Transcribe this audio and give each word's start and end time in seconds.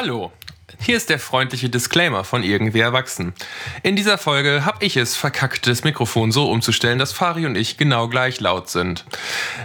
Hallo, 0.00 0.30
hier 0.78 0.96
ist 0.96 1.10
der 1.10 1.18
freundliche 1.18 1.70
Disclaimer 1.70 2.22
von 2.22 2.44
Irgendwie 2.44 2.78
Erwachsen. 2.78 3.34
In 3.82 3.96
dieser 3.96 4.16
Folge 4.16 4.64
habe 4.64 4.84
ich 4.84 4.96
es 4.96 5.16
verkackt, 5.16 5.66
das 5.66 5.82
Mikrofon 5.82 6.30
so 6.30 6.48
umzustellen, 6.48 7.00
dass 7.00 7.12
Fari 7.12 7.46
und 7.46 7.56
ich 7.56 7.78
genau 7.78 8.06
gleich 8.06 8.38
laut 8.38 8.68
sind. 8.68 9.04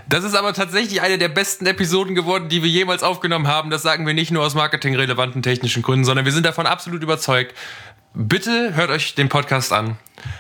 Das 0.09 0.23
ist 0.23 0.33
aber 0.33 0.53
tatsächlich 0.53 1.03
eine 1.03 1.19
der 1.19 1.29
besten 1.29 1.67
Episoden 1.67 2.15
geworden, 2.15 2.49
die 2.49 2.63
wir 2.63 2.69
jemals 2.71 3.03
aufgenommen 3.03 3.45
haben. 3.45 3.69
Das 3.69 3.83
sagen 3.83 4.07
wir 4.07 4.15
nicht 4.15 4.31
nur 4.31 4.43
aus 4.43 4.55
marketingrelevanten 4.55 5.43
technischen 5.43 5.83
Gründen, 5.83 6.03
sondern 6.03 6.25
wir 6.25 6.31
sind 6.31 6.47
davon 6.47 6.65
absolut 6.65 7.03
überzeugt. 7.03 7.55
Bitte 8.15 8.75
hört 8.75 8.91
euch 8.91 9.15
den 9.15 9.27
Podcast 9.27 9.73
an. 9.73 9.97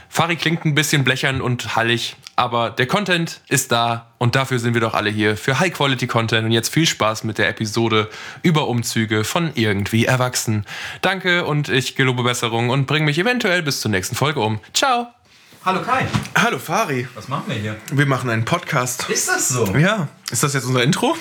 Fari 0.07 0.35
klingt 0.35 0.63
ein 0.63 0.75
bisschen 0.75 1.03
blechern 1.03 1.41
und 1.41 1.75
hallig, 1.75 2.15
aber 2.35 2.69
der 2.69 2.85
Content 2.85 3.41
ist 3.49 3.71
da 3.71 4.11
und 4.19 4.35
dafür 4.35 4.59
sind 4.59 4.75
wir 4.75 4.81
doch 4.81 4.93
alle 4.93 5.09
hier 5.09 5.35
für 5.37 5.59
High-Quality-Content. 5.59 6.45
Und 6.45 6.51
jetzt 6.51 6.69
viel 6.71 6.85
Spaß 6.85 7.23
mit 7.23 7.39
der 7.39 7.49
Episode 7.49 8.09
über 8.43 8.67
Umzüge 8.67 9.23
von 9.23 9.51
irgendwie 9.55 10.05
Erwachsen. 10.05 10.65
Danke 11.01 11.45
und 11.45 11.67
ich 11.67 11.95
gelobe 11.95 12.21
Besserung 12.21 12.69
und 12.69 12.85
bringe 12.85 13.05
mich 13.05 13.17
eventuell 13.17 13.63
bis 13.63 13.81
zur 13.81 13.89
nächsten 13.89 14.15
Folge 14.15 14.39
um. 14.41 14.59
Ciao! 14.73 15.07
Hallo 15.65 15.81
Kai, 15.81 16.05
Hallo 16.35 16.59
Fari, 16.59 17.07
was 17.15 17.27
machen 17.29 17.43
wir 17.47 17.55
hier? 17.55 17.75
wir 17.91 18.05
machen 18.05 18.29
einen 18.29 18.43
Podcast. 18.43 19.09
Ist 19.09 19.29
das 19.29 19.47
so? 19.49 19.65
Ja, 19.77 20.09
ist 20.29 20.43
das 20.43 20.53
jetzt 20.53 20.65
unser 20.65 20.83
Intro? 20.83 21.15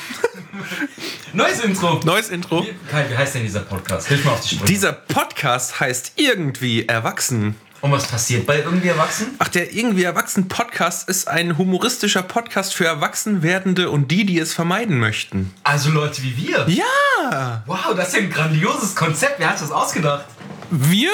Neues 1.32 1.60
Intro. 1.60 2.00
Neues 2.04 2.28
Intro. 2.28 2.64
Wie- 2.64 2.74
Kai, 2.90 3.06
wie 3.08 3.16
heißt 3.16 3.36
denn 3.36 3.42
dieser 3.42 3.60
Podcast? 3.60 4.08
Hilf 4.08 4.24
mir 4.24 4.32
auf 4.32 4.40
die 4.40 4.48
Sprünge. 4.48 4.64
Dieser 4.66 4.92
Podcast 4.92 5.78
heißt 5.80 6.12
irgendwie 6.16 6.86
Erwachsen. 6.88 7.54
Und 7.82 7.90
was 7.92 8.06
passiert 8.06 8.46
bei 8.46 8.58
irgendwie 8.60 8.88
Erwachsenen? 8.88 9.34
Ach, 9.38 9.48
der 9.48 9.72
irgendwie 9.72 10.04
Erwachsen 10.04 10.48
Podcast 10.48 11.08
ist 11.08 11.26
ein 11.28 11.56
humoristischer 11.58 12.22
Podcast 12.22 12.74
für 12.74 12.84
Erwachsenwerdende 12.86 13.90
und 13.90 14.10
die, 14.10 14.24
die 14.24 14.38
es 14.38 14.52
vermeiden 14.54 14.98
möchten. 14.98 15.52
Also 15.64 15.90
Leute 15.90 16.22
wie 16.22 16.36
wir. 16.36 16.66
Ja, 16.68 17.62
Wow, 17.66 17.94
das 17.96 18.08
ist 18.08 18.14
ja 18.16 18.20
ein 18.22 18.30
grandioses 18.30 18.94
Konzept. 18.94 19.38
Wer 19.38 19.50
hat 19.50 19.60
das 19.60 19.70
ausgedacht? 19.70 20.24
wir? 20.70 21.10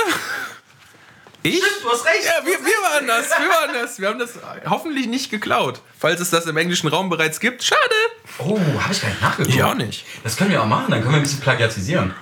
Ich? 1.42 1.56
Stimmt, 1.56 1.84
du 1.84 1.91
hast 1.91 2.05
recht. 2.05 2.25
Ja, 2.25 2.44
wir, 2.44 2.53
wir 2.53 2.91
waren 2.91 3.06
das, 3.06 3.28
wir 3.28 3.48
waren 3.48 3.75
das. 3.75 4.00
Wir 4.00 4.08
haben 4.08 4.19
das 4.19 4.39
hoffentlich 4.69 5.06
nicht 5.06 5.31
geklaut. 5.31 5.81
Falls 5.98 6.20
es 6.20 6.31
das 6.31 6.47
im 6.47 6.56
englischen 6.56 6.89
Raum 6.89 7.08
bereits 7.08 7.39
gibt, 7.41 7.62
schade. 7.62 7.81
Oh, 8.39 8.58
habe 8.81 8.92
ich 8.92 9.00
gar 9.00 9.08
nicht 9.08 9.22
nachgeguckt. 9.22 9.55
Ich 9.55 9.62
auch 9.62 9.75
nicht. 9.75 10.05
Das 10.25 10.36
können 10.36 10.50
wir 10.50 10.62
auch 10.62 10.66
machen, 10.66 10.91
dann 10.91 11.00
können 11.00 11.14
wir 11.14 11.20
ein 11.20 11.22
bisschen 11.22 11.41
plagiatisieren. 11.41 12.14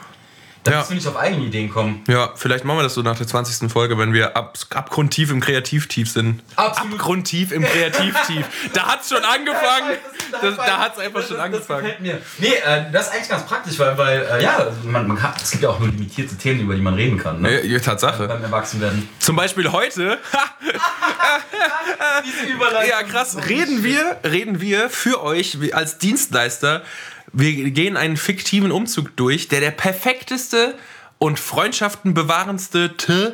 Da 0.66 0.72
Ja. 0.72 0.78
müssen 0.78 0.88
wir 0.90 0.96
nicht 0.96 1.06
auf 1.08 1.16
eigene 1.16 1.44
Ideen 1.44 1.70
kommen. 1.70 2.02
Ja, 2.08 2.30
vielleicht 2.34 2.64
machen 2.64 2.78
wir 2.78 2.82
das 2.82 2.94
so 2.94 3.02
nach 3.02 3.16
der 3.16 3.26
20. 3.26 3.70
Folge, 3.70 3.96
wenn 3.98 4.12
wir 4.12 4.36
ab, 4.36 4.58
abgrundtief 4.74 5.30
im 5.30 5.40
Kreativtief 5.40 6.10
sind. 6.10 6.42
Absolut. 6.56 6.94
Abgrundtief 6.94 7.52
im 7.52 7.62
Kreativtief. 7.64 8.44
da 8.72 8.86
hat's 8.86 9.08
schon 9.08 9.22
angefangen. 9.24 9.96
Das, 10.42 10.56
da 10.56 10.78
hat's 10.78 10.98
einfach 10.98 11.20
Das- 11.20 11.28
schon 11.28 11.36
das 11.36 11.46
angefangen. 11.46 11.82
gefällt 11.82 12.00
mir. 12.00 12.20
Nee, 12.38 12.54
äh, 12.54 12.90
das 12.92 13.06
ist 13.08 13.14
eigentlich 13.14 13.28
ganz 13.28 13.46
praktisch, 13.46 13.78
weil, 13.78 13.96
weil 13.96 14.26
äh, 14.38 14.42
ja, 14.42 14.66
man, 14.84 15.06
man 15.06 15.16
kann, 15.16 15.32
es 15.40 15.50
gibt 15.52 15.62
ja 15.62 15.68
auch 15.70 15.78
nur 15.78 15.88
limitierte 15.88 16.36
Themen, 16.36 16.60
über 16.60 16.74
die 16.74 16.80
man 16.82 16.94
reden 16.94 17.18
kann. 17.18 17.40
Ne? 17.40 17.64
Ja, 17.64 17.78
Tatsache. 17.78 18.26
Beim 18.26 18.42
Erwachsenwerden. 18.42 19.08
Zum 19.20 19.36
Beispiel 19.36 19.70
heute, 19.70 20.18
Diese 22.24 22.52
Überleitung. 22.52 22.90
ja 22.90 23.02
krass, 23.02 23.36
reden 23.48 23.82
wir, 23.84 24.16
reden 24.24 24.60
wir 24.60 24.90
für 24.90 25.22
euch 25.22 25.56
als 25.74 25.98
Dienstleister. 25.98 26.82
Wir 27.32 27.70
gehen 27.70 27.96
einen 27.96 28.16
fiktiven 28.16 28.72
Umzug 28.72 29.16
durch, 29.16 29.48
der 29.48 29.60
der 29.60 29.70
perfekteste 29.72 30.74
und 31.18 31.38
Freundschaften 31.38 32.14
bewahrendste 32.14 32.96
T- 32.96 33.32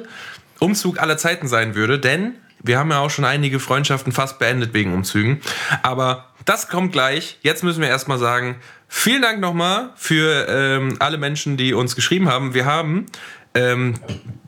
Umzug 0.59 1.01
aller 1.01 1.17
Zeiten 1.19 1.49
sein 1.49 1.75
würde, 1.75 1.99
denn 1.99 2.37
wir 2.63 2.79
haben 2.79 2.91
ja 2.91 3.01
auch 3.01 3.11
schon 3.11 3.25
einige 3.25 3.59
Freundschaften 3.59 4.13
fast 4.13 4.39
beendet 4.39 4.73
wegen 4.75 4.95
Umzügen. 4.95 5.41
Aber 5.83 6.27
das 6.45 6.69
kommt 6.69 6.93
gleich. 6.93 7.39
Jetzt 7.43 7.65
müssen 7.65 7.81
wir 7.81 7.89
erstmal 7.89 8.19
sagen, 8.19 8.57
vielen 8.87 9.23
Dank 9.23 9.41
nochmal 9.41 9.91
für 9.97 10.47
ähm, 10.49 10.95
alle 11.01 11.19
Menschen, 11.19 11.57
die 11.57 11.75
uns 11.75 11.97
geschrieben 11.97 12.29
haben. 12.29 12.55
Wir 12.55 12.65
haben 12.65 13.07
ähm, 13.55 13.95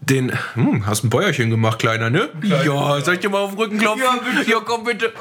den, 0.01 0.33
hm, 0.55 0.87
hast 0.87 1.03
ein 1.03 1.11
Bäuerchen 1.11 1.51
gemacht, 1.51 1.81
Kleiner, 1.81 2.09
ne? 2.11 2.29
Ja, 2.43 3.01
soll 3.01 3.15
ich 3.15 3.21
dir 3.21 3.31
mal 3.31 3.39
auf 3.39 3.51
den 3.51 3.59
Rücken 3.59 3.79
klopfen? 3.79 4.05
Ja, 4.05 4.21
bitte. 4.39 4.51
Ja, 4.51 4.61
komm 4.65 4.85
bitte. 4.85 5.13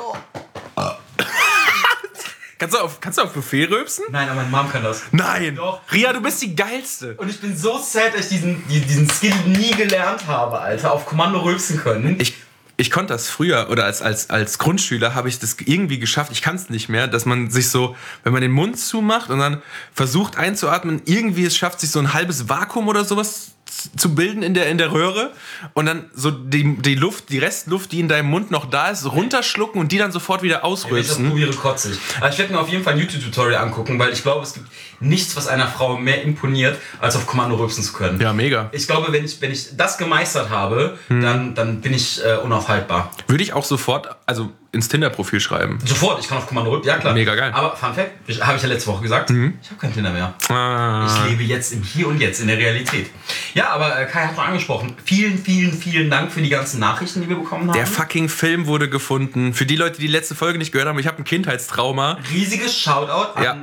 Kannst, 2.63 2.75
du 2.75 2.79
auf, 2.81 2.99
kannst 3.01 3.17
du 3.19 3.23
auf 3.23 3.33
Buffet 3.33 3.65
rülpsen? 3.69 4.05
Nein, 4.11 4.27
aber 4.29 4.41
meine 4.43 4.49
Mom 4.49 4.71
kann 4.71 4.83
das. 4.83 5.01
Nein. 5.11 5.55
Doch. 5.55 5.81
Ria, 5.91 6.13
du 6.13 6.21
bist 6.21 6.41
die 6.41 6.55
Geilste. 6.55 7.15
Und 7.15 7.29
ich 7.29 7.39
bin 7.41 7.55
so 7.55 7.77
sad, 7.79 8.13
dass 8.13 8.21
ich 8.25 8.29
diesen, 8.39 8.67
die- 8.67 8.79
diesen 8.81 9.09
Skill 9.09 9.33
nie 9.45 9.71
gelernt 9.71 10.27
habe, 10.27 10.59
Alter. 10.59 10.93
Auf 10.93 11.05
Kommando 11.05 11.39
rülpsen 11.41 11.79
können. 11.79 12.19
Ich, 12.19 12.35
ich 12.77 12.89
konnte 12.89 13.13
das 13.13 13.29
früher 13.29 13.67
oder 13.69 13.85
als, 13.85 14.01
als, 14.01 14.29
als 14.29 14.57
Grundschüler 14.57 15.13
habe 15.13 15.29
ich 15.29 15.39
das 15.39 15.57
irgendwie 15.65 15.99
geschafft, 15.99 16.31
ich 16.31 16.41
kann 16.41 16.55
es 16.55 16.69
nicht 16.69 16.89
mehr, 16.89 17.07
dass 17.07 17.25
man 17.25 17.51
sich 17.51 17.69
so, 17.69 17.95
wenn 18.23 18.33
man 18.33 18.41
den 18.41 18.51
Mund 18.51 18.79
zumacht 18.79 19.29
und 19.29 19.39
dann 19.39 19.61
versucht 19.93 20.37
einzuatmen, 20.37 21.01
irgendwie 21.05 21.45
es 21.45 21.55
schafft, 21.55 21.79
sich 21.81 21.91
so 21.91 21.99
ein 21.99 22.13
halbes 22.13 22.49
Vakuum 22.49 22.87
oder 22.87 23.05
sowas 23.05 23.51
zu 23.95 24.15
bilden 24.15 24.43
in 24.43 24.53
der, 24.53 24.69
in 24.69 24.77
der 24.77 24.91
Röhre 24.91 25.31
und 25.73 25.85
dann 25.85 26.09
so 26.13 26.31
die, 26.31 26.77
die 26.77 26.95
Luft, 26.95 27.29
die 27.29 27.39
Restluft, 27.39 27.91
die 27.91 27.99
in 27.99 28.07
deinem 28.07 28.29
Mund 28.29 28.51
noch 28.51 28.65
da 28.65 28.89
ist, 28.89 29.05
runterschlucken 29.05 29.79
und 29.79 29.91
die 29.91 29.97
dann 29.97 30.11
sofort 30.11 30.43
wieder 30.43 30.63
Wenn 30.63 30.97
ich 30.97 31.07
das 31.07 31.17
probiere, 31.17 31.53
kotze 31.53 31.91
ich. 31.91 31.99
Aber 32.17 32.29
ich 32.29 32.37
werde 32.37 32.53
mir 32.53 32.59
auf 32.59 32.69
jeden 32.69 32.83
Fall 32.83 32.93
ein 32.93 32.99
YouTube-Tutorial 32.99 33.61
angucken, 33.61 33.99
weil 33.99 34.11
ich 34.13 34.21
glaube, 34.21 34.43
es 34.43 34.53
gibt 34.53 34.67
nichts, 34.99 35.35
was 35.35 35.47
einer 35.47 35.67
Frau 35.67 35.97
mehr 35.97 36.21
imponiert, 36.23 36.77
als 36.99 37.15
auf 37.15 37.27
Kommando 37.27 37.55
rülpsen 37.55 37.83
zu 37.83 37.93
können. 37.93 38.19
Ja, 38.19 38.33
mega. 38.33 38.69
Ich 38.71 38.87
glaube, 38.87 39.11
wenn 39.11 39.25
ich, 39.25 39.41
wenn 39.41 39.51
ich 39.51 39.75
das 39.75 39.97
gemeistert 39.97 40.49
habe, 40.49 40.97
dann, 41.09 41.55
dann 41.55 41.81
bin 41.81 41.93
ich 41.93 42.23
äh, 42.23 42.37
unaufhaltbar. 42.37 43.11
Würde 43.27 43.43
ich 43.43 43.53
auch 43.53 43.65
sofort, 43.65 44.15
also 44.25 44.51
ins 44.73 44.89
Tinder-Profil 44.89 45.39
schreiben. 45.39 45.77
Sofort, 45.85 46.19
ich 46.19 46.27
kann 46.27 46.39
auf 46.39 46.47
Kommando. 46.47 46.81
Ja, 46.83 46.97
klar. 46.97 47.13
Mega 47.13 47.35
geil. 47.35 47.51
Aber 47.53 47.75
Fun 47.75 47.93
Fact, 47.93 48.11
habe 48.41 48.57
ich 48.57 48.63
ja 48.63 48.67
letzte 48.67 48.87
Woche 48.87 49.03
gesagt, 49.03 49.29
ich 49.29 49.69
habe 49.69 49.79
kein 49.79 49.93
Tinder 49.93 50.09
mehr. 50.11 50.33
Ah. 50.49 51.07
Ich 51.07 51.29
lebe 51.29 51.43
jetzt 51.43 51.73
im 51.73 51.83
Hier 51.83 52.07
und 52.07 52.19
Jetzt, 52.19 52.41
in 52.41 52.47
der 52.47 52.57
Realität. 52.57 53.11
Ja, 53.53 53.69
aber 53.69 53.99
äh, 53.99 54.05
Kai 54.05 54.25
hat 54.25 54.35
noch 54.35 54.45
angesprochen. 54.45 54.95
Vielen, 55.05 55.37
vielen, 55.37 55.73
vielen 55.73 56.09
Dank 56.09 56.31
für 56.31 56.41
die 56.41 56.49
ganzen 56.49 56.79
Nachrichten, 56.79 57.21
die 57.21 57.29
wir 57.29 57.37
bekommen 57.37 57.69
haben. 57.69 57.77
Der 57.77 57.85
fucking 57.85 58.29
Film 58.29 58.65
wurde 58.65 58.89
gefunden. 58.89 59.53
Für 59.53 59.67
die 59.67 59.75
Leute, 59.75 59.97
die 59.97 60.07
die 60.07 60.11
letzte 60.11 60.33
Folge 60.33 60.57
nicht 60.57 60.71
gehört 60.71 60.89
haben, 60.89 60.97
ich 60.97 61.07
habe 61.07 61.19
ein 61.19 61.23
Kindheitstrauma. 61.23 62.17
Riesiges 62.31 62.75
Shoutout 62.77 63.35
an 63.37 63.43
Ja. 63.43 63.57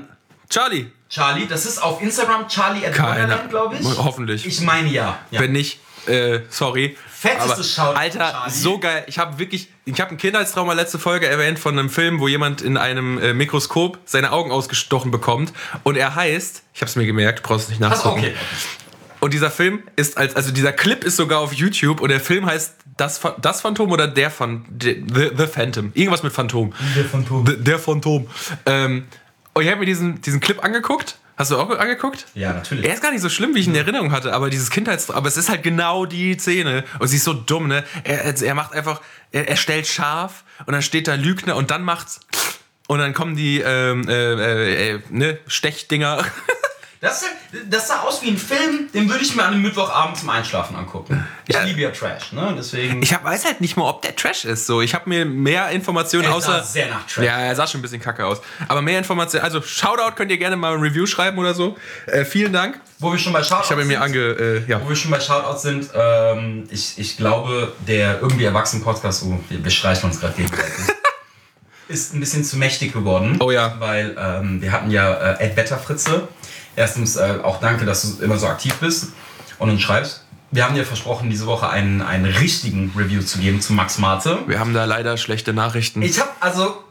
Charlie, 0.48 0.86
Charlie. 1.08 1.46
Das 1.48 1.66
ist 1.66 1.82
auf 1.82 2.00
Instagram 2.02 2.48
Charlie 2.48 2.84
at 2.86 2.94
glaube 3.48 3.76
ich. 3.78 3.86
hoffentlich. 3.86 4.46
Ich 4.46 4.60
meine 4.60 4.88
ja. 4.88 5.18
ja. 5.30 5.40
wenn 5.40 5.52
nicht, 5.52 5.80
äh, 6.06 6.40
sorry. 6.48 6.96
Fettestes 7.20 7.74
Shoutout, 7.74 7.98
Alter, 7.98 8.18
Charlie. 8.18 8.50
so 8.50 8.78
geil. 8.78 9.04
Ich 9.06 9.18
habe 9.18 9.38
wirklich, 9.38 9.68
ich 9.84 10.00
habe 10.00 10.12
ein 10.12 10.16
Kindheitstrauma 10.16 10.72
letzte 10.72 10.98
Folge 10.98 11.26
erwähnt 11.26 11.58
von 11.58 11.78
einem 11.78 11.90
Film, 11.90 12.18
wo 12.18 12.28
jemand 12.28 12.62
in 12.62 12.78
einem 12.78 13.18
äh, 13.18 13.34
Mikroskop 13.34 13.98
seine 14.06 14.32
Augen 14.32 14.50
ausgestochen 14.50 15.10
bekommt. 15.10 15.52
Und 15.82 15.96
er 15.96 16.14
heißt, 16.14 16.62
ich 16.72 16.80
habe 16.80 16.88
es 16.88 16.96
mir 16.96 17.04
gemerkt, 17.04 17.42
brauchst 17.42 17.68
nicht 17.68 17.78
nachgucken. 17.78 18.20
okay. 18.20 18.34
Und 19.20 19.34
dieser 19.34 19.50
Film 19.50 19.82
ist 19.96 20.16
als, 20.16 20.34
also 20.34 20.50
dieser 20.50 20.72
Clip 20.72 21.04
ist 21.04 21.16
sogar 21.16 21.40
auf 21.40 21.52
YouTube 21.52 22.00
und 22.00 22.08
der 22.08 22.20
Film 22.20 22.46
heißt 22.46 22.76
das, 22.96 23.20
das 23.42 23.60
Phantom 23.60 23.92
oder 23.92 24.08
der 24.08 24.30
von 24.30 24.64
The, 24.80 25.04
The 25.36 25.46
Phantom. 25.46 25.92
Irgendwas 25.92 26.22
mit 26.22 26.32
Phantom. 26.32 26.72
Der 26.96 27.04
Phantom. 27.04 27.46
The, 27.46 27.56
der 27.62 27.78
Phantom. 27.78 28.28
Ähm, 28.64 29.06
und 29.52 29.62
ich 29.62 29.68
habe 29.68 29.80
mir 29.80 29.86
diesen, 29.86 30.22
diesen 30.22 30.40
Clip 30.40 30.64
angeguckt. 30.64 31.18
Hast 31.40 31.52
du 31.52 31.56
auch 31.56 31.70
angeguckt? 31.70 32.26
Ja, 32.34 32.52
natürlich. 32.52 32.84
Er 32.84 32.92
ist 32.92 33.02
gar 33.02 33.12
nicht 33.12 33.22
so 33.22 33.30
schlimm, 33.30 33.54
wie 33.54 33.60
ich 33.60 33.66
ihn 33.66 33.74
in 33.74 33.80
Erinnerung 33.80 34.12
hatte, 34.12 34.34
aber 34.34 34.50
dieses 34.50 34.68
Kindheits... 34.68 35.10
Aber 35.10 35.26
es 35.26 35.38
ist 35.38 35.48
halt 35.48 35.62
genau 35.62 36.04
die 36.04 36.36
Szene. 36.36 36.84
Und 36.98 37.08
sie 37.08 37.16
ist 37.16 37.24
so 37.24 37.32
dumm, 37.32 37.66
ne? 37.66 37.82
Er, 38.04 38.42
er 38.42 38.54
macht 38.54 38.74
einfach... 38.74 39.00
Er, 39.32 39.48
er 39.48 39.56
stellt 39.56 39.86
scharf 39.86 40.44
und 40.66 40.74
dann 40.74 40.82
steht 40.82 41.08
da 41.08 41.14
Lügner 41.14 41.56
und 41.56 41.70
dann 41.70 41.82
macht's... 41.82 42.20
Und 42.88 42.98
dann 42.98 43.14
kommen 43.14 43.36
die 43.36 43.58
ähm, 43.60 44.06
äh, 44.06 44.32
äh, 44.32 44.96
äh, 44.96 45.00
ne, 45.08 45.38
Stechdinger. 45.46 46.26
Das, 47.02 47.24
das 47.70 47.88
sah 47.88 48.00
aus 48.00 48.20
wie 48.20 48.28
ein 48.28 48.36
Film, 48.36 48.90
den 48.92 49.08
würde 49.08 49.24
ich 49.24 49.34
mir 49.34 49.42
an 49.42 49.54
einem 49.54 49.62
Mittwochabend 49.62 50.18
zum 50.18 50.28
Einschlafen 50.28 50.76
angucken. 50.76 51.26
Ich 51.46 51.54
Ja. 51.54 51.62
liebe 51.62 51.80
ja 51.80 51.90
Trash, 51.90 52.32
ne? 52.32 52.54
Deswegen. 52.58 53.02
Ich 53.02 53.14
hab, 53.14 53.24
weiß 53.24 53.46
halt 53.46 53.62
nicht 53.62 53.78
mal, 53.78 53.88
ob 53.88 54.02
der 54.02 54.14
Trash 54.14 54.44
ist. 54.44 54.66
So, 54.66 54.82
ich 54.82 54.94
habe 54.94 55.08
mir 55.08 55.24
mehr 55.24 55.70
Informationen 55.70 56.24
Er 56.26 56.34
außer... 56.34 56.52
sah 56.58 56.62
sehr 56.62 56.88
nach 56.90 57.06
Trash. 57.06 57.24
Ja, 57.24 57.38
er 57.38 57.56
sah 57.56 57.66
schon 57.66 57.78
ein 57.78 57.82
bisschen 57.82 58.02
kacke 58.02 58.26
aus. 58.26 58.42
Aber 58.68 58.82
mehr 58.82 58.98
Informationen... 58.98 59.42
Also, 59.44 59.62
Shoutout 59.62 60.14
könnt 60.14 60.30
ihr 60.30 60.36
gerne 60.36 60.56
mal 60.56 60.74
ein 60.74 60.80
Review 60.80 61.06
schreiben 61.06 61.38
oder 61.38 61.54
so. 61.54 61.74
Äh, 62.04 62.26
vielen 62.26 62.52
Dank. 62.52 62.78
Wo 62.98 63.10
wir 63.10 63.18
schon 63.18 63.32
bei 63.32 63.42
Shoutouts 63.42 63.70
Ich 63.70 63.76
mir 63.78 63.84
sind, 63.84 63.96
ange... 63.96 64.18
Äh, 64.18 64.64
ja. 64.70 64.78
Wo 64.84 64.90
wir 64.90 64.96
schon 64.96 65.10
bei 65.10 65.20
Shoutouts 65.20 65.62
sind, 65.62 65.88
ähm, 65.94 66.68
ich, 66.70 66.98
ich 66.98 67.16
glaube, 67.16 67.72
der 67.88 68.20
irgendwie 68.20 68.44
erwachsene 68.44 68.84
Podcast, 68.84 69.22
oh, 69.24 69.40
wir, 69.48 69.64
wir 69.64 69.70
streichen 69.70 70.10
uns 70.10 70.20
gerade 70.20 70.34
gegenseitig, 70.34 70.74
ist 71.88 72.12
ein 72.14 72.20
bisschen 72.20 72.44
zu 72.44 72.58
mächtig 72.58 72.92
geworden. 72.92 73.38
Oh 73.40 73.50
ja. 73.50 73.74
Weil 73.78 74.14
ähm, 74.18 74.60
wir 74.60 74.70
hatten 74.70 74.90
ja 74.90 75.14
äh, 75.14 75.46
Ed 75.46 75.54
Better 75.56 75.78
Fritze. 75.78 76.28
Erstens 76.80 77.16
äh, 77.16 77.34
auch 77.42 77.60
danke, 77.60 77.84
dass 77.84 78.16
du 78.16 78.24
immer 78.24 78.38
so 78.38 78.46
aktiv 78.46 78.74
bist 78.76 79.08
und 79.58 79.68
uns 79.68 79.82
schreibst. 79.82 80.24
Wir 80.50 80.64
haben 80.64 80.74
dir 80.74 80.86
versprochen, 80.86 81.28
diese 81.28 81.46
Woche 81.46 81.68
einen, 81.68 82.00
einen 82.00 82.24
richtigen 82.24 82.90
Review 82.96 83.20
zu 83.20 83.38
geben 83.38 83.60
zu 83.60 83.74
Max 83.74 83.98
Marte. 83.98 84.38
Wir 84.46 84.58
haben 84.58 84.72
da 84.72 84.86
leider 84.86 85.18
schlechte 85.18 85.52
Nachrichten. 85.52 86.00
Ich 86.00 86.18
habe 86.18 86.30
also 86.40 86.82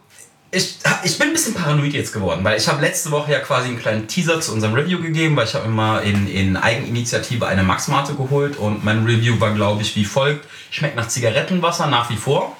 ich, 0.51 0.77
ich 1.03 1.17
bin 1.17 1.29
ein 1.29 1.33
bisschen 1.33 1.55
paranoid 1.55 1.93
jetzt 1.93 2.13
geworden, 2.13 2.43
weil 2.43 2.59
ich 2.59 2.67
habe 2.67 2.81
letzte 2.81 3.09
Woche 3.09 3.31
ja 3.31 3.39
quasi 3.39 3.69
einen 3.69 3.79
kleinen 3.79 4.07
Teaser 4.07 4.39
zu 4.41 4.53
unserem 4.53 4.75
Review 4.75 5.01
gegeben, 5.01 5.35
weil 5.35 5.45
ich 5.45 5.55
habe 5.55 5.65
immer 5.65 6.03
in, 6.03 6.27
in 6.27 6.55
Eigeninitiative 6.55 7.47
eine 7.47 7.63
Max 7.63 7.87
Mate 7.87 8.13
geholt 8.13 8.57
und 8.57 8.85
mein 8.85 9.05
Review 9.05 9.39
war 9.39 9.55
glaube 9.55 9.81
ich 9.81 9.95
wie 9.95 10.05
folgt: 10.05 10.47
Schmeckt 10.69 10.95
nach 10.95 11.07
Zigarettenwasser 11.07 11.87
nach 11.87 12.11
wie 12.11 12.15
vor. 12.15 12.55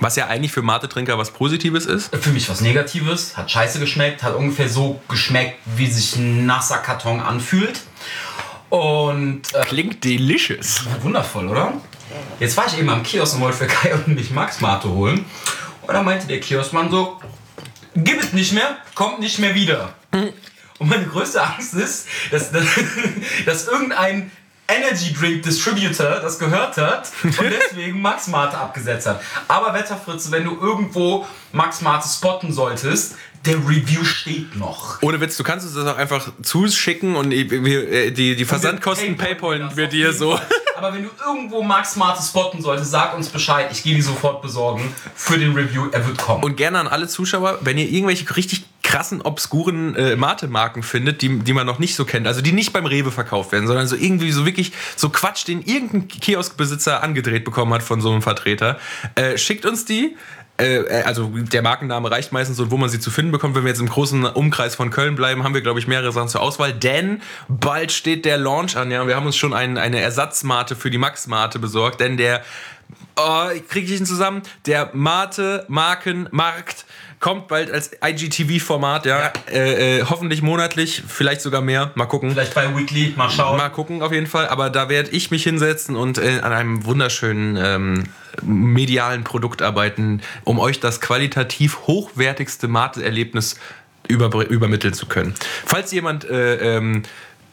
Was 0.00 0.16
ja 0.16 0.26
eigentlich 0.26 0.52
für 0.52 0.62
Mate-Trinker 0.62 1.18
was 1.18 1.30
Positives 1.32 1.86
ist. 1.86 2.14
Für 2.14 2.30
mich 2.30 2.48
was 2.48 2.60
Negatives, 2.60 3.36
hat 3.36 3.50
scheiße 3.50 3.80
geschmeckt, 3.80 4.22
hat 4.22 4.34
ungefähr 4.34 4.68
so 4.68 5.00
geschmeckt, 5.08 5.58
wie 5.76 5.86
sich 5.86 6.16
ein 6.16 6.46
nasser 6.46 6.78
Karton 6.78 7.20
anfühlt. 7.20 7.80
Und 8.70 9.42
äh, 9.54 9.62
Klingt 9.62 10.04
delicious. 10.04 10.84
wundervoll, 11.00 11.48
oder? 11.48 11.72
Jetzt 12.38 12.56
war 12.56 12.66
ich 12.66 12.78
eben 12.78 12.88
am 12.90 13.02
Kiosk 13.02 13.34
und 13.36 13.40
wollte 13.40 13.58
für 13.58 13.66
Kai 13.66 13.94
und 13.94 14.08
mich 14.08 14.30
Max 14.30 14.60
Mate 14.60 14.88
holen. 14.88 15.24
Und 15.82 15.94
dann 15.94 16.04
meinte 16.04 16.26
der 16.26 16.40
Kioskmann 16.40 16.90
so, 16.90 17.18
gib 17.94 18.20
es 18.20 18.32
nicht 18.32 18.52
mehr, 18.52 18.76
kommt 18.94 19.20
nicht 19.20 19.38
mehr 19.38 19.54
wieder. 19.54 19.94
Und 20.78 20.88
meine 20.88 21.06
größte 21.06 21.42
Angst 21.42 21.74
ist, 21.74 22.06
dass, 22.30 22.52
dass, 22.52 22.64
dass 23.46 23.66
irgendein 23.66 24.30
Energy 24.68 25.14
Drink 25.14 25.42
Distributor 25.42 26.20
das 26.20 26.38
gehört 26.38 26.76
hat 26.76 27.10
und 27.22 27.36
deswegen 27.72 28.00
Max 28.00 28.28
Mate 28.28 28.56
abgesetzt 28.56 29.06
hat. 29.06 29.20
Aber 29.48 29.72
Wetterfritze, 29.72 30.30
wenn 30.30 30.44
du 30.44 30.58
irgendwo 30.60 31.26
Max 31.52 31.80
Mate 31.80 32.06
spotten 32.06 32.52
solltest, 32.52 33.16
der 33.46 33.56
Review 33.56 34.04
steht 34.04 34.56
noch. 34.56 35.00
Ohne 35.02 35.20
Witz, 35.20 35.36
du 35.36 35.44
kannst 35.44 35.64
uns 35.64 35.74
das 35.74 35.86
auch 35.86 35.96
einfach 35.96 36.28
zuschicken 36.42 37.16
und 37.16 37.30
die, 37.30 37.46
die, 38.12 38.44
Versandkosten 38.44 39.16
paypalen 39.16 39.74
wir 39.74 39.86
dir 39.86 40.12
so. 40.12 40.38
Aber 40.76 40.92
wenn 40.92 41.04
du 41.04 41.10
irgendwo 41.26 41.62
Max 41.62 41.96
Mate 41.96 42.22
spotten 42.22 42.62
solltest, 42.62 42.90
sag 42.90 43.16
uns 43.16 43.28
Bescheid. 43.28 43.68
Ich 43.72 43.82
gehe 43.82 43.94
die 43.94 44.02
sofort 44.02 44.42
besorgen 44.42 44.94
für 45.14 45.38
den 45.38 45.52
Review. 45.54 45.88
Er 45.90 46.06
wird 46.06 46.18
kommen. 46.18 46.44
Und 46.44 46.56
gerne 46.56 46.78
an 46.78 46.88
alle 46.88 47.08
Zuschauer, 47.08 47.58
wenn 47.62 47.78
ihr 47.78 47.88
irgendwelche 47.88 48.36
richtig 48.36 48.64
krassen, 48.88 49.20
obskuren 49.20 49.94
äh, 49.96 50.16
Mate-Marken 50.16 50.82
findet, 50.82 51.20
die, 51.20 51.40
die 51.40 51.52
man 51.52 51.66
noch 51.66 51.78
nicht 51.78 51.94
so 51.94 52.06
kennt, 52.06 52.26
also 52.26 52.40
die 52.40 52.52
nicht 52.52 52.72
beim 52.72 52.86
Rewe 52.86 53.12
verkauft 53.12 53.52
werden, 53.52 53.66
sondern 53.66 53.86
so 53.86 53.94
irgendwie 53.94 54.32
so 54.32 54.46
wirklich 54.46 54.72
so 54.96 55.10
Quatsch, 55.10 55.46
den 55.46 55.60
irgendein 55.60 56.08
Kioskbesitzer 56.08 57.02
angedreht 57.02 57.44
bekommen 57.44 57.74
hat 57.74 57.82
von 57.82 58.00
so 58.00 58.10
einem 58.10 58.22
Vertreter, 58.22 58.78
äh, 59.14 59.36
schickt 59.36 59.66
uns 59.66 59.84
die. 59.84 60.16
Äh, 60.56 61.02
also 61.04 61.30
der 61.34 61.60
Markenname 61.60 62.10
reicht 62.10 62.32
meistens 62.32 62.58
und 62.60 62.70
wo 62.70 62.78
man 62.78 62.88
sie 62.88 62.98
zu 62.98 63.10
finden 63.10 63.30
bekommt. 63.30 63.54
Wenn 63.54 63.64
wir 63.64 63.68
jetzt 63.68 63.80
im 63.80 63.90
großen 63.90 64.24
Umkreis 64.24 64.74
von 64.74 64.88
Köln 64.88 65.16
bleiben, 65.16 65.44
haben 65.44 65.52
wir, 65.52 65.60
glaube 65.60 65.80
ich, 65.80 65.86
mehrere 65.86 66.10
Sachen 66.10 66.28
zur 66.28 66.40
Auswahl. 66.40 66.72
Denn 66.72 67.20
bald 67.46 67.92
steht 67.92 68.24
der 68.24 68.38
Launch 68.38 68.74
an. 68.78 68.90
Ja, 68.90 69.06
wir 69.06 69.16
haben 69.16 69.26
uns 69.26 69.36
schon 69.36 69.52
ein, 69.52 69.76
eine 69.76 70.00
Ersatzmate 70.00 70.76
für 70.76 70.88
die 70.88 70.98
Max-Mate 70.98 71.58
besorgt, 71.58 72.00
denn 72.00 72.16
der 72.16 72.42
oh, 73.16 73.48
kriege 73.68 73.92
ich 73.92 74.00
ihn 74.00 74.06
zusammen. 74.06 74.40
Der 74.64 74.90
Mate 74.94 75.66
Markenmarkt 75.68 76.86
kommt 77.20 77.48
bald 77.48 77.70
als 77.70 77.90
IGTV-Format, 78.04 79.06
ja. 79.06 79.20
Ja. 79.20 79.32
Äh, 79.50 79.98
äh, 79.98 80.04
hoffentlich 80.04 80.42
monatlich, 80.42 81.02
vielleicht 81.06 81.40
sogar 81.40 81.60
mehr. 81.60 81.90
Mal 81.94 82.06
gucken. 82.06 82.30
Vielleicht 82.30 82.54
bei 82.54 82.76
Weekly, 82.76 83.14
mal 83.16 83.30
schauen. 83.30 83.56
Mal 83.56 83.70
gucken 83.70 84.02
auf 84.02 84.12
jeden 84.12 84.26
Fall. 84.26 84.48
Aber 84.48 84.70
da 84.70 84.88
werde 84.88 85.10
ich 85.10 85.30
mich 85.30 85.42
hinsetzen 85.42 85.96
und 85.96 86.18
äh, 86.18 86.40
an 86.42 86.52
einem 86.52 86.84
wunderschönen 86.84 87.56
ähm, 87.56 88.04
medialen 88.42 89.24
Produkt 89.24 89.62
arbeiten, 89.62 90.22
um 90.44 90.58
euch 90.58 90.80
das 90.80 91.00
qualitativ 91.00 91.80
hochwertigste 91.86 92.68
Mate-Erlebnis 92.68 93.56
über, 94.06 94.48
übermitteln 94.48 94.94
zu 94.94 95.06
können. 95.06 95.34
Falls 95.66 95.92
jemand 95.92 96.24
äh, 96.24 96.76
ähm, 96.76 97.02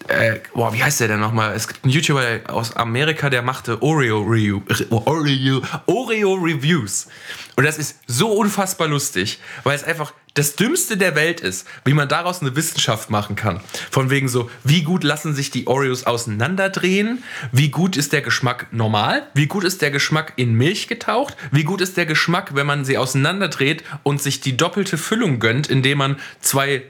äh, 0.08 0.40
boah, 0.54 0.74
wie 0.74 0.84
heißt 0.84 1.00
der 1.00 1.08
denn 1.08 1.20
nochmal? 1.20 1.54
Es 1.56 1.68
gibt 1.68 1.84
einen 1.84 1.94
YouTuber 1.94 2.42
aus 2.48 2.76
Amerika, 2.76 3.30
der 3.30 3.42
machte 3.42 3.82
Oreo, 3.82 4.22
Review, 4.22 4.62
Oreo, 4.90 5.62
Oreo 5.88 6.34
Reviews. 6.34 7.08
Und 7.56 7.64
das 7.64 7.78
ist 7.78 8.00
so 8.06 8.34
unfassbar 8.34 8.88
lustig, 8.88 9.40
weil 9.64 9.76
es 9.76 9.84
einfach 9.84 10.14
das 10.36 10.58
Dümmste 10.58 10.98
der 10.98 11.16
Welt 11.16 11.40
ist, 11.40 11.66
wie 11.86 11.94
man 11.94 12.10
daraus 12.10 12.42
eine 12.42 12.56
Wissenschaft 12.58 13.10
machen 13.10 13.38
kann. 13.38 13.62
Von 13.90 14.10
wegen 14.10 14.28
so, 14.28 14.50
wie 14.66 14.84
gut 14.84 15.06
lassen 15.06 15.34
sich 15.34 15.50
die 15.50 15.66
Oreos 15.68 16.06
auseinanderdrehen? 16.06 17.24
Wie 17.54 17.70
gut 17.70 17.96
ist 17.96 18.12
der 18.12 18.22
Geschmack 18.22 18.68
normal? 18.72 19.26
Wie 19.34 19.48
gut 19.48 19.64
ist 19.64 19.82
der 19.82 19.92
Geschmack 19.92 20.34
in 20.36 20.54
Milch 20.54 20.90
getaucht? 20.90 21.38
Wie 21.52 21.64
gut 21.64 21.80
ist 21.80 21.96
der 21.96 22.06
Geschmack, 22.06 22.54
wenn 22.54 22.68
man 22.68 22.84
sie 22.84 22.98
auseinanderdreht 22.98 23.86
und 24.04 24.22
sich 24.22 24.42
die 24.42 24.58
doppelte 24.58 24.98
Füllung 24.98 25.40
gönnt, 25.40 25.68
indem 25.68 26.00
man 26.00 26.18
zwei 26.42 26.84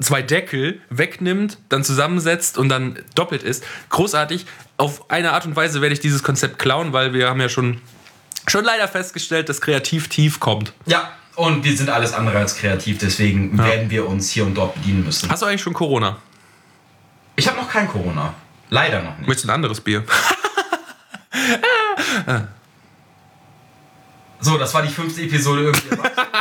zwei 0.00 0.22
Deckel 0.22 0.80
wegnimmt, 0.90 1.58
dann 1.68 1.84
zusammensetzt 1.84 2.58
und 2.58 2.68
dann 2.68 2.98
doppelt 3.14 3.42
ist. 3.42 3.64
Großartig. 3.90 4.46
Auf 4.76 5.10
eine 5.10 5.32
Art 5.32 5.46
und 5.46 5.56
Weise 5.56 5.80
werde 5.80 5.92
ich 5.92 6.00
dieses 6.00 6.22
Konzept 6.22 6.58
klauen, 6.58 6.92
weil 6.92 7.12
wir 7.12 7.28
haben 7.28 7.40
ja 7.40 7.48
schon, 7.48 7.80
schon 8.46 8.64
leider 8.64 8.86
festgestellt, 8.86 9.48
dass 9.48 9.60
kreativ 9.60 10.08
tief 10.08 10.38
kommt. 10.38 10.72
Ja, 10.86 11.10
und 11.34 11.64
wir 11.64 11.76
sind 11.76 11.90
alles 11.90 12.12
andere 12.12 12.38
als 12.38 12.56
kreativ, 12.56 12.98
deswegen 12.98 13.56
werden 13.58 13.90
wir 13.90 14.08
uns 14.08 14.30
hier 14.30 14.44
und 14.44 14.54
dort 14.54 14.74
bedienen 14.74 15.04
müssen. 15.04 15.30
Hast 15.30 15.42
du 15.42 15.46
eigentlich 15.46 15.62
schon 15.62 15.74
Corona? 15.74 16.18
Ich 17.36 17.46
habe 17.46 17.56
noch 17.56 17.70
kein 17.70 17.88
Corona. 17.88 18.34
Leider 18.70 19.02
noch 19.02 19.16
nicht. 19.18 19.28
Möchtest 19.28 19.44
du 19.44 19.50
ein 19.50 19.54
anderes 19.54 19.80
Bier? 19.80 20.04
So, 24.40 24.56
das 24.56 24.72
war 24.72 24.82
die 24.82 24.88
fünfte 24.88 25.22
Episode 25.22 25.62
irgendwie. 25.62 25.88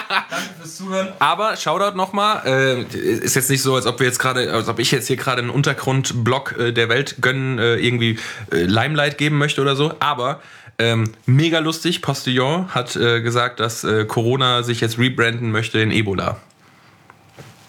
Danke 0.09 0.49
fürs 0.59 0.75
Zuhören. 0.77 1.09
Aber 1.19 1.55
Shoutout 1.55 1.95
nochmal, 1.95 2.41
äh, 2.45 2.83
ist 2.83 3.35
jetzt 3.35 3.49
nicht 3.49 3.61
so, 3.61 3.75
als 3.75 3.85
ob 3.85 3.99
wir 3.99 4.07
jetzt 4.07 4.19
gerade, 4.19 4.51
als 4.53 4.67
ob 4.67 4.79
ich 4.79 4.91
jetzt 4.91 5.07
hier 5.07 5.17
gerade 5.17 5.41
einen 5.41 5.49
Untergrundblock 5.49 6.57
äh, 6.57 6.71
der 6.71 6.89
Welt 6.89 7.15
gönnen, 7.21 7.59
äh, 7.59 7.75
irgendwie 7.75 8.19
äh, 8.51 8.63
Limelight 8.63 9.17
geben 9.17 9.37
möchte 9.37 9.61
oder 9.61 9.75
so. 9.75 9.93
Aber 9.99 10.41
ähm, 10.79 11.11
mega 11.25 11.59
lustig, 11.59 12.01
Postillon 12.01 12.73
hat 12.73 12.95
äh, 12.95 13.21
gesagt, 13.21 13.59
dass 13.59 13.83
äh, 13.83 14.05
Corona 14.05 14.63
sich 14.63 14.81
jetzt 14.81 14.99
rebranden 14.99 15.51
möchte 15.51 15.79
in 15.79 15.91
Ebola. 15.91 16.37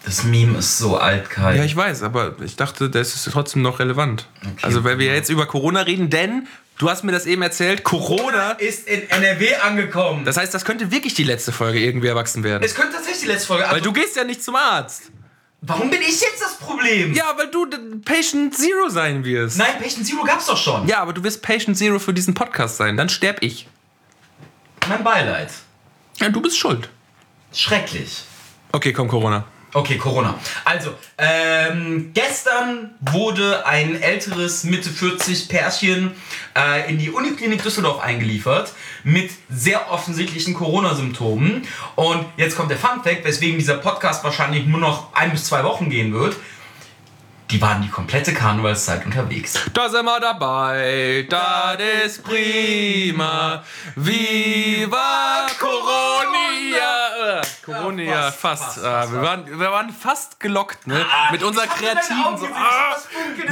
Das 0.04 0.24
Meme 0.24 0.58
ist 0.58 0.78
so 0.78 0.96
alt, 0.96 1.28
Kai. 1.28 1.56
Ja, 1.56 1.64
ich 1.64 1.76
weiß, 1.76 2.02
aber 2.02 2.36
ich 2.42 2.56
dachte, 2.56 2.88
das 2.88 3.14
ist 3.14 3.30
trotzdem 3.30 3.62
noch 3.62 3.78
relevant. 3.78 4.26
Okay. 4.40 4.52
Also, 4.62 4.84
weil 4.84 4.98
wir 4.98 5.14
jetzt 5.14 5.28
über 5.28 5.44
Corona 5.44 5.82
reden, 5.82 6.08
denn 6.08 6.46
du 6.78 6.88
hast 6.90 7.04
mir 7.04 7.12
das 7.12 7.26
eben 7.26 7.42
erzählt, 7.42 7.84
Corona. 7.84 8.52
ist 8.52 8.88
in 8.88 9.08
NRW 9.10 9.56
angekommen. 9.56 10.24
Das 10.24 10.36
heißt, 10.36 10.52
das 10.54 10.64
könnte 10.64 10.90
wirklich 10.90 11.14
die 11.14 11.24
letzte 11.24 11.52
Folge 11.52 11.78
irgendwie 11.80 12.06
erwachsen 12.08 12.42
werden. 12.44 12.62
es 12.64 12.74
könnte 12.74 12.94
tatsächlich 12.94 13.22
die 13.22 13.28
letzte 13.28 13.46
Folge. 13.48 13.64
Weil 13.64 13.70
Also, 13.74 13.84
du 13.84 13.92
gehst 13.92 14.16
ja 14.16 14.24
nicht 14.24 14.42
zum 14.42 14.56
Arzt. 14.56 15.10
warum 15.60 15.90
bin 15.90 16.00
ich 16.00 16.20
jetzt 16.20 16.40
das 16.40 16.56
Problem? 16.56 17.12
Ja, 17.14 17.32
weil 17.36 17.48
du 17.50 17.66
Patient 18.04 18.56
Zero 18.56 18.88
sein 18.88 19.24
wirst. 19.24 19.58
Nein, 19.58 19.72
Patient 19.80 20.06
Zero 20.06 20.22
gab's 20.24 20.46
doch 20.46 20.56
schon. 20.56 20.86
Ja, 20.88 21.00
aber 21.00 21.12
du 21.12 21.22
wirst 21.24 21.42
Patient 21.42 21.76
Zero 21.76 21.98
für 21.98 22.14
diesen 22.14 22.34
Podcast 22.34 22.76
sein. 22.76 22.96
Dann 22.96 23.08
sterb 23.08 23.38
ich. 23.42 23.68
Mein 24.88 25.02
Beileid. 25.04 25.50
Ja, 26.20 26.28
du 26.30 26.40
bist 26.40 26.56
schuld. 26.58 26.88
Schrecklich. 27.52 28.22
Okay, 28.72 28.92
komm, 28.92 29.08
Corona. 29.08 29.44
Okay, 29.74 29.98
Corona. 29.98 30.34
Also, 30.64 30.94
ähm, 31.18 32.12
gestern 32.14 32.94
wurde 33.00 33.66
ein 33.66 34.00
älteres 34.00 34.64
Mitte 34.64 34.88
40 34.88 35.48
Pärchen 35.50 36.12
äh, 36.56 36.88
in 36.90 36.98
die 36.98 37.10
Uniklinik 37.10 37.62
Düsseldorf 37.62 38.00
eingeliefert 38.00 38.72
mit 39.04 39.30
sehr 39.50 39.90
offensichtlichen 39.90 40.54
Corona-Symptomen. 40.54 41.66
Und 41.96 42.24
jetzt 42.38 42.56
kommt 42.56 42.70
der 42.70 42.78
Fun-Fact, 42.78 43.24
weswegen 43.24 43.58
dieser 43.58 43.76
Podcast 43.76 44.24
wahrscheinlich 44.24 44.64
nur 44.64 44.80
noch 44.80 45.14
ein 45.14 45.32
bis 45.32 45.44
zwei 45.44 45.62
Wochen 45.64 45.90
gehen 45.90 46.14
wird. 46.14 46.36
Die 47.50 47.62
waren 47.62 47.80
die 47.80 47.88
komplette 47.88 48.34
Karnevalszeit 48.34 49.06
unterwegs. 49.06 49.54
Da 49.72 49.88
sind 49.88 50.04
wir 50.04 50.20
dabei, 50.20 51.26
das 51.30 51.78
ist 52.04 52.22
prima. 52.24 53.62
Viva 53.96 55.46
Coronia! 55.58 57.38
Äh, 57.40 57.42
Coronia, 57.64 58.10
Ja, 58.12 58.30
fast. 58.30 58.62
fast, 58.64 58.74
fast, 58.74 58.84
Ah, 58.84 59.00
fast, 59.00 59.12
wir, 59.14 59.22
waren, 59.22 59.60
wir 59.60 59.70
waren 59.72 59.90
fast 59.92 60.40
gelockt, 60.40 60.86
ne? 60.86 61.04
Ah, 61.10 61.32
Mit 61.32 61.42
unserer 61.42 61.66
kreativen. 61.66 62.36
So, 62.36 62.46
ah, 62.54 62.96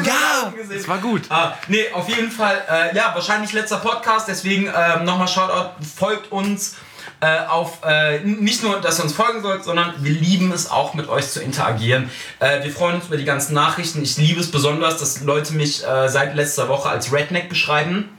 ja, 0.05 0.53
das 0.71 0.87
war 0.89 0.99
gut. 0.99 1.23
Ah, 1.31 1.55
nee, 1.69 1.91
auf 1.93 2.07
jeden 2.11 2.31
Fall, 2.31 2.63
äh, 2.71 2.95
ja, 2.95 3.15
wahrscheinlich 3.15 3.53
letzter 3.55 3.79
Podcast, 3.79 4.29
deswegen 4.29 4.67
ähm, 4.77 5.05
nochmal 5.05 5.29
Shoutout, 5.29 5.71
folgt 5.97 6.31
uns 6.33 6.77
äh, 7.21 7.47
auf, 7.47 7.81
äh, 7.85 8.21
nicht 8.21 8.63
nur, 8.63 8.81
dass 8.81 8.99
ihr 8.99 9.05
uns 9.05 9.13
folgen 9.13 9.43
sollt, 9.43 9.65
sondern 9.65 9.95
wir 10.05 10.13
lieben 10.13 10.53
es 10.53 10.71
auch 10.71 10.95
mit 10.95 11.09
euch 11.09 11.29
zu 11.29 11.41
interagieren. 11.41 12.11
Äh, 12.39 12.65
wir 12.65 12.73
freuen 12.73 12.97
uns 12.97 13.07
über 13.07 13.17
die 13.17 13.25
ganzen 13.25 13.55
Nachrichten. 13.55 14.03
Ich 14.03 14.17
liebe 14.17 14.41
es 14.41 14.51
besonders, 14.51 14.99
dass 14.99 15.21
Leute 15.23 15.55
mich 15.55 15.87
äh, 15.87 16.09
seit 16.09 16.35
letzter 16.35 16.69
Woche 16.69 16.89
als 16.89 17.13
Redneck 17.13 17.49
beschreiben, 17.49 18.11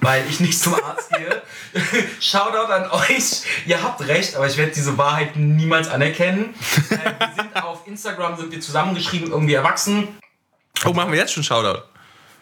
weil 0.00 0.24
ich 0.28 0.40
nicht 0.40 0.58
zum 0.58 0.74
Arzt 0.74 1.10
gehe. 1.10 1.42
Shoutout 2.20 2.72
an 2.72 2.90
euch. 2.90 3.42
Ihr 3.66 3.82
habt 3.82 4.06
recht, 4.06 4.36
aber 4.36 4.46
ich 4.46 4.56
werde 4.56 4.72
diese 4.72 4.96
Wahrheit 4.96 5.36
niemals 5.36 5.88
anerkennen. 5.88 6.54
Äh, 6.90 6.96
wir 6.96 7.34
sind 7.36 7.56
auf 7.62 7.86
Instagram, 7.86 8.36
sind 8.36 8.52
wir 8.52 8.60
zusammengeschrieben, 8.60 9.30
irgendwie 9.30 9.54
erwachsen. 9.54 10.08
Oh, 10.84 10.92
machen 10.92 11.12
wir 11.12 11.18
jetzt 11.18 11.32
schon 11.32 11.42
Shoutout? 11.42 11.82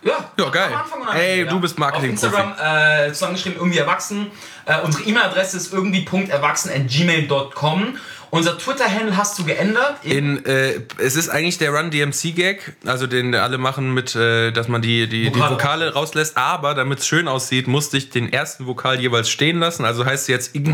Ja, 0.05 0.31
Ja, 0.39 0.49
geil. 0.51 0.71
am 0.73 0.81
Anfang 0.83 1.01
und 1.01 1.09
am 1.09 1.17
Ey, 1.17 1.47
du 1.47 1.59
bist 1.61 1.79
Marketing-Profi. 1.79 2.27
Auf 2.27 2.33
Instagram 2.35 3.07
äh, 3.09 3.13
zusammengeschrieben, 3.13 3.59
irgendwie 3.59 3.79
erwachsen. 3.79 4.31
Äh, 4.67 4.81
unsere 4.83 5.05
E-Mail-Adresse 5.05 5.57
ist 5.57 5.73
irgendwie.erwachsen.gmail.com. 5.73 7.99
Unser 8.35 8.59
Twitter-Handle 8.59 9.17
hast 9.17 9.39
du 9.39 9.45
geändert. 9.45 9.99
In, 10.03 10.45
äh, 10.45 10.81
es 10.99 11.15
ist 11.15 11.29
eigentlich 11.29 11.59
der 11.59 11.71
Run 11.71 11.93
DMC 11.93 12.35
Gag, 12.35 12.73
also 12.85 13.07
den 13.07 13.33
alle 13.35 13.59
machen 13.59 13.95
mit, 13.95 14.17
äh, 14.17 14.51
dass 14.51 14.67
man 14.67 14.83
die, 14.83 15.09
die, 15.09 15.31
die 15.31 15.41
Vokale 15.41 15.93
rauslässt, 15.93 16.37
aber 16.37 16.75
damit 16.75 16.99
es 16.99 17.07
schön 17.07 17.29
aussieht, 17.29 17.69
musste 17.69 17.97
ich 17.97 18.11
den 18.11 18.33
ersten 18.33 18.67
Vokal 18.67 18.99
jeweils 18.99 19.31
stehen 19.31 19.61
lassen. 19.61 19.85
Also 19.85 20.05
heißt 20.05 20.23
es 20.23 20.29
jetzt. 20.29 20.55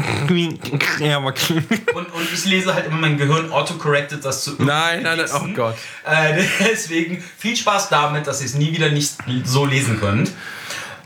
Und, 1.94 2.12
und 2.12 2.32
ich 2.32 2.44
lese 2.46 2.74
halt 2.74 2.86
immer 2.86 2.96
mein 2.96 3.18
Gehirn 3.18 3.50
autocorrected 3.50 4.24
das 4.24 4.44
zu 4.44 4.52
Nein, 4.58 5.02
nein, 5.02 5.18
nein, 5.18 5.26
oh. 5.34 5.46
Gott. 5.54 5.76
Äh, 6.04 6.42
deswegen 6.60 7.22
viel 7.38 7.56
Spaß 7.56 7.88
damit, 7.88 8.26
dass 8.26 8.40
ihr 8.40 8.46
es 8.46 8.54
nie 8.54 8.72
wieder 8.72 8.88
nicht 8.90 9.16
so 9.44 9.66
lesen 9.66 10.00
könnt. 10.00 10.32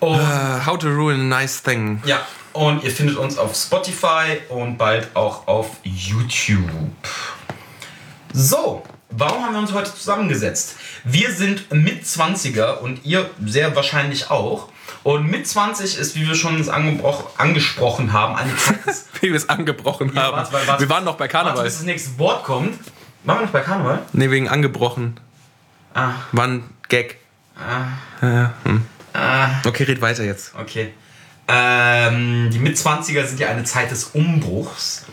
Uh, 0.01 0.19
how 0.67 0.79
to 0.79 0.89
ruin 0.89 1.21
a 1.21 1.41
nice 1.41 1.63
thing. 1.63 2.03
ja, 2.05 2.21
und 2.55 2.83
ihr 2.85 2.91
findet 2.91 3.17
uns 3.17 3.37
auf 3.37 3.55
Spotify 3.55 4.39
und 4.49 4.79
bald 4.79 5.15
auch 5.15 5.47
auf 5.47 5.71
YouTube. 5.83 6.69
So, 8.33 8.83
warum 9.11 9.45
haben 9.45 9.53
wir 9.53 9.61
uns 9.61 9.73
heute 9.73 9.95
zusammengesetzt? 9.95 10.77
Wir 11.05 11.33
sind 11.33 11.73
Mitzwanziger 11.73 12.81
und 12.83 13.05
ihr 13.05 13.29
sehr 13.45 13.77
wahrscheinlich 13.77 14.31
auch. 14.31 14.69
Und 15.03 15.31
mit 15.31 15.47
20 15.47 15.99
ist, 15.99 16.17
wie 16.17 16.27
wir 16.27 16.35
schon 16.35 16.67
angesprochen 17.37 18.13
haben, 18.13 18.37
eine 18.37 18.57
Zeit 18.57 18.87
des 18.87 19.07
Wie 19.21 19.29
wir 19.29 19.37
es 19.37 19.49
angebrochen 19.49 20.13
Ja, 20.15 20.23
haben. 20.23 20.37
warte, 20.39 20.53
warte, 20.53 20.67
warte. 20.67 20.81
wir 20.83 20.89
waren 20.89 21.05
noch 21.05 21.17
bei 21.17 21.25
Warte, 21.25 21.33
Karneval. 21.33 21.65
bis 21.65 21.75
das 21.77 21.85
nächste 21.85 22.19
Wort 22.19 22.45
kommt. 22.45 22.79
Waren 23.25 23.39
wir 23.41 23.47
noch 23.47 23.53
bei 23.53 23.61
Karneval? 23.61 24.01
Nee, 24.13 24.31
wegen 24.31 24.49
angebrochen. 24.49 25.19
Ah, 25.93 26.13
War 26.33 26.47
ein 26.47 26.65
Gag. 26.89 27.19
ah, 27.57 28.51
hm. 28.65 28.83
ah. 29.13 29.49
Okay, 29.67 29.85
red 29.85 30.01
weiter 30.01 30.25
jetzt. 30.25 30.55
Okay. 30.59 30.93
Ähm, 31.49 32.51
die 32.51 32.59
Mitzwanziger 32.59 33.27
sind 33.27 33.41
ja 33.41 33.49
eine 33.49 33.65
Zeit 33.65 33.91
des 33.91 34.05
Umbruchs. 34.15 35.07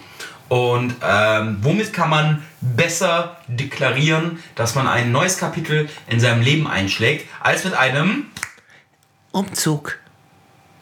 Und 0.47 0.95
ähm, 1.01 1.57
womit 1.61 1.93
kann 1.93 2.09
man 2.09 2.43
besser 2.59 3.38
deklarieren, 3.47 4.43
dass 4.55 4.75
man 4.75 4.88
ein 4.88 5.11
neues 5.11 5.38
Kapitel 5.38 5.89
in 6.07 6.19
seinem 6.19 6.41
Leben 6.41 6.67
einschlägt, 6.67 7.27
als 7.39 7.63
mit 7.63 7.73
einem. 7.73 8.25
Umzug. 9.31 9.97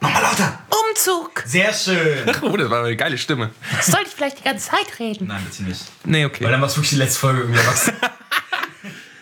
Nochmal 0.02 0.24
lauter! 0.24 0.60
Umzug. 0.90 1.44
Sehr 1.46 1.74
schön! 1.74 2.32
Oh, 2.42 2.56
das 2.58 2.70
war 2.70 2.84
eine 2.84 2.96
geile 2.96 3.18
Stimme. 3.18 3.52
Soll 3.82 4.02
ich 4.08 4.14
vielleicht 4.14 4.40
die 4.40 4.44
ganze 4.44 4.70
Zeit 4.72 4.98
reden? 4.98 5.28
Nein, 5.28 5.46
bitte 5.48 5.64
nicht. 5.64 5.84
Nee, 6.04 6.24
Weil 6.24 6.26
okay. 6.26 6.44
dann 6.50 6.62
war 6.62 6.68
es 6.68 6.76
wirklich 6.76 6.92
die 6.92 6.96
letzte 6.96 7.20
Folge 7.20 7.42
irgendwie 7.42 7.60
erwachsen. 7.60 7.94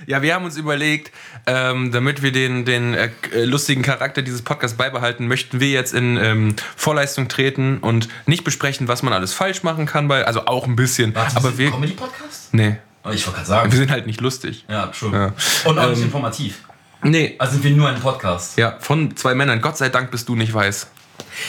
Ja, 0.07 0.21
wir 0.21 0.33
haben 0.33 0.45
uns 0.45 0.55
überlegt, 0.55 1.11
ähm, 1.45 1.91
damit 1.91 2.21
wir 2.23 2.31
den, 2.31 2.63
den 2.63 2.93
äh, 2.93 3.09
äh, 3.33 3.43
lustigen 3.43 3.81
Charakter 3.81 4.21
dieses 4.21 4.41
Podcasts 4.41 4.77
beibehalten, 4.77 5.27
möchten 5.27 5.59
wir 5.59 5.67
jetzt 5.69 5.93
in 5.93 6.15
ähm, 6.15 6.55
Vorleistung 6.77 7.27
treten 7.27 7.79
und 7.79 8.07
nicht 8.25 8.45
besprechen, 8.45 8.87
was 8.87 9.03
man 9.03 9.11
alles 9.11 9.33
falsch 9.33 9.63
machen 9.63 9.85
kann, 9.85 10.07
bei, 10.07 10.25
also 10.25 10.45
auch 10.45 10.65
ein 10.65 10.77
bisschen. 10.77 11.13
Warte, 11.13 11.35
aber 11.35 11.57
wir. 11.57 11.71
Comedy-Podcast? 11.71 12.53
Nee, 12.53 12.77
Oh, 13.03 13.09
ich 13.11 13.25
wollte 13.25 13.37
gerade 13.37 13.47
sagen. 13.47 13.71
wir 13.71 13.77
sind 13.77 13.89
halt 13.91 14.05
nicht 14.07 14.19
lustig. 14.19 14.65
Ja, 14.67 14.87
true. 14.87 15.11
Ja. 15.13 15.69
Und 15.69 15.77
auch 15.79 15.89
nicht 15.89 15.99
Ähm, 15.99 16.05
informativ. 16.05 16.59
Nee, 17.03 17.35
Also 17.37 17.53
sind 17.53 17.63
wir 17.63 17.71
nur 17.71 17.87
ein 17.87 17.99
Podcast. 18.01 18.57
ja, 18.57 18.75
von 18.79 19.15
zwei 19.15 19.33
Männern. 19.35 19.61
Gott 19.61 19.77
sei 19.77 19.87
Dank 19.89 20.11
bist 20.11 20.27
du 20.27 20.35
nicht 20.35 20.53
weiß. 20.53 20.87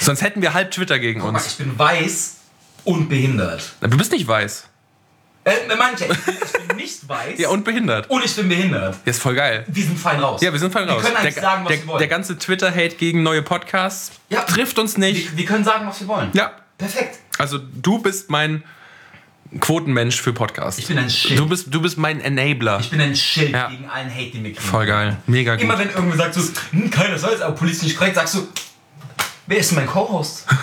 Sonst 0.01 0.23
hätten 0.23 0.41
wir 0.43 0.55
halb 0.55 0.71
Twitter 0.73 0.99
gegen 1.01 1.21
Guck 1.21 1.33
mal, 1.33 1.39
uns. 1.39 1.49
ich 1.49 1.57
bin 1.57 1.77
weiß 1.79 2.37
und 2.85 3.09
behindert. 3.09 3.73
Du 3.81 3.97
bist 3.97 4.13
nicht 4.13 4.29
weiß. 4.29 4.68
Äh, 5.49 5.77
manche, 5.77 6.05
ich 6.05 6.25
bin, 6.25 6.35
ich 6.45 6.67
bin 6.69 6.77
nicht 6.77 7.09
weiß 7.09 7.39
Ja, 7.39 7.49
und 7.51 7.65
behindert. 7.65 8.09
und 8.11 8.25
ich 8.25 8.35
bin 8.37 8.49
behindert. 8.49 8.97
Ja, 9.05 9.11
ist 9.11 9.21
voll 9.23 9.35
geil. 9.35 9.65
Wir 9.69 9.85
sind 9.85 9.99
fein 9.99 10.21
raus. 10.21 10.41
Ja, 10.43 10.53
wir 10.53 10.59
sind 10.61 10.73
voll 10.73 10.85
raus. 10.85 11.03
Wir 11.03 11.11
können 11.11 11.17
eigentlich 11.17 11.35
der, 11.35 11.43
sagen, 11.43 11.65
was 11.65 11.69
der, 11.71 11.79
wir 11.81 11.87
wollen. 11.89 11.99
der 11.99 12.09
ganze 12.09 12.39
Twitter-Hate 12.39 12.97
gegen 12.97 13.23
neue 13.23 13.43
Podcasts 13.43 14.13
Ja. 14.29 14.43
trifft 14.43 14.79
uns 14.79 14.97
nicht. 14.99 15.33
wir, 15.33 15.39
wir 15.39 15.45
können 15.45 15.65
sagen, 15.65 15.87
was 15.87 16.01
wir 16.01 16.09
wollen. 16.09 16.31
Ja, 16.35 16.53
Perfekt. 16.77 17.19
also 17.39 17.59
du 17.59 17.99
bist 18.01 18.31
mein 18.31 18.63
Quotenmensch 19.61 20.21
für 20.21 20.35
Podcasts. 20.35 20.79
Ich 20.79 20.87
bin 20.89 20.99
ein 20.99 21.09
Schild. 21.09 21.39
Du 21.41 21.49
bist, 21.49 21.73
du 21.73 21.81
bist 21.81 21.97
mein 21.97 22.21
Enabler. 22.21 22.81
Ich 22.81 22.91
bin 22.91 23.01
ein 23.01 23.17
Schild 23.17 23.53
Ja. 23.53 23.69
gegen 23.69 23.89
allen 23.89 24.11
Hate, 24.15 24.31
den 24.33 24.45
wir 24.45 24.53
kriegen. 24.53 24.61
Voll 24.67 24.85
geil. 24.87 25.17
Mega 25.27 25.55
gut. 25.55 25.65
Immer 25.65 25.79
wenn 25.79 25.89
irgendwer 25.89 26.17
sagt 26.19 26.35
so, 26.35 26.43
hm, 26.71 26.91
keiner 26.91 27.19
soll 27.19 27.33
es, 27.33 27.41
aber 27.41 27.55
politisch 27.55 27.83
nicht 27.85 27.97
korrekt, 27.97 28.17
sagst 28.17 28.35
du, 28.35 28.47
wer 29.47 29.57
ist 29.59 29.73
mein 29.73 29.87
Co-Host? 29.87 30.45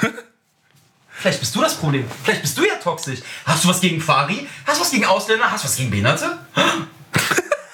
Vielleicht 1.18 1.40
bist 1.40 1.56
du 1.56 1.62
das 1.62 1.76
Problem. 1.76 2.06
Vielleicht 2.24 2.42
bist 2.42 2.58
du 2.58 2.64
ja 2.64 2.76
toxisch. 2.76 3.20
Hast 3.46 3.64
du 3.64 3.70
was 3.70 3.80
gegen 3.80 4.02
Fari? 4.02 4.48
Hast 4.66 4.78
du 4.78 4.82
was 4.82 4.92
gegen 4.92 5.06
Ausländer? 5.06 5.50
Hast 5.50 5.64
du 5.64 5.68
was 5.68 5.76
gegen 5.78 5.90
Behinderte? 5.90 6.38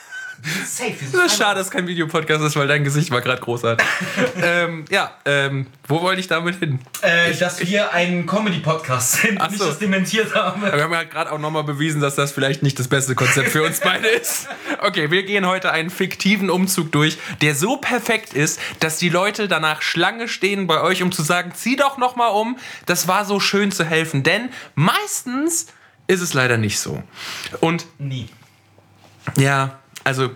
Safe. 0.66 0.94
Das 1.12 1.32
ist 1.32 1.38
schade, 1.38 1.60
dass 1.60 1.70
kein 1.70 1.88
Videopodcast 1.88 2.44
ist, 2.44 2.56
weil 2.56 2.68
dein 2.68 2.84
Gesicht 2.84 3.12
war 3.12 3.22
gerade 3.22 3.42
großartig. 3.42 3.86
ähm, 4.42 4.86
ja, 4.90 5.12
ähm, 5.26 5.68
wo 5.88 6.02
wollte 6.02 6.20
ich 6.20 6.28
damit 6.28 6.60
hin? 6.60 6.80
Äh, 7.02 7.34
dass 7.36 7.60
wir 7.60 7.94
ein 7.94 8.26
Comedy-Podcast 8.26 9.22
sind 9.22 9.42
und 9.42 9.52
nicht 9.52 9.60
so. 9.60 9.68
das 9.68 9.80
dementiert 9.80 10.34
haben. 10.34 10.62
Wir 10.62 10.72
haben 10.72 10.94
ja 10.94 11.04
gerade 11.04 11.32
auch 11.32 11.40
nochmal 11.40 11.64
bewiesen, 11.64 12.02
dass 12.02 12.16
das 12.16 12.32
vielleicht 12.32 12.64
nicht 12.64 12.80
das 12.80 12.88
beste 12.88 13.14
Konzept 13.16 13.50
für 13.50 13.64
uns 13.64 13.80
beide 13.80 14.08
ist. 14.22 14.48
Okay, 14.82 15.12
wir 15.12 15.24
gehen 15.24 15.46
heute 15.46 15.72
einen 15.72 15.90
fiktiven 15.90 16.50
Umzug 16.50 16.92
durch, 16.92 17.18
der 17.42 17.56
so 17.56 17.78
perfekt 17.78 18.34
ist, 18.34 18.60
dass 18.80 18.98
die 18.98 19.10
Leute 19.10 19.48
danach 19.48 19.82
Schlange 19.82 20.28
stehen 20.28 20.68
bei 20.68 20.82
euch, 20.82 21.04
um 21.04 21.12
zu 21.12 21.22
sagen, 21.22 21.52
zieh 21.54 21.76
doch 21.76 21.98
nochmal 21.98 22.32
um. 22.32 22.58
Das 22.86 23.08
war 23.08 23.26
so 23.26 23.40
schön 23.40 23.72
zu 23.72 23.84
helfen. 23.84 24.24
Denn 24.24 24.50
meistens 24.76 25.68
ist 26.08 26.22
es 26.22 26.34
leider 26.34 26.58
nicht 26.58 26.80
so. 26.80 27.02
Und 27.60 27.86
Nie. 28.00 28.28
ja, 29.38 29.80
also 30.04 30.30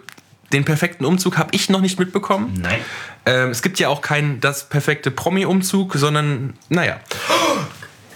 den 0.53 0.63
perfekten 0.63 1.05
Umzug 1.05 1.38
habe 1.38 1.50
ich 1.53 1.69
noch 1.69 1.81
nicht 1.81 2.00
mitbekommen. 2.00 2.60
Nein. 2.62 2.79
Ähm, 3.25 3.50
es 3.50 3.62
gibt 3.62 3.79
ja 3.79 3.89
auch 3.89 4.01
keinen 4.01 4.39
das 4.39 4.69
perfekte 4.69 5.12
Promi-Umzug, 5.12 5.95
sondern, 5.95 6.53
naja, 6.69 7.00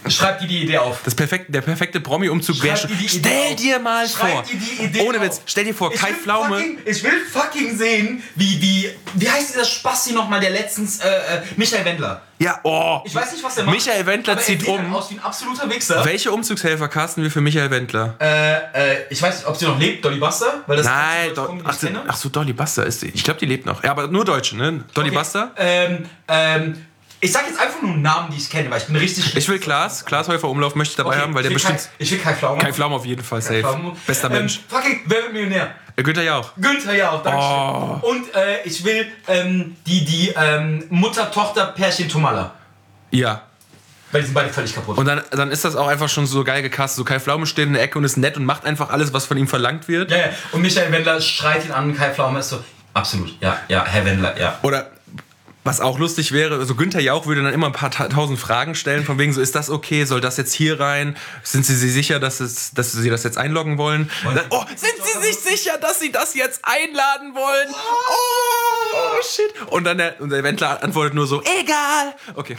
Schreib 0.08 0.40
dir 0.40 0.48
die 0.48 0.64
Idee 0.64 0.78
auf. 0.78 1.00
das 1.04 1.14
perfekte, 1.14 1.52
der 1.52 1.62
perfekte 1.62 2.00
Promi-Umzug 2.00 2.62
wäre 2.64 2.78
schon. 2.78 2.90
Stell 3.08 3.56
dir 3.56 3.80
mal 3.80 4.08
Schreib 4.08 4.32
vor. 4.32 4.44
dir 4.44 4.58
die 4.58 4.84
Idee 4.84 5.02
Ohne 5.02 5.18
auf. 5.18 5.24
Witz, 5.26 5.42
stell 5.46 5.66
dir 5.66 5.74
vor, 5.74 5.94
Ich 5.94 6.00
Kai 6.00 6.14
Pflaume. 6.14 6.58
Fucking, 6.58 6.80
ich 6.86 7.04
will 7.04 7.26
fucking 7.32 7.78
sehen, 7.78 8.24
wie, 8.36 8.62
wie, 8.62 8.90
wie 9.16 9.30
heißt 9.30 9.54
dieser 9.54 9.66
Spasti 9.66 10.14
nochmal, 10.14 10.40
der 10.40 10.52
letztens, 10.52 11.00
äh, 11.00 11.08
äh, 11.10 11.42
Michael 11.58 11.86
Wendler. 11.86 12.22
Ja, 12.40 12.58
oh. 12.64 13.02
Ich 13.04 13.14
weiß 13.14 13.34
nicht, 13.34 13.44
was 13.44 13.56
der 13.56 13.66
macht. 13.66 13.76
Michael 13.76 14.06
Wendler 14.06 14.36
er 14.36 14.40
zieht 14.40 14.62
sieht 14.62 14.70
um. 14.70 14.94
aus 14.96 15.12
wie 15.12 15.16
ein 15.16 15.20
absoluter 15.20 15.70
Wichser. 15.70 16.06
Welche 16.06 16.32
Umzugshelfer 16.32 16.88
casten 16.88 17.22
wir 17.22 17.30
für 17.30 17.42
Michael 17.42 17.70
Wendler? 17.70 18.16
Äh, 18.22 18.94
äh, 18.94 19.06
ich 19.10 19.22
weiß 19.22 19.40
nicht, 19.40 19.48
ob 19.48 19.58
sie 19.58 19.66
noch 19.66 19.78
lebt, 19.78 20.06
Dolly 20.06 20.20
Buster, 20.20 20.64
weil 20.66 20.78
das 20.78 20.86
Nein, 20.86 21.32
Do 21.36 21.48
die 21.48 21.62
ach, 21.66 21.78
ach 22.08 22.16
so, 22.16 22.30
Dolly 22.30 22.54
Buster 22.54 22.86
ist 22.86 23.02
die. 23.02 23.08
Ich 23.10 23.26
glaube, 23.26 23.42
die 23.42 23.46
lebt 23.46 23.66
noch. 23.66 23.84
Ja, 23.84 23.92
aber 23.92 24.08
nur 24.08 24.24
Deutsche, 24.24 24.56
ne? 24.56 24.86
Dolly 24.94 25.10
Okay. 25.10 25.18
Buster? 25.18 25.52
Ähm, 25.58 26.06
ähm, 26.30 26.86
ich 27.22 27.32
sag 27.32 27.46
jetzt 27.48 27.60
einfach 27.60 27.82
nur 27.82 27.96
Namen, 27.98 28.32
die 28.32 28.38
ich 28.38 28.50
kenne, 28.50 28.70
weil 28.72 28.80
ich 28.80 28.86
bin 28.88 28.96
richtig 28.96 29.36
Ich 29.36 29.48
will 29.50 29.60
Klaas. 29.60 30.06
Klaas 30.06 30.28
Häufer 30.28 30.48
Umlauf 30.50 30.76
möchte 30.76 30.94
ich 30.94 30.96
dabei 30.98 31.12
Okay, 31.12 31.20
haben, 31.22 31.34
weil 31.34 31.44
der 31.44 31.50
bestimmt. 31.50 31.80
Kai, 31.80 31.90
ich 31.98 32.12
will 32.12 32.20
Kai 32.20 32.34
Pflaume. 32.34 32.62
Kai 32.62 32.72
Pflaume 32.74 32.96
auf 32.96 33.06
jeden 33.06 33.24
Fall 33.24 33.42
safe. 33.42 33.60
Pflaume. 33.62 33.96
Bester 34.08 34.28
ähm, 34.28 34.34
Mensch. 34.34 34.60
Fucking, 34.68 35.02
wer 35.06 35.24
wird 35.24 35.34
Millionär? 35.34 35.76
Äh, 35.96 36.04
Günther 36.04 36.24
Jauch. 36.24 36.52
Günther 36.58 36.94
ja 36.96 37.12
auch, 37.12 37.22
danke 37.24 37.40
Oh. 37.42 38.00
schön. 38.02 38.18
Und 38.18 38.36
äh, 38.36 38.64
ich 38.64 38.84
will 38.86 39.06
ähm, 39.28 39.76
die, 39.86 40.06
die 40.06 40.34
ähm, 40.36 40.86
Mutter-Tochter-Pärchen 40.90 42.08
Tomala. 42.10 42.54
Ja. 43.12 43.42
Weil 44.12 44.22
die 44.22 44.26
sind 44.28 44.34
beide 44.34 44.50
völlig 44.50 44.74
kaputt. 44.74 44.98
Und 44.98 45.06
dann, 45.06 45.22
dann 45.32 45.52
ist 45.52 45.66
das 45.66 45.76
auch 45.76 45.88
einfach 45.88 46.10
schon 46.10 46.26
so 46.26 46.44
geil 46.44 46.62
gecastet. 46.64 46.98
So 46.98 47.04
Kai 47.04 47.20
Pflaume 47.20 47.46
steht 47.46 47.68
in 47.68 47.74
der 47.74 47.84
Ecke 47.84 47.98
und 47.98 48.06
ist 48.06 48.18
nett 48.18 48.38
und 48.38 48.46
macht 48.46 48.66
einfach 48.66 48.90
alles, 48.90 49.14
was 49.14 49.26
von 49.26 49.38
ihm 49.38 49.48
verlangt 49.48 49.88
wird. 49.88 50.10
ja, 50.10 50.18
ja. 50.18 50.24
Und 50.52 50.62
Michael 50.62 50.92
Wendler 50.92 51.22
schreit 51.22 51.66
ihn 51.66 51.72
an, 51.72 51.96
Kai 51.96 52.12
Pflaume 52.12 52.40
ist 52.40 52.50
so, 52.50 52.64
absolut, 52.94 53.34
ja, 53.42 53.60
ja, 53.68 53.86
Herr 53.86 54.06
Wendler, 54.06 54.40
ja. 54.40 54.58
Oder 54.64 54.90
was 55.70 55.82
auch 55.82 56.00
lustig 56.00 56.32
wäre, 56.32 56.56
also 56.56 56.74
Günther 56.74 57.00
Jauch 57.00 57.28
würde 57.28 57.44
dann 57.44 57.54
immer 57.54 57.68
ein 57.68 57.74
paar 57.74 57.92
ta 57.92 58.08
tausend 58.08 58.40
Fragen 58.40 58.74
stellen, 58.74 59.06
von 59.06 59.20
wegen 59.20 59.32
so, 59.34 59.40
ist 59.40 59.54
das 59.54 59.70
okay, 59.70 60.04
soll 60.06 60.20
das 60.20 60.36
jetzt 60.38 60.52
hier 60.52 60.80
rein? 60.80 61.16
Sind 61.44 61.64
Sie 61.64 61.76
sich 61.76 61.94
sicher, 61.94 62.20
dass, 62.20 62.40
es, 62.40 62.72
dass 62.72 62.92
Sie 62.92 63.08
das 63.08 63.24
jetzt 63.24 63.38
einloggen 63.38 63.78
wollen? 63.78 64.10
Dann, 64.24 64.46
oh, 64.50 64.64
sind 64.76 64.94
Sie 65.04 65.28
sich 65.28 65.36
sicher, 65.38 65.78
dass 65.78 66.00
Sie 66.00 66.12
das 66.12 66.34
jetzt 66.34 66.62
einladen 66.64 67.36
wollen? 67.36 67.68
Oh, 67.72 69.22
shit. 69.22 69.68
Und 69.72 69.84
dann 69.84 70.00
der, 70.00 70.20
und 70.20 70.32
der 70.32 70.44
Wendler 70.44 70.82
antwortet 70.84 71.14
nur 71.14 71.28
so, 71.28 71.42
egal. 71.42 72.16
Okay. 72.34 72.58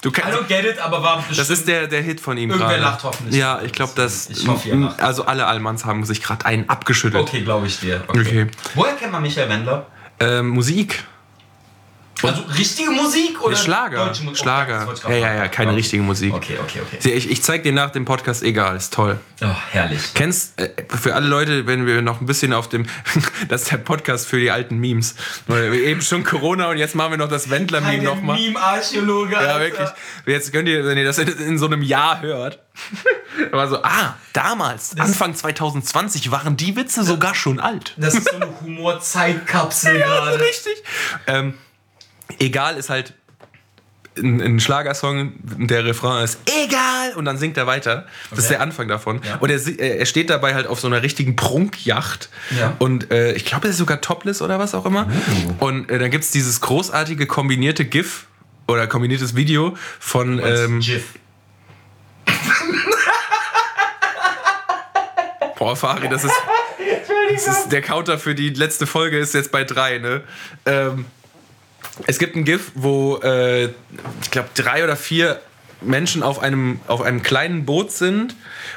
Du 0.00 0.08
I 0.08 0.12
kannst, 0.12 0.38
don't 0.38 0.46
get 0.48 0.64
it, 0.64 0.78
aber 0.78 1.02
war 1.02 1.18
bestimmt. 1.18 1.38
das 1.38 1.50
ist 1.50 1.68
der, 1.68 1.86
der 1.86 2.00
Hit 2.00 2.18
von 2.18 2.38
ihm 2.38 2.48
Irgendwer 2.50 2.70
gerade. 2.70 2.82
lacht 2.82 3.04
hoffentlich. 3.04 3.36
Ja, 3.36 3.60
ich 3.62 3.72
glaube, 3.72 3.92
dass 3.94 4.30
Ich 4.30 4.48
hoffe, 4.48 4.70
ihr 4.70 4.76
lacht. 4.76 5.00
also 5.02 5.26
alle 5.26 5.46
Allmanns 5.46 5.84
haben 5.84 6.04
sich 6.06 6.22
gerade 6.22 6.46
einen 6.46 6.66
abgeschüttelt. 6.70 7.22
Okay, 7.28 7.42
glaube 7.42 7.66
ich 7.66 7.78
dir. 7.78 8.02
Okay. 8.08 8.46
Woher 8.74 8.94
kennt 8.94 9.12
man 9.12 9.20
Michael 9.20 9.50
Wendler? 9.50 9.86
Ähm, 10.18 10.48
Musik. 10.48 11.04
Also 12.22 12.42
richtige 12.56 12.90
Musik 12.90 13.42
oder 13.42 13.56
Schlager. 13.56 14.06
deutsche 14.06 14.22
Musik? 14.22 14.38
Schlager. 14.42 14.86
Das 14.86 15.02
ja, 15.02 15.10
ja, 15.10 15.34
ja, 15.34 15.48
keine 15.48 15.70
Okay. 15.70 15.76
richtige 15.78 16.02
Musik. 16.04 16.32
Okay, 16.34 16.56
okay, 16.62 16.80
okay. 16.80 17.10
Ich, 17.10 17.28
ich 17.30 17.42
zeig 17.42 17.64
dir 17.64 17.72
nach 17.72 17.90
dem 17.90 18.04
Podcast, 18.04 18.44
egal, 18.44 18.76
ist 18.76 18.92
toll. 18.94 19.18
Oh, 19.42 19.46
herrlich. 19.70 20.00
Kennst, 20.14 20.60
äh, 20.60 20.70
für 20.88 21.14
alle 21.16 21.26
Leute, 21.26 21.66
wenn 21.66 21.84
wir 21.84 22.00
noch 22.00 22.20
ein 22.20 22.26
bisschen 22.26 22.52
auf 22.52 22.68
dem, 22.68 22.86
das 23.48 23.62
ist 23.62 23.72
der 23.72 23.78
Podcast 23.78 24.28
für 24.28 24.38
die 24.38 24.52
alten 24.52 24.78
Memes. 24.78 25.16
Weil 25.48 25.74
eben 25.74 26.00
schon 26.00 26.22
Corona 26.22 26.68
und 26.68 26.76
jetzt 26.76 26.94
machen 26.94 27.12
wir 27.12 27.18
noch 27.18 27.28
das 27.28 27.50
Wendler-Meme 27.50 28.04
nochmal. 28.04 28.38
Meme-Archäologe. 28.38 29.34
Ja, 29.34 29.58
wirklich. 29.58 29.88
Jetzt 30.26 30.52
könnt 30.52 30.68
ihr, 30.68 30.84
wenn 30.84 30.98
ihr 30.98 31.04
das 31.04 31.18
in, 31.18 31.58
so 31.58 31.66
einem 31.66 31.82
Jahr 31.82 32.20
hört, 32.22 32.60
aber 33.52 33.66
so, 33.68 33.82
ah, 33.82 34.14
damals, 34.32 34.96
Anfang 34.98 35.34
2020 35.34 36.30
waren 36.30 36.56
die 36.56 36.76
Witze 36.76 37.02
sogar 37.02 37.34
schon 37.34 37.58
alt. 37.58 37.94
Das 37.96 38.14
ist 38.14 38.28
so 38.30 38.36
eine 38.36 38.48
Humorzeitkapsel 38.60 39.96
Ja, 39.98 40.06
gerade. 40.06 40.40
richtig. 40.40 40.82
Ähm, 41.26 41.54
egal 42.38 42.76
ist 42.76 42.90
halt 42.90 43.14
ein, 44.18 44.40
ein 44.42 44.60
Schlagersong, 44.60 45.32
der 45.42 45.86
Refrain 45.86 46.22
ist 46.24 46.38
egal 46.64 47.14
und 47.16 47.24
dann 47.24 47.38
singt 47.38 47.56
er 47.56 47.66
weiter. 47.66 48.06
Das 48.28 48.40
ist 48.40 48.44
Okay. 48.46 48.54
der 48.54 48.60
Anfang 48.62 48.86
davon. 48.88 49.20
Ja. 49.26 49.36
Und 49.36 49.48
er, 49.50 49.58
si- 49.58 49.78
er 49.78 50.04
steht 50.04 50.28
dabei 50.28 50.54
halt 50.54 50.66
auf 50.66 50.80
so 50.80 50.86
einer 50.86 51.02
richtigen 51.02 51.34
Prunkjacht. 51.34 52.28
Ja. 52.58 52.74
Und 52.78 53.10
äh, 53.10 53.32
ich 53.32 53.46
glaube, 53.46 53.68
er 53.68 53.70
ist 53.70 53.78
sogar 53.78 54.02
topless 54.02 54.42
oder 54.42 54.58
was 54.58 54.74
auch 54.74 54.84
immer. 54.84 55.10
Und 55.60 55.90
äh, 55.90 55.98
dann 55.98 56.10
gibt 56.10 56.24
es 56.24 56.30
dieses 56.30 56.60
großartige 56.60 57.26
kombinierte 57.26 57.86
GIF 57.86 58.26
oder 58.68 58.86
kombiniertes 58.86 59.34
Video 59.34 59.76
von. 59.98 60.38
Ähm, 60.44 60.80
Jiff. 60.80 61.04
Boah, 65.58 65.76
Fari, 65.76 66.08
das 66.08 66.24
ist, 66.24 66.34
das 67.32 67.46
ist. 67.46 67.68
Der 67.72 67.82
Counter 67.82 68.18
für 68.18 68.34
die 68.34 68.50
letzte 68.50 68.86
Folge 68.86 69.18
ist 69.18 69.32
jetzt 69.34 69.52
bei 69.52 69.64
drei, 69.64 69.98
ne? 69.98 70.22
Ähm, 70.66 71.04
es 72.06 72.18
gibt 72.18 72.36
ein 72.36 72.44
GIF, 72.44 72.72
wo 72.74 73.18
äh, 73.18 73.66
ich 74.22 74.30
glaube 74.30 74.48
drei 74.54 74.84
oder 74.84 74.96
vier 74.96 75.40
Menschen 75.84 76.22
auf 76.22 76.40
einem, 76.40 76.80
auf 76.86 77.02
einem 77.02 77.22
kleinen 77.22 77.64
Boot 77.64 77.90
sind 77.92 78.36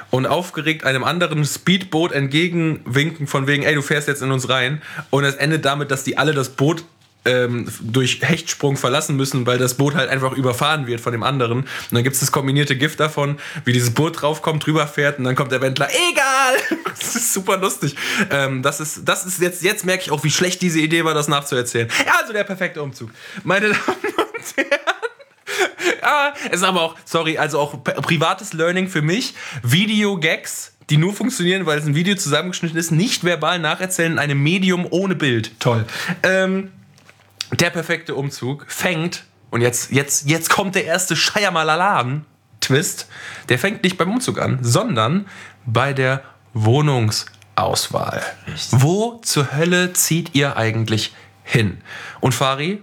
und 0.10 0.26
aufgeregt 0.26 0.86
einem 0.86 1.04
anderen 1.04 1.46
Speedboot 1.46 2.12
entgegenwinken 2.12 3.28
von 3.28 3.48
wegen, 3.48 3.64
ey, 3.64 3.76
du 3.76 3.82
fährst 3.82 4.08
jetzt 4.08 4.22
in 4.22 4.32
uns 4.32 4.50
rein. 4.50 4.82
Und 5.10 5.24
es 5.24 5.36
endet 5.36 5.66
damit, 5.66 5.92
dass 5.92 6.04
die 6.04 6.18
alle 6.18 6.34
das 6.34 6.50
Boot 6.50 6.84
ähm, 7.26 7.68
durch 7.82 8.20
Hechtsprung 8.22 8.78
verlassen 8.78 9.16
müssen, 9.16 9.46
weil 9.46 9.58
das 9.58 9.76
Boot 9.76 9.96
halt 9.96 10.10
einfach 10.10 10.34
überfahren 10.34 10.88
wird 10.88 11.02
von 11.02 11.12
dem 11.12 11.24
anderen. 11.24 11.60
Und 11.60 11.68
dann 11.92 12.04
gibt 12.04 12.16
es 12.16 12.20
das 12.20 12.32
kombinierte 12.32 12.78
Gift 12.78 13.00
davon, 13.00 13.38
wie 13.66 13.74
dieses 13.74 13.94
Boot 13.94 14.22
draufkommt, 14.22 14.66
drüber 14.66 14.88
fährt 14.88 15.18
und 15.18 15.26
dann 15.26 15.36
kommt 15.36 15.52
der 15.52 15.62
Wendler, 15.62 15.90
egal! 16.12 16.56
Das 16.98 17.16
ist 17.16 17.34
super 17.34 17.58
lustig. 17.58 17.96
Ähm, 18.32 18.64
das 18.64 18.80
ist, 18.80 19.02
das 19.06 19.26
ist 19.26 19.42
jetzt, 19.42 19.62
jetzt 19.64 19.86
merke 19.86 20.04
ich 20.04 20.12
auch, 20.12 20.24
wie 20.24 20.32
schlecht 20.32 20.62
diese 20.62 20.80
Idee 20.80 21.04
war, 21.04 21.14
das 21.14 21.28
nachzuerzählen. 21.28 21.90
Ja, 22.06 22.14
also 22.22 22.34
der 22.34 22.46
perfekte 22.46 22.82
Umzug. 22.82 23.12
Meine 23.44 23.68
Damen 23.70 23.82
und 24.16 24.58
Herren. 24.58 24.80
Ja, 26.02 26.34
es 26.50 26.58
ist 26.58 26.64
aber 26.64 26.82
auch, 26.82 26.96
sorry, 27.06 27.38
also 27.38 27.60
auch 27.60 27.84
privates 27.84 28.54
Learning 28.54 28.88
für 28.88 29.02
mich. 29.02 29.34
Video-Gags, 29.64 30.74
die 30.90 30.98
nur 30.98 31.14
funktionieren, 31.14 31.66
weil 31.66 31.80
es 31.80 31.86
ein 31.86 31.96
Video 31.96 32.16
zusammengeschnitten 32.16 32.78
ist, 32.78 32.92
nicht 32.92 33.24
verbal 33.24 33.60
nacherzählen 33.60 34.14
in 34.14 34.20
einem 34.20 34.42
Medium 34.42 34.88
ohne 34.90 35.16
Bild. 35.16 35.60
Toll. 35.60 35.86
Ähm, 36.24 36.72
der 37.52 37.70
perfekte 37.70 38.16
Umzug 38.16 38.66
fängt, 38.68 39.24
und 39.52 39.62
jetzt, 39.62 39.92
jetzt, 39.92 40.30
jetzt 40.30 40.50
kommt 40.50 40.76
der 40.76 40.86
erste 40.86 41.16
Shyamalan-Twist, 41.16 43.08
der 43.50 43.60
fängt 43.60 43.84
nicht 43.84 43.98
beim 43.98 44.12
Umzug 44.12 44.42
an, 44.42 44.60
sondern 44.62 45.28
bei 45.66 45.94
der 45.94 46.24
Wohnungsauswahl. 46.54 48.24
Wo 48.72 49.22
zur 49.24 49.56
Hölle 49.56 49.94
zieht 49.94 50.36
ihr 50.36 50.58
eigentlich 50.58 51.14
hin? 51.44 51.82
Und 52.20 52.34
Fari, 52.34 52.82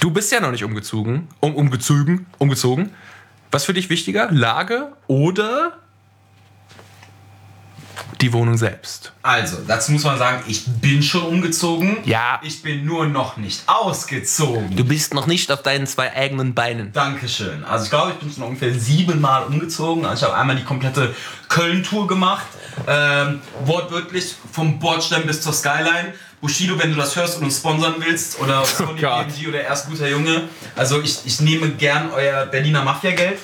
du 0.00 0.10
bist 0.10 0.30
ja 0.30 0.40
noch 0.40 0.50
nicht 0.50 0.64
umgezogen, 0.64 1.28
um, 1.40 1.54
umgezogen, 1.54 2.26
umgezogen. 2.38 2.94
Was 3.50 3.64
für 3.64 3.72
dich 3.72 3.88
wichtiger? 3.90 4.30
Lage 4.30 4.92
oder 5.06 5.78
die 8.20 8.32
Wohnung 8.32 8.56
selbst? 8.56 9.12
Also, 9.22 9.58
dazu 9.66 9.92
muss 9.92 10.04
man 10.04 10.18
sagen, 10.18 10.42
ich 10.48 10.64
bin 10.66 11.02
schon 11.02 11.22
umgezogen. 11.22 11.98
Ja. 12.04 12.40
Ich 12.42 12.62
bin 12.62 12.84
nur 12.84 13.06
noch 13.06 13.36
nicht 13.36 13.62
ausgezogen. 13.66 14.74
Du 14.76 14.84
bist 14.84 15.14
noch 15.14 15.26
nicht 15.26 15.52
auf 15.52 15.62
deinen 15.62 15.86
zwei 15.86 16.14
eigenen 16.14 16.54
Beinen. 16.54 16.92
Dankeschön. 16.92 17.64
Also 17.64 17.84
ich 17.84 17.90
glaube, 17.90 18.12
ich 18.12 18.18
bin 18.18 18.32
schon 18.32 18.42
ungefähr 18.44 18.72
siebenmal 18.74 19.44
umgezogen. 19.44 20.04
Also 20.04 20.24
ich 20.24 20.30
habe 20.30 20.40
einmal 20.40 20.56
die 20.56 20.64
komplette 20.64 21.14
Köln-Tour 21.48 22.06
gemacht. 22.06 22.46
Ähm, 22.86 23.40
wortwörtlich 23.64 24.34
vom 24.52 24.78
Bordstein 24.78 25.26
bis 25.26 25.42
zur 25.42 25.52
Skyline. 25.52 26.14
Bushido, 26.40 26.78
wenn 26.78 26.90
du 26.92 26.96
das 26.96 27.16
hörst 27.16 27.38
und 27.38 27.44
uns 27.44 27.58
sponsern 27.58 27.96
willst, 27.98 28.38
oder 28.40 28.64
Sony 28.64 29.00
Gott. 29.00 29.26
BMG 29.28 29.48
oder 29.48 29.60
erst 29.62 29.88
guter 29.88 30.08
Junge. 30.08 30.44
Also 30.76 31.00
ich, 31.00 31.20
ich 31.24 31.40
nehme 31.40 31.70
gern 31.70 32.10
euer 32.12 32.46
Berliner 32.46 32.84
Mafia-Geld. 32.84 33.38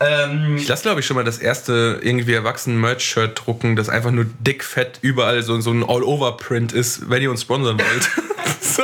Ähm, 0.00 0.56
Ich 0.56 0.68
lasse, 0.68 0.82
glaube 0.82 1.00
ich, 1.00 1.06
schon 1.06 1.16
mal 1.16 1.24
das 1.24 1.38
erste 1.38 1.98
irgendwie 2.02 2.32
erwachsenen 2.34 2.80
Merch-Shirt 2.80 3.40
drucken, 3.46 3.76
das 3.76 3.88
einfach 3.88 4.10
nur 4.10 4.26
dick, 4.40 4.64
fett 4.64 4.98
überall 5.02 5.42
so, 5.42 5.60
so 5.60 5.70
ein 5.72 5.82
All-Over-Print 5.82 6.72
ist, 6.72 7.08
wenn 7.10 7.22
ihr 7.22 7.30
uns 7.30 7.42
sponsern 7.42 7.78
wollt. 7.78 8.08
so. 8.60 8.82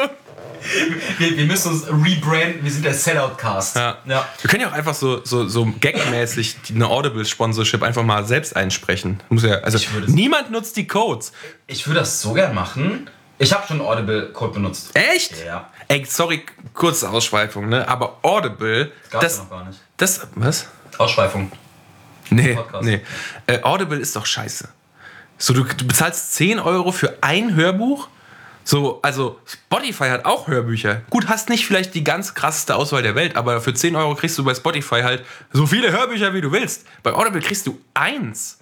wir, 1.18 1.37
wir 1.37 1.44
müssen 1.47 1.73
uns 1.73 1.87
rebranden, 1.87 2.64
wir 2.64 2.71
sind 2.71 2.85
der 2.85 2.94
Sellout-Cast. 2.94 3.76
ja. 3.76 3.99
ja. 4.06 4.28
Wir 4.40 4.50
können 4.50 4.62
ja 4.62 4.68
auch 4.68 4.73
einfach 4.73 4.94
so, 4.94 5.25
so, 5.25 5.47
so 5.47 5.73
gagmäßig 5.80 6.56
eine 6.75 6.88
Audible-Sponsorship 6.88 7.83
einfach 7.83 8.02
mal 8.02 8.25
selbst 8.25 8.56
einsprechen. 8.56 9.21
Muss 9.28 9.44
ja, 9.44 9.56
also 9.59 9.78
niemand 10.06 10.50
nutzt 10.50 10.76
die 10.76 10.87
Codes. 10.87 11.33
Ich 11.66 11.87
würde 11.87 12.00
das 12.00 12.21
so 12.21 12.33
gern 12.33 12.54
machen. 12.54 13.09
Ich 13.38 13.52
habe 13.52 13.66
schon 13.66 13.80
Audible-Code 13.80 14.54
benutzt. 14.54 14.90
Echt? 14.94 15.44
Ja. 15.44 15.68
Ey, 15.88 16.04
sorry, 16.09 16.44
kurze 16.73 17.11
Ausschweifung, 17.11 17.68
ne? 17.68 17.87
Aber 17.88 18.18
Audible, 18.23 18.92
Gab's 19.11 19.25
das, 19.25 19.37
ja 19.37 19.42
noch 19.42 19.50
gar 19.50 19.64
nicht. 19.66 19.80
das, 19.97 20.26
was? 20.37 20.68
Ausschweifung. 20.98 21.50
Nee, 22.30 22.54
Podcast. 22.54 22.84
nee. 22.84 23.00
Äh, 23.46 23.62
Audible 23.62 23.98
ist 23.98 24.16
doch 24.16 24.26
scheiße. 24.26 24.68
So, 25.38 25.52
du, 25.52 25.64
du 25.64 25.86
bezahlst 25.86 26.34
10 26.34 26.58
Euro 26.58 26.92
für 26.92 27.18
ein 27.20 27.54
Hörbuch. 27.54 28.08
So, 28.66 29.00
also 29.02 29.38
Spotify 29.44 30.08
hat 30.08 30.24
auch 30.24 30.48
Hörbücher. 30.48 31.02
Gut, 31.10 31.28
hast 31.28 31.50
nicht 31.50 31.66
vielleicht 31.66 31.94
die 31.94 32.02
ganz 32.02 32.34
krasseste 32.34 32.76
Auswahl 32.76 33.02
der 33.02 33.14
Welt, 33.14 33.36
aber 33.36 33.60
für 33.60 33.74
10 33.74 33.94
Euro 33.94 34.14
kriegst 34.14 34.38
du 34.38 34.45
bei 34.45 34.54
Spotify 34.54 35.02
halt 35.02 35.25
so 35.52 35.66
viele 35.66 35.92
Hörbücher, 35.92 36.32
wie 36.32 36.40
du 36.40 36.50
willst. 36.50 36.86
Bei 37.02 37.12
Audible 37.12 37.42
kriegst 37.42 37.66
du 37.66 37.78
eins. 37.92 38.58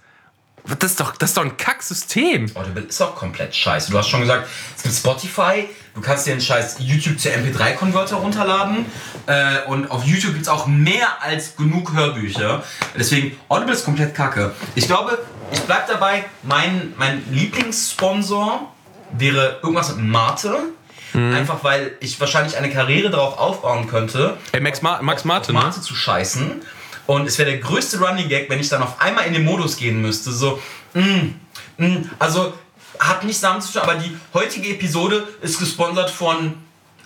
Das 0.64 0.92
ist 0.92 1.00
doch, 1.00 1.16
das 1.16 1.30
ist 1.30 1.36
doch 1.36 1.44
ein 1.44 1.56
Kacksystem. 1.56 2.50
Audible 2.54 2.82
ist 2.82 3.00
auch 3.00 3.14
komplett 3.14 3.54
scheiße. 3.54 3.90
Du 3.92 3.98
hast 3.98 4.08
schon 4.08 4.20
gesagt, 4.20 4.48
es 4.76 4.82
gibt 4.82 4.94
Spotify, 4.94 5.68
du 5.94 6.00
kannst 6.00 6.26
dir 6.26 6.32
einen 6.32 6.40
scheiß 6.40 6.76
YouTube 6.80 7.18
zu 7.18 7.28
MP3-Konverter 7.28 8.16
runterladen 8.16 8.86
äh, 9.26 9.66
und 9.66 9.90
auf 9.90 10.04
YouTube 10.04 10.32
gibt 10.32 10.42
es 10.42 10.48
auch 10.48 10.66
mehr 10.66 11.22
als 11.22 11.56
genug 11.56 11.92
Hörbücher. 11.94 12.62
Deswegen, 12.96 13.36
Audible 13.48 13.74
ist 13.74 13.84
komplett 13.84 14.14
kacke. 14.14 14.52
Ich 14.74 14.86
glaube, 14.86 15.18
ich 15.52 15.60
bleib 15.60 15.86
dabei, 15.86 16.24
mein, 16.42 16.94
mein 16.96 17.22
Lieblingssponsor 17.30 18.72
wäre 19.12 19.60
irgendwas 19.62 19.94
mit 19.94 20.06
Mate. 20.06 20.56
Mhm. 21.12 21.34
Einfach 21.34 21.62
weil 21.62 21.92
ich 22.00 22.18
wahrscheinlich 22.20 22.56
eine 22.56 22.70
Karriere 22.70 23.10
darauf 23.10 23.38
aufbauen 23.38 23.86
könnte. 23.86 24.38
Ey, 24.52 24.60
Max, 24.60 24.80
Ma 24.80 25.02
Max 25.02 25.24
Martin, 25.24 25.54
ne? 25.54 25.60
Mate 25.60 25.82
zu 25.82 25.94
scheißen. 25.94 26.62
Und 27.06 27.26
es 27.26 27.38
wäre 27.38 27.50
der 27.50 27.60
größte 27.60 27.98
Running 27.98 28.28
Gag, 28.28 28.48
wenn 28.48 28.60
ich 28.60 28.68
dann 28.68 28.82
auf 28.82 29.00
einmal 29.00 29.26
in 29.26 29.34
den 29.34 29.44
Modus 29.44 29.76
gehen 29.76 30.00
müsste. 30.00 30.32
So, 30.32 30.62
mm, 30.94 31.34
mm, 31.76 32.10
also 32.18 32.54
hat 32.98 33.24
nichts 33.24 33.40
damit 33.40 33.62
zu 33.62 33.72
tun, 33.72 33.82
aber 33.82 33.94
die 33.96 34.16
heutige 34.34 34.68
Episode 34.70 35.26
ist 35.40 35.58
gesponsert 35.58 36.10
von 36.10 36.54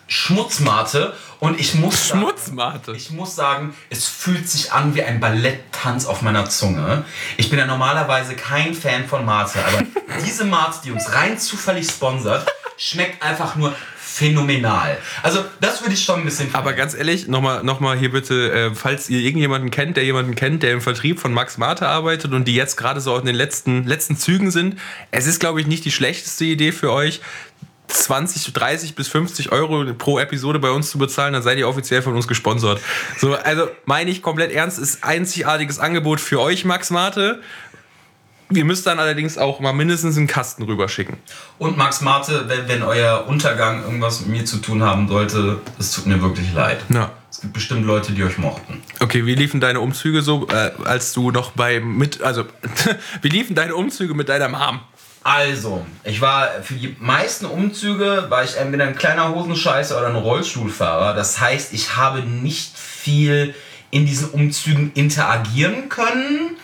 Schmutzmate. 0.08 1.14
Und 1.40 1.60
ich 1.60 1.74
muss 1.74 2.08
sagen- 2.08 2.20
Schmutzmate. 2.20 2.92
ich 2.92 3.10
muss 3.10 3.34
sagen, 3.34 3.74
es 3.90 4.06
fühlt 4.08 4.48
sich 4.48 4.72
an 4.72 4.94
wie 4.94 5.02
ein 5.02 5.20
Balletttanz 5.20 6.06
auf 6.06 6.22
meiner 6.22 6.48
Zunge. 6.48 7.04
Ich 7.36 7.50
bin 7.50 7.58
ja 7.58 7.66
normalerweise 7.66 8.34
kein 8.34 8.74
Fan 8.74 9.06
von 9.06 9.24
Mate, 9.24 9.58
aber 9.66 9.82
diese 10.24 10.44
Mate, 10.44 10.78
die 10.84 10.92
uns 10.92 11.12
rein 11.12 11.38
zufällig 11.38 11.88
sponsert, 11.90 12.46
schmeckt 12.78 13.22
einfach 13.22 13.56
nur 13.56 13.74
phänomenal. 14.16 14.96
Also, 15.22 15.44
das 15.60 15.82
würde 15.82 15.94
ich 15.94 16.02
schon 16.02 16.20
ein 16.20 16.24
bisschen. 16.24 16.54
Aber 16.54 16.72
ganz 16.72 16.94
ehrlich, 16.94 17.28
nochmal 17.28 17.62
noch 17.62 17.80
mal 17.80 17.98
hier 17.98 18.10
bitte, 18.10 18.50
äh, 18.50 18.74
falls 18.74 19.10
ihr 19.10 19.20
irgendjemanden 19.20 19.70
kennt, 19.70 19.96
der 19.98 20.04
jemanden 20.04 20.34
kennt, 20.34 20.62
der 20.62 20.72
im 20.72 20.80
Vertrieb 20.80 21.20
von 21.20 21.34
Max 21.34 21.58
Mate 21.58 21.86
arbeitet 21.86 22.32
und 22.32 22.48
die 22.48 22.54
jetzt 22.54 22.76
gerade 22.76 23.00
so 23.00 23.16
in 23.18 23.26
den 23.26 23.34
letzten, 23.34 23.84
letzten 23.84 24.16
Zügen 24.16 24.50
sind, 24.50 24.76
es 25.10 25.26
ist, 25.26 25.38
glaube 25.38 25.60
ich, 25.60 25.66
nicht 25.66 25.84
die 25.84 25.92
schlechteste 25.92 26.46
Idee 26.46 26.72
für 26.72 26.92
euch, 26.92 27.20
20, 27.88 28.52
30 28.52 28.94
bis 28.94 29.08
50 29.08 29.52
Euro 29.52 29.84
pro 29.94 30.18
Episode 30.18 30.58
bei 30.58 30.70
uns 30.70 30.90
zu 30.90 30.98
bezahlen, 30.98 31.32
dann 31.34 31.42
seid 31.42 31.58
ihr 31.58 31.68
offiziell 31.68 32.02
von 32.02 32.14
uns 32.14 32.26
gesponsert. 32.26 32.80
So, 33.18 33.34
also 33.34 33.68
meine 33.84 34.10
ich 34.10 34.22
komplett 34.22 34.52
ernst, 34.52 34.78
ist 34.78 35.04
einzigartiges 35.04 35.78
Angebot 35.78 36.20
für 36.20 36.40
euch, 36.40 36.64
Max 36.64 36.90
Mate. 36.90 37.40
Ihr 38.52 38.64
müsst 38.64 38.86
dann 38.86 39.00
allerdings 39.00 39.38
auch 39.38 39.58
mal 39.58 39.72
mindestens 39.72 40.16
einen 40.16 40.28
Kasten 40.28 40.62
rüberschicken. 40.62 41.16
Und 41.58 41.76
Max 41.76 42.00
Mate, 42.00 42.44
wenn, 42.46 42.68
wenn 42.68 42.82
euer 42.82 43.26
Untergang 43.26 43.82
irgendwas 43.82 44.20
mit 44.20 44.28
mir 44.28 44.44
zu 44.44 44.58
tun 44.58 44.82
haben 44.82 45.08
sollte, 45.08 45.58
es 45.78 45.92
tut 45.92 46.06
mir 46.06 46.22
wirklich 46.22 46.52
leid. 46.54 46.78
Ja. 46.88 47.10
Es 47.28 47.40
gibt 47.40 47.54
bestimmt 47.54 47.84
Leute, 47.84 48.12
die 48.12 48.22
euch 48.22 48.38
mochten. 48.38 48.82
Okay, 49.00 49.26
wie 49.26 49.34
liefen 49.34 49.60
deine 49.60 49.80
Umzüge 49.80 50.22
so, 50.22 50.46
äh, 50.48 50.70
als 50.84 51.12
du 51.12 51.32
noch 51.32 51.50
bei 51.50 51.80
mit, 51.80 52.22
also 52.22 52.44
wie 53.22 53.28
liefen 53.28 53.56
deine 53.56 53.74
Umzüge 53.74 54.14
mit 54.14 54.28
deiner 54.28 54.48
Mom? 54.48 54.80
Also, 55.24 55.84
ich 56.04 56.20
war 56.20 56.62
für 56.62 56.74
die 56.74 56.94
meisten 57.00 57.46
Umzüge 57.46 58.26
war 58.28 58.44
ich 58.44 58.56
entweder 58.56 58.84
ein 58.84 58.94
kleiner 58.94 59.34
Hosenscheißer 59.34 59.98
oder 59.98 60.06
ein 60.06 60.14
Rollstuhlfahrer. 60.14 61.14
Das 61.14 61.40
heißt, 61.40 61.72
ich 61.72 61.96
habe 61.96 62.20
nicht 62.20 62.78
viel 62.78 63.52
in 63.90 64.06
diesen 64.06 64.30
Umzügen 64.30 64.92
interagieren 64.94 65.88
können. 65.88 66.56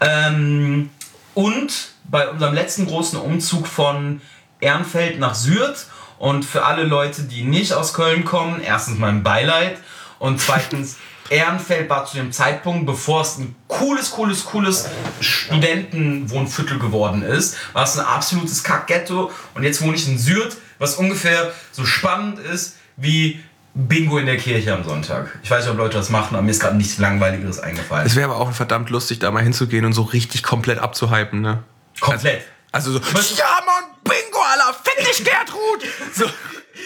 Ähm, 0.00 0.90
und 1.34 1.92
bei 2.04 2.28
unserem 2.28 2.54
letzten 2.54 2.86
großen 2.86 3.18
Umzug 3.18 3.66
von 3.66 4.20
Ehrenfeld 4.60 5.18
nach 5.18 5.34
Sürth. 5.34 5.86
Und 6.18 6.44
für 6.44 6.64
alle 6.64 6.84
Leute, 6.84 7.24
die 7.24 7.42
nicht 7.42 7.72
aus 7.72 7.94
Köln 7.94 8.24
kommen, 8.24 8.60
erstens 8.62 8.98
mein 8.98 9.22
Beileid 9.22 9.78
und 10.18 10.40
zweitens 10.40 10.96
Ehrenfeld 11.30 11.88
war 11.88 12.04
zu 12.04 12.16
dem 12.16 12.30
Zeitpunkt, 12.30 12.86
bevor 12.86 13.22
es 13.22 13.38
ein 13.38 13.56
cooles, 13.66 14.10
cooles, 14.10 14.44
cooles 14.44 14.88
Studentenwohnviertel 15.20 16.78
geworden 16.78 17.22
ist, 17.22 17.56
war 17.72 17.84
es 17.84 17.98
ein 17.98 18.04
absolutes 18.04 18.62
Kackghetto. 18.62 19.30
Und 19.54 19.62
jetzt 19.62 19.80
wohne 19.82 19.96
ich 19.96 20.06
in 20.06 20.18
Sürth, 20.18 20.58
was 20.78 20.96
ungefähr 20.96 21.52
so 21.72 21.84
spannend 21.84 22.38
ist 22.38 22.76
wie 22.96 23.40
Bingo 23.74 24.18
in 24.18 24.26
der 24.26 24.36
Kirche 24.36 24.72
am 24.74 24.84
Sonntag. 24.84 25.38
Ich 25.42 25.50
weiß 25.50 25.64
nicht, 25.64 25.70
ob 25.72 25.78
Leute 25.78 25.96
das 25.96 26.10
machen, 26.10 26.34
aber 26.34 26.42
mir 26.42 26.50
ist 26.50 26.60
gerade 26.60 26.76
nichts 26.76 26.98
Langweiligeres 26.98 27.58
eingefallen. 27.60 28.06
Es 28.06 28.14
wäre 28.16 28.30
aber 28.30 28.38
auch 28.38 28.52
verdammt 28.52 28.90
lustig, 28.90 29.18
da 29.20 29.30
mal 29.30 29.42
hinzugehen 29.42 29.84
und 29.86 29.94
so 29.94 30.02
richtig 30.02 30.42
komplett 30.42 30.78
abzuhypen, 30.78 31.40
ne? 31.40 31.62
Komplett. 32.00 32.42
Also 32.70 32.92
so, 32.92 33.00
Was- 33.12 33.36
ja 33.36 33.44
Mann, 33.64 33.84
Bingo, 34.04 34.42
Alter, 34.42 34.78
find 34.82 35.08
dich 35.08 35.24
Gertrud! 35.24 35.84
So, 36.14 36.24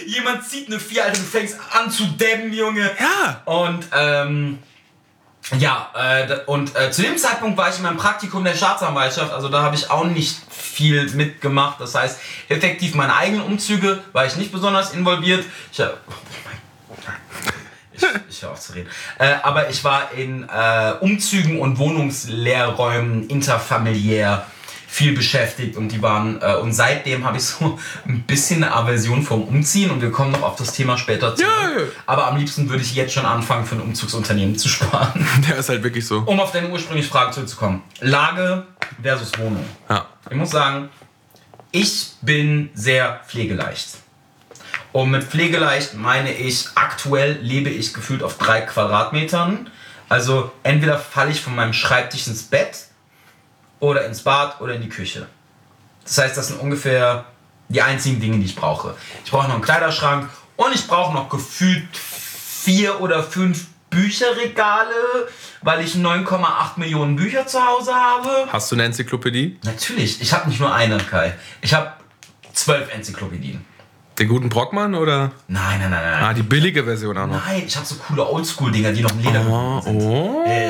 Jemand 0.07 0.45
zieht 0.49 0.67
eine 0.69 0.79
Vier, 0.79 1.05
Alter, 1.05 1.17
du 1.19 1.25
fängst 1.25 1.57
an 1.73 1.91
zu 1.91 2.05
dämmen, 2.07 2.53
Junge. 2.53 2.91
Ja. 3.01 3.41
Und, 3.47 3.87
ähm, 3.97 4.59
ja, 5.59 5.91
äh, 5.95 6.39
und 6.47 6.75
äh, 6.77 6.91
zu 6.91 7.03
dem 7.03 7.17
Zeitpunkt 7.17 7.57
war 7.57 7.69
ich 7.71 7.77
in 7.77 7.83
meinem 7.85 7.97
Praktikum 7.97 8.43
der 8.45 8.55
Staatsanwaltschaft, 8.55 9.33
also 9.33 9.49
da 9.49 9.63
habe 9.63 9.77
ich 9.77 9.89
auch 9.91 10.05
nicht 10.05 10.39
viel 10.51 11.09
mitgemacht. 11.11 11.81
Das 11.81 11.95
heißt, 11.95 12.19
effektiv 12.49 12.95
meine 12.95 13.15
eigenen 13.17 13.43
Umzüge 13.43 14.03
war 14.13 14.27
ich 14.27 14.37
nicht 14.37 14.51
besonders 14.53 14.93
involviert. 14.93 15.45
Ich, 15.73 15.81
hab- 15.81 15.99
oh 16.09 16.13
mein. 16.45 16.56
Ich, 17.93 18.03
ich 18.29 18.43
höre 18.43 18.53
auf 18.53 18.61
zu 18.61 18.73
reden. 18.73 18.89
Äh, 19.19 19.35
aber 19.43 19.71
ich 19.71 19.83
war 19.85 20.13
in 20.13 20.45
äh, 20.49 20.93
Umzügen 21.01 21.61
und 21.61 21.79
Wohnungsleerräumen 21.79 23.29
interfamiliär 23.29 24.47
viel 24.97 25.15
beschäftigt 25.15 25.77
und 25.77 25.89
die 25.89 26.01
waren 26.01 26.41
äh, 26.41 26.55
und 26.55 26.73
seitdem 26.73 27.27
habe 27.27 27.37
ich 27.37 27.45
so 27.45 27.79
ein 28.09 28.23
bisschen 28.23 28.65
eine 28.65 28.73
Aversion 28.73 29.23
vom 29.23 29.43
Umziehen 29.43 29.91
und 29.91 30.01
wir 30.01 30.11
kommen 30.11 30.33
noch 30.33 30.43
auf 30.43 30.57
das 30.57 30.73
Thema 30.73 30.97
später 30.97 31.37
zurück. 31.37 31.51
Ja. 31.77 31.83
Aber 32.07 32.29
am 32.29 32.39
liebsten 32.39 32.71
würde 32.71 32.83
ich 32.83 32.95
jetzt 32.95 33.13
schon 33.13 33.27
anfangen, 33.27 33.67
für 33.67 33.75
ein 33.75 33.83
Umzugsunternehmen 33.83 34.57
zu 34.57 34.69
sparen. 34.69 35.27
Der 35.49 35.57
ist 35.59 35.69
halt 35.69 35.83
wirklich 35.83 36.07
so. 36.07 36.21
Um 36.21 36.41
auf 36.41 36.53
deine 36.53 36.71
ursprüngliche 36.71 37.11
Frage 37.11 37.33
zurückzukommen. 37.33 37.83
Lage 38.01 38.67
versus 39.03 39.39
Wohnung. 39.39 39.65
Ja. 39.91 40.07
Ich 40.31 40.37
muss 40.37 40.51
sagen, 40.51 40.89
ich 41.73 42.13
bin 42.23 42.71
sehr 42.75 43.21
pflegeleicht. 43.27 43.99
Und 44.97 45.11
mit 45.11 45.25
pflegeleicht 45.25 45.93
meine 45.93 46.33
ich, 46.33 46.69
aktuell 46.75 47.33
lebe 47.43 47.69
ich 47.69 47.93
gefühlt 47.93 48.23
auf 48.23 48.39
drei 48.39 48.63
Quadratmetern. 48.63 49.69
Also 50.09 50.53
entweder 50.63 50.99
falle 50.99 51.33
ich 51.33 51.43
von 51.43 51.55
meinem 51.55 51.75
Schreibtisch 51.75 52.27
ins 52.29 52.45
Bett 52.45 52.87
oder 53.79 54.07
ins 54.07 54.23
Bad 54.23 54.59
oder 54.63 54.73
in 54.73 54.81
die 54.81 54.89
Küche. 54.89 55.27
Das 56.03 56.17
heißt, 56.17 56.39
das 56.39 56.49
sind 56.49 56.61
ungefähr 56.61 57.27
die 57.69 57.83
einzigen 57.83 58.21
Dinge, 58.21 58.39
die 58.39 58.47
ich 58.47 58.57
brauche. 58.57 58.97
Ich 59.23 59.31
brauche 59.31 59.49
noch 59.49 59.57
einen 59.57 59.63
Kleiderschrank 59.63 60.31
und 60.57 60.75
ich 60.75 60.87
brauche 60.87 61.13
noch 61.13 61.29
gefühlt 61.29 61.95
vier 61.95 62.99
oder 63.03 63.23
fünf 63.23 63.67
Bücherregale, 63.91 65.29
weil 65.61 65.85
ich 65.85 65.93
9,8 65.95 66.79
Millionen 66.79 67.17
Bücher 67.17 67.47
zu 67.47 67.63
Hause 67.63 67.95
habe. 67.95 68.49
Hast 68.51 68.73
du 68.73 68.77
eine 68.77 68.85
Enzyklopädie? 68.85 69.59
Natürlich, 69.63 70.23
ich 70.23 70.33
habe 70.33 70.49
nicht 70.49 70.59
nur 70.59 70.75
eine, 70.75 70.97
Kai. 70.97 71.35
Ich 71.61 71.75
habe 71.75 71.93
zwölf 72.55 72.91
Enzyklopädien. 72.95 73.76
Den 74.19 74.29
guten 74.29 74.49
Brockmann 74.49 74.95
oder? 74.95 75.33
Nein, 75.49 75.79
nein, 75.81 75.91
nein, 75.91 76.01
nein. 76.03 76.23
Ah, 76.25 76.33
die 76.33 76.43
billige 76.43 76.85
Version 76.85 77.19
auch 77.19 77.27
noch. 77.27 77.45
Nein, 77.47 77.65
ich 77.67 77.77
habe 77.77 77.85
so 77.87 77.97
coole 77.97 78.27
Oldschool-Dinger, 78.27 78.93
die 78.93 79.03
noch 79.03 79.11
in 79.13 79.23
Leder 79.23 79.41
Oh, 79.47 79.81
gebunden 79.81 80.01
sind. 80.01 80.11
oh. 80.11 80.45
Ja, 80.47 80.61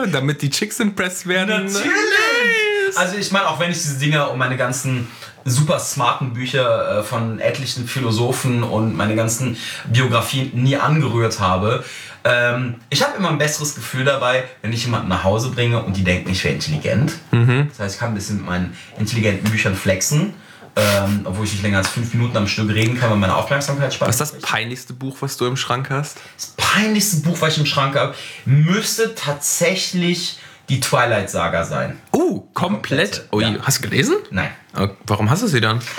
ja. 0.00 0.06
Damit 0.06 0.40
die 0.40 0.48
Chicks 0.50 0.80
impressed 0.80 1.26
werden. 1.26 1.66
Natürlich! 1.66 2.96
Also 2.96 3.16
ich 3.18 3.30
meine, 3.32 3.48
auch 3.48 3.60
wenn 3.60 3.70
ich 3.70 3.76
diese 3.76 3.98
Dinger 3.98 4.30
und 4.30 4.38
meine 4.38 4.56
ganzen 4.56 5.08
super 5.44 5.78
smarten 5.78 6.32
Bücher 6.32 7.00
äh, 7.00 7.02
von 7.02 7.40
etlichen 7.40 7.86
Philosophen 7.86 8.62
und 8.62 8.96
meine 8.96 9.14
ganzen 9.14 9.56
Biografien 9.92 10.50
nie 10.54 10.76
angerührt 10.76 11.38
habe, 11.40 11.84
ähm, 12.24 12.76
ich 12.88 13.02
habe 13.02 13.16
immer 13.18 13.28
ein 13.28 13.38
besseres 13.38 13.74
Gefühl 13.74 14.04
dabei, 14.04 14.44
wenn 14.62 14.72
ich 14.72 14.84
jemanden 14.84 15.08
nach 15.08 15.24
Hause 15.24 15.50
bringe 15.50 15.82
und 15.82 15.96
die 15.96 16.04
denken, 16.04 16.30
ich 16.30 16.42
wäre 16.42 16.54
intelligent. 16.54 17.12
Das 17.30 17.78
heißt, 17.78 17.94
ich 17.96 18.00
kann 18.00 18.08
ein 18.10 18.14
bisschen 18.14 18.38
mit 18.38 18.46
meinen 18.46 18.76
intelligenten 18.98 19.50
Büchern 19.50 19.76
flexen, 19.76 20.32
ähm, 20.76 21.22
obwohl 21.24 21.46
ich 21.46 21.52
nicht 21.52 21.62
länger 21.62 21.78
als 21.78 21.88
fünf 21.88 22.12
Minuten 22.12 22.36
am 22.36 22.46
Stück 22.46 22.68
reden 22.72 22.98
kann, 23.00 23.10
weil 23.10 23.16
meine 23.16 23.34
Aufmerksamkeit 23.34 23.98
Was 24.00 24.20
ist 24.20 24.20
das 24.20 24.38
peinlichste 24.42 24.92
Buch, 24.92 25.16
was 25.20 25.36
du 25.36 25.46
im 25.46 25.56
Schrank 25.56 25.88
hast? 25.90 26.18
Das 26.36 26.54
peinlichste 26.56 27.18
Buch, 27.18 27.40
was 27.40 27.54
ich 27.54 27.60
im 27.60 27.66
Schrank 27.66 27.96
habe, 27.96 28.14
müsste 28.44 29.14
tatsächlich 29.14 30.38
die 30.68 30.80
Twilight-Saga 30.80 31.64
sein. 31.64 31.98
Uh, 32.12 32.40
komplett. 32.52 33.26
Ui, 33.32 33.42
ja. 33.42 33.56
hast 33.62 33.78
du 33.78 33.88
gelesen? 33.88 34.16
Nein. 34.30 34.50
Äh, 34.76 34.88
Warum 35.06 35.30
hast 35.30 35.42
du 35.42 35.46
sie 35.46 35.60
dann? 35.60 35.80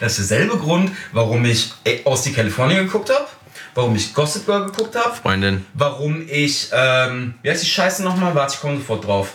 Das 0.00 0.18
ist 0.18 0.30
derselbe 0.30 0.56
Grund, 0.56 0.92
warum 1.12 1.44
ich 1.44 1.72
aus 2.04 2.22
die 2.22 2.32
California 2.32 2.82
geguckt 2.82 3.10
habe, 3.10 3.26
warum 3.74 3.94
ich 3.94 4.14
Gossip 4.14 4.46
Girl 4.46 4.64
geguckt 4.64 4.96
habe, 4.96 5.14
Freundin. 5.14 5.66
warum 5.74 6.26
ich, 6.26 6.70
ähm, 6.72 7.34
wie 7.42 7.50
heißt 7.50 7.62
die 7.62 7.68
Scheiße 7.68 8.02
nochmal? 8.02 8.34
Warte, 8.34 8.54
ich 8.54 8.60
komme 8.60 8.78
sofort 8.78 9.04
drauf. 9.04 9.34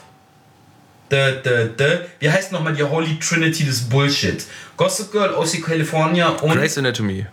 Dö, 1.12 1.42
dö, 1.44 1.70
dö. 1.70 2.00
Wie 2.20 2.32
heißt 2.32 2.52
nochmal 2.52 2.74
die 2.74 2.84
Holy 2.84 3.20
Trinity 3.20 3.64
des 3.64 3.82
Bullshit? 3.90 4.44
Gossip 4.80 5.12
Girl, 5.12 5.34
OC 5.36 5.62
California 5.62 6.30
und 6.30 6.54
Grey's 6.54 6.78
Anatomy. 6.78 7.26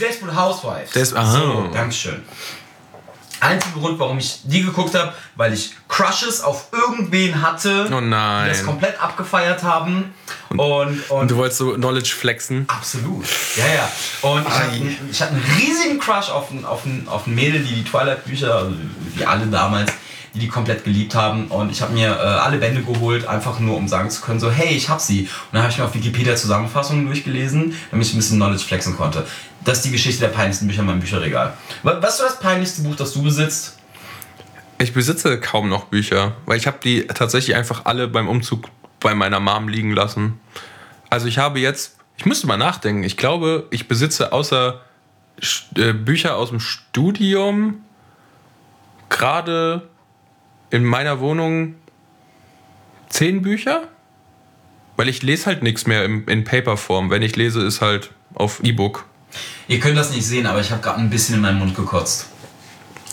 Desperate 0.00 0.34
Housewives. 0.34 0.90
Des- 0.90 1.14
aha. 1.14 1.32
So, 1.32 1.68
Dankeschön. 1.72 2.22
Einziger 3.38 3.78
Grund, 3.80 3.98
warum 4.00 4.18
ich 4.18 4.40
die 4.42 4.62
geguckt 4.64 4.92
habe, 4.94 5.14
weil 5.36 5.54
ich 5.54 5.72
Crushes 5.88 6.40
auf 6.42 6.66
irgendwen 6.72 7.40
hatte, 7.40 7.88
Oh 7.90 8.00
nein. 8.00 8.46
die 8.46 8.50
das 8.50 8.64
komplett 8.64 9.00
abgefeiert 9.00 9.62
haben. 9.62 10.12
Und, 10.50 10.58
und, 10.58 11.10
Und 11.10 11.30
du 11.30 11.36
wolltest 11.36 11.58
so 11.58 11.72
Knowledge 11.74 12.10
flexen. 12.10 12.64
Absolut. 12.68 13.24
Ja, 13.56 13.64
ja. 13.66 13.92
Und 14.28 14.42
ich 14.46 14.52
hatte, 14.52 14.76
ich 15.12 15.22
hatte 15.22 15.32
einen 15.34 15.44
riesigen 15.58 16.00
Crush 16.00 16.28
auf 16.28 16.50
ein, 16.50 16.64
auf 16.66 16.84
ein, 16.84 17.06
auf 17.08 17.26
ein 17.28 17.34
Mädel, 17.36 17.62
die 17.62 17.76
die 17.76 17.84
Twilight-Bücher, 17.84 18.52
also 18.56 18.74
wie 19.14 19.24
alle 19.24 19.46
damals, 19.46 19.92
die 20.34 20.38
die 20.38 20.48
komplett 20.48 20.84
geliebt 20.84 21.14
haben. 21.14 21.46
Und 21.48 21.70
ich 21.72 21.82
habe 21.82 21.92
mir 21.92 22.08
äh, 22.10 22.20
alle 22.20 22.58
Bände 22.58 22.82
geholt, 22.82 23.26
einfach 23.26 23.58
nur 23.58 23.76
um 23.76 23.88
sagen 23.88 24.10
zu 24.10 24.20
können, 24.20 24.40
so, 24.40 24.50
hey, 24.50 24.74
ich 24.74 24.88
hab 24.88 25.00
sie. 25.00 25.22
Und 25.22 25.28
dann 25.52 25.62
habe 25.62 25.72
ich 25.72 25.78
mir 25.78 25.84
auf 25.84 25.94
Wikipedia 25.94 26.36
Zusammenfassungen 26.36 27.06
durchgelesen, 27.06 27.74
damit 27.90 28.06
ich 28.06 28.14
ein 28.14 28.18
bisschen 28.18 28.36
Knowledge 28.38 28.64
flexen 28.64 28.96
konnte. 28.96 29.26
Das 29.64 29.78
ist 29.78 29.84
die 29.86 29.90
Geschichte 29.90 30.20
der 30.20 30.28
peinlichsten 30.28 30.66
Bücher 30.68 30.80
in 30.80 30.86
meinem 30.86 31.00
Bücherregal. 31.00 31.54
Wa- 31.82 31.98
Was 32.00 32.14
ist 32.14 32.22
das 32.22 32.38
peinlichste 32.40 32.82
Buch, 32.82 32.96
das 32.96 33.12
du 33.12 33.22
besitzt? 33.22 33.76
Ich 34.78 34.94
besitze 34.94 35.38
kaum 35.38 35.68
noch 35.68 35.84
Bücher, 35.84 36.36
weil 36.46 36.56
ich 36.56 36.66
habe 36.66 36.78
die 36.82 37.06
tatsächlich 37.06 37.54
einfach 37.54 37.84
alle 37.84 38.08
beim 38.08 38.28
Umzug 38.28 38.68
bei 38.98 39.14
meiner 39.14 39.38
Mom 39.40 39.68
liegen 39.68 39.92
lassen. 39.92 40.40
Also 41.10 41.26
ich 41.26 41.36
habe 41.38 41.58
jetzt, 41.60 41.96
ich 42.16 42.24
müsste 42.24 42.46
mal 42.46 42.56
nachdenken, 42.56 43.02
ich 43.02 43.16
glaube, 43.18 43.66
ich 43.70 43.88
besitze 43.88 44.32
außer 44.32 44.80
äh, 45.76 45.92
Bücher 45.92 46.36
aus 46.36 46.48
dem 46.50 46.60
Studium 46.60 47.82
gerade 49.08 49.88
in 50.70 50.84
meiner 50.84 51.20
Wohnung 51.20 51.74
zehn 53.08 53.42
Bücher, 53.42 53.88
weil 54.96 55.08
ich 55.08 55.22
lese 55.22 55.46
halt 55.46 55.62
nichts 55.62 55.86
mehr 55.86 56.04
im, 56.04 56.26
in 56.28 56.44
Paperform. 56.44 57.10
Wenn 57.10 57.22
ich 57.22 57.36
lese, 57.36 57.62
ist 57.62 57.80
halt 57.80 58.10
auf 58.34 58.60
E-Book. 58.62 59.04
Ihr 59.68 59.80
könnt 59.80 59.96
das 59.96 60.10
nicht 60.10 60.26
sehen, 60.26 60.46
aber 60.46 60.60
ich 60.60 60.70
habe 60.70 60.82
gerade 60.82 61.00
ein 61.00 61.10
bisschen 61.10 61.36
in 61.36 61.40
meinen 61.40 61.58
Mund 61.58 61.74
gekotzt. 61.74 62.26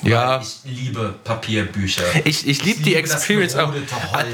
Ja. 0.03 0.41
Ich 0.41 0.59
liebe 0.63 1.15
Papierbücher. 1.23 2.03
Ich, 2.25 2.47
ich 2.47 2.63
liebe 2.63 2.81
die 2.83 2.91
liebe 2.91 3.01
das 3.01 3.15
Experience 3.15 3.55
auch. 3.55 3.73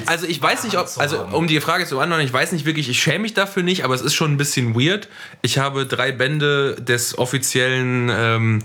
Also 0.05 0.27
ich 0.27 0.41
weiß 0.41 0.65
nicht, 0.65 0.77
ob, 0.77 0.89
also 0.97 1.23
um 1.31 1.47
die 1.47 1.59
Frage 1.61 1.85
zu 1.85 1.95
beantworten, 1.95 2.25
ich 2.25 2.33
weiß 2.33 2.51
nicht 2.51 2.65
wirklich, 2.65 2.89
ich 2.89 3.01
schäme 3.01 3.19
mich 3.19 3.33
dafür 3.33 3.63
nicht, 3.63 3.83
aber 3.83 3.95
es 3.95 4.01
ist 4.01 4.13
schon 4.13 4.33
ein 4.33 4.37
bisschen 4.37 4.75
weird. 4.75 5.07
Ich 5.41 5.57
habe 5.57 5.85
drei 5.85 6.11
Bände 6.11 6.75
des 6.75 7.17
offiziellen 7.17 8.11
ähm, 8.13 8.63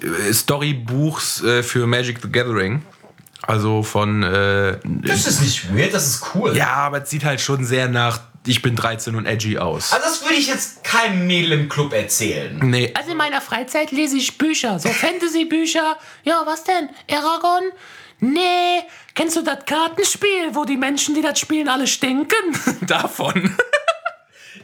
äh, 0.00 0.32
Storybuchs 0.32 1.42
äh, 1.44 1.62
für 1.62 1.86
Magic 1.86 2.18
the 2.22 2.30
Gathering. 2.30 2.82
Also 3.46 3.82
von, 3.82 4.22
äh, 4.22 4.78
Das 4.84 5.26
ist 5.26 5.40
nicht 5.42 5.74
weird, 5.76 5.92
das 5.94 6.06
ist 6.06 6.24
cool. 6.34 6.56
ja, 6.56 6.68
aber 6.74 7.02
es 7.02 7.10
sieht 7.10 7.24
halt 7.24 7.40
schon 7.40 7.64
sehr 7.64 7.88
nach, 7.88 8.20
ich 8.46 8.62
bin 8.62 8.76
13 8.76 9.14
und 9.16 9.26
edgy 9.26 9.58
aus. 9.58 9.92
Also 9.92 10.04
das 10.04 10.22
würde 10.22 10.34
ich 10.34 10.46
jetzt 10.48 10.84
keinem 10.84 11.26
Mädel 11.26 11.52
im 11.52 11.68
Club 11.68 11.92
erzählen. 11.92 12.58
Nee, 12.62 12.92
Also 12.96 13.10
in 13.12 13.16
meiner 13.16 13.40
Freizeit 13.40 13.90
lese 13.90 14.16
ich 14.16 14.38
Bücher, 14.38 14.78
so 14.78 14.88
Fantasy-Bücher. 14.88 15.96
Ja, 16.24 16.42
was 16.44 16.64
denn? 16.64 16.88
Aragon? 17.10 17.62
Nee. 18.20 18.82
Kennst 19.14 19.36
du 19.36 19.42
das 19.42 19.64
Kartenspiel, 19.66 20.54
wo 20.54 20.64
die 20.64 20.76
Menschen, 20.76 21.14
die 21.14 21.22
das 21.22 21.38
spielen, 21.40 21.68
alle 21.68 21.86
stinken? 21.88 22.36
davon. 22.86 23.56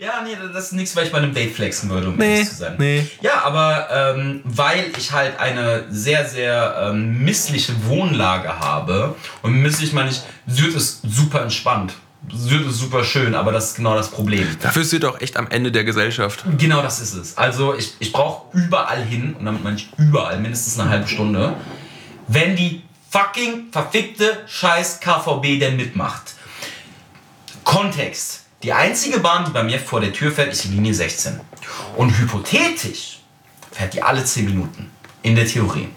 Ja, 0.00 0.22
nee, 0.24 0.36
das 0.52 0.66
ist 0.66 0.72
nichts, 0.72 0.94
weil 0.96 1.06
ich 1.06 1.12
bei 1.12 1.18
einem 1.18 1.34
Date 1.34 1.54
flexen 1.54 1.90
würde, 1.90 2.08
um 2.08 2.16
Nee, 2.16 2.34
ehrlich 2.34 2.48
zu 2.48 2.54
sein. 2.56 2.74
nee. 2.78 3.06
Ja, 3.20 3.42
aber 3.44 3.88
ähm, 4.16 4.40
weil 4.44 4.86
ich 4.96 5.12
halt 5.12 5.38
eine 5.38 5.84
sehr, 5.90 6.24
sehr 6.28 6.88
ähm, 6.90 7.22
missliche 7.24 7.72
Wohnlage 7.86 8.60
habe, 8.60 9.14
und 9.42 9.54
misslich 9.54 9.92
meine 9.92 10.10
ich, 10.10 10.20
Sylt 10.46 10.74
ist 10.74 11.00
super 11.02 11.42
entspannt. 11.42 11.94
Sylt 12.34 12.66
ist 12.68 12.78
super 12.78 13.04
schön, 13.04 13.34
aber 13.34 13.52
das 13.52 13.70
ist 13.70 13.76
genau 13.76 13.94
das 13.94 14.10
Problem. 14.10 14.46
Dafür 14.60 14.82
ist 14.82 14.90
sie 14.90 15.00
doch 15.00 15.20
echt 15.20 15.36
am 15.36 15.48
Ende 15.50 15.70
der 15.72 15.84
Gesellschaft. 15.84 16.44
Genau 16.58 16.82
das 16.82 17.00
ist 17.00 17.14
es. 17.14 17.38
Also 17.38 17.74
ich, 17.74 17.94
ich 18.00 18.12
brauche 18.12 18.56
überall 18.58 19.02
hin, 19.02 19.34
und 19.38 19.44
damit 19.44 19.62
meine 19.64 19.76
ich 19.76 19.88
überall, 19.98 20.38
mindestens 20.38 20.78
eine 20.78 20.90
halbe 20.90 21.06
Stunde, 21.08 21.54
wenn 22.26 22.56
die 22.56 22.82
fucking 23.10 23.68
verfickte 23.72 24.36
scheiß 24.46 25.00
KVB 25.00 25.58
denn 25.60 25.76
mitmacht. 25.76 26.34
Kontext. 27.64 28.44
Die 28.64 28.72
einzige 28.72 29.20
Bahn, 29.20 29.44
die 29.44 29.52
bei 29.52 29.62
mir 29.62 29.78
vor 29.78 30.00
der 30.00 30.12
Tür 30.12 30.32
fährt, 30.32 30.52
ist 30.52 30.64
die 30.64 30.68
Linie 30.68 30.92
16. 30.92 31.38
Und 31.96 32.18
hypothetisch 32.18 33.20
fährt 33.70 33.94
die 33.94 34.02
alle 34.02 34.24
10 34.24 34.46
Minuten. 34.46 34.90
In 35.22 35.36
der 35.36 35.46
Theorie. 35.46 35.88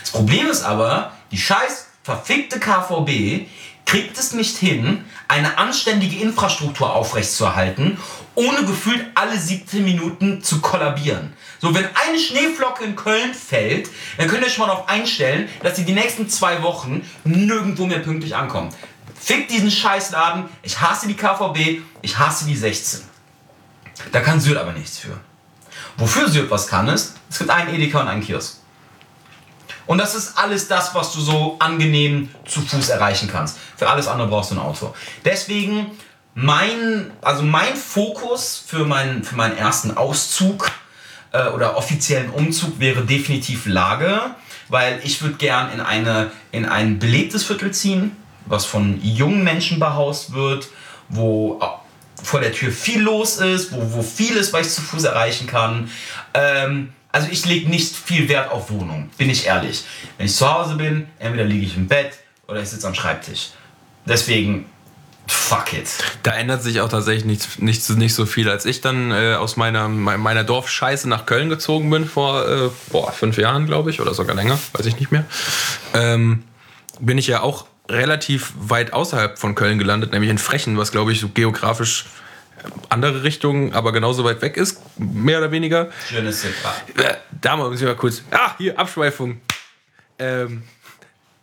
Das 0.00 0.10
Problem 0.10 0.46
ist 0.48 0.62
aber, 0.62 1.12
die 1.30 1.38
scheiß 1.38 1.86
verfickte 2.02 2.58
KVB 2.58 3.46
kriegt 3.84 4.18
es 4.18 4.32
nicht 4.32 4.56
hin, 4.56 5.04
eine 5.28 5.58
anständige 5.58 6.22
Infrastruktur 6.22 6.94
aufrechtzuerhalten, 6.94 7.98
ohne 8.34 8.64
gefühlt 8.64 9.04
alle 9.14 9.38
17 9.38 9.84
Minuten 9.84 10.42
zu 10.42 10.60
kollabieren. 10.60 11.32
So, 11.60 11.74
wenn 11.74 11.84
eine 11.84 12.18
Schneeflocke 12.18 12.84
in 12.84 12.96
Köln 12.96 13.34
fällt, 13.34 13.90
dann 14.16 14.28
könnt 14.28 14.42
ihr 14.42 14.46
euch 14.46 14.58
mal 14.58 14.66
darauf 14.66 14.88
einstellen, 14.88 15.48
dass 15.62 15.76
sie 15.76 15.84
die 15.84 15.92
nächsten 15.92 16.28
zwei 16.28 16.62
Wochen 16.62 17.04
nirgendwo 17.24 17.86
mehr 17.86 17.98
pünktlich 17.98 18.34
ankommt. 18.34 18.74
Fick 19.22 19.48
diesen 19.48 19.70
Scheißladen, 19.70 20.44
ich 20.62 20.80
hasse 20.80 21.06
die 21.06 21.14
KVB, 21.14 21.82
ich 22.00 22.18
hasse 22.18 22.46
die 22.46 22.56
16. 22.56 23.02
Da 24.12 24.20
kann 24.20 24.40
Sylt 24.40 24.56
aber 24.56 24.72
nichts 24.72 24.98
für. 24.98 25.20
Wofür 25.98 26.28
Sylt 26.28 26.50
was 26.50 26.66
kann 26.66 26.88
ist, 26.88 27.16
es 27.28 27.38
gibt 27.38 27.50
einen 27.50 27.74
Edeka 27.74 28.00
und 28.00 28.08
einen 28.08 28.22
Kiosk. 28.22 28.56
Und 29.86 29.98
das 29.98 30.14
ist 30.14 30.38
alles 30.38 30.68
das, 30.68 30.94
was 30.94 31.12
du 31.12 31.20
so 31.20 31.56
angenehm 31.58 32.30
zu 32.46 32.62
Fuß 32.62 32.88
erreichen 32.88 33.28
kannst. 33.30 33.58
Für 33.76 33.90
alles 33.90 34.06
andere 34.06 34.28
brauchst 34.28 34.52
du 34.52 34.54
ein 34.54 34.60
Auto. 34.60 34.94
Deswegen 35.24 35.90
mein, 36.34 37.10
also 37.20 37.42
mein 37.42 37.76
Fokus 37.76 38.62
für 38.66 38.84
meinen, 38.86 39.22
für 39.22 39.36
meinen 39.36 39.56
ersten 39.56 39.96
Auszug 39.96 40.70
äh, 41.32 41.48
oder 41.48 41.76
offiziellen 41.76 42.30
Umzug 42.30 42.78
wäre 42.78 43.02
definitiv 43.02 43.66
Lage, 43.66 44.34
weil 44.68 45.00
ich 45.04 45.20
würde 45.22 45.34
gern 45.34 45.72
in, 45.72 45.80
eine, 45.80 46.30
in 46.52 46.64
ein 46.64 46.98
belebtes 46.98 47.44
Viertel 47.44 47.72
ziehen, 47.72 48.16
was 48.46 48.64
von 48.64 49.00
jungen 49.02 49.44
Menschen 49.44 49.78
behaust 49.78 50.32
wird, 50.32 50.68
wo 51.08 51.60
äh, 51.60 51.66
vor 52.22 52.40
der 52.40 52.52
Tür 52.52 52.70
viel 52.72 53.00
los 53.00 53.36
ist, 53.38 53.72
wo, 53.72 53.94
wo 53.94 54.02
viel 54.02 54.36
was 54.36 54.66
ich 54.66 54.72
zu 54.72 54.82
Fuß 54.82 55.04
erreichen 55.04 55.46
kann. 55.46 55.90
Ähm, 56.34 56.92
also 57.12 57.28
ich 57.30 57.44
lege 57.44 57.68
nicht 57.68 57.94
viel 57.94 58.28
Wert 58.28 58.52
auf 58.52 58.70
Wohnung, 58.70 59.10
bin 59.18 59.30
ich 59.30 59.46
ehrlich. 59.46 59.84
Wenn 60.16 60.26
ich 60.26 60.34
zu 60.34 60.52
Hause 60.52 60.76
bin, 60.76 61.08
entweder 61.18 61.44
liege 61.44 61.66
ich 61.66 61.76
im 61.76 61.88
Bett 61.88 62.12
oder 62.46 62.62
ich 62.62 62.68
sitze 62.68 62.86
am 62.86 62.94
Schreibtisch. 62.94 63.50
Deswegen, 64.06 64.66
fuck 65.26 65.72
it. 65.72 65.88
Da 66.22 66.32
ändert 66.32 66.62
sich 66.62 66.80
auch 66.80 66.88
tatsächlich 66.88 67.24
nichts, 67.24 67.58
nichts, 67.58 67.88
nicht 67.90 68.14
so 68.14 68.26
viel. 68.26 68.48
Als 68.48 68.64
ich 68.64 68.80
dann 68.80 69.10
äh, 69.10 69.34
aus 69.34 69.56
meiner, 69.56 69.88
meiner 69.88 70.44
Dorfscheiße 70.44 71.08
nach 71.08 71.26
Köln 71.26 71.48
gezogen 71.48 71.90
bin, 71.90 72.06
vor 72.06 72.48
äh, 72.48 72.70
boah, 72.90 73.12
fünf 73.12 73.38
Jahren, 73.38 73.66
glaube 73.66 73.90
ich, 73.90 74.00
oder 74.00 74.14
sogar 74.14 74.36
länger, 74.36 74.58
weiß 74.72 74.86
ich 74.86 74.98
nicht 74.98 75.10
mehr, 75.10 75.24
ähm, 75.94 76.44
bin 77.00 77.18
ich 77.18 77.26
ja 77.26 77.42
auch 77.42 77.66
relativ 77.90 78.52
weit 78.56 78.92
außerhalb 78.92 79.38
von 79.38 79.54
Köln 79.54 79.78
gelandet, 79.78 80.12
nämlich 80.12 80.30
in 80.30 80.38
Frechen, 80.38 80.78
was, 80.78 80.92
glaube 80.92 81.12
ich, 81.12 81.20
so 81.20 81.28
geografisch 81.28 82.06
andere 82.88 83.22
Richtung, 83.22 83.72
aber 83.74 83.92
genauso 83.92 84.24
weit 84.24 84.42
weg 84.42 84.56
ist, 84.56 84.80
mehr 84.98 85.38
oder 85.38 85.50
weniger. 85.50 85.90
Schönes 86.08 86.40
Ziffer. 86.42 86.74
Äh, 86.96 87.14
da 87.40 87.56
muss 87.56 87.80
ich 87.80 87.86
mal 87.86 87.96
kurz. 87.96 88.22
Ah, 88.30 88.54
hier, 88.58 88.78
Abschweifung. 88.78 89.40
Ähm, 90.18 90.62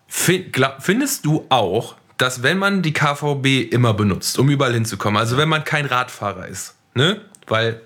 findest 0.08 1.26
du 1.26 1.46
auch, 1.50 1.96
dass 2.18 2.44
wenn 2.44 2.58
man 2.58 2.82
die 2.82 2.94
KVB 2.94 3.72
immer 3.72 3.94
benutzt, 3.94 4.38
um 4.40 4.50
überall 4.50 4.74
hinzukommen, 4.74 5.20
also 5.20 5.38
wenn 5.38 5.50
man 5.50 5.64
kein 5.64 5.86
Radfahrer 5.86 6.48
ist, 6.48 6.76
ne? 6.94 7.22
Weil. 7.48 7.82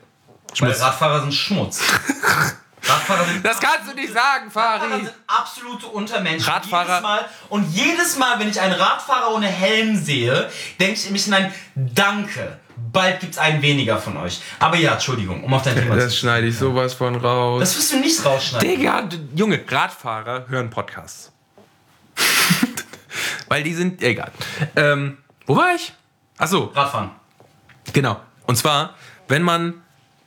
Weil 0.60 0.72
Radfahrer 0.72 1.22
sind 1.22 1.34
Schmutz. 1.34 1.82
Radfahrer 2.84 3.26
sind 3.26 3.46
Das 3.46 3.60
kannst 3.60 3.92
du 3.92 3.96
nicht 3.96 4.12
sagen, 4.14 4.46
Radfahrer 4.46 4.90
Fari. 4.90 5.04
sind 5.06 5.14
absolute 5.28 5.88
Untermenschen. 5.88 6.52
Radfahrer- 6.52 6.88
Jedes 6.88 7.02
Mal, 7.02 7.26
und 7.50 7.72
jedes 7.74 8.18
Mal, 8.18 8.40
wenn 8.40 8.50
ich 8.50 8.60
einen 8.60 8.74
Radfahrer 8.74 9.34
ohne 9.34 9.48
Helm 9.48 9.96
sehe, 9.96 10.50
denke 10.80 10.94
ich 10.94 11.10
mich 11.12 11.26
hinein, 11.26 11.54
danke. 11.76 12.58
Bald 12.92 13.20
gibt 13.20 13.34
es 13.34 13.38
einen 13.38 13.62
weniger 13.62 14.00
von 14.00 14.18
euch. 14.18 14.42
Aber 14.60 14.76
ja, 14.76 14.94
Entschuldigung, 14.94 15.44
um 15.44 15.54
auf 15.54 15.62
dein 15.62 15.76
Thema 15.76 15.96
Das 15.96 16.12
zu 16.12 16.18
schneide 16.20 16.48
ich 16.48 16.58
sowas 16.58 16.94
von 16.96 17.16
raus. 17.16 17.60
Das 17.62 17.78
wirst 17.78 17.94
du 17.94 17.98
nicht 18.00 18.26
rausschneiden. 18.26 18.68
Digga, 18.68 19.08
Junge, 19.36 19.64
Radfahrer 19.70 20.48
hören 20.50 20.70
Podcasts. 20.72 21.32
Weil 23.48 23.64
die 23.64 23.74
sind. 23.74 24.02
Egal. 24.02 24.32
Ähm, 24.76 25.18
wo 25.46 25.56
war 25.56 25.76
ich? 25.76 25.94
Achso, 26.38 26.72
Radfahren. 26.74 27.12
Genau. 27.94 28.20
Und 28.48 28.56
zwar, 28.58 28.96
wenn 29.28 29.44
man 29.44 29.82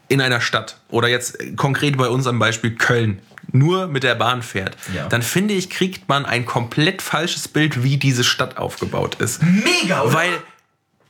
in 0.09 0.21
einer 0.21 0.40
Stadt 0.40 0.77
oder 0.90 1.09
jetzt 1.09 1.38
konkret 1.57 1.97
bei 1.97 2.09
uns 2.09 2.27
am 2.27 2.38
Beispiel 2.38 2.75
Köln 2.75 3.21
nur 3.53 3.87
mit 3.88 4.03
der 4.03 4.14
Bahn 4.14 4.43
fährt, 4.43 4.77
Ja. 4.95 5.07
dann 5.09 5.23
finde 5.23 5.55
ich, 5.55 5.71
kriegt 5.71 6.09
man 6.09 6.25
ein 6.27 6.45
komplett 6.47 7.03
falsches 7.03 7.47
Bild, 7.49 7.83
wie 7.85 7.97
diese 7.99 8.25
Stadt 8.25 8.57
aufgebaut 8.57 9.17
ist. 9.17 9.43
Mega, 9.43 10.03
oder? 10.03 10.12
Weil, 10.14 10.33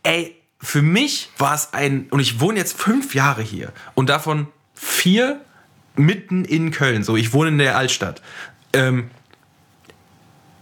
ey, 0.03 0.37
für 0.61 0.83
mich 0.83 1.31
war 1.39 1.55
es 1.55 1.73
ein, 1.73 2.07
und 2.11 2.21
ich 2.21 2.41
wohne 2.41 2.59
jetzt 2.59 2.77
fünf 2.79 3.15
Jahre 3.15 3.43
hier 3.43 3.73
und 3.95 4.09
davon 4.11 4.49
vier 4.75 5.41
mitten 5.97 6.45
in 6.45 6.71
Köln. 6.71 7.03
So, 7.05 7.17
ich 7.17 7.33
wohne 7.33 7.51
in 7.51 7.59
der 7.59 7.77
Altstadt. 7.77 8.21
Ähm, 8.73 9.11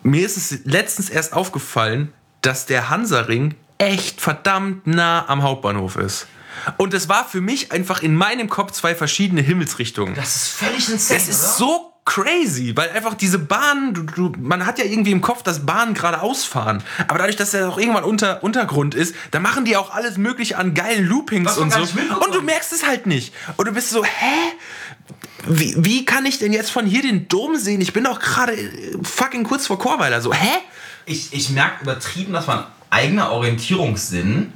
mir 0.03 0.27
ist 0.27 0.37
es 0.37 0.65
letztens 0.65 1.09
erst 1.11 1.33
aufgefallen, 1.33 2.13
dass 2.43 2.67
der 2.67 2.91
Hansaring 2.91 3.55
echt 3.79 4.21
verdammt 4.21 4.87
nah 4.87 5.29
am 5.29 5.43
Hauptbahnhof 5.43 5.97
ist. 5.97 6.27
Und 6.77 6.95
es 6.95 7.09
war 7.09 7.27
für 7.27 7.41
mich 7.41 7.73
einfach 7.73 8.03
in 8.03 8.15
meinem 8.15 8.49
Kopf 8.49 8.73
zwei 8.73 8.95
verschiedene 8.95 9.41
Himmelsrichtungen. 9.41 10.15
das 10.15 10.37
ist 10.37 10.49
völlig 10.49 10.89
insane, 10.89 11.21
Es 11.21 11.29
ist 11.29 11.45
oder? 11.45 11.53
so 11.71 11.93
crazy, 12.05 12.77
weil 12.77 12.91
einfach 12.91 13.15
diese 13.15 13.39
Bahnen, 13.39 13.95
du, 13.95 14.03
du, 14.03 14.33
man 14.39 14.67
hat 14.67 14.79
ja 14.79 14.85
irgendwie 14.85 15.13
im 15.13 15.21
Kopf, 15.21 15.43
dass 15.45 15.65
Bahnen 15.65 15.95
geradeaus 15.95 16.45
fahren. 16.45 16.83
Aber 17.07 17.19
dadurch, 17.19 17.37
dass 17.37 17.55
er 17.55 17.69
auch 17.69 17.79
irgendwann 17.79 18.03
unter 18.05 18.43
Untergrund 18.43 18.95
ist, 18.95 19.15
da 19.31 19.39
machen 19.39 19.65
die 19.65 19.77
auch 19.77 19.95
alles 19.95 20.19
Mögliche 20.19 20.59
an 20.59 20.75
geilen 20.75 21.07
Loopings 21.07 21.57
und 21.57 21.73
so. 21.73 21.81
Und 21.81 22.35
du 22.35 22.43
merkst 22.43 22.73
es 22.73 22.87
halt 22.87 23.07
nicht. 23.07 23.33
Und 23.57 23.69
du 23.69 23.73
bist 23.73 23.91
so, 23.91 24.05
hä? 24.05 24.35
Wie, 25.47 25.75
wie 25.79 26.05
kann 26.05 26.27
ich 26.27 26.39
denn 26.39 26.53
jetzt 26.53 26.71
von 26.71 26.87
hier 26.87 27.03
den 27.03 27.29
Dom 27.29 27.57
sehen? 27.57 27.81
Ich 27.81 27.93
bin 27.93 28.05
doch 28.05 28.21
gerade 28.21 28.53
äh, 28.53 28.99
fucking 29.03 29.45
kurz 29.45 29.67
vor 29.67 29.79
Chorweiler. 29.79 30.21
So, 30.21 30.33
hä? 30.33 30.59
ich, 31.07 31.33
ich 31.33 31.51
merke 31.51 31.83
übertrieben, 31.83 32.33
dass 32.33 32.47
mein 32.47 32.65
eigener 32.91 33.31
Orientierungssinn 33.31 34.53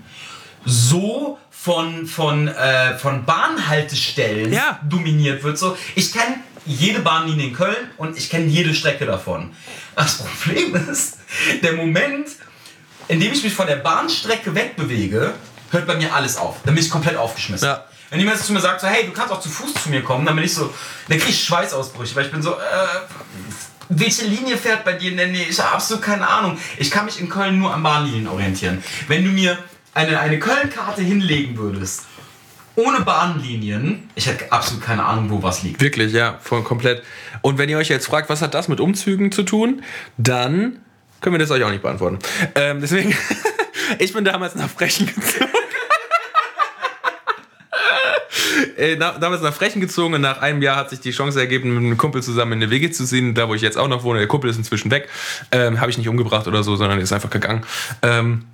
so 0.65 1.39
von, 1.67 2.07
von, 2.07 2.47
äh, 2.47 2.97
von 2.97 3.25
Bahnhaltestellen 3.25 4.53
Ja. 4.53 4.79
dominiert 4.89 5.43
wird. 5.43 5.59
So, 5.59 5.77
ich 5.97 6.13
kenne 6.13 6.37
jede 6.65 7.01
Bahnlinie 7.01 7.49
in 7.49 7.53
Köln 7.55 7.91
und 7.97 8.17
ich 8.17 8.31
kenne 8.31 8.47
jede 8.47 8.73
Strecke 8.73 9.05
davon. 9.05 9.51
Das 9.97 10.19
Problem 10.19 10.77
ist, 10.89 11.19
der 11.65 11.73
Moment, 11.73 12.29
in 13.09 13.19
dem 13.19 13.33
ich 13.33 13.43
mich 13.43 13.53
von 13.53 13.67
der 13.67 13.77
Bahnstrecke 13.77 14.55
wegbewege, 14.55 15.35
hört 15.73 15.87
bei 15.89 15.97
mir 15.97 16.15
alles 16.15 16.37
auf. 16.37 16.59
Dann 16.65 16.77
bin 16.77 16.85
ich 16.85 16.89
komplett 16.89 17.17
aufgeschmissen. 17.17 17.67
Ja. 17.67 17.85
Wenn 18.11 18.21
jemand 18.21 18.39
zu 18.41 18.53
mir 18.53 18.61
sagt, 18.61 18.81
so, 18.83 18.87
hey, 18.87 19.05
du 19.05 19.11
kannst 19.11 19.33
auch 19.33 19.41
zu 19.41 19.49
Fuß 19.49 19.75
zu 19.83 19.89
mir 19.91 20.05
kommen, 20.05 20.25
dann 20.25 20.37
bin 20.37 20.45
ich 20.45 20.55
so, 20.55 20.73
dann 21.09 21.19
kriege 21.19 21.33
ich 21.33 21.43
Schweißausbrüche, 21.43 22.15
weil 22.15 22.27
ich 22.27 22.31
bin 22.31 22.43
so, 22.43 22.53
äh, 22.53 22.57
welche 23.89 24.25
Linie 24.27 24.57
fährt 24.57 24.85
bei 24.85 24.93
dir? 24.93 25.11
Nee, 25.11 25.27
nee, 25.27 25.47
ich 25.51 25.59
habe 25.59 25.73
absolut 25.75 26.05
keine 26.05 26.29
Ahnung. 26.29 26.57
Ich 26.79 26.93
kann 26.93 27.07
mich 27.07 27.21
in 27.21 27.29
Köln 27.29 27.59
nur 27.59 27.75
an 27.75 27.83
Bahnlinien 27.83 28.29
orientieren. 28.29 28.85
Wenn 29.09 29.25
du 29.25 29.31
mir 29.31 29.59
eine, 29.97 30.21
eine 30.21 30.39
Köln-Karte 30.39 31.01
hinlegen 31.01 31.57
würdest, 31.57 32.05
ohne 32.75 33.01
Bahnlinien, 33.01 34.11
ich 34.15 34.27
hätte 34.27 34.53
absolut 34.53 34.85
keine 34.85 35.03
Ahnung, 35.05 35.31
wo 35.31 35.43
was 35.43 35.63
liegt. 35.63 35.81
Wirklich, 35.81 36.13
ja, 36.13 36.39
voll 36.43 36.63
komplett. 36.63 37.03
Und 37.41 37.57
wenn 37.57 37.71
ihr 37.71 37.79
euch 37.79 37.89
jetzt 37.89 38.07
fragt, 38.07 38.29
was 38.29 38.43
hat 38.43 38.53
das 38.53 38.69
mit 38.69 38.79
Umzügen 38.79 39.33
zu 39.33 39.43
tun, 39.43 39.83
dann 40.19 40.81
können 41.23 41.35
wir 41.35 41.39
das 41.39 41.51
euch 41.51 41.65
auch 41.65 41.71
nicht 41.71 41.83
beantworten. 41.83 42.19
Ähm, 42.55 42.83
deswegen, 42.83 43.17
ich 43.99 44.13
bin 44.13 44.27
damals 44.27 44.55
nach 44.55 44.69
Frechen 44.69 45.07
gezogen. 45.07 45.51
Äh, 48.77 48.97
damals 48.97 49.43
nach 49.43 49.55
Frechen 49.55 49.81
gezogen 49.81 50.15
und 50.15 50.21
nach 50.21 50.43
einem 50.43 50.61
Jahr 50.61 50.77
hat 50.77 50.91
sich 50.91 51.01
die 51.01 51.11
Chance 51.11 51.41
ergeben, 51.41 51.75
mit 51.75 51.79
einem 51.79 51.97
Kumpel 51.97 52.23
zusammen 52.23 52.53
in 52.53 52.63
eine 52.63 52.71
WG 52.71 52.91
zu 52.91 53.05
ziehen, 53.05 53.35
da 53.35 53.49
wo 53.49 53.55
ich 53.55 53.63
jetzt 53.63 53.79
auch 53.79 53.89
noch 53.89 54.03
wohne. 54.03 54.19
Der 54.19 54.29
Kumpel 54.29 54.51
ist 54.51 54.57
inzwischen 54.57 54.91
weg. 54.91 55.09
Ähm, 55.51 55.81
Habe 55.81 55.91
ich 55.91 55.99
nicht 55.99 56.09
umgebracht 56.09 56.47
oder 56.47 56.63
so, 56.63 56.77
sondern 56.77 56.99
ist 57.01 57.13
einfach 57.13 57.31
gegangen. 57.31 57.65
Ähm, 58.03 58.45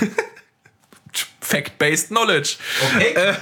Fact-based 1.40 2.08
Knowledge. 2.08 2.56
Okay? 2.94 3.14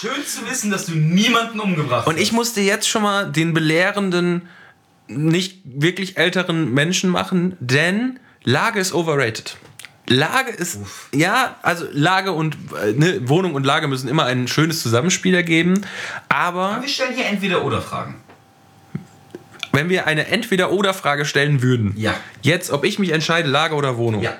Schön 0.00 0.24
zu 0.26 0.48
wissen, 0.48 0.70
dass 0.70 0.86
du 0.86 0.92
niemanden 0.94 1.58
umgebracht 1.60 2.06
Und 2.06 2.18
ich 2.18 2.28
hast. 2.28 2.34
musste 2.34 2.60
jetzt 2.60 2.88
schon 2.88 3.02
mal 3.02 3.30
den 3.30 3.54
belehrenden, 3.54 4.48
nicht 5.08 5.60
wirklich 5.64 6.18
älteren 6.18 6.72
Menschen 6.74 7.10
machen, 7.10 7.56
denn 7.60 8.20
Lage 8.44 8.78
ist 8.80 8.92
overrated. 8.92 9.56
Lage 10.06 10.50
ist, 10.52 10.78
ja, 11.14 11.56
also 11.62 11.86
Lage 11.92 12.32
und 12.32 12.56
äh, 12.82 12.92
ne, 12.92 13.28
Wohnung 13.28 13.54
und 13.54 13.64
Lage 13.66 13.88
müssen 13.88 14.08
immer 14.08 14.24
ein 14.24 14.48
schönes 14.48 14.82
Zusammenspiel 14.82 15.34
ergeben. 15.34 15.82
Aber 16.28 16.78
Wir 16.80 16.88
stellen 16.88 17.14
hier 17.14 17.26
entweder 17.26 17.64
oder 17.64 17.82
Fragen. 17.82 18.16
wenn 19.72 19.88
wir 19.90 20.06
eine 20.06 20.26
Entweder-Oder-Frage 20.28 21.24
stellen 21.24 21.62
würden, 21.62 21.92
Ja. 21.96 22.14
jetzt, 22.42 22.70
ob 22.70 22.84
ich 22.84 22.98
mich 22.98 23.10
entscheide, 23.10 23.48
Lage 23.48 23.74
oder 23.74 23.96
Wohnung, 23.98 24.22
Ja. 24.22 24.36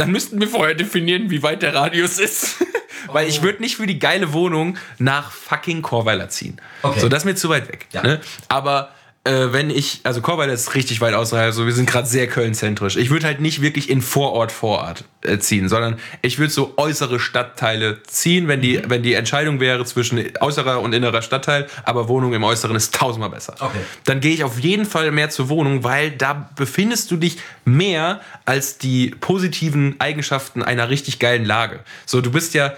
Dann 0.00 0.10
müssten 0.10 0.40
wir 0.40 0.48
vorher 0.48 0.74
definieren, 0.74 1.30
wie 1.30 1.42
weit 1.42 1.62
der 1.62 1.74
Radius 1.74 2.18
ist. 2.18 2.56
Weil 3.06 3.28
ich 3.28 3.42
würde 3.42 3.62
nicht 3.62 3.76
für 3.76 3.86
die 3.86 3.98
geile 3.98 4.32
Wohnung 4.32 4.76
nach 4.98 5.30
fucking 5.30 5.82
Chorweiler 5.82 6.28
ziehen. 6.28 6.60
Okay. 6.82 7.00
So, 7.00 7.08
das 7.08 7.20
ist 7.20 7.24
mir 7.24 7.34
zu 7.34 7.48
weit 7.48 7.68
weg. 7.68 7.86
Ja. 7.92 8.02
Ne? 8.02 8.20
Aber 8.48 8.92
äh, 9.24 9.52
wenn 9.52 9.68
ich, 9.68 10.00
also 10.04 10.22
Chorweiler 10.22 10.54
ist 10.54 10.74
richtig 10.74 11.02
weit 11.02 11.12
außerhalb, 11.12 11.46
also 11.46 11.66
wir 11.66 11.74
sind 11.74 11.88
gerade 11.88 12.08
sehr 12.08 12.26
Köln-zentrisch. 12.26 12.96
Ich 12.96 13.10
würde 13.10 13.26
halt 13.26 13.40
nicht 13.40 13.60
wirklich 13.60 13.90
in 13.90 14.00
Vorort, 14.00 14.50
Vorort 14.50 15.04
äh, 15.20 15.38
ziehen, 15.38 15.68
sondern 15.68 15.98
ich 16.22 16.38
würde 16.38 16.50
so 16.50 16.72
äußere 16.78 17.20
Stadtteile 17.20 18.02
ziehen, 18.04 18.48
wenn 18.48 18.62
die, 18.62 18.80
wenn 18.86 19.02
die 19.02 19.12
Entscheidung 19.12 19.60
wäre 19.60 19.84
zwischen 19.84 20.24
äußerer 20.40 20.80
und 20.80 20.94
innerer 20.94 21.20
Stadtteil, 21.20 21.66
aber 21.84 22.08
Wohnung 22.08 22.32
im 22.32 22.42
Äußeren 22.42 22.74
ist 22.76 22.94
tausendmal 22.94 23.28
besser. 23.28 23.56
Okay. 23.60 23.80
Dann 24.04 24.20
gehe 24.20 24.32
ich 24.32 24.42
auf 24.42 24.58
jeden 24.58 24.86
Fall 24.86 25.10
mehr 25.12 25.28
zur 25.28 25.50
Wohnung, 25.50 25.84
weil 25.84 26.12
da 26.12 26.48
befindest 26.56 27.10
du 27.10 27.18
dich 27.18 27.36
mehr 27.66 28.22
als 28.46 28.78
die 28.78 29.14
positiven 29.20 29.96
Eigenschaften 30.00 30.62
einer 30.62 30.88
richtig 30.88 31.18
geilen 31.18 31.44
Lage. 31.44 31.80
So, 32.06 32.22
du 32.22 32.30
bist 32.30 32.54
ja, 32.54 32.72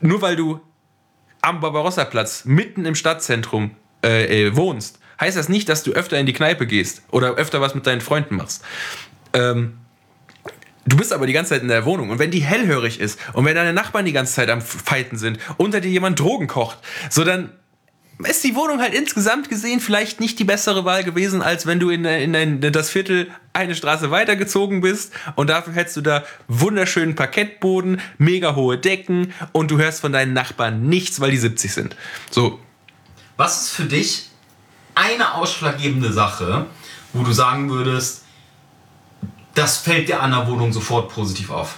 nur 0.00 0.22
weil 0.22 0.36
du 0.36 0.58
am 1.42 1.60
Barbarossa-Platz 1.60 2.46
mitten 2.46 2.86
im 2.86 2.94
Stadtzentrum 2.94 3.72
äh, 4.02 4.46
äh, 4.46 4.56
wohnst, 4.56 5.00
heißt 5.20 5.36
das 5.36 5.48
nicht, 5.48 5.68
dass 5.68 5.82
du 5.82 5.92
öfter 5.92 6.18
in 6.18 6.26
die 6.26 6.32
Kneipe 6.32 6.66
gehst 6.66 7.02
oder 7.10 7.34
öfter 7.34 7.60
was 7.60 7.74
mit 7.74 7.86
deinen 7.86 8.00
Freunden 8.00 8.36
machst. 8.36 8.62
Ähm, 9.32 9.78
du 10.86 10.96
bist 10.96 11.12
aber 11.12 11.26
die 11.26 11.32
ganze 11.32 11.50
Zeit 11.50 11.62
in 11.62 11.68
der 11.68 11.84
Wohnung 11.84 12.10
und 12.10 12.18
wenn 12.18 12.30
die 12.30 12.40
hellhörig 12.42 13.00
ist 13.00 13.18
und 13.32 13.44
wenn 13.44 13.54
deine 13.54 13.72
Nachbarn 13.72 14.04
die 14.04 14.12
ganze 14.12 14.34
Zeit 14.34 14.50
am 14.50 14.60
Fighten 14.60 15.18
sind, 15.18 15.38
unter 15.56 15.80
dir 15.80 15.90
jemand 15.90 16.18
Drogen 16.18 16.46
kocht, 16.46 16.78
so 17.10 17.24
dann 17.24 17.52
ist 18.24 18.42
die 18.44 18.54
Wohnung 18.54 18.80
halt 18.80 18.94
insgesamt 18.94 19.50
gesehen 19.50 19.80
vielleicht 19.80 20.20
nicht 20.20 20.38
die 20.38 20.44
bessere 20.44 20.86
Wahl 20.86 21.04
gewesen, 21.04 21.42
als 21.42 21.66
wenn 21.66 21.78
du 21.80 21.90
in, 21.90 22.04
in, 22.06 22.34
in 22.34 22.72
das 22.72 22.88
Viertel 22.88 23.30
eine 23.52 23.74
Straße 23.74 24.10
weitergezogen 24.10 24.80
bist 24.80 25.12
und 25.34 25.50
dafür 25.50 25.74
hättest 25.74 25.98
du 25.98 26.00
da 26.00 26.24
wunderschönen 26.48 27.14
Parkettboden, 27.14 28.00
mega 28.16 28.54
hohe 28.54 28.78
Decken 28.78 29.34
und 29.52 29.70
du 29.70 29.78
hörst 29.78 30.00
von 30.00 30.12
deinen 30.12 30.32
Nachbarn 30.32 30.88
nichts, 30.88 31.20
weil 31.20 31.30
die 31.30 31.36
70 31.36 31.72
sind. 31.72 31.96
So, 32.30 32.58
Was 33.36 33.62
ist 33.62 33.70
für 33.72 33.84
dich 33.84 34.30
eine 34.96 35.34
ausschlaggebende 35.34 36.12
Sache, 36.12 36.66
wo 37.12 37.22
du 37.22 37.32
sagen 37.32 37.70
würdest, 37.70 38.24
das 39.54 39.78
fällt 39.78 40.08
dir 40.08 40.20
an 40.20 40.32
der 40.32 40.46
Wohnung 40.48 40.72
sofort 40.72 41.08
positiv 41.10 41.50
auf? 41.50 41.76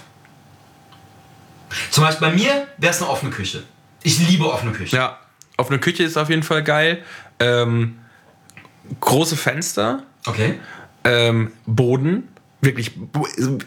Zum 1.91 2.03
Beispiel 2.03 2.29
bei 2.29 2.33
mir 2.35 2.67
wäre 2.77 2.91
es 2.93 3.01
eine 3.01 3.09
offene 3.11 3.31
Küche. 3.31 3.63
Ich 4.01 4.17
liebe 4.27 4.51
offene 4.51 4.71
Küche. 4.71 4.95
ja, 4.95 5.19
auf 5.57 5.69
eine 5.69 5.79
Küche 5.79 6.03
ist 6.03 6.17
auf 6.17 6.29
jeden 6.29 6.43
Fall 6.43 6.63
geil. 6.63 7.03
Ähm, 7.39 7.99
große 8.99 9.37
Fenster, 9.37 10.03
Okay. 10.25 10.59
ähm, 11.03 11.51
Boden, 11.65 12.27
wirklich, 12.61 12.91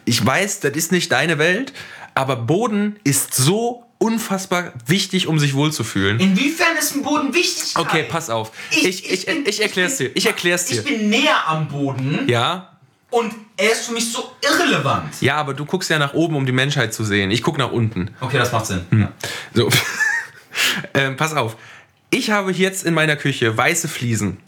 ich 0.04 0.24
weiß, 0.26 0.60
das 0.60 0.72
ist 0.72 0.90
nicht 0.92 1.12
deine 1.12 1.38
Welt, 1.38 1.72
aber 2.14 2.36
Boden 2.36 2.96
ist 3.04 3.34
so 3.34 3.84
unfassbar 4.02 4.72
wichtig, 4.86 5.26
um 5.28 5.38
sich 5.38 5.54
wohlzufühlen. 5.54 6.18
Inwiefern 6.20 6.76
ist 6.78 6.94
ein 6.96 7.02
Boden 7.02 7.32
wichtig? 7.32 7.76
Okay, 7.76 8.04
pass 8.08 8.28
auf. 8.30 8.50
Ich, 8.70 8.84
ich, 8.86 9.10
ich, 9.10 9.26
bin- 9.26 9.46
erklär's 9.46 9.98
bin- 9.98 10.08
dir. 10.08 10.16
Ich 10.16 10.26
erklär's 10.26 10.66
dir. 10.66 10.78
Ich 10.80 10.84
bin 10.84 11.08
näher 11.08 11.36
am 11.46 11.68
Boden 11.68 12.28
Ja, 12.28 12.68
und 13.10 13.32
er 13.56 13.72
ist 13.72 13.86
für 13.86 13.92
mich 13.92 14.10
so 14.10 14.32
irrelevant. 14.42 15.20
ja, 15.20 15.36
aber 15.36 15.54
du 15.54 15.64
guckst 15.64 15.90
ja 15.90 15.98
nach 15.98 16.14
oben, 16.14 16.34
um 16.36 16.46
die 16.46 16.52
Menschheit 16.52 16.92
zu 16.94 17.04
sehen. 17.04 17.30
Ich 17.30 17.42
guck 17.42 17.58
nach 17.58 17.70
unten. 17.70 18.10
Okay, 18.20 18.38
das 18.38 18.50
macht 18.52 18.66
Sinn. 18.66 18.84
Hm. 18.90 19.08
So. 19.54 19.68
ähm, 20.94 21.16
pass 21.16 21.34
auf. 21.34 21.56
Ich 22.10 22.30
habe 22.30 22.52
jetzt 22.52 22.84
in 22.84 22.94
meiner 22.94 23.16
Küche 23.16 23.56
weiße 23.56 23.88
Fliesen. 23.88 24.38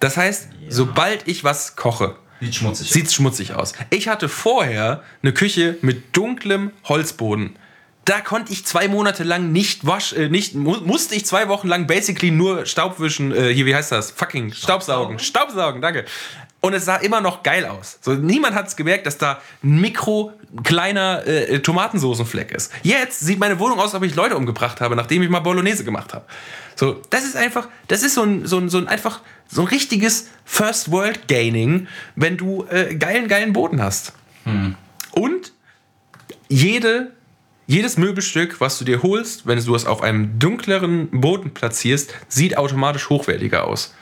Das 0.00 0.16
heißt, 0.16 0.48
sobald 0.68 1.28
ich 1.28 1.44
was 1.44 1.76
koche, 1.76 2.16
Sieht 2.40 2.56
schmutzig 2.56 2.90
aus. 3.06 3.14
schmutzig 3.14 3.54
aus. 3.54 3.72
Ich 3.90 4.08
hatte 4.08 4.28
vorher 4.28 5.04
eine 5.22 5.32
Küche 5.32 5.76
mit 5.82 6.16
dunklem 6.16 6.72
Holzboden. 6.84 7.56
Da 8.04 8.20
konnte 8.20 8.52
ich 8.52 8.66
zwei 8.66 8.88
Monate 8.88 9.22
lang 9.22 9.52
nicht 9.52 9.86
wasch, 9.86 10.12
äh, 10.12 10.28
nicht, 10.28 10.54
mu 10.54 10.76
musste 10.84 11.14
ich 11.14 11.24
zwei 11.24 11.48
Wochen 11.48 11.68
lang 11.68 11.86
basically 11.86 12.32
nur 12.32 12.66
Staubwischen, 12.66 13.32
äh, 13.32 13.54
hier, 13.54 13.64
wie 13.66 13.74
heißt 13.74 13.92
das? 13.92 14.10
Fucking 14.10 14.52
Staubsaugen. 14.52 15.18
Staubsaugen, 15.18 15.80
danke. 15.80 16.04
Und 16.60 16.74
es 16.74 16.84
sah 16.84 16.96
immer 16.96 17.20
noch 17.20 17.42
geil 17.42 17.66
aus. 17.66 17.98
So, 18.00 18.14
niemand 18.14 18.54
hat 18.54 18.68
es 18.68 18.76
gemerkt, 18.76 19.06
dass 19.06 19.18
da 19.18 19.40
ein 19.64 19.80
mikro 19.80 20.32
kleiner 20.62 21.26
äh, 21.26 21.58
Tomatensoßenfleck 21.60 22.52
ist. 22.52 22.72
Jetzt 22.82 23.20
sieht 23.20 23.38
meine 23.38 23.58
Wohnung 23.58 23.78
aus, 23.78 23.86
als 23.86 23.94
ob 23.94 24.02
ich 24.04 24.14
Leute 24.14 24.36
umgebracht 24.36 24.80
habe, 24.80 24.94
nachdem 24.94 25.22
ich 25.22 25.28
mal 25.28 25.40
Bolognese 25.40 25.84
gemacht 25.84 26.14
habe. 26.14 26.24
So, 26.76 27.02
das 27.10 27.24
ist 27.24 27.36
einfach, 27.36 27.68
das 27.88 28.02
ist 28.02 28.14
so 28.14 28.22
ein, 28.22 28.46
so 28.46 28.58
ein, 28.58 28.68
so 28.68 28.78
ein 28.78 28.88
einfach 28.88 29.20
so 29.48 29.62
ein 29.62 29.68
richtiges 29.68 30.28
First 30.44 30.90
World 30.90 31.28
Gaining, 31.28 31.88
wenn 32.16 32.36
du 32.36 32.64
äh, 32.70 32.94
geilen, 32.94 33.28
geilen 33.28 33.52
Boden 33.52 33.82
hast. 33.82 34.12
Und 35.12 35.52
jede, 36.48 37.12
jedes 37.72 37.96
Möbelstück, 37.96 38.60
was 38.60 38.78
du 38.78 38.84
dir 38.84 39.02
holst, 39.02 39.46
wenn 39.46 39.58
du 39.64 39.74
es 39.74 39.86
auf 39.86 40.02
einem 40.02 40.38
dunkleren 40.38 41.08
Boden 41.10 41.54
platzierst, 41.54 42.14
sieht 42.28 42.58
automatisch 42.58 43.08
hochwertiger 43.08 43.66
aus. 43.66 43.94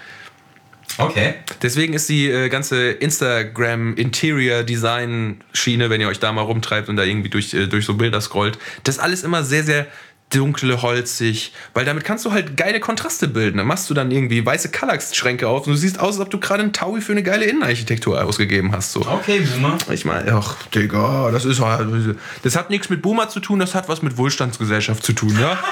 Okay. 0.99 1.35
Deswegen 1.63 1.95
ist 1.95 2.09
die 2.09 2.29
äh, 2.29 2.49
ganze 2.49 2.91
Instagram 2.91 3.95
Interior 3.95 4.65
Design 4.65 5.45
Schiene, 5.53 5.89
wenn 5.89 6.01
ihr 6.01 6.09
euch 6.09 6.19
da 6.19 6.33
mal 6.33 6.43
rumtreibt 6.43 6.89
und 6.89 6.97
da 6.97 7.05
irgendwie 7.05 7.29
durch, 7.29 7.55
äh, 7.55 7.69
durch 7.69 7.85
so 7.85 7.95
Bilder 7.95 8.21
scrollt, 8.21 8.59
das 8.83 8.99
alles 8.99 9.23
immer 9.23 9.45
sehr, 9.45 9.63
sehr 9.63 9.87
dunkle, 10.31 10.81
holzig, 10.83 11.53
weil 11.75 11.85
damit 11.85 12.05
kannst 12.05 12.25
du 12.25 12.33
halt 12.33 12.57
geile 12.57 12.81
Kontraste 12.81 13.29
bilden. 13.29 13.59
Dann 13.59 13.67
machst 13.67 13.91
du 13.91 13.95
dann 13.95 14.11
irgendwie 14.11 14.45
weiße 14.47 14.71
Kallax-Schränke 14.71 15.49
auf 15.49 15.67
und 15.67 15.73
du 15.73 15.77
siehst 15.77 15.99
aus, 15.99 16.15
als 16.15 16.21
ob 16.27 16.31
du 16.31 16.39
gerade 16.41 16.63
einen 16.63 16.73
Taui 16.73 17.01
für 17.01 17.13
eine 17.13 17.23
geile 17.23 17.45
Innenarchitektur 17.47 18.23
ausgegeben 18.25 18.73
hast. 18.73 18.93
So. 18.93 19.01
Okay, 19.01 19.41
Boomer. 19.41 19.77
Ich 19.91 20.05
meine, 20.05 20.33
ach, 20.33 20.57
Digga, 20.75 21.31
das 21.33 21.45
ist 21.45 21.61
halt- 21.61 22.17
Das 22.43 22.57
hat 22.57 22.71
nichts 22.71 22.89
mit 22.91 23.03
Boomer 23.03 23.29
zu 23.29 23.41
tun, 23.41 23.59
das 23.59 23.75
hat 23.75 23.89
was 23.89 24.03
mit 24.03 24.17
Wohlstandsgesellschaft 24.17 25.05
zu 25.05 25.13
tun, 25.13 25.37
ja? 25.41 25.59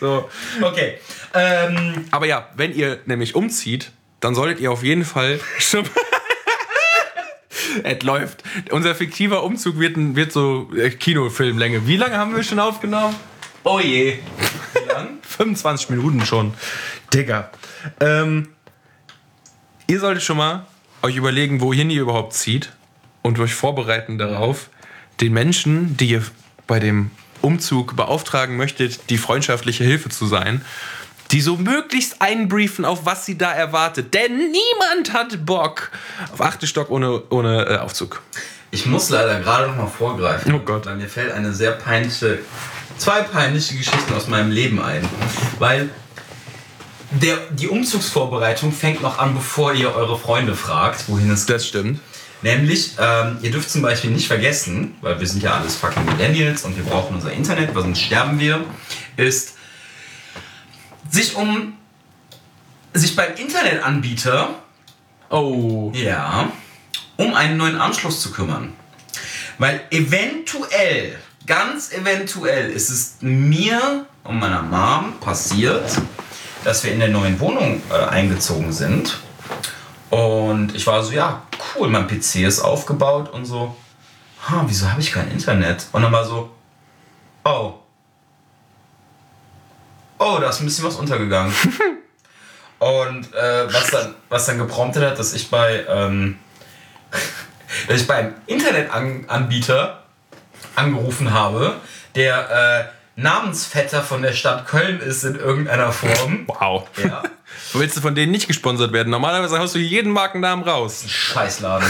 so. 0.00 0.28
Okay. 0.62 0.98
Ähm, 1.34 2.04
Aber 2.10 2.26
ja, 2.26 2.48
wenn 2.56 2.74
ihr 2.74 2.98
nämlich 3.06 3.34
umzieht, 3.34 3.90
dann 4.20 4.34
solltet 4.34 4.60
ihr 4.60 4.70
auf 4.72 4.82
jeden 4.82 5.04
Fall 5.04 5.38
schon. 5.58 5.84
Es 7.82 8.02
läuft. 8.02 8.42
Unser 8.70 8.94
fiktiver 8.94 9.42
Umzug 9.42 9.78
wird, 9.78 9.96
wird 9.96 10.32
so 10.32 10.70
äh, 10.76 10.90
Kinofilmlänge. 10.90 11.86
Wie 11.86 11.96
lange 11.96 12.16
haben 12.16 12.34
wir 12.34 12.42
schon 12.42 12.58
aufgenommen? 12.58 13.14
oh 13.66 13.80
je. 13.80 14.18
Wie 14.72 14.88
lang? 14.88 15.18
25 15.22 15.90
Minuten 15.90 16.24
schon. 16.24 16.54
Digga. 17.12 17.50
Ähm, 18.00 18.48
ihr 19.86 20.00
solltet 20.00 20.22
schon 20.22 20.38
mal 20.38 20.66
euch 21.02 21.16
überlegen, 21.16 21.60
wohin 21.60 21.90
ihr 21.90 22.02
überhaupt 22.02 22.32
zieht 22.32 22.72
und 23.22 23.38
euch 23.38 23.54
vorbereiten 23.54 24.18
darauf, 24.18 24.70
den 25.20 25.32
Menschen, 25.32 25.96
die 25.96 26.10
ihr 26.10 26.22
bei 26.66 26.78
dem 26.78 27.10
Umzug 27.42 27.96
beauftragen 27.96 28.56
möchtet, 28.56 29.10
die 29.10 29.18
freundschaftliche 29.18 29.84
Hilfe 29.84 30.08
zu 30.08 30.26
sein, 30.26 30.62
die 31.30 31.40
so 31.40 31.56
möglichst 31.56 32.22
einbriefen, 32.22 32.84
auf 32.84 33.04
was 33.04 33.26
sie 33.26 33.36
da 33.36 33.52
erwartet. 33.52 34.14
Denn 34.14 34.36
niemand 34.36 35.12
hat 35.12 35.44
Bock 35.44 35.90
auf 36.32 36.40
achte 36.40 36.66
Stock 36.66 36.90
ohne, 36.90 37.22
ohne 37.30 37.66
äh, 37.66 37.78
Aufzug. 37.78 38.22
Ich 38.70 38.86
muss 38.86 39.10
leider 39.10 39.40
gerade 39.40 39.68
noch 39.68 39.76
mal 39.76 39.86
vorgreifen. 39.86 40.52
Oh 40.54 40.58
Gott. 40.58 40.86
Weil 40.86 40.96
mir 40.96 41.08
fällt 41.08 41.32
eine 41.32 41.52
sehr 41.52 41.72
peinliche, 41.72 42.38
zwei 42.98 43.22
peinliche 43.22 43.76
Geschichten 43.76 44.12
aus 44.14 44.28
meinem 44.28 44.50
Leben 44.50 44.82
ein. 44.82 45.08
Weil 45.58 45.90
der, 47.10 47.38
die 47.50 47.68
Umzugsvorbereitung 47.68 48.72
fängt 48.72 49.02
noch 49.02 49.18
an, 49.18 49.34
bevor 49.34 49.72
ihr 49.72 49.94
eure 49.94 50.18
Freunde 50.18 50.54
fragt, 50.54 51.08
wohin 51.08 51.30
es 51.30 51.46
geht. 51.46 51.56
Das 51.56 51.66
stimmt. 51.66 52.00
Nämlich, 52.42 52.92
ähm, 53.00 53.38
ihr 53.42 53.50
dürft 53.50 53.70
zum 53.70 53.82
Beispiel 53.82 54.10
nicht 54.10 54.26
vergessen, 54.26 54.94
weil 55.00 55.18
wir 55.18 55.26
sind 55.26 55.42
ja 55.42 55.54
alles 55.54 55.76
fucking 55.76 56.04
Millennials 56.04 56.64
und 56.64 56.76
wir 56.76 56.84
brauchen 56.84 57.14
unser 57.16 57.32
Internet, 57.32 57.74
weil 57.74 57.82
sonst 57.82 58.00
sterben 58.00 58.38
wir, 58.38 58.62
ist 59.16 59.55
sich 61.10 61.36
um 61.36 61.76
sich 62.92 63.14
beim 63.14 63.34
Internetanbieter 63.34 64.54
Oh. 65.28 65.90
ja, 65.92 66.52
um 67.16 67.34
einen 67.34 67.56
neuen 67.56 67.80
Anschluss 67.80 68.20
zu 68.20 68.30
kümmern. 68.30 68.72
Weil 69.58 69.80
eventuell, 69.90 71.18
ganz 71.46 71.92
eventuell 71.92 72.70
ist 72.70 72.90
es 72.90 73.16
mir 73.20 74.06
und 74.22 74.38
meiner 74.38 74.62
Mom 74.62 75.18
passiert, 75.20 75.90
dass 76.62 76.84
wir 76.84 76.92
in 76.92 77.00
der 77.00 77.08
neuen 77.08 77.40
Wohnung 77.40 77.80
äh, 77.90 78.04
eingezogen 78.06 78.72
sind. 78.72 79.18
Und 80.10 80.74
ich 80.74 80.86
war 80.86 81.02
so, 81.02 81.12
ja, 81.12 81.42
cool, 81.74 81.88
mein 81.88 82.06
PC 82.06 82.36
ist 82.46 82.60
aufgebaut 82.60 83.32
und 83.32 83.44
so, 83.44 83.74
ha, 84.48 84.64
wieso 84.66 84.90
habe 84.90 85.00
ich 85.00 85.10
kein 85.10 85.30
Internet? 85.30 85.86
Und 85.92 86.02
dann 86.02 86.12
war 86.12 86.24
so, 86.24 86.50
oh. 87.44 87.74
Oh, 90.18 90.38
da 90.40 90.48
ist 90.48 90.60
ein 90.60 90.66
bisschen 90.66 90.84
was 90.84 90.96
untergegangen. 90.96 91.52
Und 92.78 93.34
äh, 93.34 93.72
was, 93.72 93.90
dann, 93.90 94.14
was 94.28 94.46
dann 94.46 94.58
gepromptet 94.58 95.02
hat, 95.02 95.18
dass 95.18 95.32
ich 95.32 95.50
bei, 95.50 95.84
ähm, 95.88 96.38
dass 97.88 98.00
ich 98.00 98.06
beim 98.06 98.34
Internetanbieter 98.46 100.02
angerufen 100.74 101.32
habe, 101.32 101.76
der 102.14 102.90
äh, 102.90 103.20
Namensvetter 103.20 104.02
von 104.02 104.20
der 104.20 104.32
Stadt 104.34 104.66
Köln 104.66 105.00
ist 105.00 105.24
in 105.24 105.36
irgendeiner 105.36 105.92
Form. 105.92 106.46
Wow. 106.60 106.88
Ja. 107.02 107.22
Willst 107.72 107.96
du 107.96 108.00
von 108.00 108.14
denen 108.14 108.32
nicht 108.32 108.46
gesponsert 108.46 108.92
werden? 108.92 109.10
Normalerweise 109.10 109.58
haust 109.58 109.74
du 109.74 109.78
jeden 109.78 110.12
Markennamen 110.12 110.64
raus. 110.64 111.04
Scheißladen. 111.06 111.88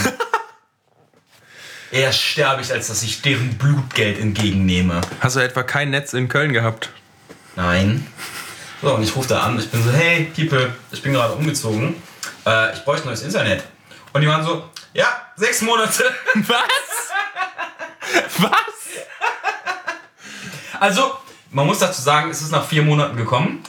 Eher 1.91 2.13
sterbe 2.13 2.63
ich, 2.63 2.73
als 2.73 2.89
dass 2.89 3.03
ich 3.03 3.23
deren 3.23 3.57
Blutgeld 3.59 4.19
entgegennehme. 4.19 5.01
Hast 5.21 5.37
du 5.37 5.41
etwa 5.41 5.63
kein 5.63 5.91
Netz 5.91 6.13
in 6.13 6.29
Köln 6.29 6.53
gehabt? 6.53 6.91
Nein. 7.57 8.07
So, 8.83 8.95
und 8.95 9.03
ich 9.03 9.17
rufe 9.17 9.29
da 9.29 9.43
an. 9.43 9.59
Ich 9.59 9.71
bin 9.71 9.83
so, 9.83 9.91
hey, 9.91 10.31
People, 10.37 10.73
ich 10.93 11.03
bin 11.03 11.13
gerade 11.13 11.33
umgezogen. 11.33 11.97
Äh, 12.47 12.75
ich 12.75 12.85
bräuchte 12.85 13.07
neues 13.07 13.23
Internet. 13.23 13.65
Und 14.13 14.21
die 14.21 14.29
waren 14.29 14.45
so, 14.45 14.69
ja, 14.93 15.23
sechs 15.37 15.63
Monate. 15.63 16.05
Was? 16.35 16.59
Was? 18.39 18.51
Also, 20.79 21.17
man 21.51 21.67
muss 21.67 21.79
dazu 21.79 22.03
sagen, 22.03 22.31
es 22.31 22.43
ist 22.43 22.53
nach 22.53 22.67
vier 22.67 22.83
Monaten 22.83 23.17
gekommen. 23.17 23.63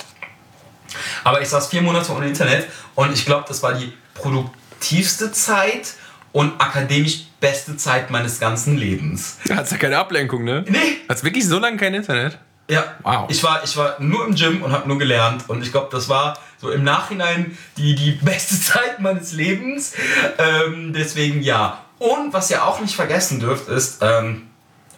Aber 1.24 1.42
ich 1.42 1.50
saß 1.50 1.68
vier 1.68 1.82
Monate 1.82 2.12
ohne 2.12 2.28
Internet 2.28 2.68
und 2.96 3.14
ich 3.14 3.26
glaube, 3.26 3.46
das 3.48 3.64
war 3.64 3.74
die 3.74 3.94
produktivste 4.14 5.32
Zeit 5.32 5.94
und 6.32 6.60
akademisch 6.62 7.26
beste 7.40 7.78
Zeit 7.78 8.10
meines 8.10 8.40
ganzen 8.40 8.78
Lebens. 8.78 9.38
Hat's 9.50 9.72
ja 9.72 9.78
keine 9.78 9.98
Ablenkung, 9.98 10.44
ne? 10.44 10.66
Nee. 10.68 10.98
Hat's 11.08 11.24
wirklich 11.24 11.48
so 11.48 11.60
lange 11.60 11.78
kein 11.78 11.94
Internet? 11.94 12.38
Ja, 12.70 12.96
Wow. 13.04 13.30
ich, 13.30 13.42
war, 13.44 13.64
ich 13.64 13.78
war 13.78 13.96
nur 14.00 14.28
im 14.28 14.36
Gym 14.36 14.62
und 14.62 14.72
habe 14.72 14.88
nur 14.88 14.98
gelernt. 14.98 15.46
Und 15.48 15.62
ich 15.64 15.72
glaube, 15.72 15.88
das 15.92 16.10
war 16.10 16.38
so 16.58 16.70
im 16.70 16.84
Nachhinein 16.84 17.58
die, 17.78 17.96
die 17.96 18.12
beste 18.22 18.60
Zeit 18.60 19.00
meines 19.00 19.32
Lebens. 19.34 19.94
Ähm, 20.38 20.94
deswegen 20.94 21.42
ja. 21.42 21.84
Und 22.00 22.34
was 22.34 22.52
ihr 22.52 22.64
auch 22.64 22.80
nicht 22.80 22.96
vergessen 22.96 23.40
dürft, 23.40 23.70
ist, 23.70 24.00
ähm, 24.02 24.48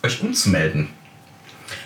euch 0.03 0.21
umzumelden. 0.21 0.89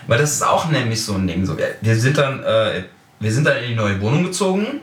Weil 0.07 0.19
das 0.19 0.31
ist 0.31 0.41
auch 0.43 0.69
nämlich 0.69 1.03
so 1.03 1.15
ein 1.15 1.27
Ding. 1.27 1.45
So, 1.45 1.57
wir, 1.57 1.95
sind 1.99 2.17
dann, 2.17 2.43
äh, 2.43 2.83
wir 3.19 3.31
sind 3.31 3.45
dann 3.45 3.57
in 3.57 3.69
die 3.69 3.75
neue 3.75 3.99
Wohnung 4.01 4.23
gezogen. 4.23 4.81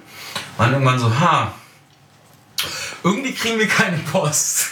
Und 0.59 0.73
irgendwann 0.73 0.99
so, 0.99 1.19
ha, 1.19 1.53
irgendwie 3.03 3.33
kriegen 3.33 3.59
wir 3.59 3.69
keine 3.69 3.97
Post. 3.99 4.69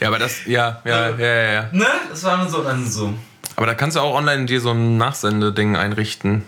Ja, 0.00 0.08
aber 0.08 0.18
das, 0.18 0.44
ja, 0.46 0.80
ja, 0.84 1.10
ja, 1.10 1.16
ja, 1.18 1.52
ja. 1.52 1.68
Ne? 1.72 1.86
Das 2.10 2.24
war 2.24 2.36
dann 2.38 2.48
so, 2.48 2.62
dann 2.62 2.88
so. 2.88 3.14
Aber 3.56 3.66
da 3.66 3.74
kannst 3.74 3.96
du 3.96 4.00
auch 4.00 4.14
online 4.14 4.44
dir 4.46 4.60
so 4.60 4.70
ein 4.70 4.96
Nachsendeding 4.98 5.76
einrichten. 5.76 6.44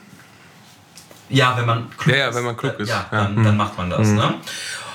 Ja, 1.31 1.57
wenn 1.57 1.67
man 1.67 1.91
klug 1.97 2.15
Ja, 2.15 2.27
ja, 2.29 2.35
wenn 2.35 2.45
man 2.45 2.57
klug 2.57 2.79
ist. 2.79 2.89
Ja, 2.89 3.07
Ja. 3.11 3.25
dann, 3.25 3.43
dann 3.45 3.57
macht 3.57 3.77
man 3.77 3.91
das. 3.91 4.09
Ne? 4.09 4.35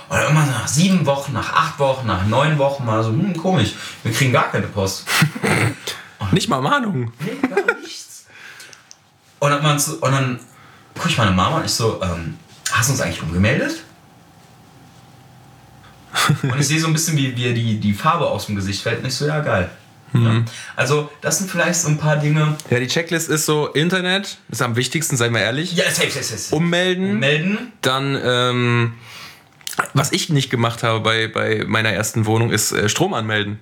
Und 0.10 0.18
irgendwann 0.18 0.48
nach 0.52 0.68
sieben 0.68 1.06
Wochen, 1.06 1.34
nach 1.34 1.54
acht 1.54 1.80
Wochen, 1.80 2.06
nach 2.08 2.26
neun 2.26 2.58
Wochen 2.60 2.86
mal 2.86 3.04
so, 3.04 3.10
hm, 3.10 3.36
komisch, 3.36 3.74
wir 4.04 4.12
kriegen 4.12 4.32
gar 4.32 4.52
keine 4.52 4.68
Post. 4.68 5.06
Nicht 6.32 6.48
mal 6.50 6.62
Mahnung. 6.62 7.12
Nee, 7.20 7.48
gar 7.48 7.76
nichts. 7.82 8.26
Und 9.40 9.52
dann, 9.52 9.62
man 9.62 9.78
so, 9.80 9.94
und 9.94 10.12
dann 10.12 10.40
guck 10.96 11.10
ich 11.10 11.18
meine 11.18 11.32
Mama 11.32 11.58
und 11.58 11.66
ich 11.66 11.74
so, 11.74 12.02
ähm, 12.02 12.38
hast 12.72 12.90
du 12.90 12.94
uns 12.94 13.02
eigentlich 13.02 13.22
umgemeldet? 13.22 13.84
und 16.44 16.60
ich 16.60 16.68
sehe 16.68 16.80
so 16.80 16.88
ein 16.88 16.94
bisschen, 16.94 17.18
wie, 17.18 17.36
wie 17.36 17.54
die, 17.54 17.80
die 17.80 17.94
Farbe 17.94 18.28
aus 18.28 18.46
dem 18.46 18.56
Gesicht 18.56 18.82
fällt 18.82 19.00
und 19.02 19.08
ich 19.08 19.16
so, 19.16 19.26
ja, 19.26 19.40
geil. 19.42 19.70
Ja. 20.14 20.44
Also, 20.76 21.10
das 21.22 21.40
sind 21.40 21.50
vielleicht 21.50 21.80
so 21.80 21.88
ein 21.90 21.98
paar 21.98 22.18
Dinge. 22.18 22.56
Ja, 22.70 22.80
die 22.80 22.88
Checklist 22.88 23.30
ist 23.30 23.46
so: 23.46 23.68
Internet 23.68 24.38
ist 24.50 24.62
am 24.62 24.76
wichtigsten, 24.76 25.18
seien 25.18 25.34
wir 25.34 25.42
ehrlich. 25.42 25.74
Ja, 25.74 25.86
safe, 25.90 26.12
safe, 26.12 26.24
safe. 26.38 26.56
Ummelden. 26.56 27.20
Melden. 27.20 27.72
Dann, 27.82 28.20
ähm, 28.24 28.94
was 29.96 30.12
ich 30.12 30.30
nicht 30.30 30.50
gemacht 30.52 30.84
habe 30.84 31.00
bei, 31.00 31.28
bei 31.28 31.64
meiner 31.66 31.90
ersten 31.90 32.26
Wohnung, 32.28 32.52
ist 32.52 32.72
äh, 32.74 32.90
Strom 32.90 33.14
anmelden. 33.16 33.60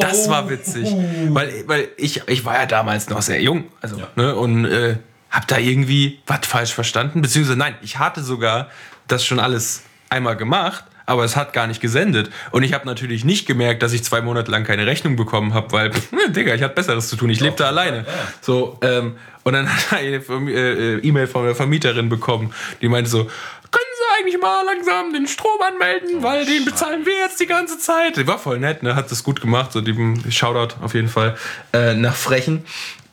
Das 0.00 0.26
Oh. 0.26 0.30
war 0.30 0.50
witzig. 0.50 0.88
Weil, 1.28 1.64
weil 1.66 1.88
ich, 1.96 2.26
ich 2.28 2.44
war 2.44 2.54
ja 2.54 2.66
damals 2.66 3.08
noch 3.08 3.22
sehr 3.22 3.40
jung. 3.40 3.64
Also, 3.80 3.96
Ja. 3.98 4.08
ne, 4.16 4.34
und 4.34 4.64
äh, 4.64 4.96
hab 5.30 5.46
da 5.46 5.58
irgendwie 5.58 6.20
was 6.26 6.40
falsch 6.46 6.74
verstanden. 6.74 7.22
Beziehungsweise, 7.22 7.56
nein, 7.56 7.76
ich 7.80 7.98
hatte 7.98 8.22
sogar 8.24 8.70
das 9.06 9.24
schon 9.24 9.38
alles 9.38 9.82
einmal 10.10 10.36
gemacht. 10.36 10.84
Aber 11.06 11.24
es 11.24 11.36
hat 11.36 11.52
gar 11.52 11.66
nicht 11.66 11.80
gesendet. 11.80 12.30
Und 12.50 12.62
ich 12.62 12.72
habe 12.72 12.86
natürlich 12.86 13.24
nicht 13.24 13.46
gemerkt, 13.46 13.82
dass 13.82 13.92
ich 13.92 14.04
zwei 14.04 14.20
Monate 14.20 14.50
lang 14.50 14.64
keine 14.64 14.86
Rechnung 14.86 15.16
bekommen 15.16 15.54
habe, 15.54 15.72
weil, 15.72 15.92
pff, 15.92 16.10
Digga, 16.28 16.54
ich 16.54 16.62
hatte 16.62 16.74
Besseres 16.74 17.08
zu 17.08 17.16
tun. 17.16 17.30
Ich 17.30 17.40
lebte 17.40 17.66
alleine. 17.66 18.04
So, 18.40 18.78
ähm, 18.82 19.16
und 19.42 19.52
dann 19.54 19.68
hat 19.90 19.92
er 19.92 19.98
eine 19.98 20.50
äh, 20.50 20.96
äh, 20.96 20.98
E-Mail 20.98 21.26
von 21.26 21.44
der 21.44 21.54
Vermieterin 21.54 22.08
bekommen, 22.08 22.52
die 22.80 22.88
meinte 22.88 23.10
so, 23.10 23.24
können 23.24 23.84
Sie 23.96 24.20
eigentlich 24.20 24.40
mal 24.40 24.64
langsam 24.66 25.12
den 25.14 25.26
Strom 25.26 25.60
anmelden, 25.66 26.22
weil 26.22 26.44
den 26.44 26.64
bezahlen 26.66 27.06
wir 27.06 27.14
jetzt 27.14 27.40
die 27.40 27.46
ganze 27.46 27.78
Zeit. 27.78 28.18
Die 28.18 28.26
war 28.26 28.38
voll 28.38 28.58
nett, 28.58 28.82
ne? 28.82 28.94
Hat 28.94 29.10
das 29.10 29.24
gut 29.24 29.40
gemacht. 29.40 29.72
So 29.72 29.80
dem 29.80 30.30
Shoutout 30.30 30.76
auf 30.82 30.94
jeden 30.94 31.08
Fall 31.08 31.36
äh, 31.72 31.94
nach 31.94 32.14
Frechen. 32.14 32.64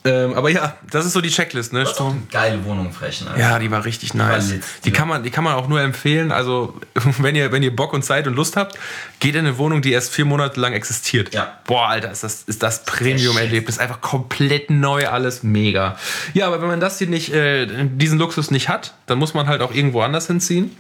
Ähm, 0.06 0.34
aber 0.34 0.50
ja, 0.50 0.78
das 0.90 1.06
ist 1.06 1.12
so 1.12 1.20
die 1.20 1.30
Checklist, 1.30 1.74
ne? 1.74 1.86
Strom. 1.86 2.28
Geile 2.32 2.64
Wohnung 2.64 2.94
frechen. 2.94 3.28
Alter. 3.28 3.40
Ja, 3.40 3.60
die 3.60 3.70
war 3.70 3.84
richtig 3.84 4.14
nice. 4.14 4.54
die 4.86 4.90
ja. 4.90 4.96
kann 4.96 5.10
man, 5.10 5.24
die 5.24 5.30
kann 5.30 5.44
man 5.44 5.56
auch 5.56 5.68
nur 5.68 5.82
empfehlen. 5.82 6.32
Also 6.32 6.80
wenn 7.18 7.36
ihr, 7.36 7.52
wenn 7.52 7.64
ihr 7.64 7.76
Bock 7.76 7.92
und 7.92 8.04
Zeit 8.04 8.26
und 8.26 8.36
Lust 8.36 8.56
habt, 8.56 8.80
geht 9.20 9.36
in 9.36 9.46
eine 9.46 9.58
Wohnung, 9.58 9.82
die 9.82 9.92
erst 9.92 10.14
vier 10.14 10.24
Monate 10.24 10.58
lang 10.60 10.72
existiert. 10.72 11.34
Ja. 11.34 11.60
Boah, 11.66 11.90
Alter, 11.90 12.12
ist 12.12 12.24
das, 12.24 12.44
ist 12.44 12.64
das 12.64 12.86
Premium-Erlebnis 12.86 13.78
einfach 13.78 14.00
komplett 14.00 14.70
neu, 14.70 15.08
alles 15.10 15.44
mega. 15.44 15.98
Ja, 16.34 16.48
aber 16.48 16.62
wenn 16.62 16.70
man 16.70 16.80
das 16.80 16.98
hier 16.98 17.08
nicht, 17.08 17.34
äh, 17.34 17.68
diesen 17.68 18.20
Luxus 18.20 18.52
nicht 18.52 18.70
hat, 18.70 18.94
dann 19.06 19.20
muss 19.20 19.34
man 19.34 19.48
halt 19.48 19.62
auch 19.62 19.74
irgendwo 19.74 20.02
anders 20.02 20.28
hinziehen. 20.28 20.76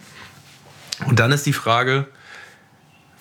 Und 1.07 1.20
dann 1.20 1.34
ist 1.34 1.45
die 1.45 1.53
Frage, 1.53 2.07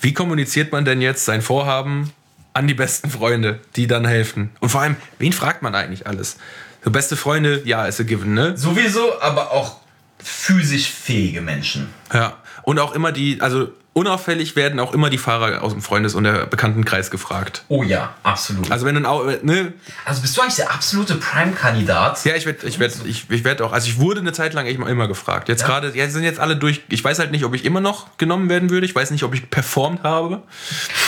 wie 0.00 0.14
kommuniziert 0.14 0.70
man 0.70 0.84
denn 0.84 1.00
jetzt 1.00 1.24
sein 1.24 1.42
Vorhaben 1.42 2.12
an 2.58 2.66
die 2.66 2.74
besten 2.74 3.08
Freunde, 3.10 3.60
die 3.76 3.86
dann 3.86 4.04
helfen? 4.04 4.50
Und 4.60 4.68
vor 4.68 4.80
allem, 4.82 4.96
wen 5.18 5.32
fragt 5.32 5.62
man 5.62 5.74
eigentlich 5.74 6.06
alles? 6.06 6.36
So 6.84 6.90
beste 6.90 7.16
Freunde, 7.16 7.62
ja, 7.64 7.86
ist 7.86 8.00
a 8.00 8.02
given, 8.04 8.34
ne? 8.34 8.56
Sowieso, 8.56 9.20
aber 9.20 9.52
auch 9.52 9.76
physisch 10.22 10.90
fähige 10.90 11.40
Menschen. 11.40 11.88
Ja. 12.12 12.36
Und 12.62 12.78
auch 12.78 12.92
immer 12.94 13.12
die, 13.12 13.40
also 13.40 13.70
unauffällig 13.94 14.54
werden 14.54 14.78
auch 14.78 14.92
immer 14.94 15.10
die 15.10 15.18
Fahrer 15.18 15.62
aus 15.62 15.72
dem 15.72 15.82
Freundes- 15.82 16.14
und 16.14 16.22
der 16.24 16.46
Bekanntenkreis 16.46 17.10
gefragt. 17.10 17.64
Oh 17.68 17.82
ja, 17.82 18.14
absolut. 18.22 18.70
Also 18.70 18.86
wenn 18.86 18.94
du 18.94 19.00
ein 19.00 19.06
Au- 19.06 19.24
ne, 19.42 19.72
Also 20.04 20.22
bist 20.22 20.36
du 20.36 20.40
eigentlich 20.42 20.54
der 20.56 20.70
absolute 20.72 21.16
Prime-Kandidat? 21.16 22.24
ja, 22.24 22.36
ich 22.36 22.46
werde 22.46 22.64
ich 22.66 22.78
werd, 22.78 22.94
ich, 23.06 23.28
ich 23.28 23.42
werd 23.44 23.60
auch, 23.62 23.72
also 23.72 23.88
ich 23.88 23.98
wurde 23.98 24.20
eine 24.20 24.32
Zeit 24.32 24.54
lang 24.54 24.66
immer, 24.66 24.88
immer 24.88 25.08
gefragt. 25.08 25.48
Jetzt 25.48 25.62
Ja? 25.62 25.66
gerade, 25.66 25.96
ja, 25.96 26.08
sind 26.10 26.22
jetzt 26.22 26.38
alle 26.38 26.54
durch, 26.56 26.82
ich 26.90 27.02
weiß 27.02 27.18
halt 27.18 27.32
nicht, 27.32 27.44
ob 27.44 27.54
ich 27.54 27.64
immer 27.64 27.80
noch 27.80 28.16
genommen 28.18 28.48
werden 28.48 28.70
würde, 28.70 28.86
ich 28.86 28.94
weiß 28.94 29.10
nicht, 29.10 29.24
ob 29.24 29.34
ich 29.34 29.50
performt 29.50 30.02
habe. 30.04 30.42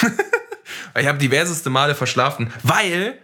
ich 0.98 1.06
habe 1.06 1.18
diverseste 1.18 1.70
Male 1.70 1.94
verschlafen, 1.94 2.52
weil, 2.62 3.18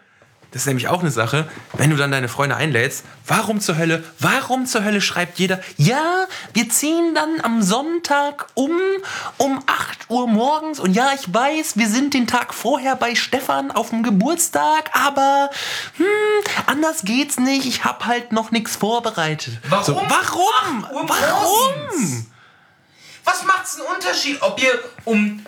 das 0.53 0.62
ist 0.62 0.67
nämlich 0.67 0.89
auch 0.89 1.01
eine 1.01 1.11
Sache, 1.11 1.49
wenn 1.75 1.91
du 1.91 1.97
dann 1.97 2.11
deine 2.11 2.29
Freunde 2.29 2.57
einlädst, 2.57 3.05
warum 3.27 3.61
zur 3.61 3.77
Hölle, 3.77 4.05
warum 4.21 4.67
zur 4.67 4.85
Hölle 4.85 5.01
schreibt 5.01 5.39
jeder, 5.39 5.61
ja, 5.77 6.27
wir 6.55 6.69
ziehen 6.69 7.14
dann 7.14 7.41
am 7.43 7.62
Sonntag 7.62 8.47
um, 8.55 8.71
um 9.39 9.62
8 9.67 10.09
Uhr 10.09 10.29
morgens 10.29 10.81
und 10.81 10.95
ja, 10.95 11.11
ich 11.14 11.33
weiß, 11.33 11.77
wir 11.77 11.89
sind 11.89 12.14
den 12.14 12.27
Tag 12.27 12.55
vorher 12.55 12.97
bei 12.97 13.14
Stefan 13.14 13.71
auf 13.71 13.91
dem 13.91 14.03
Geburtstag, 14.03 14.91
aber 14.93 15.51
hm, 15.97 16.07
anders 16.67 17.03
geht's 17.03 17.39
nicht, 17.39 17.67
ich 17.67 17.85
habe 17.85 18.07
halt 18.07 18.33
noch 18.33 18.51
nichts 18.51 18.77
vorbereitet. 18.77 19.59
Warum? 19.69 19.85
So, 19.85 19.95
warum? 19.95 20.87
Warum? 21.09 22.27
Was 23.25 23.45
macht's 23.45 23.81
einen 23.81 23.89
Unterschied, 23.95 24.41
ob 24.41 24.62
ihr 24.62 24.79
um 25.05 25.45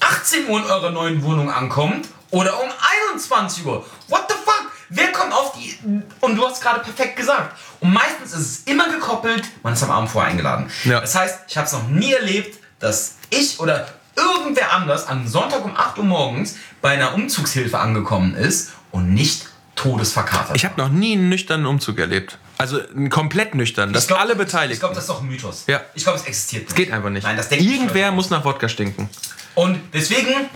18 0.00 0.48
Uhr 0.48 0.58
in 0.58 0.64
eurer 0.64 0.90
neuen 0.90 1.22
Wohnung 1.22 1.50
ankommt 1.50 2.08
oder 2.30 2.60
um 2.60 2.68
21 3.12 3.64
Uhr? 3.66 3.84
What 4.08 4.24
the 4.28 4.34
fuck? 4.34 4.70
Wer 4.88 5.12
kommt 5.12 5.32
auf 5.32 5.52
die... 5.52 5.78
Und 6.20 6.36
du 6.36 6.46
hast 6.46 6.62
gerade 6.62 6.80
perfekt 6.80 7.16
gesagt. 7.16 7.56
Und 7.80 7.92
meistens 7.92 8.32
ist 8.32 8.40
es 8.40 8.58
immer 8.64 8.88
gekoppelt, 8.88 9.44
man 9.62 9.74
ist 9.74 9.82
am 9.82 9.90
Abend 9.90 10.10
vorher 10.10 10.30
eingeladen. 10.30 10.70
Ja. 10.84 11.00
Das 11.00 11.14
heißt, 11.14 11.40
ich 11.48 11.56
habe 11.56 11.66
es 11.66 11.72
noch 11.72 11.86
nie 11.88 12.12
erlebt, 12.12 12.58
dass 12.80 13.16
ich 13.30 13.60
oder 13.60 13.86
irgendwer 14.16 14.72
anders 14.72 15.06
am 15.06 15.26
Sonntag 15.28 15.64
um 15.64 15.76
8 15.76 15.98
Uhr 15.98 16.04
morgens 16.04 16.56
bei 16.80 16.90
einer 16.90 17.14
Umzugshilfe 17.14 17.78
angekommen 17.78 18.34
ist 18.34 18.72
und 18.90 19.14
nicht 19.14 19.48
todesverkatert. 19.76 20.56
Ich 20.56 20.64
habe 20.64 20.80
noch 20.80 20.88
nie 20.88 21.12
einen 21.12 21.28
nüchternen 21.28 21.66
Umzug 21.66 21.98
erlebt. 21.98 22.38
Also 22.60 22.78
komplett 23.08 23.54
nüchtern, 23.54 23.94
dass 23.94 24.06
glaub- 24.06 24.20
alle 24.20 24.36
beteiligt. 24.36 24.74
Ich 24.74 24.80
glaube, 24.80 24.94
das 24.94 25.04
ist 25.04 25.08
doch 25.10 25.22
ein 25.22 25.28
Mythos. 25.28 25.64
Ja. 25.66 25.80
Ich 25.94 26.02
glaube, 26.02 26.18
es 26.18 26.26
existiert 26.26 26.64
nicht. 26.64 26.76
Geht 26.76 26.92
einfach 26.92 27.08
nicht. 27.08 27.24
Nein, 27.24 27.38
das 27.38 27.48
denke 27.48 27.64
ich 27.64 27.72
Irgendwer 27.72 28.12
muss 28.12 28.28
nach 28.28 28.44
Wodka 28.44 28.68
stinken. 28.68 29.08
Und 29.54 29.80
deswegen, 29.94 30.50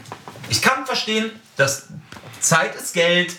ich 0.51 0.61
kann 0.61 0.85
verstehen, 0.85 1.31
dass 1.57 1.89
Zeit 2.41 2.75
ist 2.75 2.93
Geld, 2.93 3.37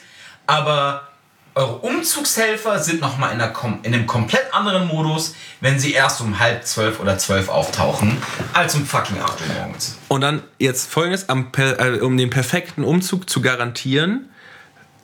aber 0.47 1.09
eure 1.53 1.75
Umzugshelfer 1.75 2.79
sind 2.79 3.01
nochmal 3.01 3.33
in, 3.33 3.83
in 3.83 3.93
einem 3.93 4.07
komplett 4.07 4.51
anderen 4.51 4.87
Modus, 4.87 5.35
wenn 5.61 5.77
sie 5.77 5.93
erst 5.93 6.19
um 6.21 6.39
halb 6.39 6.65
zwölf 6.65 6.99
oder 6.99 7.19
zwölf 7.19 7.49
auftauchen, 7.49 8.17
als 8.53 8.73
um 8.73 8.83
fucking 8.83 9.21
acht 9.21 9.39
Uhr 9.41 9.47
morgens. 9.59 9.95
Und 10.07 10.21
dann 10.21 10.41
jetzt 10.57 10.91
folgendes, 10.91 11.27
äh, 11.29 11.99
um 12.01 12.17
den 12.17 12.31
perfekten 12.31 12.83
Umzug 12.83 13.29
zu 13.29 13.41
garantieren, 13.41 14.29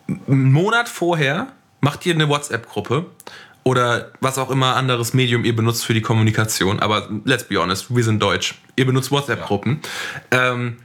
einen 0.07 0.51
Monat 0.51 0.89
vorher 0.89 1.47
macht 1.79 2.05
ihr 2.05 2.13
eine 2.13 2.27
WhatsApp-Gruppe 2.27 3.05
oder 3.63 4.11
was 4.21 4.37
auch 4.37 4.49
immer 4.49 4.75
anderes 4.75 5.13
Medium 5.13 5.45
ihr 5.45 5.55
benutzt 5.55 5.85
für 5.85 5.93
die 5.93 6.01
Kommunikation. 6.01 6.79
Aber 6.79 7.09
let's 7.25 7.43
be 7.43 7.57
honest, 7.57 7.95
wir 7.95 8.03
sind 8.03 8.21
deutsch. 8.21 8.55
Ihr 8.75 8.85
benutzt 8.85 9.11
WhatsApp-Gruppen. 9.11 9.81
Ähm, 10.31 10.77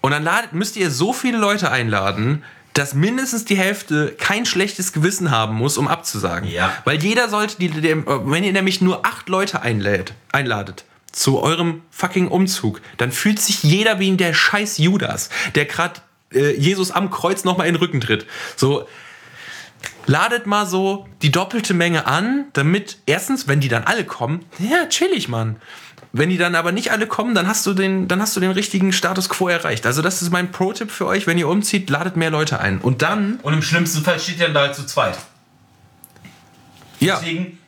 und 0.00 0.12
dann 0.12 0.22
ladet, 0.22 0.52
müsst 0.52 0.76
ihr 0.76 0.90
so 0.90 1.12
viele 1.12 1.38
Leute 1.38 1.70
einladen, 1.70 2.44
dass 2.72 2.94
mindestens 2.94 3.44
die 3.44 3.56
Hälfte 3.56 4.14
kein 4.18 4.46
schlechtes 4.46 4.92
Gewissen 4.92 5.30
haben 5.30 5.56
muss, 5.56 5.76
um 5.76 5.88
abzusagen. 5.88 6.48
Ja. 6.48 6.72
Weil 6.84 7.02
jeder 7.02 7.28
sollte, 7.28 7.56
die, 7.58 7.68
die, 7.68 8.04
wenn 8.06 8.44
ihr 8.44 8.52
nämlich 8.52 8.80
nur 8.80 9.04
acht 9.04 9.28
Leute 9.28 9.62
einlädt, 9.62 10.14
einladet 10.30 10.84
zu 11.10 11.40
eurem 11.42 11.82
fucking 11.90 12.28
Umzug, 12.28 12.80
dann 12.96 13.10
fühlt 13.10 13.40
sich 13.40 13.64
jeder 13.64 13.98
wie 13.98 14.16
der 14.16 14.32
scheiß 14.32 14.78
Judas, 14.78 15.30
der 15.56 15.64
gerade 15.64 16.00
äh, 16.32 16.54
Jesus 16.56 16.90
am 16.90 17.10
Kreuz 17.10 17.44
nochmal 17.44 17.66
in 17.66 17.74
den 17.74 17.80
Rücken 17.80 18.00
tritt. 18.00 18.26
So, 18.56 18.86
ladet 20.06 20.46
mal 20.46 20.66
so 20.66 21.06
die 21.22 21.30
doppelte 21.30 21.74
Menge 21.74 22.06
an, 22.06 22.46
damit 22.52 22.98
erstens, 23.06 23.46
wenn 23.48 23.60
die 23.60 23.68
dann 23.68 23.84
alle 23.84 24.04
kommen, 24.04 24.44
ja, 24.58 24.86
chillig, 24.86 25.28
Mann. 25.28 25.56
Wenn 26.12 26.30
die 26.30 26.38
dann 26.38 26.54
aber 26.54 26.72
nicht 26.72 26.90
alle 26.90 27.06
kommen, 27.06 27.34
dann 27.34 27.46
hast 27.46 27.66
du 27.66 27.74
den, 27.74 28.08
dann 28.08 28.22
hast 28.22 28.34
du 28.34 28.40
den 28.40 28.50
richtigen 28.50 28.92
Status 28.92 29.28
quo 29.28 29.48
erreicht. 29.48 29.84
Also 29.84 30.00
das 30.00 30.22
ist 30.22 30.30
mein 30.30 30.50
Pro-Tipp 30.50 30.90
für 30.90 31.06
euch, 31.06 31.26
wenn 31.26 31.36
ihr 31.36 31.48
umzieht, 31.48 31.90
ladet 31.90 32.16
mehr 32.16 32.30
Leute 32.30 32.60
ein. 32.60 32.78
Und 32.78 33.02
dann, 33.02 33.38
Und 33.42 33.52
im 33.52 33.62
schlimmsten 33.62 34.02
Fall 34.02 34.18
steht 34.18 34.38
ihr 34.38 34.46
dann 34.46 34.54
da 34.54 34.60
halt 34.62 34.74
zu 34.74 34.86
zweit. 34.86 35.18
ja, 37.00 37.16
Deswegen 37.16 37.58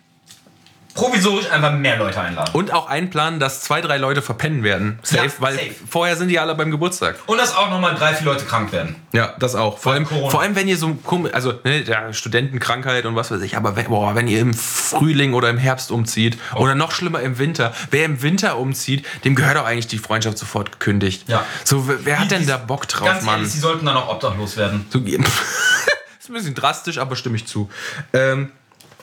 provisorisch 1.01 1.51
einfach 1.51 1.73
mehr 1.73 1.97
Leute 1.97 2.21
einladen. 2.21 2.51
und 2.55 2.73
auch 2.73 2.87
einplanen, 2.87 3.41
dass 3.41 3.63
zwei, 3.63 3.81
drei 3.81 3.97
Leute 3.99 4.21
verpennen 4.23 4.63
werden. 4.63 4.99
Safe, 5.03 5.27
Ja, 5.27 5.33
weil 5.39 5.55
safe. 5.55 5.71
vorher 5.89 6.17
sind 6.17 6.29
die 6.29 6.39
alle 6.39 6.55
beim 6.55 6.71
Geburtstag. 6.71 7.17
Und 7.27 7.39
dass 7.39 7.55
auch 7.57 7.71
nochmal 7.71 7.95
drei, 7.95 8.15
vier 8.15 8.27
Leute 8.27 8.45
krank 8.45 8.71
werden. 8.73 8.97
Ja, 9.13 9.35
das 9.39 9.55
auch. 9.55 9.79
Vor 9.79 9.93
allem, 9.93 10.05
Corona. 10.07 10.31
vor 10.31 10.43
allem 10.43 10.55
wenn 10.57 10.69
ihr 10.69 10.77
so 10.77 10.95
komisch, 10.95 11.33
also 11.33 11.55
ne, 11.65 11.83
ja, 11.83 12.13
Studentenkrankheit 12.13 13.07
und 13.07 13.17
was 13.17 13.31
weiß 13.31 13.41
ich, 13.43 13.57
aber 13.57 13.77
wenn, 13.77 13.87
boah, 13.87 14.15
wenn 14.15 14.29
ihr 14.29 14.41
im 14.41 14.53
Frühling 14.55 15.33
oder 15.35 15.49
im 15.49 15.59
Herbst 15.59 15.91
umzieht 15.91 16.39
oder 16.55 16.75
noch 16.75 16.93
schlimmer 16.93 17.21
im 17.21 17.39
Winter, 17.39 17.73
wer 17.91 18.05
im 18.05 18.23
Winter 18.23 18.59
umzieht, 18.59 19.07
dem 19.25 19.35
gehört 19.35 19.57
auch 19.57 19.65
eigentlich 19.65 19.87
die 19.89 19.99
Freundschaft 19.99 20.37
sofort 20.39 20.73
gekündigt. 20.73 21.29
Ja. 21.29 21.45
So, 21.65 21.89
wer, 21.89 22.05
wer 22.05 22.19
hat 22.21 22.31
denn 22.31 22.47
da 22.47 22.57
Bock 22.59 22.87
drauf, 22.89 23.07
Ganz 23.09 23.25
Mann? 23.25 23.37
ehrlich, 23.39 23.53
sie 23.53 23.59
sollten 23.61 23.87
dann 23.87 23.97
auch 23.97 24.09
obdachlos 24.11 24.57
werden. 24.57 24.87
So, 24.91 24.99
ist 26.19 26.29
ein 26.29 26.35
bisschen 26.35 26.55
drastisch, 26.55 26.99
aber 26.99 27.17
stimme 27.17 27.37
ich 27.37 27.47
zu. 27.47 27.71
Ähm, 28.13 28.53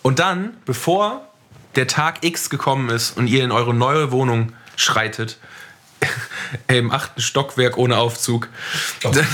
und 0.03 0.19
dann, 0.19 0.55
bevor 0.65 1.21
der 1.75 1.87
Tag 1.87 2.23
X 2.23 2.49
gekommen 2.49 2.89
ist 2.89 3.17
und 3.17 3.27
ihr 3.27 3.43
in 3.43 3.51
eure 3.51 3.73
neue 3.73 4.11
Wohnung 4.11 4.53
schreitet, 4.75 5.37
im 6.67 6.91
achten 6.91 7.21
Stockwerk 7.21 7.77
ohne 7.77 7.97
Aufzug, 7.97 8.49
dann, 9.01 9.27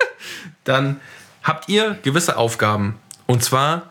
dann 0.64 1.00
habt 1.42 1.68
ihr 1.68 1.98
gewisse 2.02 2.36
Aufgaben. 2.36 2.98
Und 3.26 3.42
zwar 3.42 3.90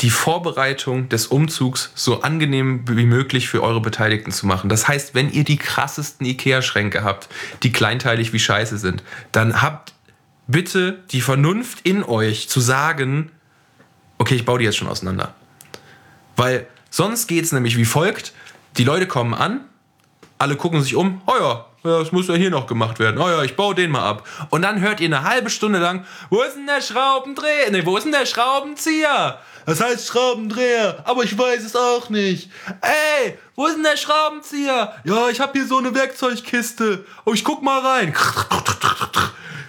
die 0.00 0.10
Vorbereitung 0.10 1.08
des 1.08 1.26
Umzugs 1.28 1.92
so 1.94 2.22
angenehm 2.22 2.84
wie 2.88 3.06
möglich 3.06 3.48
für 3.48 3.62
eure 3.62 3.80
Beteiligten 3.80 4.32
zu 4.32 4.46
machen. 4.46 4.68
Das 4.68 4.88
heißt, 4.88 5.14
wenn 5.14 5.30
ihr 5.30 5.44
die 5.44 5.58
krassesten 5.58 6.26
Ikea-Schränke 6.26 7.04
habt, 7.04 7.28
die 7.62 7.70
kleinteilig 7.70 8.32
wie 8.32 8.40
scheiße 8.40 8.78
sind, 8.78 9.02
dann 9.30 9.62
habt 9.62 9.92
bitte 10.48 10.98
die 11.12 11.20
Vernunft 11.20 11.86
in 11.86 12.02
euch 12.02 12.48
zu 12.48 12.60
sagen, 12.60 13.30
okay, 14.18 14.34
ich 14.34 14.44
baue 14.44 14.58
die 14.58 14.64
jetzt 14.64 14.76
schon 14.76 14.88
auseinander. 14.88 15.34
Weil 16.36 16.66
sonst 16.92 17.26
geht 17.26 17.44
es 17.44 17.50
nämlich 17.50 17.76
wie 17.76 17.84
folgt. 17.84 18.32
Die 18.76 18.84
Leute 18.84 19.08
kommen 19.08 19.34
an, 19.34 19.64
alle 20.38 20.54
gucken 20.54 20.80
sich 20.80 20.94
um, 20.94 21.20
oh 21.26 21.34
ja, 21.38 21.66
das 21.82 22.12
muss 22.12 22.28
ja 22.28 22.34
hier 22.34 22.50
noch 22.50 22.68
gemacht 22.68 23.00
werden. 23.00 23.20
Oh 23.20 23.28
ja, 23.28 23.42
ich 23.42 23.56
baue 23.56 23.74
den 23.74 23.90
mal 23.90 24.08
ab. 24.08 24.28
Und 24.50 24.62
dann 24.62 24.80
hört 24.80 25.00
ihr 25.00 25.06
eine 25.06 25.24
halbe 25.24 25.50
Stunde 25.50 25.80
lang, 25.80 26.06
wo 26.30 26.42
ist 26.42 26.54
denn 26.54 26.66
der 26.66 26.80
Schraubendreher? 26.80 27.70
Nee, 27.72 27.84
wo 27.84 27.96
ist 27.96 28.04
denn 28.04 28.12
der 28.12 28.26
Schraubenzieher? 28.26 29.40
Das 29.66 29.80
heißt 29.80 30.08
Schraubendreher, 30.08 31.02
aber 31.04 31.22
ich 31.22 31.36
weiß 31.36 31.64
es 31.64 31.76
auch 31.76 32.08
nicht. 32.08 32.50
Ey, 32.80 33.38
wo 33.54 33.66
ist 33.66 33.76
denn 33.76 33.84
der 33.84 33.96
Schraubenzieher? 33.96 34.92
Ja, 35.04 35.28
ich 35.28 35.40
habe 35.40 35.52
hier 35.52 35.66
so 35.66 35.78
eine 35.78 35.94
Werkzeugkiste. 35.94 37.04
Oh, 37.24 37.32
ich 37.32 37.44
guck 37.44 37.62
mal 37.62 37.80
rein. 37.80 38.14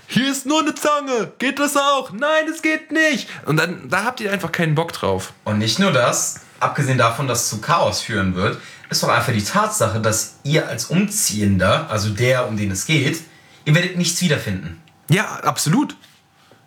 Hier 0.08 0.32
ist 0.32 0.46
nur 0.46 0.60
eine 0.60 0.76
Zange. 0.76 1.32
Geht 1.40 1.60
das 1.60 1.76
auch? 1.76 2.12
Nein, 2.12 2.48
es 2.48 2.62
geht 2.62 2.92
nicht. 2.92 3.28
Und 3.46 3.58
dann, 3.58 3.90
da 3.90 4.04
habt 4.04 4.20
ihr 4.20 4.32
einfach 4.32 4.52
keinen 4.52 4.76
Bock 4.76 4.94
drauf. 4.94 5.34
Und 5.44 5.60
nicht 5.60 5.80
nur 5.80 5.92
das, 5.92 6.42
abgesehen 6.64 6.98
davon, 6.98 7.28
dass 7.28 7.44
es 7.44 7.50
zu 7.50 7.62
Chaos 7.62 8.02
führen 8.02 8.36
wird, 8.36 8.60
ist 8.90 9.04
doch 9.04 9.10
einfach 9.10 9.34
die 9.34 9.44
Tatsache, 9.44 10.00
dass 10.00 10.36
ihr 10.44 10.68
als 10.68 10.86
Umziehender, 10.86 11.90
also 11.90 12.10
der, 12.10 12.48
um 12.48 12.58
den 12.58 12.72
es 12.72 12.86
geht, 12.86 13.22
ihr 13.66 13.76
werdet 13.76 13.98
nichts 13.98 14.22
wiederfinden. 14.22 14.82
Ja, 15.10 15.26
absolut. 15.44 15.96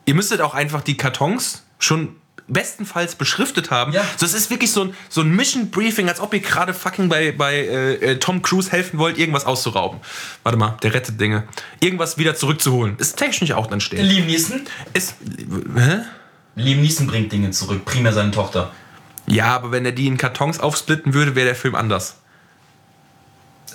Ihr 0.04 0.14
müsstet 0.14 0.40
auch 0.40 0.54
einfach 0.54 0.82
die 0.82 0.96
Kartons 0.96 1.64
schon 1.78 2.16
bestenfalls 2.48 3.16
beschriftet 3.16 3.70
haben. 3.70 3.92
Ja. 3.92 4.04
Das 4.20 4.32
ist 4.32 4.50
wirklich 4.50 4.70
so 4.70 4.84
ein, 4.84 4.94
so 5.08 5.20
ein 5.20 5.34
Mission 5.34 5.70
Briefing, 5.70 6.08
als 6.08 6.20
ob 6.20 6.32
ihr 6.32 6.40
gerade 6.40 6.74
fucking 6.74 7.08
bei, 7.08 7.32
bei 7.32 7.56
äh, 7.56 7.94
äh, 7.94 8.18
Tom 8.18 8.42
Cruise 8.42 8.70
helfen 8.70 8.98
wollt, 8.98 9.18
irgendwas 9.18 9.44
auszurauben. 9.44 10.00
Warte 10.42 10.58
mal, 10.58 10.76
der 10.82 10.94
rettet 10.94 11.20
Dinge. 11.20 11.44
Irgendwas 11.80 12.18
wieder 12.18 12.36
zurückzuholen. 12.36 12.96
Ist 12.98 13.16
technisch 13.16 13.52
auch 13.52 13.66
dann 13.66 13.80
stehen. 13.80 14.04
Liam 14.04 14.26
Neeson? 14.26 14.62
Ist, 14.92 15.14
hä? 15.76 16.02
Liam 16.54 16.80
Neeson 16.80 17.06
bringt 17.06 17.32
Dinge 17.32 17.50
zurück, 17.50 17.84
primär 17.84 18.12
seine 18.12 18.30
Tochter. 18.30 18.72
Ja, 19.26 19.54
aber 19.56 19.72
wenn 19.72 19.84
er 19.84 19.92
die 19.92 20.06
in 20.06 20.16
Kartons 20.16 20.60
aufsplitten 20.60 21.14
würde, 21.14 21.34
wäre 21.34 21.46
der 21.46 21.56
Film 21.56 21.74
anders. 21.74 22.18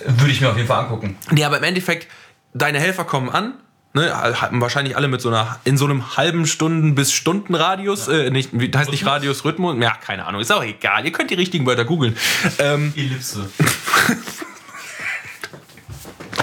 Würde 0.06 0.32
ich 0.32 0.42
mir 0.42 0.50
auf 0.50 0.56
jeden 0.56 0.68
Fall 0.68 0.84
angucken. 0.84 1.18
Nee, 1.30 1.44
aber 1.44 1.58
im 1.58 1.64
Endeffekt, 1.64 2.08
deine 2.54 2.80
Helfer 2.80 3.04
kommen 3.04 3.30
an, 3.30 3.54
ne, 3.94 4.12
wahrscheinlich 4.52 4.96
alle 4.96 5.08
mit 5.08 5.22
so 5.22 5.30
einer, 5.30 5.60
in 5.64 5.78
so 5.78 5.86
einem 5.86 6.18
halben 6.18 6.48
Stunden 6.48 6.96
bis 6.96 7.12
Stunden 7.14 7.54
Radius, 7.54 8.08
äh, 8.08 8.30
nicht, 8.32 8.52
heißt 8.54 8.92
nicht 8.92 9.06
Radius, 9.06 9.46
Rhythmus, 9.46 9.76
ja, 9.80 9.92
keine 9.92 10.26
Ahnung, 10.26 10.42
ist 10.42 10.52
auch 10.52 10.64
egal, 10.64 11.06
ihr 11.06 11.12
könnt 11.12 11.30
die 11.30 11.36
richtigen 11.36 11.66
Wörter 11.66 11.86
googeln. 11.86 12.18
Ähm, 12.60 12.94
Ellipse. 12.96 13.50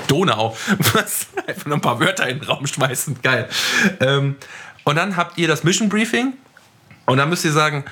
Donau, 0.08 0.56
was, 0.94 1.26
einfach 1.46 1.66
noch 1.66 1.76
ein 1.76 1.82
paar 1.82 2.00
Wörter 2.00 2.28
in 2.28 2.40
den 2.40 2.48
Raum 2.48 2.66
schmeißen, 2.66 3.20
geil. 3.22 3.48
Ähm, 4.00 4.36
und 4.84 4.96
dann 4.96 5.16
habt 5.16 5.36
ihr 5.36 5.48
das 5.48 5.64
Mission 5.64 5.88
Briefing 5.90 6.32
und 7.04 7.18
dann 7.18 7.28
müsst 7.28 7.44
ihr 7.44 7.52
sagen, 7.52 7.84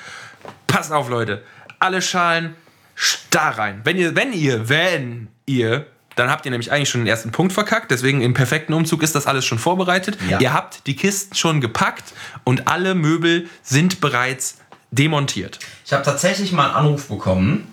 passt 0.77 0.93
auf 0.93 1.09
Leute, 1.09 1.43
alle 1.79 2.03
Schalen 2.03 2.55
starr 2.95 3.57
rein. 3.57 3.81
Wenn 3.85 3.97
ihr, 3.97 4.15
wenn 4.15 4.35
ihr, 4.35 4.69
wenn 4.69 5.29
ihr 5.47 5.87
dann 6.17 6.31
habt 6.31 6.45
ihr 6.45 6.51
nämlich 6.51 6.71
eigentlich 6.71 6.91
schon 6.91 7.03
den 7.03 7.07
ersten 7.07 7.31
Punkt 7.31 7.53
verkackt. 7.53 7.91
Deswegen 7.91 8.23
im 8.23 8.33
perfekten 8.33 8.73
Umzug 8.73 9.03
ist 9.03 9.15
das 9.15 9.27
alles 9.27 9.45
schon 9.45 9.59
vorbereitet. 9.59 10.17
Ja. 10.31 10.41
Ihr 10.41 10.53
habt 10.55 10.87
die 10.87 10.97
Kisten 10.97 11.35
schon 11.35 11.61
gepackt 11.61 12.15
und 12.45 12.69
alle 12.69 12.95
Möbel 12.95 13.49
sind 13.63 14.01
bereits 14.01 14.59
demontiert. 14.91 15.59
Ich 15.85 15.93
habe 15.93 16.03
tatsächlich 16.03 16.53
mal 16.53 16.67
einen 16.67 16.75
Anruf 16.75 17.09
bekommen. 17.09 17.71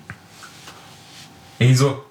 Ich 1.60 1.78
so, 1.78 2.06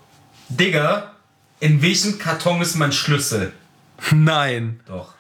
Digga, 0.49 1.13
in 1.61 1.83
welchem 1.83 2.19
Karton 2.19 2.63
ist 2.63 2.77
mein 2.77 2.93
Schlüssel? 2.93 3.53
Nein. 4.11 4.81
Doch. 4.87 5.15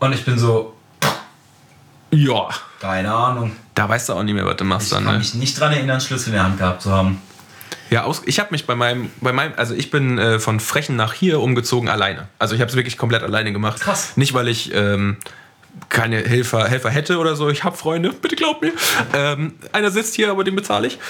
Und 0.00 0.12
ich 0.12 0.24
bin 0.24 0.38
so, 0.38 0.76
Ja. 2.10 2.48
Keine 2.80 3.12
Ahnung. 3.12 3.52
Da 3.74 3.88
weißt 3.88 4.08
du 4.08 4.12
auch 4.14 4.22
nicht 4.22 4.34
mehr, 4.34 4.44
was 4.46 4.56
du 4.56 4.64
machst 4.64 4.88
Ich 4.88 4.92
dann. 4.94 5.04
kann 5.04 5.12
Ne? 5.14 5.18
mich 5.18 5.34
nicht 5.34 5.58
dran 5.58 5.72
erinnern, 5.72 6.00
Schlüssel 6.00 6.28
in 6.28 6.34
der 6.34 6.44
Hand 6.44 6.58
gehabt 6.58 6.82
zu 6.82 6.92
haben. 6.92 7.20
Ja, 7.90 8.04
aus, 8.04 8.22
ich 8.26 8.38
habe 8.38 8.50
mich 8.50 8.66
bei 8.66 8.74
meinem, 8.74 9.10
bei 9.20 9.32
meinem, 9.32 9.54
also 9.56 9.74
ich 9.74 9.90
bin 9.90 10.18
äh, 10.18 10.38
von 10.38 10.60
Frechen 10.60 10.96
nach 10.96 11.14
hier 11.14 11.40
umgezogen 11.40 11.88
alleine. 11.88 12.28
Also 12.38 12.54
ich 12.54 12.60
habe 12.60 12.70
es 12.70 12.76
wirklich 12.76 12.98
komplett 12.98 13.22
alleine 13.22 13.52
gemacht. 13.52 13.80
Krass. 13.80 14.16
Nicht, 14.16 14.34
weil 14.34 14.46
ich 14.48 14.74
ähm, 14.74 15.16
keine 15.88 16.18
Helfer, 16.18 16.68
Helfer 16.68 16.90
hätte 16.90 17.18
oder 17.18 17.34
so. 17.34 17.48
Ich 17.48 17.64
habe 17.64 17.76
Freunde, 17.76 18.10
bitte 18.12 18.36
glaubt 18.36 18.60
mir. 18.62 18.72
Ähm, 19.14 19.54
einer 19.72 19.90
sitzt 19.90 20.14
hier, 20.16 20.30
aber 20.30 20.44
den 20.44 20.54
bezahle 20.54 20.86
ich. 20.88 20.98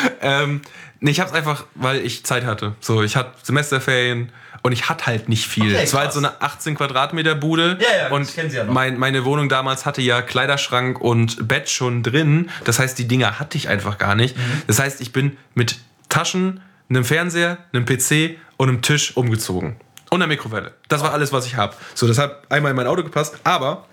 ähm, 0.22 0.62
nee, 1.00 1.10
ich 1.10 1.20
habe 1.20 1.30
es 1.30 1.36
einfach, 1.36 1.64
weil 1.74 1.98
ich 2.04 2.24
Zeit 2.24 2.44
hatte. 2.44 2.74
So, 2.80 3.02
ich 3.02 3.16
hatte 3.16 3.32
Semesterferien 3.42 4.32
und 4.62 4.72
ich 4.72 4.88
hatte 4.88 5.06
halt 5.06 5.28
nicht 5.28 5.46
viel. 5.46 5.74
Okay, 5.74 5.82
es 5.82 5.94
war 5.94 6.02
halt 6.02 6.12
so 6.12 6.18
eine 6.18 6.40
18 6.40 6.74
Quadratmeter 6.74 7.34
Bude. 7.34 7.78
Ja, 7.80 8.04
ja, 8.04 8.08
und 8.10 8.22
ich 8.22 8.34
kenn 8.34 8.50
sie 8.50 8.58
ja 8.58 8.64
noch. 8.64 8.72
mein, 8.72 8.98
meine 8.98 9.24
Wohnung 9.24 9.48
damals 9.48 9.86
hatte 9.86 10.02
ja 10.02 10.22
Kleiderschrank 10.22 11.00
und 11.00 11.48
Bett 11.48 11.70
schon 11.70 12.02
drin. 12.02 12.50
Das 12.64 12.78
heißt, 12.78 12.98
die 12.98 13.08
Dinger 13.08 13.38
hatte 13.38 13.56
ich 13.56 13.68
einfach 13.68 13.98
gar 13.98 14.14
nicht. 14.14 14.36
Mhm. 14.36 14.62
Das 14.66 14.78
heißt, 14.78 15.00
ich 15.00 15.12
bin 15.12 15.36
mit 15.54 15.78
Taschen, 16.08 16.60
einem 16.88 17.04
Fernseher, 17.04 17.58
einem 17.72 17.86
PC 17.86 18.36
und 18.56 18.68
einem 18.68 18.82
Tisch 18.82 19.16
umgezogen. 19.16 19.76
Und 20.10 20.20
einer 20.20 20.26
Mikrowelle. 20.26 20.74
Das 20.88 21.02
war 21.02 21.12
alles, 21.12 21.32
was 21.32 21.46
ich 21.46 21.54
habe. 21.54 21.74
So, 21.94 22.06
das 22.08 22.18
hat 22.18 22.50
einmal 22.50 22.70
in 22.70 22.76
mein 22.76 22.88
Auto 22.88 23.04
gepasst. 23.04 23.36
Aber 23.44 23.86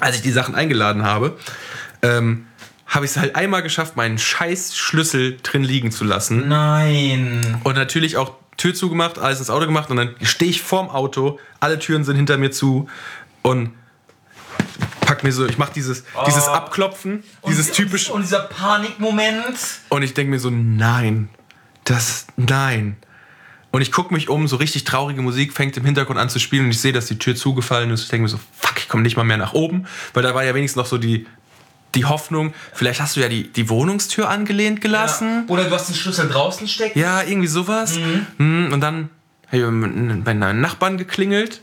als 0.00 0.16
ich 0.16 0.22
die 0.22 0.32
Sachen 0.32 0.54
eingeladen 0.54 1.04
habe, 1.04 1.36
ähm, 2.00 2.46
habe 2.86 3.04
ich 3.04 3.12
es 3.12 3.16
halt 3.16 3.36
einmal 3.36 3.62
geschafft, 3.62 3.96
meinen 3.96 4.18
scheiß 4.18 4.76
Schlüssel 4.76 5.38
drin 5.42 5.62
liegen 5.62 5.92
zu 5.92 6.04
lassen. 6.04 6.48
Nein. 6.48 7.60
Und 7.64 7.74
natürlich 7.74 8.16
auch 8.16 8.34
Tür 8.62 8.74
zugemacht, 8.74 9.18
alles 9.18 9.40
ins 9.40 9.50
Auto 9.50 9.66
gemacht 9.66 9.90
und 9.90 9.96
dann 9.96 10.14
stehe 10.22 10.48
ich 10.48 10.62
vorm 10.62 10.88
Auto, 10.88 11.40
alle 11.58 11.80
Türen 11.80 12.04
sind 12.04 12.14
hinter 12.14 12.38
mir 12.38 12.52
zu 12.52 12.88
und 13.42 13.72
pack 15.00 15.24
mir 15.24 15.32
so, 15.32 15.44
ich 15.46 15.58
mache 15.58 15.72
dieses, 15.74 16.04
dieses 16.28 16.46
Abklopfen, 16.46 17.24
dieses 17.44 17.70
und, 17.70 17.74
typisch 17.74 18.08
Und 18.08 18.22
dieser 18.22 18.38
Panikmoment. 18.38 19.58
und 19.88 20.02
ich 20.02 20.14
denke 20.14 20.30
mir 20.30 20.38
so, 20.38 20.48
nein, 20.50 21.28
das, 21.82 22.28
nein. 22.36 22.98
Und 23.72 23.82
ich 23.82 23.90
gucke 23.90 24.14
mich 24.14 24.28
um, 24.28 24.46
so 24.46 24.54
richtig 24.54 24.84
traurige 24.84 25.22
Musik 25.22 25.54
fängt 25.54 25.76
im 25.76 25.84
Hintergrund 25.84 26.20
an 26.20 26.28
zu 26.28 26.38
spielen 26.38 26.66
und 26.66 26.70
ich 26.70 26.80
sehe, 26.80 26.92
dass 26.92 27.06
die 27.06 27.18
Tür 27.18 27.34
zugefallen 27.34 27.90
ist. 27.90 28.04
Ich 28.04 28.10
denke 28.10 28.22
mir 28.22 28.28
so, 28.28 28.38
fuck, 28.60 28.78
ich 28.78 28.88
komme 28.88 29.02
nicht 29.02 29.16
mal 29.16 29.24
mehr 29.24 29.38
nach 29.38 29.54
oben, 29.54 29.88
weil 30.14 30.22
da 30.22 30.36
war 30.36 30.44
ja 30.44 30.54
wenigstens 30.54 30.76
noch 30.76 30.86
so 30.86 30.98
die, 30.98 31.26
die 31.94 32.04
Hoffnung, 32.04 32.54
vielleicht 32.72 33.00
hast 33.00 33.16
du 33.16 33.20
ja 33.20 33.28
die, 33.28 33.52
die 33.52 33.68
Wohnungstür 33.68 34.28
angelehnt 34.28 34.80
gelassen. 34.80 35.44
Oder 35.48 35.64
du 35.64 35.74
hast 35.74 35.88
den 35.88 35.94
Schlüssel 35.96 36.28
draußen 36.28 36.66
stecken. 36.68 36.98
Ja, 36.98 37.22
irgendwie 37.22 37.48
sowas. 37.48 37.98
Mhm. 38.38 38.72
Und 38.72 38.80
dann 38.80 39.10
habe 39.48 39.56
ich 39.58 40.24
bei 40.24 40.34
meinen 40.34 40.60
Nachbarn 40.60 40.96
geklingelt, 40.96 41.60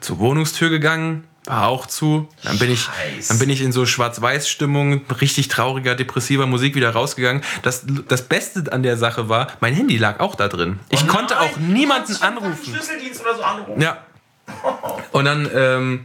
zur 0.00 0.18
Wohnungstür 0.18 0.68
gegangen, 0.68 1.24
war 1.46 1.68
auch 1.68 1.86
zu. 1.86 2.28
Dann 2.42 2.58
bin 2.58 2.70
ich, 2.70 2.82
Scheiße. 2.82 3.28
dann 3.28 3.38
bin 3.38 3.50
ich 3.50 3.60
in 3.60 3.72
so 3.72 3.84
Schwarz-Weiß-Stimmung, 3.86 5.02
richtig 5.20 5.48
trauriger, 5.48 5.94
depressiver 5.94 6.46
Musik 6.46 6.74
wieder 6.74 6.90
rausgegangen. 6.90 7.42
Das, 7.62 7.84
das 8.08 8.22
Beste 8.22 8.72
an 8.72 8.82
der 8.82 8.96
Sache 8.96 9.28
war, 9.28 9.48
mein 9.60 9.74
Handy 9.74 9.96
lag 9.98 10.20
auch 10.20 10.34
da 10.34 10.48
drin. 10.48 10.80
Ich 10.90 11.04
Oh 11.04 11.06
konnte 11.06 11.40
auch 11.40 11.56
niemanden 11.58 12.16
anrufen. 12.22 12.74
Schlüsseldienst 12.74 13.20
oder 13.22 13.36
so 13.36 13.42
anrufen. 13.42 13.80
Ja. 13.80 13.98
Und 15.12 15.24
dann, 15.24 15.48
ähm, 15.54 16.04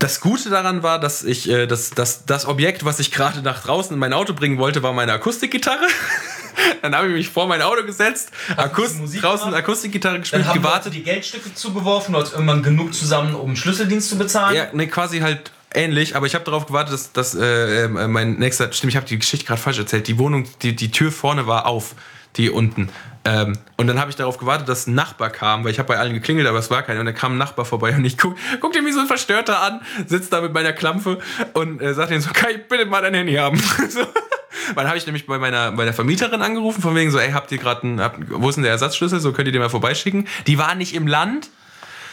das 0.00 0.20
Gute 0.20 0.50
daran 0.50 0.82
war, 0.82 0.98
dass 0.98 1.22
ich, 1.22 1.48
äh, 1.48 1.66
das, 1.66 1.90
das, 1.90 2.24
das 2.24 2.46
Objekt, 2.46 2.84
was 2.84 2.98
ich 2.98 3.12
gerade 3.12 3.42
nach 3.42 3.62
draußen 3.62 3.92
in 3.92 4.00
mein 4.00 4.12
Auto 4.12 4.32
bringen 4.32 4.58
wollte, 4.58 4.82
war 4.82 4.92
meine 4.92 5.12
Akustikgitarre. 5.12 5.86
dann 6.82 6.94
habe 6.94 7.08
ich 7.08 7.12
mich 7.12 7.28
vor 7.28 7.46
mein 7.46 7.62
Auto 7.62 7.84
gesetzt, 7.84 8.30
Akust 8.56 8.96
draußen 8.98 9.46
gemacht? 9.46 9.62
Akustikgitarre 9.62 10.14
Dann 10.14 10.22
gespielt, 10.22 10.46
haben 10.46 10.54
wir 10.54 10.62
gewartet. 10.62 10.94
die 10.94 11.02
Geldstücke 11.02 11.54
zugeworfen, 11.54 12.14
du 12.14 12.20
hast 12.20 12.32
irgendwann 12.32 12.62
genug 12.62 12.94
zusammen, 12.94 13.34
um 13.34 13.56
Schlüsseldienst 13.56 14.08
zu 14.08 14.18
bezahlen. 14.18 14.56
Ja, 14.56 14.68
ne, 14.72 14.88
quasi 14.88 15.20
halt 15.20 15.52
ähnlich, 15.74 16.16
aber 16.16 16.26
ich 16.26 16.34
habe 16.34 16.44
darauf 16.44 16.66
gewartet, 16.66 16.94
dass, 16.94 17.12
dass 17.12 17.34
äh, 17.34 17.84
äh, 17.84 17.88
mein 17.88 18.34
nächster, 18.34 18.72
stimmt, 18.72 18.92
ich 18.92 18.96
habe 18.96 19.06
die 19.06 19.18
Geschichte 19.18 19.46
gerade 19.46 19.60
falsch 19.60 19.78
erzählt, 19.78 20.08
die 20.08 20.18
Wohnung, 20.18 20.46
die, 20.62 20.74
die 20.74 20.90
Tür 20.90 21.12
vorne 21.12 21.46
war 21.46 21.66
auf, 21.66 21.94
die 22.36 22.50
unten. 22.50 22.88
Ähm, 23.24 23.58
und 23.76 23.86
dann 23.86 24.00
habe 24.00 24.10
ich 24.10 24.16
darauf 24.16 24.38
gewartet, 24.38 24.68
dass 24.68 24.86
ein 24.86 24.94
Nachbar 24.94 25.28
kam, 25.28 25.64
weil 25.64 25.72
ich 25.72 25.78
habe 25.78 25.88
bei 25.88 25.98
allen 25.98 26.14
geklingelt, 26.14 26.46
aber 26.46 26.58
es 26.58 26.70
war 26.70 26.82
keiner. 26.82 27.00
Und 27.00 27.06
dann 27.06 27.14
kam 27.14 27.34
ein 27.34 27.38
Nachbar 27.38 27.64
vorbei 27.64 27.94
und 27.94 28.04
ich 28.04 28.16
guck, 28.16 28.34
guck 28.60 28.72
den 28.72 28.86
wie 28.86 28.92
so 28.92 29.00
ein 29.00 29.06
Verstörter 29.06 29.60
an, 29.62 29.80
sitzt 30.06 30.32
da 30.32 30.40
mit 30.40 30.54
meiner 30.54 30.72
Klampfe 30.72 31.18
und 31.52 31.82
äh, 31.82 31.92
sagt 31.92 32.12
ihm 32.12 32.20
so, 32.20 32.30
kann 32.32 32.50
ich 32.50 32.66
bitte 32.66 32.86
mal 32.86 33.02
dein 33.02 33.14
Handy 33.14 33.34
haben? 33.34 33.58
so. 33.88 34.06
Dann 34.74 34.86
habe 34.86 34.96
ich 34.96 35.06
nämlich 35.06 35.26
bei 35.26 35.38
meiner, 35.38 35.72
bei 35.72 35.84
der 35.84 35.94
Vermieterin 35.94 36.42
angerufen, 36.42 36.80
von 36.80 36.94
wegen 36.94 37.10
so, 37.10 37.18
ey, 37.18 37.32
habt 37.32 37.52
ihr 37.52 37.58
gerade 37.58 37.82
einen, 37.82 38.00
habt, 38.00 38.18
wo 38.28 38.48
ist 38.48 38.54
denn 38.54 38.62
der 38.62 38.72
Ersatzschlüssel? 38.72 39.20
So 39.20 39.32
könnt 39.32 39.48
ihr 39.48 39.52
den 39.52 39.60
mal 39.60 39.68
vorbeischicken. 39.68 40.26
Die 40.46 40.58
war 40.58 40.74
nicht 40.74 40.94
im 40.94 41.06
Land. 41.06 41.50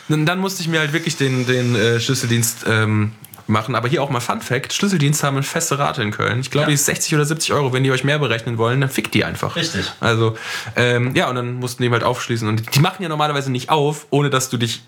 dann, 0.10 0.26
dann 0.26 0.39
musste 0.39 0.62
ich 0.62 0.68
mir 0.68 0.80
halt 0.80 0.91
wirklich 0.91 1.16
den, 1.16 1.45
den 1.45 1.76
äh, 1.76 1.99
Schlüsseldienst 1.99 2.66
ähm, 2.68 3.14
machen. 3.48 3.76
Aber 3.76 3.88
hier 3.88 4.02
auch 4.04 4.10
mal 4.10 4.20
Fun 4.20 4.41
Fact: 4.41 4.74
Schlüsseldienst 4.74 5.24
haben 5.24 5.36
eine 5.38 5.43
feste 5.43 5.78
Rate 5.80 6.02
in 6.02 6.12
Köln. 6.12 6.39
Ich 6.39 6.52
glaube, 6.52 6.64
Ja. 6.64 6.68
die 6.70 6.74
ist 6.76 6.86
60 6.86 7.16
oder 7.16 7.26
70 7.26 7.54
Euro. 7.54 7.74
Wenn 7.74 7.84
die 7.84 7.91
euch 7.91 8.04
mehr 8.04 8.20
berechnen 8.20 8.58
wollen, 8.58 8.82
dann 8.82 8.89
fickt 8.89 9.14
die 9.14 9.24
einfach. 9.26 9.56
Richtig. 9.56 9.91
Also, 10.00 10.36
ähm, 10.76 11.16
ja, 11.16 11.30
und 11.30 11.36
dann 11.36 11.56
mussten 11.56 11.84
die 11.84 11.89
halt 11.91 12.04
aufschließen. 12.04 12.48
Und 12.48 12.76
die 12.76 12.80
machen 12.80 13.02
ja 13.04 13.10
normalerweise 13.10 13.52
nicht 13.52 13.70
auf, 13.70 14.08
ohne 14.10 14.30
dass 14.30 14.50
du 14.50 14.58
dich 14.58 14.82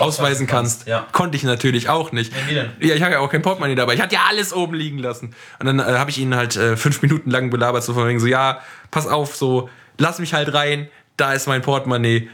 ausweisen 0.00 0.46
kannst. 0.48 0.86
ja. 0.88 1.06
Konnte 1.12 1.36
ich 1.36 1.44
natürlich 1.44 1.88
auch 1.88 2.10
nicht. 2.10 2.32
Denn? 2.50 2.70
Ja, 2.80 2.94
ich 2.96 3.02
habe 3.02 3.12
ja 3.12 3.18
auch 3.20 3.30
kein 3.30 3.42
Portemonnaie 3.42 3.76
dabei. 3.76 3.94
Ich 3.94 4.00
hatte 4.00 4.14
ja 4.16 4.22
alles 4.28 4.52
oben 4.52 4.74
liegen 4.74 4.98
lassen. 4.98 5.34
Und 5.60 5.66
dann 5.66 5.78
äh, 5.78 5.82
habe 5.84 6.10
ich 6.10 6.18
ihn 6.18 6.34
halt 6.34 6.56
äh, 6.56 6.76
fünf 6.76 7.00
Minuten 7.02 7.30
lang 7.30 7.50
belabert, 7.50 7.84
so 7.84 7.94
von 7.94 8.08
wegen 8.08 8.18
so, 8.18 8.26
ja, 8.26 8.58
pass 8.90 9.06
auf, 9.06 9.36
so, 9.36 9.68
lass 9.98 10.18
mich 10.18 10.34
halt 10.34 10.52
rein, 10.52 10.88
da 11.16 11.32
ist 11.32 11.46
mein 11.46 11.62
Portemonnaie. 11.62 12.28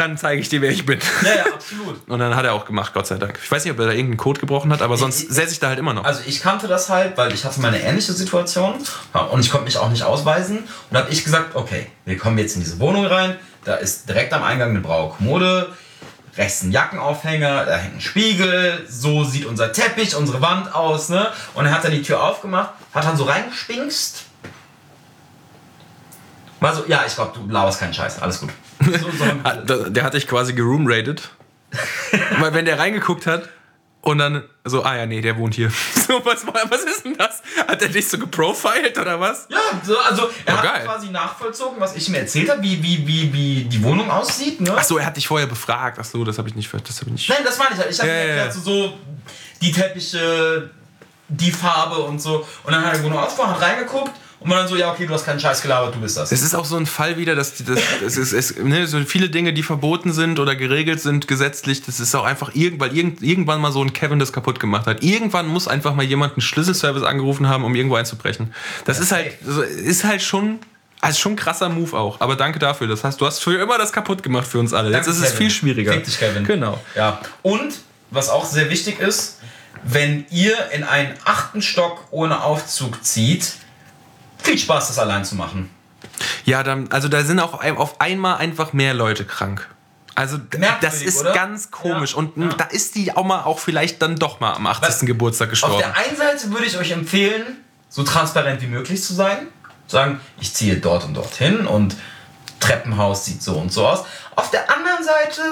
Dann 0.00 0.16
zeige 0.16 0.40
ich 0.40 0.48
dir, 0.48 0.62
wer 0.62 0.70
ich 0.70 0.86
bin. 0.86 0.98
Ja, 1.22 1.28
ja, 1.28 1.52
absolut. 1.52 2.00
Und 2.08 2.18
dann 2.20 2.34
hat 2.34 2.46
er 2.46 2.54
auch 2.54 2.64
gemacht, 2.64 2.94
Gott 2.94 3.06
sei 3.06 3.18
Dank. 3.18 3.38
Ich 3.42 3.52
weiß 3.52 3.64
nicht, 3.64 3.74
ob 3.74 3.78
er 3.80 3.84
da 3.84 3.92
irgendeinen 3.92 4.16
Code 4.16 4.40
gebrochen 4.40 4.72
hat, 4.72 4.80
aber 4.80 4.96
sonst 4.96 5.30
säße 5.30 5.52
ich 5.52 5.60
da 5.60 5.68
halt 5.68 5.78
immer 5.78 5.92
noch. 5.92 6.04
Also 6.04 6.22
ich 6.24 6.40
kannte 6.40 6.68
das 6.68 6.88
halt, 6.88 7.18
weil 7.18 7.34
ich 7.34 7.44
hatte 7.44 7.60
mal 7.60 7.68
eine 7.68 7.82
ähnliche 7.82 8.14
Situation 8.14 8.76
und 9.30 9.40
ich 9.40 9.50
konnte 9.50 9.66
mich 9.66 9.76
auch 9.76 9.90
nicht 9.90 10.02
ausweisen. 10.02 10.60
Und 10.60 10.66
da 10.90 11.00
habe 11.00 11.10
ich 11.10 11.22
gesagt, 11.22 11.54
okay, 11.54 11.86
wir 12.06 12.16
kommen 12.16 12.38
jetzt 12.38 12.54
in 12.54 12.62
diese 12.62 12.78
Wohnung 12.78 13.04
rein. 13.04 13.36
Da 13.66 13.74
ist 13.74 14.08
direkt 14.08 14.32
am 14.32 14.42
Eingang 14.42 14.70
eine 14.70 14.80
braue 14.80 15.10
Kommode, 15.10 15.68
rechts 16.34 16.62
ein 16.62 16.72
Jackenaufhänger, 16.72 17.66
da 17.66 17.76
hängt 17.76 17.96
ein 17.96 18.00
Spiegel, 18.00 18.86
so 18.88 19.24
sieht 19.24 19.44
unser 19.44 19.70
Teppich, 19.70 20.16
unsere 20.16 20.40
Wand 20.40 20.74
aus. 20.74 21.10
Ne? 21.10 21.26
Und 21.52 21.66
er 21.66 21.72
hat 21.72 21.84
dann 21.84 21.92
die 21.92 22.00
Tür 22.00 22.22
aufgemacht, 22.22 22.70
hat 22.94 23.04
dann 23.04 23.18
so 23.18 23.24
reingespinkst. 23.24 24.24
War 26.60 26.74
so, 26.74 26.84
ja, 26.86 27.04
ich 27.06 27.14
glaube, 27.14 27.38
du 27.38 27.52
laberst 27.52 27.80
keinen 27.80 27.92
Scheiß, 27.92 28.22
alles 28.22 28.40
gut. 28.40 28.48
So, 28.80 29.90
Der 29.90 30.04
hat 30.04 30.14
dich 30.14 30.26
quasi 30.26 30.52
geroomrated. 30.52 31.28
Weil 32.38 32.54
wenn 32.54 32.64
der 32.64 32.78
reingeguckt 32.78 33.26
hat 33.26 33.48
und 34.00 34.18
dann 34.18 34.42
so, 34.64 34.82
ah 34.82 34.96
ja, 34.96 35.06
nee, 35.06 35.20
der 35.20 35.36
wohnt 35.36 35.54
hier. 35.54 35.70
So, 36.10 36.24
was, 36.24 36.44
war- 36.44 36.54
was 36.68 36.82
ist 36.82 37.04
denn 37.04 37.16
das? 37.16 37.40
Hat 37.68 37.80
er 37.82 37.88
dich 37.88 38.08
so 38.08 38.18
geprofiled 38.18 38.98
oder 38.98 39.20
was? 39.20 39.46
Ja, 39.48 39.58
so, 39.84 39.96
also 39.98 40.28
er 40.44 40.54
Oh, 40.54 40.56
hat 40.58 40.64
geil. 40.64 40.84
quasi 40.84 41.08
nachvollzogen, 41.10 41.78
was 41.78 41.94
ich 41.94 42.08
mir 42.08 42.18
erzählt 42.18 42.50
habe, 42.50 42.60
wie, 42.64 42.82
wie, 42.82 43.06
wie, 43.06 43.32
wie 43.32 43.64
die 43.66 43.80
Wohnung 43.84 44.10
aussieht. 44.10 44.60
Ne? 44.60 44.74
Ach 44.76 44.82
so, 44.82 44.98
er 44.98 45.06
hat 45.06 45.16
dich 45.16 45.28
vorher 45.28 45.46
befragt. 45.46 45.98
Ach 46.00 46.04
so, 46.04 46.24
das 46.24 46.38
habe 46.38 46.48
ich 46.48 46.56
nicht. 46.56 46.68
Das 46.72 47.00
hab 47.00 47.06
ich 47.06 47.12
nicht. 47.12 47.28
Nein, 47.28 47.38
das 47.44 47.58
meine 47.58 47.70
ich 47.74 47.78
halt. 47.78 47.90
Ich 47.92 47.98
habe 48.00 48.08
Ja, 48.08 48.14
mir 48.14 48.20
ja, 48.22 48.26
erklärt, 48.34 48.54
ja. 48.56 48.60
so, 48.60 48.60
so 48.88 48.98
die 49.62 49.70
Teppiche, 49.70 50.70
die 51.28 51.52
Farbe 51.52 51.98
und 51.98 52.20
so. 52.20 52.44
Und 52.64 52.72
dann 52.72 52.84
hat 52.84 52.94
er 52.94 52.98
die 52.98 53.04
Wohnung 53.04 53.18
aufgebaut, 53.20 53.50
hat 53.54 53.60
reingeguckt 53.62 54.10
und 54.40 54.48
man 54.48 54.58
dann 54.58 54.68
so, 54.68 54.76
ja, 54.76 54.90
okay, 54.90 55.06
du 55.06 55.12
hast 55.14 55.24
keinen 55.26 55.38
Scheiß 55.38 55.60
gelabert, 55.62 55.94
du 55.94 56.00
bist 56.00 56.16
das. 56.16 56.32
Es 56.32 56.42
ist 56.42 56.54
auch 56.54 56.64
so 56.64 56.76
ein 56.76 56.86
Fall 56.86 57.16
wieder, 57.18 57.34
dass 57.34 57.54
die- 57.54 57.64
das, 57.64 57.78
es 58.04 58.16
ist, 58.16 58.32
es, 58.32 58.56
ne, 58.56 58.86
so 58.86 58.98
viele 59.04 59.28
Dinge, 59.28 59.52
die 59.52 59.62
verboten 59.62 60.12
sind 60.12 60.38
oder 60.40 60.56
geregelt 60.56 61.00
sind 61.00 61.28
gesetzlich, 61.28 61.82
das 61.84 62.00
ist 62.00 62.14
auch 62.14 62.24
einfach 62.24 62.54
irgend, 62.54 62.80
weil 62.80 62.96
irgend, 62.96 63.22
irgendwann 63.22 63.60
mal 63.60 63.70
so 63.72 63.82
ein 63.82 63.92
Kevin 63.92 64.18
das 64.18 64.32
kaputt 64.32 64.58
gemacht 64.58 64.86
hat. 64.86 65.02
Irgendwann 65.02 65.46
muss 65.46 65.68
einfach 65.68 65.94
mal 65.94 66.04
jemand 66.04 66.32
einen 66.34 66.40
Schlüsselservice 66.40 67.02
angerufen 67.04 67.48
haben, 67.48 67.64
um 67.64 67.74
irgendwo 67.74 67.96
einzubrechen. 67.96 68.54
Das 68.86 68.98
ist 68.98 69.12
halt, 69.12 69.32
ist 69.42 70.04
halt 70.04 70.22
schon, 70.22 70.58
also 71.02 71.18
schon 71.18 71.32
ein 71.32 71.36
krasser 71.36 71.68
Move 71.68 71.96
auch. 71.96 72.20
Aber 72.20 72.36
danke 72.36 72.58
dafür. 72.58 72.86
Das 72.88 73.04
heißt, 73.04 73.20
du 73.20 73.26
hast 73.26 73.40
für 73.40 73.58
immer 73.60 73.78
das 73.78 73.92
kaputt 73.92 74.22
gemacht 74.22 74.46
für 74.46 74.58
uns 74.58 74.72
alle. 74.72 74.88
Jetzt 74.90 75.06
Danke, 75.06 75.10
ist 75.10 75.16
es 75.18 75.32
Kevin. 75.32 75.36
viel 75.38 75.50
schwieriger. 75.50 75.92
Fick 75.92 76.04
dich, 76.04 76.18
Kevin. 76.18 76.44
Genau. 76.44 76.78
Ja. 76.96 77.20
Und 77.42 77.74
was 78.10 78.28
auch 78.28 78.44
sehr 78.44 78.70
wichtig 78.70 79.00
ist, 79.00 79.38
wenn 79.82 80.26
ihr 80.30 80.54
in 80.72 80.84
einen 80.84 81.14
achten 81.24 81.62
Stock 81.62 82.04
ohne 82.10 82.42
Aufzug 82.42 83.02
zieht, 83.04 83.52
viel 84.42 84.58
Spaß, 84.58 84.88
das 84.88 84.98
allein 84.98 85.24
zu 85.24 85.34
machen. 85.36 85.70
Ja, 86.44 86.62
dann, 86.62 86.90
also 86.90 87.08
da 87.08 87.22
sind 87.22 87.38
auch 87.40 87.62
auf 87.62 88.00
einmal 88.00 88.36
einfach 88.38 88.72
mehr 88.72 88.94
Leute 88.94 89.24
krank. 89.24 89.68
Also 90.14 90.36
Merkwürdig, 90.38 90.76
das 90.80 91.02
ist 91.02 91.20
oder? 91.20 91.32
ganz 91.32 91.70
komisch. 91.70 92.12
Ja, 92.12 92.18
Und 92.18 92.36
ja. 92.36 92.48
da 92.56 92.64
ist 92.64 92.94
die 92.94 93.16
auch 93.16 93.24
mal 93.24 93.42
auch 93.44 93.58
vielleicht 93.58 94.02
dann 94.02 94.16
doch 94.16 94.40
mal 94.40 94.52
am 94.54 94.66
80. 94.66 94.88
Was- 94.88 95.00
Geburtstag 95.00 95.46
Auf 95.46 95.50
gestorben. 95.50 95.78
der 95.78 95.96
einen 95.96 96.16
Seite 96.16 96.50
würde 96.50 96.66
ich 96.66 96.76
euch 96.76 96.90
empfehlen, 96.90 97.58
so 97.88 98.02
transparent 98.02 98.60
wie 98.60 98.66
möglich 98.66 99.02
zu 99.02 99.14
sein. 99.14 99.48
Sagen, 99.86 100.20
ich 100.40 100.54
ziehe 100.54 100.76
dort 100.76 101.04
und 101.04 101.14
dorthin 101.14 101.66
und 101.66 101.96
Treppenhaus 102.60 103.24
sieht 103.24 103.42
so 103.42 103.54
und 103.54 103.72
so 103.72 103.86
aus. 103.86 104.04
Auf 104.36 104.50
der 104.50 104.70
anderen 104.70 105.02
Seite, 105.02 105.42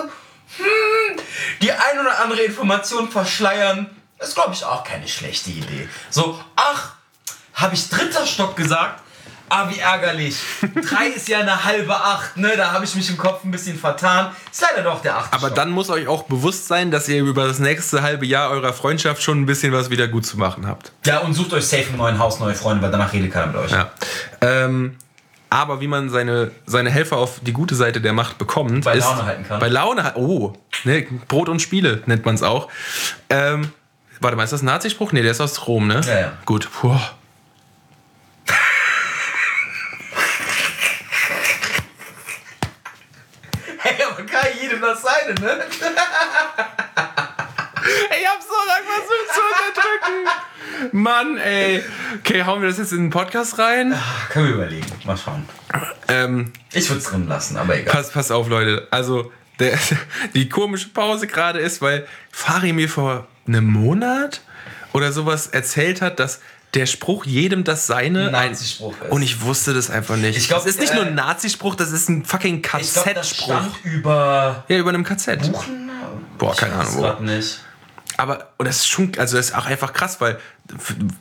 hm, 0.58 1.20
die 1.62 1.72
ein 1.72 1.98
oder 2.00 2.20
andere 2.22 2.42
Information 2.42 3.10
verschleiern, 3.10 3.88
ist, 4.18 4.34
glaube 4.34 4.52
ich, 4.52 4.64
auch 4.64 4.84
keine 4.84 5.08
schlechte 5.08 5.50
Idee. 5.50 5.88
So, 6.10 6.38
ach, 6.56 6.92
habe 7.58 7.74
ich 7.74 7.88
dritter 7.88 8.26
Stock 8.26 8.56
gesagt? 8.56 9.02
Ah, 9.50 9.66
wie 9.70 9.78
ärgerlich. 9.78 10.36
Drei 10.60 11.06
ist 11.06 11.26
ja 11.26 11.38
eine 11.38 11.64
halbe 11.64 11.96
Acht, 11.96 12.36
ne? 12.36 12.52
Da 12.54 12.70
habe 12.72 12.84
ich 12.84 12.94
mich 12.94 13.08
im 13.08 13.16
Kopf 13.16 13.44
ein 13.44 13.50
bisschen 13.50 13.78
vertan. 13.78 14.30
Ist 14.52 14.60
leider 14.60 14.82
doch 14.82 15.00
der 15.00 15.16
achte 15.16 15.32
Aber 15.32 15.46
Stock. 15.46 15.54
dann 15.56 15.70
muss 15.70 15.88
euch 15.88 16.06
auch 16.06 16.24
bewusst 16.24 16.68
sein, 16.68 16.90
dass 16.90 17.08
ihr 17.08 17.22
über 17.22 17.46
das 17.46 17.58
nächste 17.58 18.02
halbe 18.02 18.26
Jahr 18.26 18.50
eurer 18.50 18.74
Freundschaft 18.74 19.22
schon 19.22 19.40
ein 19.40 19.46
bisschen 19.46 19.72
was 19.72 19.88
wieder 19.88 20.06
gut 20.06 20.26
zu 20.26 20.36
machen 20.36 20.66
habt. 20.66 20.92
Ja, 21.06 21.20
und 21.20 21.32
sucht 21.32 21.54
euch 21.54 21.66
safe 21.66 21.84
im 21.90 21.96
neuen 21.96 22.18
Haus 22.18 22.40
neue 22.40 22.54
Freunde, 22.54 22.82
weil 22.82 22.90
danach 22.90 23.10
redet 23.14 23.32
keiner 23.32 23.46
mit 23.46 23.56
euch. 23.56 23.70
Ja. 23.70 23.90
Ähm, 24.42 24.98
aber 25.48 25.80
wie 25.80 25.88
man 25.88 26.10
seine, 26.10 26.50
seine 26.66 26.90
Helfer 26.90 27.16
auf 27.16 27.40
die 27.40 27.54
gute 27.54 27.74
Seite 27.74 28.02
der 28.02 28.12
Macht 28.12 28.36
bekommt, 28.36 28.84
Bei 28.84 28.96
Laune 28.96 29.24
halten 29.24 29.44
kann. 29.48 29.60
Bei 29.60 29.68
Laune 29.68 30.04
halten. 30.04 30.20
Oh, 30.20 30.52
ne, 30.84 31.06
Brot 31.26 31.48
und 31.48 31.62
Spiele 31.62 32.02
nennt 32.04 32.26
man 32.26 32.34
es 32.34 32.42
auch. 32.42 32.68
Ähm, 33.30 33.72
warte 34.20 34.36
mal, 34.36 34.44
ist 34.44 34.52
das 34.52 34.60
ein 34.60 34.66
Nazispruch? 34.66 35.12
Ne, 35.12 35.22
der 35.22 35.30
ist 35.30 35.40
aus 35.40 35.66
Rom, 35.66 35.86
ne? 35.86 36.02
Ja, 36.06 36.20
ja. 36.20 36.32
Gut. 36.44 36.68
Puh. 36.70 37.00
Hey, 43.80 43.96
aber 44.04 44.24
kann 44.26 44.46
jedem 44.60 44.80
das 44.80 45.02
seine, 45.02 45.27
ne? 45.40 45.60
Ich 48.20 48.26
hab 48.28 48.42
so 48.42 48.54
lange 48.66 48.84
versucht 48.84 49.28
zu 49.34 49.40
unterdrücken. 49.70 50.96
Mann, 51.02 51.38
ey. 51.38 51.82
Okay, 52.18 52.44
hauen 52.44 52.60
wir 52.60 52.68
das 52.68 52.76
jetzt 52.78 52.92
in 52.92 52.98
den 53.04 53.10
Podcast 53.10 53.58
rein? 53.58 53.94
Können 54.30 54.46
wir 54.48 54.54
überlegen. 54.54 54.86
Mal 55.04 55.16
schauen. 55.16 55.48
Ähm, 56.08 56.52
Ich 56.72 56.88
würde 56.90 56.98
es 57.00 57.04
drin 57.08 57.26
lassen, 57.28 57.56
aber 57.56 57.76
egal. 57.78 57.92
Pass, 57.94 58.10
pass 58.12 58.30
auf, 58.30 58.48
Leute. 58.48 58.86
Also, 58.90 59.32
der, 59.58 59.78
die 60.34 60.48
komische 60.50 60.90
Pause 60.90 61.26
gerade 61.26 61.60
ist, 61.60 61.80
weil 61.80 62.06
Fari 62.30 62.72
mir 62.74 62.88
vor 62.90 63.26
einem 63.46 63.64
Monat 63.66 64.42
oder 64.92 65.10
sowas 65.12 65.46
erzählt 65.46 66.02
hat, 66.02 66.20
dass 66.20 66.40
der 66.74 66.86
Spruch 66.86 67.24
jedem 67.24 67.64
das 67.64 67.86
seine 67.86 68.26
Ein 68.26 68.50
Nazispruch 68.50 68.94
ist. 69.02 69.10
Und 69.10 69.22
ich 69.22 69.40
wusste 69.42 69.72
das 69.74 69.90
einfach 69.90 70.16
nicht. 70.16 70.36
Ich 70.36 70.48
glaub, 70.48 70.60
das 70.64 70.70
ist 70.70 70.80
nicht 70.80 70.92
äh, 70.92 70.96
nur 70.96 71.06
ein 71.06 71.14
Nazispruch, 71.14 71.74
das 71.74 71.92
ist 71.92 72.08
ein 72.08 72.24
fucking 72.24 72.56
Ich 72.56 72.62
KZ-Spruch. 72.62 73.84
über 73.84 74.64
Ja, 74.68 74.76
über 74.78 74.90
einem 74.90 75.04
KZ. 75.04 75.50
Buchen. 75.50 75.90
Boah, 76.36 76.54
keine 76.54 76.74
ich 76.74 76.78
Ahnung, 76.80 76.96
wo. 76.96 77.00
grad 77.02 77.20
nicht. 77.22 77.60
Aber 78.16 78.48
und 78.58 78.66
das 78.66 78.78
ist 78.78 78.88
schon, 78.88 79.12
also 79.16 79.36
das 79.36 79.50
ist 79.50 79.54
auch 79.54 79.66
einfach 79.66 79.92
krass, 79.92 80.20
weil 80.20 80.38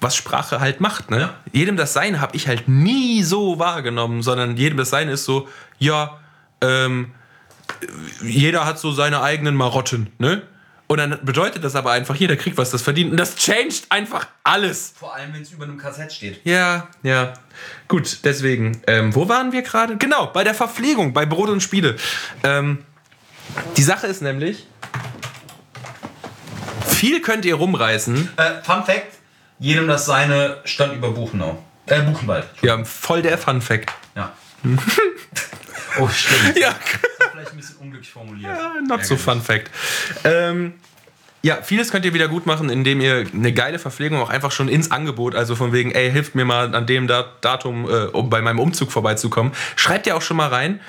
was 0.02 0.16
Sprache 0.16 0.60
halt 0.60 0.82
macht, 0.82 1.12
ne? 1.12 1.30
Jedem 1.54 1.78
das 1.78 1.94
Seine 1.94 2.22
habe 2.22 2.36
ich 2.36 2.48
halt 2.48 2.68
nie 2.68 3.22
so 3.24 3.60
wahrgenommen, 3.60 4.24
sondern 4.24 4.58
jedem 4.58 4.78
das 4.78 4.90
Seine 4.90 5.12
ist 5.12 5.24
so, 5.26 5.48
ja, 5.78 6.20
ähm, 6.62 7.12
jeder 8.24 8.66
hat 8.66 8.80
so 8.80 8.92
seine 8.92 9.22
eigenen 9.22 9.56
Marotten, 9.56 10.10
ne? 10.18 10.42
Und 10.88 11.00
dann 11.00 11.20
bedeutet 11.22 11.64
das 11.66 11.76
aber 11.76 11.92
einfach, 11.92 12.16
jeder 12.16 12.38
kriegt 12.38 12.58
was 12.58 12.72
das 12.72 12.82
verdient. 12.82 13.12
Und 13.12 13.18
das 13.18 13.36
changed 13.36 13.86
einfach 13.90 14.28
alles. 14.44 14.94
Vor 14.98 15.14
allem, 15.14 15.34
wenn 15.34 15.42
es 15.42 15.52
über 15.52 15.66
einem 15.66 15.78
Kassett 15.78 16.14
steht. 16.14 16.40
Ja, 16.46 16.88
ja. 17.04 17.34
Gut, 17.90 18.20
deswegen. 18.24 18.82
Ähm, 18.88 19.14
wo 19.14 19.28
waren 19.28 19.52
wir 19.52 19.64
gerade? 19.64 19.98
Genau, 19.98 20.28
bei 20.28 20.46
der 20.46 20.54
Verpflegung, 20.54 21.12
bei 21.12 21.26
Brot 21.26 21.50
und 21.50 21.62
Spiele. 21.62 21.98
Ähm, 22.44 22.86
die 23.76 23.84
Sache 23.84 24.08
ist 24.08 24.22
nämlich, 24.22 24.66
viel 26.88 27.22
könnt 27.22 27.44
ihr 27.44 27.56
rumreißen. 27.56 28.30
Äh, 28.38 28.64
Fun 28.64 28.84
Fact: 28.86 29.18
jedem 29.60 29.88
das 29.88 30.06
seine 30.06 30.62
stand 30.64 30.94
über 30.94 31.12
Buchenau. 31.12 31.62
Äh, 31.88 32.02
Buchenwald. 32.02 32.46
Ja, 32.62 32.84
voll 32.86 33.22
der 33.22 33.38
Fun 33.38 33.62
Fact. 33.62 33.92
Ja. 34.16 34.32
oh, 36.00 36.08
stimmt. 36.10 36.58
Ja, 36.60 36.76
Vielleicht 37.32 37.52
ein 37.52 37.58
bisschen 37.58 37.76
unglücklich 37.78 38.12
formuliert. 38.12 38.52
not 38.88 39.06
so 39.06 39.16
Fun 39.18 39.42
Fact. 39.42 39.70
Ähm, 40.24 40.74
ja, 41.44 41.62
vieles 41.62 41.92
könnt 41.92 42.04
ihr 42.06 42.14
wieder 42.14 42.28
gut 42.28 42.46
machen, 42.46 42.70
indem 42.70 43.00
ihr 43.00 43.26
eine 43.34 43.54
geile 43.54 43.80
Verpflegung 43.80 44.20
auch 44.20 44.30
einfach 44.30 44.52
schon 44.52 44.68
ins 44.68 44.92
Angebot, 44.92 45.36
also 45.36 45.56
von 45.56 45.72
wegen, 45.72 45.92
ey, 45.92 46.12
hilft 46.12 46.36
mir 46.36 46.46
mal 46.46 46.74
an 46.76 46.88
dem 46.88 47.08
Dat- 47.08 47.44
Datum, 47.46 47.86
äh, 47.90 48.06
um 48.08 48.30
bei 48.30 48.42
meinem 48.42 48.60
Umzug 48.60 48.92
vorbeizukommen. 48.92 49.54
Schreibt 49.76 50.08
ihr 50.08 50.16
auch 50.18 50.22
schon 50.22 50.38
mal 50.38 50.50
rein. 50.50 50.80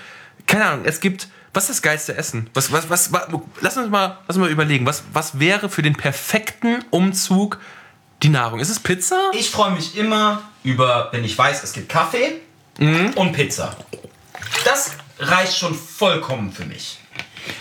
Keine 0.47 0.65
Ahnung, 0.65 0.85
es 0.87 1.01
gibt, 1.01 1.29
was 1.53 1.65
ist 1.65 1.71
das 1.79 1.83
geilste 1.83 2.17
Essen? 2.17 2.49
Was, 2.55 2.73
was, 2.73 2.89
was, 2.89 3.13
was 3.13 3.29
lass 3.61 3.77
uns 3.77 3.91
mal, 3.91 4.19
lass 4.27 4.37
uns 4.37 4.45
mal 4.47 4.51
überlegen, 4.51 4.87
was, 4.87 5.05
was 5.13 5.39
wäre 5.39 5.69
für 5.69 5.83
den 5.83 5.95
perfekten 5.95 6.83
Umzug 6.91 7.59
die 8.23 8.31
Nahrung? 8.31 8.59
Ist 8.59 8.71
es 8.71 8.81
Pizza? 8.81 9.31
Ich 9.35 9.51
freue 9.51 9.73
mich 9.73 9.97
immer 9.99 10.43
über, 10.65 11.09
wenn 11.13 11.25
ich 11.25 11.37
weiß, 11.37 11.63
es 11.63 11.73
gibt 11.75 11.89
Kaffee 11.91 12.41
und 12.79 13.33
Pizza. 13.33 13.77
Das 14.65 14.93
reicht 15.19 15.57
schon 15.59 15.75
vollkommen 15.75 16.53
für 16.53 16.65
mich. 16.65 16.99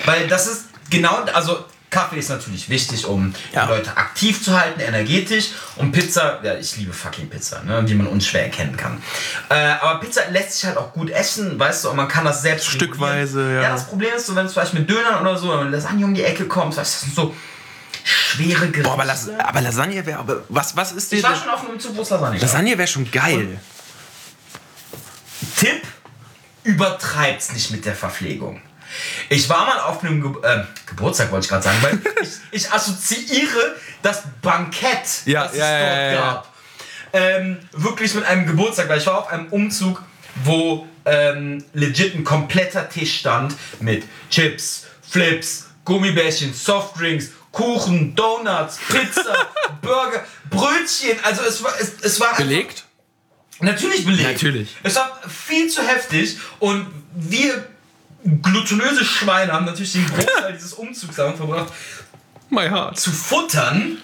Weil 0.06 0.28
das 0.28 0.48
ist 0.48 0.66
genau, 0.90 1.24
also 1.34 1.66
Kaffee 1.90 2.18
ist 2.20 2.30
natürlich 2.30 2.68
wichtig, 2.70 3.06
um 3.06 3.34
Ja. 3.54 3.66
Leute 3.66 3.96
aktiv 3.96 4.44
zu 4.44 4.60
halten, 4.60 4.82
energetisch. 4.82 5.52
Und 5.78 5.94
Pizza, 5.94 6.40
ja, 6.44 6.56
ich 6.56 6.76
liebe 6.76 6.92
fucking 6.92 7.30
Pizza, 7.30 7.64
ne, 7.64 7.82
die 7.84 7.96
man 7.96 8.08
unschwer 8.08 8.44
erkennen 8.44 8.76
kann. 8.76 9.02
Äh, 9.50 9.56
aber 9.56 10.02
Pizza 10.02 10.30
lässt 10.30 10.52
sich 10.54 10.66
halt 10.66 10.78
auch 10.78 10.92
gut 10.92 11.10
essen, 11.10 11.58
weißt 11.58 11.86
du, 11.86 11.90
und 11.92 11.96
man 11.96 12.10
kann 12.10 12.26
das 12.26 12.42
selbst 12.42 12.68
Stückweise, 12.68 13.38
regulieren. 13.40 13.56
ja. 13.56 13.70
Ja, 13.70 13.70
das 13.72 13.88
Problem 13.88 14.14
ist 14.16 14.26
so, 14.26 14.36
wenn 14.36 14.48
zum 14.50 14.56
Beispiel 14.56 14.82
mit 14.82 14.90
Dönern 14.90 15.22
oder 15.22 15.38
so, 15.38 15.58
wenn 15.58 15.72
Lasagne 15.72 16.04
um 16.06 16.14
die 16.14 16.24
Ecke 16.24 16.46
kommt, 16.46 16.76
weißt 16.76 16.78
du, 16.78 16.82
das 16.82 17.02
sind 17.02 17.16
so 17.16 17.36
schwere 18.04 18.60
Gerichte. 18.68 18.84
Boah, 18.84 18.94
aber, 18.94 19.06
Las 19.06 19.30
aber 19.30 19.62
Lasagne 19.62 20.06
wäre. 20.06 20.20
aber 20.20 20.44
Was, 20.50 20.76
was 20.76 20.92
ist 20.92 21.10
dir. 21.12 21.18
ich 21.20 21.24
war 21.24 21.36
schon 21.36 21.50
auf 21.50 21.62
einem 21.62 21.70
Umzug, 21.72 21.96
wo 21.96 22.02
es 22.02 22.10
Lasagne. 22.10 22.38
Lasagne 22.40 22.78
wäre 22.78 22.88
schon 22.88 23.10
geil. 23.10 23.60
Tipp, 25.58 25.82
übertreibt's 26.68 27.54
nicht 27.54 27.72
mit 27.72 27.86
der 27.86 27.96
Verpflegung. 27.96 28.62
Ich 29.30 29.50
war 29.50 29.66
mal 29.66 29.80
auf 29.80 30.04
einem 30.04 30.22
Ge 30.22 30.32
äh, 30.44 30.64
Geburtstag, 30.86 31.32
wollte 31.32 31.46
ich 31.46 31.50
gerade 31.50 31.64
sagen, 31.64 31.78
weil 31.82 32.00
ich, 32.22 32.30
ich 32.52 32.72
assoziiere 32.72 33.76
das 34.02 34.24
Bankett, 34.42 35.26
Ja, 35.26 35.44
das 35.44 35.54
es 35.54 35.60
ja, 35.60 35.80
dort 35.80 35.82
ja, 35.82 35.98
ja, 35.98 36.12
ja. 36.12 36.20
gab, 36.20 36.54
Ähm, 37.14 37.58
wirklich 37.74 38.14
mit 38.14 38.26
einem 38.26 38.46
Geburtstag, 38.46 38.90
weil 38.90 39.00
ich 39.00 39.08
war 39.08 39.20
auf 39.20 39.28
einem 39.30 39.48
Umzug, 39.48 40.04
wo 40.44 40.88
ähm, 41.06 41.64
legit 41.74 42.16
ein 42.16 42.24
kompletter 42.24 42.88
Tisch 42.90 43.20
stand 43.20 43.56
mit 43.80 44.04
Chips, 44.30 44.86
Flips, 45.10 45.68
Gummibärchen, 45.86 46.54
Softdrinks, 46.54 47.32
Kuchen, 47.52 48.14
Donuts, 48.14 48.78
Pizza, 48.90 49.48
Burger, 49.82 50.26
Brötchen. 50.50 51.18
Also 51.24 51.44
es 51.44 51.64
war, 51.64 51.74
es, 51.80 51.94
es 52.02 52.20
war 52.20 52.36
Belegt? 52.36 52.84
Natürlich 53.60 54.06
belegt. 54.06 54.34
Natürlich. 54.34 54.76
Es 54.84 54.96
war 54.96 55.20
viel 55.28 55.68
zu 55.70 55.82
heftig 55.82 56.38
und 56.60 56.88
wir 57.16 57.66
glutenöse 58.42 59.06
Schweine 59.06 59.54
haben 59.54 59.66
natürlich 59.66 59.94
den 59.94 60.08
Großteil 60.08 60.54
dieses 60.56 60.74
Umzugs 60.74 61.16
damit 61.16 61.38
verbracht, 61.38 61.72
My 62.50 62.70
heart. 62.70 63.00
zu 63.00 63.12
futtern 63.12 63.98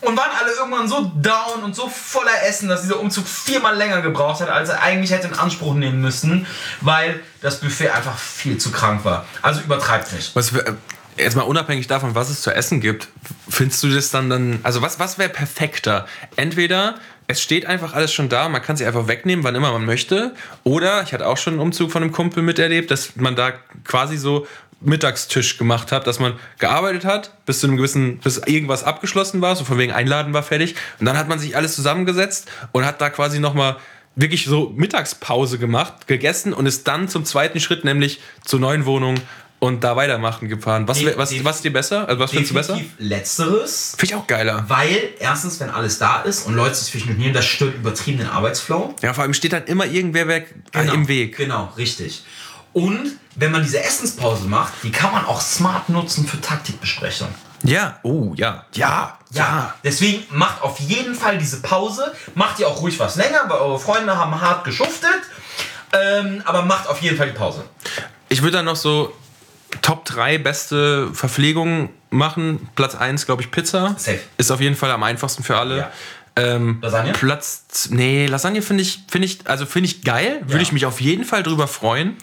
und 0.00 0.16
waren 0.16 0.30
alle 0.40 0.52
irgendwann 0.52 0.88
so 0.88 1.12
down 1.16 1.64
und 1.64 1.74
so 1.74 1.88
voller 1.88 2.44
Essen, 2.46 2.68
dass 2.68 2.82
dieser 2.82 3.00
Umzug 3.00 3.26
viermal 3.26 3.76
länger 3.76 4.00
gebraucht 4.00 4.40
hat, 4.40 4.48
als 4.48 4.68
er 4.68 4.80
eigentlich 4.80 5.10
hätte 5.10 5.28
in 5.28 5.34
Anspruch 5.34 5.74
nehmen 5.74 6.00
müssen, 6.00 6.46
weil 6.80 7.20
das 7.40 7.60
Buffet 7.60 7.90
einfach 7.90 8.16
viel 8.16 8.58
zu 8.58 8.70
krank 8.70 9.04
war. 9.04 9.26
Also 9.42 9.60
übertreibt 9.60 10.12
nicht. 10.12 10.36
Was 10.36 10.54
wär, 10.54 10.76
jetzt 11.16 11.36
mal 11.36 11.42
unabhängig 11.42 11.88
davon, 11.88 12.14
was 12.14 12.30
es 12.30 12.42
zu 12.42 12.54
essen 12.54 12.80
gibt, 12.80 13.08
findest 13.48 13.82
du 13.82 13.88
das 13.88 14.10
dann 14.10 14.30
dann. 14.30 14.60
Also, 14.62 14.82
was, 14.82 14.98
was 14.98 15.18
wäre 15.18 15.30
perfekter? 15.30 16.06
Entweder 16.36 16.94
es 17.30 17.42
steht 17.42 17.66
einfach 17.66 17.92
alles 17.92 18.12
schon 18.12 18.30
da, 18.30 18.48
man 18.48 18.62
kann 18.62 18.76
sie 18.76 18.86
einfach 18.86 19.06
wegnehmen, 19.06 19.44
wann 19.44 19.54
immer 19.54 19.70
man 19.70 19.84
möchte. 19.84 20.34
Oder 20.64 21.02
ich 21.02 21.12
hatte 21.12 21.26
auch 21.26 21.36
schon 21.36 21.54
einen 21.54 21.60
Umzug 21.60 21.92
von 21.92 22.02
einem 22.02 22.10
Kumpel 22.10 22.42
miterlebt, 22.42 22.90
dass 22.90 23.16
man 23.16 23.36
da 23.36 23.52
quasi 23.84 24.16
so 24.16 24.46
Mittagstisch 24.80 25.58
gemacht 25.58 25.92
hat, 25.92 26.06
dass 26.06 26.20
man 26.20 26.34
gearbeitet 26.58 27.04
hat, 27.04 27.44
bis 27.44 27.58
zu 27.58 27.66
einem 27.66 27.76
gewissen, 27.76 28.18
bis 28.18 28.38
irgendwas 28.38 28.84
abgeschlossen 28.84 29.42
war, 29.42 29.56
so 29.56 29.64
von 29.64 29.76
wegen 29.76 29.92
Einladen 29.92 30.32
war 30.32 30.42
fertig. 30.42 30.76
Und 31.00 31.06
dann 31.06 31.18
hat 31.18 31.28
man 31.28 31.38
sich 31.38 31.56
alles 31.56 31.74
zusammengesetzt 31.74 32.48
und 32.72 32.86
hat 32.86 33.00
da 33.00 33.10
quasi 33.10 33.40
nochmal 33.40 33.76
wirklich 34.14 34.46
so 34.46 34.72
Mittagspause 34.74 35.58
gemacht, 35.58 36.06
gegessen 36.06 36.54
und 36.54 36.66
ist 36.66 36.88
dann 36.88 37.08
zum 37.08 37.24
zweiten 37.24 37.60
Schritt, 37.60 37.84
nämlich 37.84 38.20
zur 38.44 38.60
neuen 38.60 38.86
Wohnung 38.86 39.16
und 39.60 39.82
da 39.82 39.96
weitermachen 39.96 40.48
gefahren. 40.48 40.86
Was, 40.86 41.04
wär- 41.04 41.16
was, 41.18 41.32
was 41.44 41.56
ist 41.56 41.64
dir 41.64 41.72
besser? 41.72 42.08
Also 42.08 42.20
was 42.20 42.30
findest 42.30 42.50
du 42.52 42.54
besser? 42.54 42.80
Letzteres, 42.98 43.94
Finde 43.98 44.14
ich 44.14 44.20
auch 44.20 44.26
geiler. 44.26 44.64
weil 44.68 45.10
erstens, 45.18 45.58
wenn 45.60 45.70
alles 45.70 45.98
da 45.98 46.20
ist 46.22 46.46
und 46.46 46.54
Leute 46.54 46.74
sich 46.76 47.04
mitnehmen, 47.06 47.34
das 47.34 47.44
stört 47.46 47.74
übertrieben 47.74 48.18
den 48.18 48.28
Arbeitsflow. 48.28 48.94
Ja, 49.02 49.12
vor 49.14 49.22
allem 49.24 49.34
steht 49.34 49.52
dann 49.52 49.64
immer 49.64 49.86
irgendwer 49.86 50.28
weg 50.28 50.54
äh, 50.72 50.80
Genau, 50.82 50.94
im 50.94 51.08
Weg. 51.08 51.36
Genau, 51.36 51.72
richtig. 51.76 52.22
Und 52.72 53.12
wenn 53.34 53.50
man 53.50 53.62
diese 53.62 53.82
Essenspause 53.82 54.46
macht, 54.46 54.72
die 54.82 54.90
kann 54.92 55.10
man 55.12 55.24
auch 55.24 55.40
smart 55.40 55.88
nutzen 55.88 56.26
für 56.26 56.40
Taktikbesprechungen. 56.40 57.34
Ja, 57.64 57.98
oh 58.04 58.34
ja. 58.36 58.64
Ja, 58.74 59.18
Ja, 59.32 59.74
deswegen 59.82 60.22
macht 60.30 60.62
auf 60.62 60.78
jeden 60.78 61.14
Fall 61.16 61.38
diese 61.38 61.60
Pause. 61.60 62.12
Macht 62.36 62.60
ihr 62.60 62.68
auch 62.68 62.80
ruhig 62.80 62.98
was 63.00 63.16
länger, 63.16 63.40
weil 63.48 63.58
eure 63.58 63.80
Freunde 63.80 64.16
haben 64.16 64.40
hart 64.40 64.64
geschuftet. 64.64 65.10
Ähm, 65.92 66.42
aber 66.44 66.62
macht 66.62 66.86
auf 66.88 67.00
jeden 67.00 67.16
Fall 67.16 67.26
die 67.28 67.36
Pause. 67.36 67.64
Ich 68.28 68.42
würde 68.42 68.58
dann 68.58 68.66
noch 68.66 68.76
so 68.76 69.12
Top 69.82 70.04
3 70.04 70.38
beste 70.38 71.12
Verpflegung 71.12 71.90
machen. 72.10 72.68
Platz 72.74 72.94
1, 72.94 73.26
glaube 73.26 73.42
ich, 73.42 73.50
Pizza. 73.50 73.94
Safe. 73.98 74.18
Ist 74.36 74.50
auf 74.50 74.60
jeden 74.60 74.76
Fall 74.76 74.90
am 74.90 75.02
einfachsten 75.02 75.42
für 75.42 75.56
alle. 75.56 75.78
Ja. 75.78 75.92
Ähm, 76.36 76.78
Lasagne? 76.80 77.12
Platz. 77.12 77.88
Nee, 77.90 78.26
Lasagne 78.26 78.62
finde 78.62 78.82
ich, 78.82 79.00
finde 79.10 79.26
ich, 79.26 79.40
also 79.44 79.66
finde 79.66 79.88
ich 79.88 80.02
geil. 80.02 80.40
Würde 80.42 80.56
Ja. 80.56 80.60
ich 80.62 80.72
mich 80.72 80.86
auf 80.86 81.00
jeden 81.00 81.24
Fall 81.24 81.42
drüber 81.42 81.66
freuen. 81.68 82.16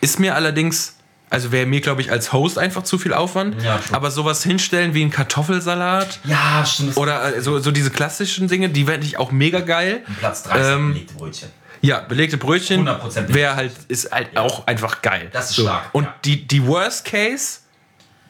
Ist 0.00 0.18
mir 0.18 0.34
allerdings. 0.34 0.96
Also 1.30 1.50
wäre 1.50 1.64
mir, 1.64 1.80
glaube 1.80 2.02
ich, 2.02 2.10
als 2.10 2.34
Host 2.34 2.58
einfach 2.58 2.82
zu 2.82 2.98
viel 2.98 3.14
Aufwand. 3.14 3.62
Ja. 3.62 3.80
Aber 3.92 4.10
sowas 4.10 4.42
hinstellen 4.42 4.92
wie 4.92 5.02
ein 5.02 5.10
Kartoffelsalat 5.10 6.20
Ja, 6.24 6.62
stimmt. 6.66 6.98
oder 6.98 7.36
äh, 7.36 7.40
so, 7.40 7.58
so 7.58 7.70
diese 7.70 7.90
klassischen 7.90 8.48
Dinge, 8.48 8.68
die 8.68 8.84
fände 8.84 9.06
ich 9.06 9.16
auch 9.18 9.32
mega 9.32 9.60
geil. 9.60 10.04
Platz 10.20 10.42
3 10.42 10.72
Ähm, 10.74 11.06
Brötchen. 11.16 11.48
Ja, 11.82 12.00
belegte 12.00 12.38
Brötchen 12.38 12.88
100% 12.88 13.34
wäre 13.34 13.56
halt, 13.56 13.72
ist 13.88 14.10
halt 14.12 14.36
auch 14.36 14.66
einfach 14.66 15.02
geil. 15.02 15.28
Das 15.32 15.50
ist 15.50 15.60
stark, 15.60 15.90
Und 15.92 16.04
ja. 16.04 16.14
die, 16.24 16.46
die 16.46 16.66
Worst 16.66 17.04
Case, 17.04 17.58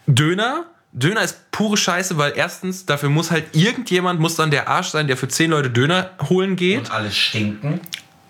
Döner. 0.06 0.64
Döner 0.94 1.22
ist 1.22 1.50
pure 1.52 1.76
Scheiße, 1.76 2.18
weil 2.18 2.32
erstens, 2.36 2.84
dafür 2.84 3.08
muss 3.08 3.30
halt 3.30 3.54
irgendjemand, 3.54 4.20
muss 4.20 4.36
dann 4.36 4.50
der 4.50 4.68
Arsch 4.68 4.88
sein, 4.88 5.06
der 5.06 5.16
für 5.16 5.28
10 5.28 5.50
Leute 5.50 5.70
Döner 5.70 6.10
holen 6.28 6.56
geht. 6.56 6.78
Und 6.80 6.90
alle 6.90 7.10
stinken. 7.10 7.80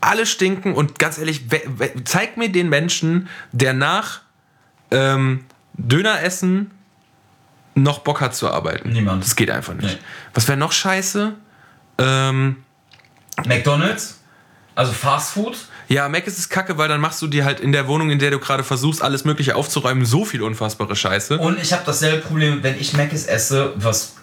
Alle 0.01 0.27
stinken 0.27 0.75
und 0.75 0.99
ganz 0.99 1.18
ehrlich, 1.18 1.43
zeig 2.05 2.37
mir 2.37 2.51
den 2.51 2.68
Menschen, 2.68 3.29
der 3.53 3.73
nach 3.73 4.20
ähm, 4.91 5.45
Döner 5.75 6.23
essen 6.23 6.73
noch 7.75 8.01
Bock 8.01 8.20
hat 8.20 8.35
zu 8.35 8.51
arbeiten. 8.51 8.91
Niemand. 8.91 9.23
Das 9.25 9.37
geht 9.37 9.51
einfach 9.51 9.75
nicht. 9.75 9.95
Nee. 9.95 10.07
Was 10.35 10.47
wäre 10.49 10.59
noch 10.59 10.73
scheiße? 10.73 11.35
Ähm, 11.99 12.57
McDonalds, 13.47 14.20
also 14.75 14.93
Fast 14.93 15.33
Food. 15.33 15.57
Ja, 15.89 16.09
Mac 16.09 16.27
ist 16.27 16.39
es 16.39 16.49
kacke, 16.49 16.79
weil 16.79 16.89
dann 16.89 17.01
machst 17.01 17.20
du 17.20 17.27
dir 17.27 17.45
halt 17.45 17.61
in 17.61 17.73
der 17.73 17.87
Wohnung, 17.89 18.11
in 18.11 18.18
der 18.18 18.31
du 18.31 18.39
gerade 18.39 18.64
versuchst, 18.64 19.03
alles 19.03 19.25
Mögliche 19.25 19.57
aufzuräumen, 19.57 20.07
so 20.07 20.25
viel 20.25 20.43
unfassbare 20.43 20.97
Scheiße. 20.97 21.39
Und 21.39 21.61
ich 21.61 21.73
habe 21.73 21.83
dasselbe 21.85 22.18
Problem, 22.23 22.62
wenn 22.62 22.81
ich 22.81 22.95
Mc's 22.95 23.27
esse, 23.27 23.73
was 23.77 24.14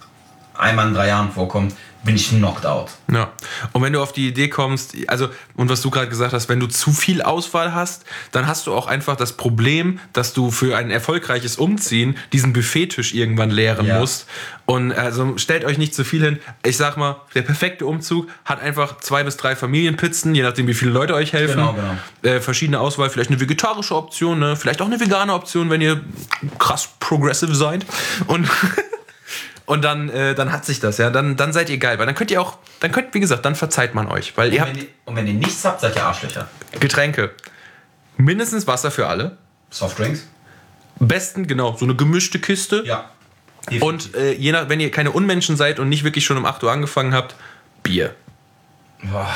einmal 0.55 0.87
in 0.87 0.93
drei 0.93 1.07
Jahren 1.07 1.31
vorkommt, 1.31 1.73
bin 2.03 2.15
ich 2.15 2.29
knocked 2.29 2.65
out. 2.65 2.91
Ja. 3.11 3.31
Und 3.73 3.81
wenn 3.81 3.93
du 3.93 4.01
auf 4.01 4.13
die 4.13 4.27
Idee 4.27 4.47
kommst, 4.47 4.95
also, 5.07 5.29
und 5.55 5.69
was 5.69 5.81
du 5.81 5.89
gerade 5.89 6.07
gesagt 6.07 6.33
hast, 6.33 6.47
wenn 6.47 6.59
du 6.59 6.67
zu 6.67 6.91
viel 6.91 7.21
Auswahl 7.21 7.73
hast, 7.73 8.05
dann 8.31 8.47
hast 8.47 8.67
du 8.67 8.73
auch 8.73 8.87
einfach 8.87 9.15
das 9.17 9.33
Problem, 9.33 9.99
dass 10.13 10.33
du 10.33 10.49
für 10.51 10.77
ein 10.77 10.91
erfolgreiches 10.91 11.57
Umziehen 11.57 12.17
diesen 12.31 12.53
Buffettisch 12.53 13.13
irgendwann 13.13 13.49
leeren 13.49 13.85
Ja. 13.85 13.99
musst. 13.99 14.27
Und 14.65 14.91
also 14.93 15.37
stellt 15.37 15.65
euch 15.65 15.77
nicht 15.77 15.93
zu 15.95 16.03
viel 16.05 16.23
hin. 16.23 16.39
Ich 16.63 16.77
sag 16.77 16.95
mal, 16.95 17.17
der 17.35 17.41
perfekte 17.41 17.85
Umzug 17.85 18.27
hat 18.45 18.61
einfach 18.61 18.97
zwei 18.99 19.23
bis 19.23 19.35
drei 19.35 19.55
Familienpizzen, 19.55 20.35
je 20.35 20.43
nachdem, 20.43 20.67
wie 20.67 20.73
viele 20.75 20.91
Leute 20.91 21.15
euch 21.15 21.33
helfen. 21.33 21.55
Genau, 21.57 21.73
genau. 21.73 21.97
Äh, 22.35 22.39
verschiedene 22.39 22.79
Auswahl, 22.79 23.09
vielleicht 23.09 23.31
eine 23.31 23.39
vegetarische 23.39 23.95
Option, 23.95 24.39
ne? 24.39 24.55
vielleicht 24.55 24.81
auch 24.81 24.85
eine 24.85 24.99
vegane 24.99 25.33
Option, 25.33 25.69
wenn 25.69 25.81
ihr 25.81 26.01
krass 26.59 26.87
progressive 26.99 27.55
seid. 27.55 27.85
Und 28.27 28.47
Und 29.69 29.83
dann, 29.83 30.09
äh, 30.09 30.33
dann 30.33 30.51
hat 30.51 30.65
sich 30.65 30.79
das, 30.79 30.97
ja. 30.97 31.11
Dann, 31.11 31.35
dann 31.35 31.53
seid 31.53 31.69
ihr 31.69 31.77
geil. 31.77 31.99
Weil 31.99 32.07
dann 32.07 32.15
könnt 32.15 32.31
ihr 32.31 32.41
auch, 32.41 32.57
dann 32.79 32.91
könnt, 32.91 33.13
wie 33.13 33.19
gesagt, 33.19 33.45
dann 33.45 33.53
verzeiht 33.53 33.93
man 33.93 34.07
euch. 34.07 34.35
Weil 34.35 34.51
ihr 34.51 34.61
Und 34.61 34.65
habt 34.65 34.75
wenn, 34.77 34.81
ihr, 34.81 34.89
und 35.05 35.15
wenn 35.15 35.27
ihr 35.27 35.35
nichts 35.35 35.63
habt, 35.63 35.81
seid 35.81 35.95
ihr 35.95 36.03
Arschlöcher. 36.03 36.47
Getränke. 36.79 37.29
Mindestens 38.17 38.65
Wasser 38.65 38.89
für 38.89 39.05
alle. 39.05 39.37
Softdrinks? 39.69 40.25
Besten, 40.97 41.45
genau, 41.45 41.77
so 41.77 41.85
eine 41.85 41.95
gemischte 41.95 42.39
Kiste. 42.39 42.81
Ja. 42.83 43.11
Und 43.79 44.15
äh, 44.15 44.33
je 44.33 44.51
nach, 44.53 44.69
wenn 44.69 44.79
ihr 44.79 44.89
keine 44.89 45.11
Unmenschen 45.11 45.55
seid 45.55 45.79
und 45.79 45.87
nicht 45.87 46.03
wirklich 46.03 46.25
schon 46.25 46.37
um 46.37 46.47
8 46.47 46.63
Uhr 46.63 46.71
angefangen 46.71 47.13
habt, 47.13 47.35
Bier. 47.83 48.15
Boah, 49.03 49.29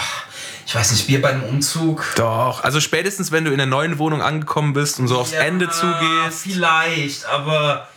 ich 0.66 0.74
weiß 0.74 0.94
nicht, 0.94 1.06
Bier 1.06 1.22
bei 1.22 1.30
einem 1.30 1.44
Umzug. 1.44 2.06
Doch. 2.16 2.64
Also 2.64 2.80
spätestens, 2.80 3.32
wenn 3.32 3.46
du 3.46 3.52
in 3.52 3.58
der 3.58 3.68
neuen 3.68 4.00
Wohnung 4.00 4.24
angekommen 4.24 4.74
bist 4.74 4.98
und 4.98 5.08
so 5.08 5.20
aufs 5.20 5.34
Ja, 5.34 5.42
Ende 5.42 5.70
zugehst. 5.70 6.42
Vielleicht, 6.42 7.28
aber 7.28 7.88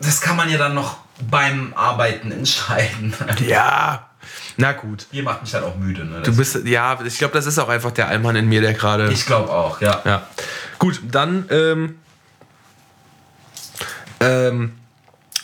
das 0.00 0.22
kann 0.22 0.34
man 0.34 0.48
ja 0.50 0.56
dann 0.56 0.72
noch 0.72 0.96
beim 1.30 1.72
Arbeiten 1.74 2.32
entscheiden. 2.32 3.14
Ja. 3.46 4.04
Na 4.56 4.72
gut. 4.72 5.06
Bier 5.10 5.22
macht 5.22 5.42
mich 5.42 5.54
halt 5.54 5.64
auch 5.64 5.76
müde. 5.76 6.04
Ne? 6.04 6.20
Du 6.22 6.36
bist, 6.36 6.64
ja, 6.64 6.98
ich 7.04 7.18
glaube, 7.18 7.32
das 7.34 7.46
ist 7.46 7.58
auch 7.58 7.68
einfach 7.68 7.92
der 7.92 8.08
Allmann 8.08 8.34
in 8.34 8.48
mir, 8.48 8.60
der 8.60 8.74
gerade. 8.74 9.10
ich 9.12 9.24
glaube 9.24 9.50
auch, 9.50 9.80
ja. 9.80 10.02
Ja. 10.04 10.26
Gut, 10.78 11.00
dann, 11.10 11.46
ähm, 11.50 11.98
ähm, 14.20 14.74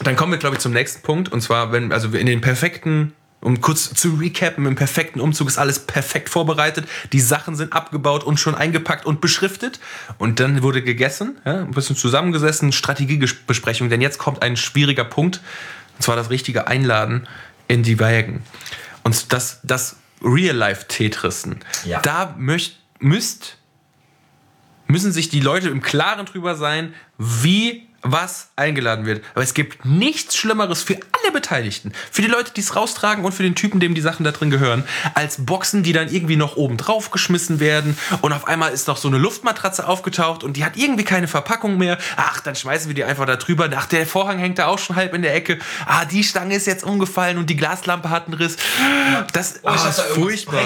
dann 0.00 0.16
kommen 0.16 0.32
wir, 0.32 0.38
glaube 0.38 0.56
ich, 0.56 0.60
zum 0.60 0.72
nächsten 0.72 1.02
Punkt. 1.02 1.30
Und 1.30 1.40
zwar, 1.40 1.70
wenn, 1.70 1.92
also 1.92 2.08
in 2.08 2.26
den 2.26 2.40
perfekten, 2.40 3.12
um 3.44 3.60
kurz 3.60 3.92
zu 3.92 4.14
recappen, 4.14 4.64
im 4.64 4.74
perfekten 4.74 5.20
Umzug 5.20 5.48
ist 5.48 5.58
alles 5.58 5.80
perfekt 5.80 6.30
vorbereitet. 6.30 6.88
Die 7.12 7.20
Sachen 7.20 7.56
sind 7.56 7.74
abgebaut 7.74 8.24
und 8.24 8.40
schon 8.40 8.54
eingepackt 8.54 9.04
und 9.04 9.20
beschriftet. 9.20 9.80
Und 10.16 10.40
dann 10.40 10.62
wurde 10.62 10.82
gegessen, 10.82 11.38
ja, 11.44 11.60
ein 11.60 11.72
bisschen 11.72 11.94
zusammengesessen, 11.94 12.72
Strategiebesprechung. 12.72 13.90
Denn 13.90 14.00
jetzt 14.00 14.18
kommt 14.18 14.42
ein 14.42 14.56
schwieriger 14.56 15.04
Punkt. 15.04 15.42
Und 15.96 16.02
zwar 16.02 16.16
das 16.16 16.30
richtige 16.30 16.68
Einladen 16.68 17.28
in 17.68 17.82
die 17.82 18.00
Wägen. 18.00 18.42
Und 19.02 19.32
das, 19.34 19.60
das 19.62 19.96
Real-Life-Tetristen. 20.22 21.60
Ja. 21.84 22.00
Da 22.00 22.34
möcht, 22.38 22.78
müsst 22.98 23.58
müssen 24.86 25.12
sich 25.12 25.28
die 25.28 25.40
Leute 25.40 25.68
im 25.68 25.82
Klaren 25.82 26.26
drüber 26.26 26.54
sein, 26.54 26.94
wie 27.18 27.86
was 28.04 28.48
eingeladen 28.56 29.06
wird. 29.06 29.24
Aber 29.34 29.42
es 29.42 29.54
gibt 29.54 29.84
nichts 29.84 30.36
Schlimmeres 30.36 30.82
für 30.82 30.94
alle 30.94 31.32
Beteiligten. 31.32 31.92
Für 32.10 32.22
die 32.22 32.28
Leute, 32.28 32.52
die 32.52 32.60
es 32.60 32.76
raustragen 32.76 33.24
und 33.24 33.32
für 33.32 33.42
den 33.42 33.54
Typen, 33.54 33.80
dem 33.80 33.94
die 33.94 34.00
Sachen 34.00 34.24
da 34.24 34.30
drin 34.30 34.50
gehören, 34.50 34.84
als 35.14 35.44
Boxen, 35.44 35.82
die 35.82 35.92
dann 35.92 36.08
irgendwie 36.08 36.36
noch 36.36 36.56
oben 36.56 36.76
drauf 36.76 37.10
geschmissen 37.10 37.60
werden 37.60 37.98
und 38.20 38.32
auf 38.32 38.46
einmal 38.46 38.72
ist 38.72 38.86
noch 38.86 38.98
so 38.98 39.08
eine 39.08 39.18
Luftmatratze 39.18 39.88
aufgetaucht 39.88 40.44
und 40.44 40.56
die 40.56 40.64
hat 40.64 40.76
irgendwie 40.76 41.04
keine 41.04 41.26
Verpackung 41.28 41.78
mehr. 41.78 41.98
Ach, 42.16 42.40
dann 42.40 42.54
schmeißen 42.54 42.88
wir 42.88 42.94
die 42.94 43.04
einfach 43.04 43.26
da 43.26 43.36
drüber. 43.36 43.68
Ach, 43.74 43.86
der 43.86 44.06
Vorhang 44.06 44.38
hängt 44.38 44.58
da 44.58 44.66
auch 44.66 44.78
schon 44.78 44.96
halb 44.96 45.14
in 45.14 45.22
der 45.22 45.34
Ecke. 45.34 45.58
Ah, 45.86 46.04
die 46.04 46.22
Stange 46.22 46.54
ist 46.54 46.66
jetzt 46.66 46.84
umgefallen 46.84 47.38
und 47.38 47.48
die 47.50 47.56
Glaslampe 47.56 48.10
hat 48.10 48.26
einen 48.26 48.34
Riss. 48.34 48.56
Das 49.32 49.54
Oh, 49.62 49.68
ah, 49.68 49.88
ist 49.88 50.00
furchtbar. 50.00 50.62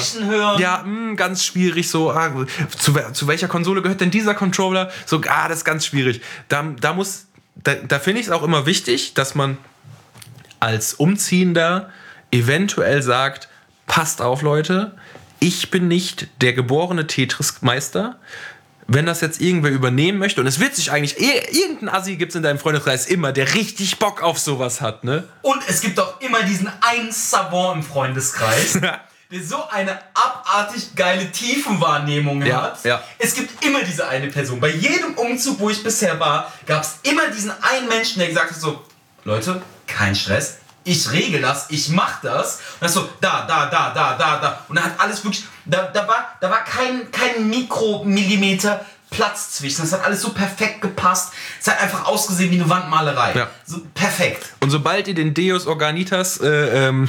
Ja, 0.59 0.83
mh, 0.85 1.15
ganz 1.15 1.45
schwierig 1.45 1.89
so. 1.89 2.11
Ah, 2.11 2.33
zu, 2.77 2.95
zu 3.13 3.27
welcher 3.29 3.47
Konsole 3.49 3.81
gehört 3.83 4.01
denn 4.01 4.11
dieser 4.11 4.35
Controller? 4.35 4.91
So, 5.07 5.21
ah, 5.29 5.49
das 5.49 5.59
ist 5.59 5.65
ganz 5.65 5.87
schwierig. 5.87 6.21
Da, 6.49 6.65
da 6.81 6.93
muss, 6.95 7.27
da, 7.65 7.75
da 7.75 7.99
finde 7.99 8.21
ich 8.21 8.27
es 8.27 8.33
auch 8.33 8.43
immer 8.43 8.67
wichtig, 8.67 9.15
dass 9.15 9.35
man 9.35 9.59
als 10.61 10.95
Umziehender 10.95 11.91
eventuell 12.31 13.03
sagt, 13.03 13.49
passt 13.87 14.21
auf, 14.21 14.43
Leute, 14.43 14.97
ich 15.41 15.71
bin 15.71 15.89
nicht 15.89 16.29
der 16.43 16.53
geborene 16.53 17.07
Tetris-Meister. 17.07 18.17
Wenn 18.91 19.05
das 19.05 19.21
jetzt 19.21 19.41
irgendwer 19.43 19.71
übernehmen 19.71 20.19
möchte, 20.19 20.41
und 20.41 20.47
es 20.47 20.61
wird 20.61 20.75
sich 20.75 20.91
eigentlich, 20.91 21.19
ir- 21.19 21.55
irgendein 21.55 21.91
Assi 21.91 22.17
gibt 22.17 22.33
es 22.33 22.37
in 22.37 22.43
deinem 22.43 22.59
Freundeskreis 22.59 23.07
immer, 23.07 23.33
der 23.33 23.55
richtig 23.55 23.99
Bock 23.99 24.23
auf 24.23 24.39
sowas 24.39 24.81
hat, 24.81 25.05
ne? 25.05 25.25
Und 25.43 25.61
es 25.69 25.83
gibt 25.83 25.99
doch 25.99 26.19
immer 26.23 26.43
diesen 26.43 26.71
einen 26.81 27.13
Savant 27.13 27.77
im 27.77 27.83
Freundeskreis, 27.83 28.81
der 29.31 29.43
so 29.45 29.69
eine 29.69 29.99
abartig 30.15 30.95
geile 30.97 31.31
Tiefenwahrnehmung 31.31 32.41
Ja, 32.47 32.63
hat. 32.63 32.85
ja. 32.85 33.03
Es 33.19 33.35
gibt 33.35 33.63
immer 33.65 33.83
diese 33.83 34.09
eine 34.09 34.29
Person. 34.29 34.59
Bei 34.59 34.71
jedem 34.71 35.15
Umzug, 35.15 35.61
wo 35.61 35.69
ich 35.69 35.83
bisher 35.83 36.19
war, 36.19 36.51
gab 36.67 36.83
es 36.83 36.97
immer 37.03 37.29
diesen 37.29 37.53
einen 37.63 37.89
Menschen, 37.89 38.21
der 38.21 38.29
gesagt 38.29 38.51
hat 38.53 38.59
so, 38.61 38.83
Leute, 39.25 39.61
kein 39.87 40.15
Stress. 40.17 40.59
Ich 40.85 41.13
regel 41.13 41.43
das, 41.43 41.67
ich 41.69 41.91
mach 41.91 42.23
das. 42.23 42.55
Und 42.81 42.85
das 42.85 42.95
so, 42.95 43.07
da, 43.21 43.45
da, 43.47 43.67
da, 43.67 43.91
da, 43.93 44.17
da, 44.17 44.39
da. 44.39 44.65
Und 44.69 44.77
dann 44.77 44.87
hat 44.87 44.99
alles 44.99 45.23
wirklich, 45.23 45.45
da, 45.67 45.83
da 45.89 46.09
war, 46.09 46.35
da 46.41 46.49
war 46.49 46.65
kein, 46.65 47.11
kein 47.11 47.51
Mikromillimeter 47.51 48.87
Platz 49.11 49.53
zwischen. 49.53 49.83
Das 49.83 49.93
hat 49.93 50.05
alles 50.07 50.23
so 50.23 50.31
perfekt 50.33 50.81
gepasst. 50.81 51.35
Es 51.61 51.67
hat 51.67 51.83
einfach 51.83 52.07
ausgesehen 52.07 52.51
wie 52.51 52.61
eine 52.61 52.69
Wandmalerei. 52.71 53.35
Ja. 53.35 53.51
So 53.67 53.81
perfekt. 53.93 54.55
Und 54.61 54.71
sobald 54.71 55.07
ihr 55.09 55.15
den 55.15 55.35
Deus 55.35 55.67
Organitas, 55.67 56.39
äh, 56.41 56.89
ähm, 56.89 57.09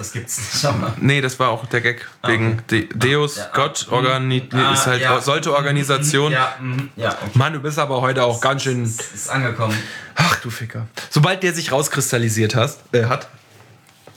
Das 0.00 0.12
gibt's 0.12 0.38
nicht, 0.38 0.64
aber. 0.64 0.96
Nee, 0.98 1.20
das 1.20 1.38
war 1.38 1.50
auch 1.50 1.66
der 1.66 1.82
Gag. 1.82 2.08
Wegen 2.24 2.62
De 2.70 2.88
Deus, 2.94 3.36
ja, 3.36 3.50
Gott, 3.52 3.86
ah, 3.90 3.96
organi 3.96 4.48
ah, 4.50 4.72
ist 4.72 4.86
halt, 4.86 5.02
ja. 5.02 5.20
sollte 5.20 5.52
Organisation. 5.52 6.32
Ja, 6.32 6.54
mhm, 6.58 6.88
ja, 6.96 7.10
okay. 7.10 7.30
Mann, 7.34 7.52
du 7.52 7.60
bist 7.60 7.78
aber 7.78 8.00
heute 8.00 8.24
auch 8.24 8.40
ganz 8.40 8.62
schön. 8.62 8.82
Ist 8.82 9.28
angekommen. 9.28 9.76
Ach 10.14 10.40
du 10.40 10.48
Ficker. 10.48 10.86
Sobald 11.10 11.42
der 11.42 11.52
sich 11.52 11.70
rauskristallisiert 11.70 12.54
hast, 12.54 12.80
äh, 12.94 13.04
hat, 13.04 13.28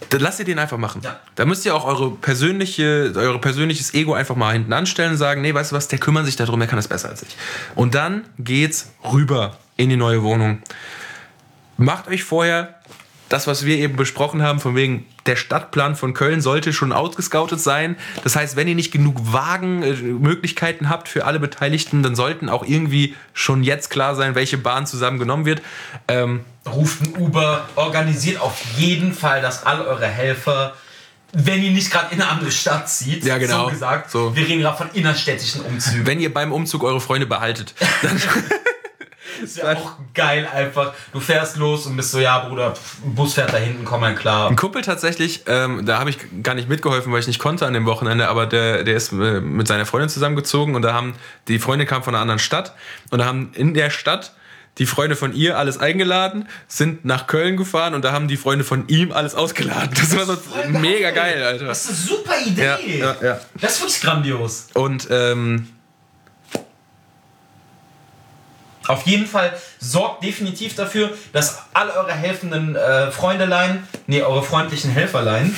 dann 0.09 0.21
lasst 0.21 0.39
ihr 0.39 0.45
den 0.45 0.57
einfach 0.57 0.77
machen. 0.77 1.01
Ja. 1.03 1.19
Da 1.35 1.43
müsst 1.43 1.65
ihr 1.65 1.75
auch 1.75 1.83
eure 1.83 2.11
persönliche, 2.11 3.11
eure 3.13 3.39
persönliches 3.39 3.93
Ego 3.93 4.13
einfach 4.13 4.37
mal 4.37 4.53
hinten 4.53 4.71
anstellen 4.71 5.11
und 5.11 5.17
sagen, 5.17 5.41
nee, 5.41 5.53
weißt 5.53 5.73
du 5.73 5.75
was, 5.75 5.89
der 5.89 5.99
kümmert 5.99 6.25
sich 6.25 6.37
darum, 6.37 6.61
der 6.61 6.69
kann 6.69 6.77
das 6.77 6.87
besser 6.87 7.09
als 7.09 7.23
ich. 7.23 7.35
Und 7.75 7.93
dann 7.93 8.23
geht's 8.39 8.93
rüber 9.11 9.57
in 9.75 9.89
die 9.89 9.97
neue 9.97 10.23
Wohnung. 10.23 10.61
Macht 11.75 12.07
euch 12.07 12.23
vorher 12.23 12.79
das, 13.27 13.47
was 13.47 13.65
wir 13.65 13.75
eben 13.75 13.97
besprochen 13.97 14.41
haben, 14.41 14.61
von 14.61 14.77
wegen 14.77 15.05
der 15.25 15.35
Stadtplan 15.35 15.95
von 15.95 16.13
Köln 16.13 16.41
sollte 16.41 16.73
schon 16.73 16.91
ausgescoutet 16.91 17.59
sein. 17.61 17.95
Das 18.23 18.35
heißt, 18.35 18.55
wenn 18.55 18.67
ihr 18.67 18.75
nicht 18.75 18.91
genug 18.91 19.15
Wagenmöglichkeiten 19.33 20.89
habt 20.89 21.07
für 21.07 21.25
alle 21.25 21.39
Beteiligten, 21.39 22.03
dann 22.03 22.15
sollten 22.15 22.49
auch 22.49 22.65
irgendwie 22.65 23.15
schon 23.33 23.63
jetzt 23.63 23.89
klar 23.89 24.15
sein, 24.15 24.35
welche 24.35 24.57
Bahn 24.57 24.85
zusammen 24.85 25.19
genommen 25.19 25.45
wird. 25.45 25.61
Ähm, 26.07 26.41
Ruft 26.65 27.01
ein 27.01 27.15
Uber, 27.17 27.67
organisiert 27.75 28.39
auf 28.41 28.61
jeden 28.77 29.13
Fall, 29.13 29.41
dass 29.41 29.65
alle 29.65 29.85
eure 29.85 30.07
Helfer, 30.07 30.73
wenn 31.33 31.61
ihr 31.63 31.71
nicht 31.71 31.91
gerade 31.91 32.13
in 32.13 32.21
eine 32.21 32.29
andere 32.29 32.51
Stadt 32.51 32.89
zieht, 32.89 33.23
Ja, 33.25 33.37
genau. 33.37 33.65
so 33.65 33.71
gesagt, 33.71 34.11
So. 34.11 34.35
wir 34.35 34.47
reden 34.47 34.61
gerade 34.61 34.77
von 34.77 34.89
innerstädtischen 34.93 35.61
Umzügen. 35.61 36.05
wenn 36.05 36.19
ihr 36.19 36.33
beim 36.33 36.51
Umzug 36.51 36.83
eure 36.83 37.01
Freunde 37.01 37.25
behaltet, 37.27 37.73
dann 38.01 38.21
ist 39.41 39.57
ja 39.57 39.73
auch 39.73 39.93
geil 40.13 40.47
einfach. 40.53 40.93
Du 41.11 41.19
fährst 41.19 41.57
los 41.57 41.85
und 41.85 41.95
bist 41.95 42.11
so, 42.11 42.19
ja 42.19 42.39
Bruder, 42.39 42.73
ein 43.05 43.15
Bus 43.15 43.33
fährt 43.33 43.53
da 43.53 43.57
hinten, 43.57 43.85
komm 43.85 44.01
mal 44.01 44.15
klar. 44.15 44.49
Ein 44.49 44.55
Kumpel 44.55 44.81
tatsächlich, 44.81 45.43
ähm, 45.47 45.85
da 45.85 45.99
habe 45.99 46.09
ich 46.09 46.17
gar 46.43 46.55
nicht 46.55 46.69
mitgeholfen, 46.69 47.11
weil 47.11 47.19
ich 47.19 47.27
nicht 47.27 47.39
konnte 47.39 47.65
an 47.65 47.73
dem 47.73 47.85
Wochenende, 47.85 48.27
aber 48.27 48.45
der, 48.45 48.83
der 48.83 48.95
ist 48.95 49.11
äh, 49.11 49.41
mit 49.41 49.67
seiner 49.67 49.85
Freundin 49.85 50.09
zusammengezogen 50.09 50.75
und 50.75 50.81
da 50.81 50.93
haben, 50.93 51.15
die 51.47 51.59
Freundin 51.59 51.87
kam 51.87 52.03
von 52.03 52.13
einer 52.13 52.21
anderen 52.21 52.39
Stadt 52.39 52.73
und 53.11 53.19
da 53.19 53.25
haben 53.25 53.51
in 53.53 53.73
der 53.73 53.89
Stadt 53.89 54.33
die 54.79 54.85
Freunde 54.85 55.15
von 55.15 55.33
ihr 55.33 55.57
alles 55.57 55.77
eingeladen, 55.77 56.47
sind 56.67 57.05
nach 57.05 57.27
Köln 57.27 57.57
gefahren 57.57 57.93
und 57.93 58.03
da 58.03 58.11
haben 58.11 58.27
die 58.27 58.37
Freunde 58.37 58.63
von 58.63 58.87
ihm 58.87 59.11
alles 59.11 59.35
ausgeladen. 59.35 59.91
Das 59.93 60.15
war 60.15 60.25
so 60.25 60.35
Voll 60.35 60.69
mega 60.69 61.11
geil, 61.11 61.43
Alter. 61.43 61.65
Das 61.65 61.85
ist 61.85 61.89
eine 61.89 62.17
super 62.17 62.33
Idee. 62.45 62.63
Ja, 62.63 62.79
ja, 62.79 63.15
ja. 63.21 63.39
Das 63.61 63.75
ist 63.75 63.81
wirklich 63.81 64.01
grandios. 64.01 64.67
Und 64.73 65.07
ähm, 65.11 65.67
Auf 68.87 69.03
jeden 69.05 69.27
Fall 69.27 69.53
sorgt 69.79 70.23
definitiv 70.23 70.75
dafür, 70.75 71.11
dass 71.31 71.63
alle 71.73 71.93
eure 71.93 72.11
helfenden 72.11 72.75
äh, 72.75 73.11
Freundelein, 73.11 73.87
nee, 74.07 74.21
eure 74.21 74.43
freundlichen 74.43 74.91
Helferlein, 74.91 75.55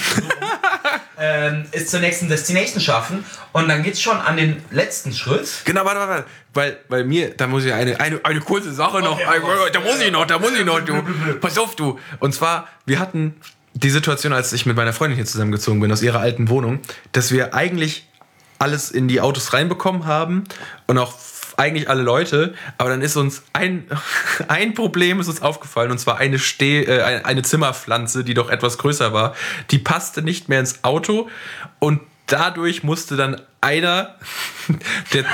ähm, 1.19 1.65
es 1.71 1.87
zur 1.87 1.99
nächsten 1.99 2.29
Destination 2.29 2.79
schaffen. 2.79 3.25
Und 3.51 3.67
dann 3.67 3.83
geht's 3.83 4.01
schon 4.01 4.17
an 4.17 4.37
den 4.37 4.63
letzten 4.71 5.13
Schritt. 5.13 5.49
Genau, 5.65 5.85
warte, 5.85 5.99
warte, 5.99 6.11
warte. 6.11 6.25
Weil, 6.53 6.77
weil 6.87 7.03
mir, 7.03 7.35
da 7.35 7.47
muss 7.47 7.65
ich 7.65 7.73
eine, 7.73 7.99
eine, 7.99 8.19
eine 8.23 8.39
kurze 8.41 8.73
Sache 8.73 8.99
noch, 8.99 9.19
Okay, 9.19 9.39
okay. 9.41 9.69
da 9.73 9.79
muss 9.79 9.99
ich 9.99 10.11
noch, 10.11 10.25
da 10.25 10.39
muss 10.39 10.51
ich 10.51 10.65
noch, 10.65 10.79
du. 10.81 11.03
Pass 11.41 11.57
auf, 11.57 11.75
du. 11.75 11.99
Und 12.19 12.33
zwar, 12.33 12.67
wir 12.85 12.99
hatten 12.99 13.35
die 13.73 13.89
Situation, 13.89 14.33
als 14.33 14.53
ich 14.53 14.65
mit 14.65 14.77
meiner 14.77 14.93
Freundin 14.93 15.17
hier 15.17 15.25
zusammengezogen 15.25 15.79
bin, 15.79 15.91
aus 15.91 16.01
ihrer 16.01 16.19
alten 16.19 16.49
Wohnung, 16.49 16.79
dass 17.11 17.31
wir 17.31 17.53
eigentlich 17.53 18.07
alles 18.57 18.89
in 18.89 19.07
die 19.07 19.19
Autos 19.19 19.51
reinbekommen 19.53 20.05
haben 20.05 20.45
und 20.87 20.97
auch 20.97 21.13
eigentlich 21.57 21.89
alle 21.89 22.01
Leute, 22.03 22.53
aber 22.77 22.89
dann 22.89 23.01
ist 23.01 23.15
uns 23.15 23.43
ein, 23.53 23.85
ein 24.47 24.73
Problem 24.73 25.19
ist 25.19 25.27
uns 25.27 25.41
aufgefallen 25.41 25.91
und 25.91 25.97
zwar 25.99 26.17
eine, 26.17 26.39
Steh, 26.39 26.83
äh, 26.83 27.01
eine- 27.01 27.25
eine 27.25 27.41
Zimmerpflanze, 27.41 28.23
die 28.23 28.33
doch 28.33 28.49
etwas 28.49 28.77
größer 28.77 29.13
war, 29.13 29.35
die 29.71 29.79
passte 29.79 30.21
nicht 30.21 30.49
mehr 30.49 30.59
ins 30.59 30.83
Auto 30.83 31.29
und 31.79 32.01
dadurch 32.27 32.83
musste 32.83 33.15
dann 33.15 33.41
einer, 33.61 34.15
der, 35.13 35.25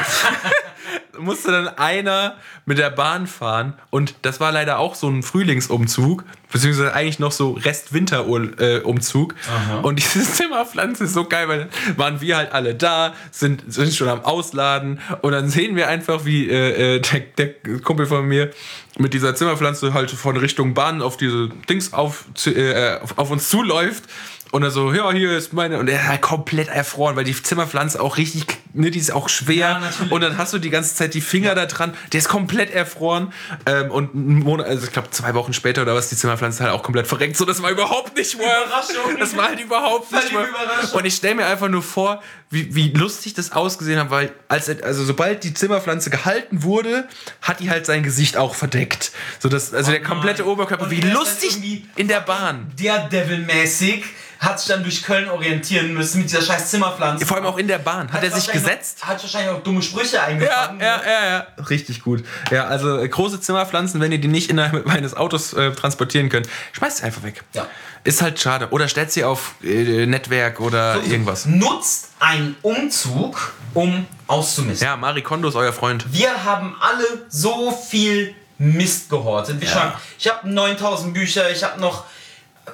musste 1.20 1.52
dann 1.52 1.68
einer 1.68 2.36
mit 2.66 2.78
der 2.78 2.90
Bahn 2.90 3.28
fahren 3.28 3.74
und 3.90 4.16
das 4.22 4.40
war 4.40 4.52
leider 4.52 4.80
auch 4.80 4.96
so 4.96 5.08
ein 5.10 5.24
Frühlingsumzug, 5.24 6.24
beziehungsweise 6.52 6.94
eigentlich 6.94 7.20
noch 7.20 7.32
so 7.32 7.52
Rest-Winter-Umzug. 7.52 9.36
Und 9.84 10.00
diese 10.00 10.24
Zimmerpflanze 10.34 11.06
ist 11.06 11.14
so 11.14 11.26
geil, 11.26 11.48
weil 11.48 11.60
dann 11.60 11.98
waren 11.98 12.22
wir 12.22 12.38
halt 12.38 12.52
alle 12.52 12.76
da, 12.76 13.14
sind, 13.32 13.64
sind 13.68 13.94
schon 13.94 14.10
am 14.10 14.24
Ausladen 14.24 15.00
und 15.22 15.32
dann 15.32 15.50
sehen 15.50 15.76
wir 15.76 15.88
einfach, 15.88 16.26
wie 16.26 16.50
äh, 16.50 16.98
äh, 16.98 17.00
der, 17.00 17.20
der 17.20 17.80
Kumpel 17.82 18.06
von 18.06 18.26
mir 18.28 18.52
mit 18.98 19.14
dieser 19.14 19.36
Zimmerpflanze 19.36 19.94
halt 19.94 20.12
von 20.12 20.38
Richtung 20.38 20.74
Bahn 20.74 21.02
auf 21.02 21.18
diese 21.18 21.50
Dings 21.70 21.94
auf, 21.94 22.26
äh, 22.46 22.98
auf, 23.00 23.18
auf 23.18 23.32
uns 23.32 23.50
zuläuft. 23.50 24.04
Und 24.52 24.64
er 24.64 24.72
so, 24.72 24.94
ja, 24.94 25.10
hier 25.12 25.38
ist 25.38 25.54
meine. 25.54 25.80
Und 25.80 25.88
er 25.88 26.02
ist 26.02 26.08
halt 26.08 26.22
komplett 26.22 26.68
erfroren, 26.68 27.16
weil 27.16 27.24
die 27.24 27.42
Zimmerpflanze 27.42 28.02
auch 28.02 28.18
richtig, 28.18 28.46
ne, 28.74 28.92
die 28.92 29.00
ist 29.00 29.12
auch 29.12 29.30
schwer. 29.30 29.82
Ja, 29.82 29.82
und 30.10 30.22
dann 30.22 30.38
hast 30.38 30.52
du 30.52 30.60
die 30.60 30.70
ganze 30.70 30.94
Zeit 30.94 31.14
die 31.14 31.22
Finger 31.22 31.56
da 31.56 31.66
dran. 31.66 31.94
Der 32.12 32.20
ist 32.20 32.28
komplett 32.28 32.70
erfroren. 32.72 33.32
Ähm, 33.66 33.90
und 33.92 34.14
einen 34.14 34.40
Monat, 34.40 34.68
also 34.68 34.86
ich 34.86 34.92
glaube 34.92 35.10
zwei 35.12 35.34
Wochen 35.36 35.54
später 35.54 35.84
oder 35.84 35.96
was, 35.96 36.10
die 36.10 36.18
Zimmerpflanze 36.18 36.64
halt 36.64 36.74
auch 36.74 36.84
komplett 36.84 37.08
verreckt. 37.08 37.38
So, 37.38 37.46
das 37.46 37.62
war 37.62 37.72
überhaupt 37.72 38.18
nicht 38.18 38.38
worth. 38.38 38.66
Überraschung. 38.66 39.20
Das 39.20 39.38
war 39.38 39.48
halt 39.48 39.60
überhaupt 39.62 40.12
nicht. 40.12 40.32
Überraschung. 40.32 41.00
Und 41.00 41.06
ich 41.06 41.16
stelle 41.16 41.36
mir 41.36 41.46
einfach 41.46 41.70
nur 41.70 41.82
vor, 41.82 42.22
wie, 42.52 42.76
wie 42.76 42.92
lustig 42.92 43.34
das 43.34 43.54
ausgesehen 43.54 44.00
hat, 44.00 44.12
weil 44.12 44.32
als, 44.50 44.70
also 44.70 45.04
sobald 45.06 45.44
die 45.44 45.54
Zimmerpflanze 45.54 46.10
gehalten 46.10 46.64
wurde, 46.64 47.08
hat 47.42 47.62
die 47.62 47.70
halt 47.70 47.86
sein 47.86 48.04
Gesicht 48.04 48.38
auch 48.38 48.56
verdeckt. 48.56 49.12
So 49.40 49.50
dass, 49.50 49.74
also 49.74 49.92
der 49.92 50.04
komplette 50.04 50.46
Oberkörper, 50.46 50.84
Und 50.84 50.92
wie 50.92 51.02
lustig 51.02 51.86
in 51.96 52.08
der 52.08 52.20
Bahn. 52.20 52.72
Daredevil-mäßig 52.78 54.04
hat 54.40 54.60
sich 54.60 54.70
dann 54.70 54.82
durch 54.82 55.04
Köln 55.04 55.30
orientieren 55.30 55.94
müssen 55.94 56.22
mit 56.22 56.32
dieser 56.32 56.42
scheiß 56.42 56.72
Zimmerpflanze. 56.72 57.26
Vor 57.28 57.38
allem 57.38 57.46
auch 57.46 57.60
in 57.60 57.68
der 57.68 57.78
Bahn. 57.78 58.12
Hat, 58.12 58.24
er 58.24 58.32
sich 58.32 58.52
gesetzt? 58.52 58.98
Noch, 59.02 59.10
hat 59.10 59.22
wahrscheinlich 59.22 59.52
auch 59.52 59.62
dumme 59.62 59.84
Sprüche 59.84 60.16
Ja, 60.16 60.24
eingefangen. 60.24 60.80
ja, 60.82 61.02
ja, 61.06 61.30
ja. 61.58 61.64
Richtig 61.70 62.02
gut. 62.02 62.24
Ja, 62.50 62.66
also 62.66 62.98
äh, 62.98 63.08
große 63.08 63.40
Zimmerpflanzen, 63.40 64.02
wenn 64.02 64.12
ihr 64.12 64.18
die 64.18 64.28
nicht 64.28 64.50
innerhalb 64.50 64.86
meines 64.88 65.16
Autos 65.16 65.54
äh, 65.54 65.72
transportieren 65.74 66.30
könnt, 66.30 66.50
schmeißt 66.74 66.98
sie 66.98 67.04
einfach 67.04 67.22
weg. 67.22 67.44
Ja. 67.54 67.68
Ist 68.04 68.22
halt 68.22 68.40
schade. 68.40 68.70
Oder 68.72 68.88
stellt 68.88 69.12
sie 69.12 69.24
auf 69.24 69.56
äh, 69.64 70.06
Netzwerk 70.06 70.60
oder 70.60 71.02
irgendwas. 71.04 71.46
Nutzt 71.46 72.10
einen 72.20 72.56
Umzug, 72.64 73.54
um 73.74 74.08
auszumisten. 74.28 74.88
Ja, 74.88 74.98
Marie 74.98 75.22
Kondo 75.22 75.50
ist 75.50 75.56
euer 75.56 75.74
Freund. 75.74 76.06
Wir 76.12 76.44
haben 76.44 76.76
alle 76.80 77.26
so 77.30 77.72
viel 77.72 78.34
Mist 78.58 79.10
gehortet. 79.10 79.62
Wie 79.62 79.68
schon, 79.68 79.92
ich 80.18 80.28
habe 80.28 80.50
9000 80.50 81.14
Bücher, 81.14 81.52
ich 81.52 81.64
habe 81.64 81.80
noch 81.80 82.06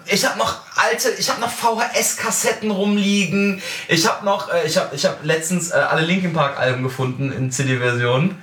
ich 0.06 0.26
habe 0.26 0.38
noch 0.38 0.58
alte, 0.76 1.10
ich 1.18 1.30
habe 1.30 1.40
noch 1.42 1.50
VHS-Kassetten 1.50 2.72
rumliegen. 2.72 3.62
Ich 3.88 4.08
habe 4.08 4.26
noch, 4.26 4.54
äh, 4.54 4.66
ich 4.66 4.78
habe 4.78 4.96
ich 4.96 5.06
hab 5.06 5.24
letztens 5.24 5.72
äh, 5.72 5.76
alle 5.76 6.02
Linkin 6.02 6.34
Park 6.34 6.60
Alben 6.60 6.84
gefunden 6.84 7.32
in 7.32 7.52
CD-Version. 7.52 8.36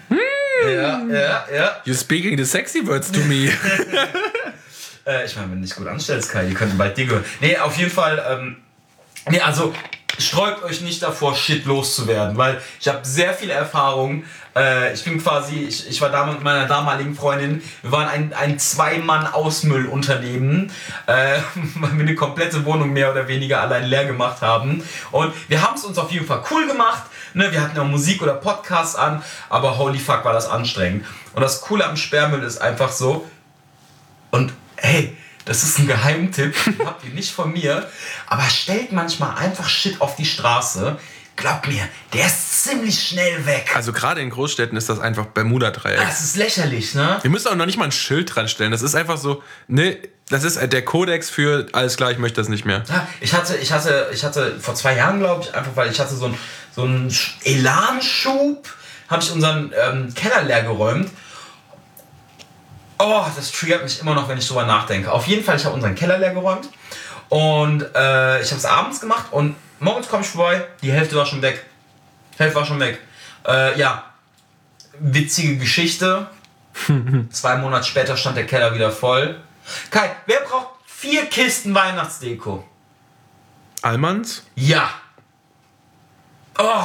Ja, 0.64 1.02
ja, 1.04 1.44
ja. 1.54 1.76
You 1.84 1.94
speaking 1.94 2.38
the 2.38 2.44
sexy 2.44 2.86
words 2.86 3.10
to 3.12 3.20
me. 3.20 3.52
Äh, 5.06 5.26
ich 5.26 5.36
meine, 5.36 5.50
wenn 5.50 5.60
du 5.60 5.66
dich 5.66 5.76
gut 5.76 5.86
anstellst, 5.86 6.30
Kai, 6.30 6.46
die 6.46 6.54
könnten 6.54 6.78
bald 6.78 6.96
dir 6.96 7.04
gehören. 7.06 7.24
Nee, 7.40 7.58
auf 7.58 7.76
jeden 7.76 7.90
Fall, 7.90 8.24
ähm, 8.28 8.56
nee, 9.30 9.40
also 9.40 9.74
sträubt 10.18 10.62
euch 10.62 10.80
nicht 10.80 11.02
davor, 11.02 11.34
Shit 11.34 11.64
loszuwerden, 11.64 12.36
weil 12.36 12.60
ich 12.80 12.86
habe 12.88 13.00
sehr 13.02 13.34
viel 13.34 13.50
Erfahrung. 13.50 14.22
Äh, 14.56 14.94
ich 14.94 15.02
bin 15.04 15.20
quasi, 15.22 15.56
ich, 15.56 15.90
ich 15.90 16.00
war 16.00 16.10
da 16.10 16.24
mit 16.26 16.42
meiner 16.42 16.66
damaligen 16.66 17.16
Freundin, 17.16 17.62
wir 17.82 17.92
waren 17.92 18.08
ein, 18.08 18.32
ein 18.32 18.58
Zwei-Mann-Ausmüllunternehmen, 18.58 20.70
äh, 21.06 21.38
weil 21.74 21.92
wir 21.92 22.00
eine 22.00 22.14
komplette 22.14 22.64
Wohnung 22.64 22.92
mehr 22.92 23.10
oder 23.10 23.28
weniger 23.28 23.60
allein 23.60 23.84
leer 23.84 24.04
gemacht 24.04 24.40
haben. 24.40 24.82
Und 25.10 25.34
wir 25.48 25.62
haben 25.62 25.74
es 25.74 25.84
uns 25.84 25.98
auf 25.98 26.12
jeden 26.12 26.26
Fall 26.26 26.44
cool 26.50 26.66
gemacht. 26.66 27.02
Ne, 27.34 27.50
wir 27.50 27.60
hatten 27.60 27.76
ja 27.76 27.82
Musik 27.82 28.22
oder 28.22 28.34
Podcasts 28.34 28.94
an, 28.94 29.24
aber 29.48 29.76
holy 29.76 29.98
fuck 29.98 30.24
war 30.24 30.32
das 30.32 30.48
anstrengend. 30.48 31.04
Und 31.34 31.42
das 31.42 31.62
Coole 31.62 31.84
am 31.84 31.96
Sperrmüll 31.96 32.44
ist 32.44 32.62
einfach 32.62 32.92
so, 32.92 33.28
und 34.30 34.52
hey, 34.76 35.16
das 35.44 35.62
ist 35.62 35.78
ein 35.78 35.86
Geheimtipp, 35.86 36.54
habt 36.84 37.04
ihr 37.04 37.12
nicht 37.12 37.32
von 37.32 37.52
mir, 37.52 37.88
aber 38.26 38.42
stellt 38.44 38.92
manchmal 38.92 39.36
einfach 39.36 39.68
Shit 39.68 40.00
auf 40.00 40.16
die 40.16 40.24
Straße. 40.24 40.98
Glaubt 41.36 41.66
mir, 41.66 41.88
der 42.12 42.26
ist 42.26 42.62
ziemlich 42.62 43.08
schnell 43.08 43.44
weg. 43.44 43.72
Also 43.74 43.92
gerade 43.92 44.20
in 44.20 44.30
Großstädten 44.30 44.78
ist 44.78 44.88
das 44.88 45.00
einfach 45.00 45.26
Bermuda-Dreieck. 45.26 45.98
Das 45.98 46.20
ist 46.20 46.36
lächerlich, 46.36 46.94
ne? 46.94 47.18
Wir 47.22 47.30
müssen 47.30 47.48
auch 47.48 47.56
noch 47.56 47.66
nicht 47.66 47.76
mal 47.76 47.86
ein 47.86 47.92
Schild 47.92 48.34
dran 48.34 48.46
stellen. 48.46 48.70
Das 48.70 48.82
ist 48.82 48.94
einfach 48.94 49.18
so, 49.18 49.42
ne, 49.66 49.98
das 50.28 50.44
ist 50.44 50.60
der 50.72 50.84
Kodex 50.84 51.30
für 51.30 51.66
alles 51.72 51.96
klar, 51.96 52.12
ich 52.12 52.18
möchte 52.18 52.40
das 52.40 52.48
nicht 52.48 52.64
mehr. 52.64 52.84
Ja, 52.88 53.08
ich 53.20 53.34
hatte, 53.34 53.56
ich 53.56 53.72
hatte, 53.72 54.10
ich 54.12 54.22
hatte 54.22 54.60
vor 54.60 54.76
zwei 54.76 54.96
Jahren, 54.96 55.18
glaube 55.18 55.42
ich, 55.42 55.54
einfach 55.54 55.74
weil 55.74 55.90
ich 55.90 55.98
hatte 55.98 56.14
so 56.14 56.26
einen 56.26 56.38
so 56.74 56.82
einen 56.82 57.14
Elanschub, 57.44 58.68
habe 59.08 59.22
ich 59.22 59.30
unseren 59.30 59.72
ähm, 59.80 60.14
Keller 60.14 60.42
leer 60.42 60.62
geräumt. 60.62 61.10
Oh, 62.98 63.24
das 63.34 63.50
triggert 63.50 63.82
mich 63.82 64.00
immer 64.00 64.14
noch, 64.14 64.28
wenn 64.28 64.38
ich 64.38 64.46
drüber 64.46 64.64
nachdenke. 64.64 65.10
Auf 65.10 65.26
jeden 65.26 65.44
Fall, 65.44 65.56
ich 65.56 65.64
habe 65.64 65.74
unseren 65.74 65.94
Keller 65.94 66.18
leer 66.18 66.32
geräumt 66.32 66.68
und 67.28 67.82
äh, 67.94 68.40
ich 68.42 68.50
habe 68.50 68.58
es 68.58 68.64
abends 68.64 69.00
gemacht 69.00 69.26
und 69.30 69.56
morgens 69.80 70.08
komme 70.08 70.22
ich 70.22 70.28
vorbei, 70.28 70.64
die 70.82 70.92
Hälfte 70.92 71.16
war 71.16 71.26
schon 71.26 71.42
weg. 71.42 71.64
Die 72.34 72.38
Hälfte 72.38 72.58
war 72.58 72.66
schon 72.66 72.80
weg. 72.80 73.00
Äh, 73.46 73.78
ja, 73.78 74.04
witzige 74.98 75.56
Geschichte. 75.56 76.28
Zwei 77.30 77.56
Monate 77.56 77.86
später 77.86 78.16
stand 78.16 78.36
der 78.36 78.46
Keller 78.46 78.74
wieder 78.74 78.90
voll. 78.90 79.40
Kai, 79.90 80.10
wer 80.26 80.40
braucht 80.40 80.68
vier 80.86 81.26
Kisten 81.26 81.74
Weihnachtsdeko? 81.74 82.64
Allmanns? 83.82 84.44
Ja. 84.54 84.88
Oh. 86.58 86.84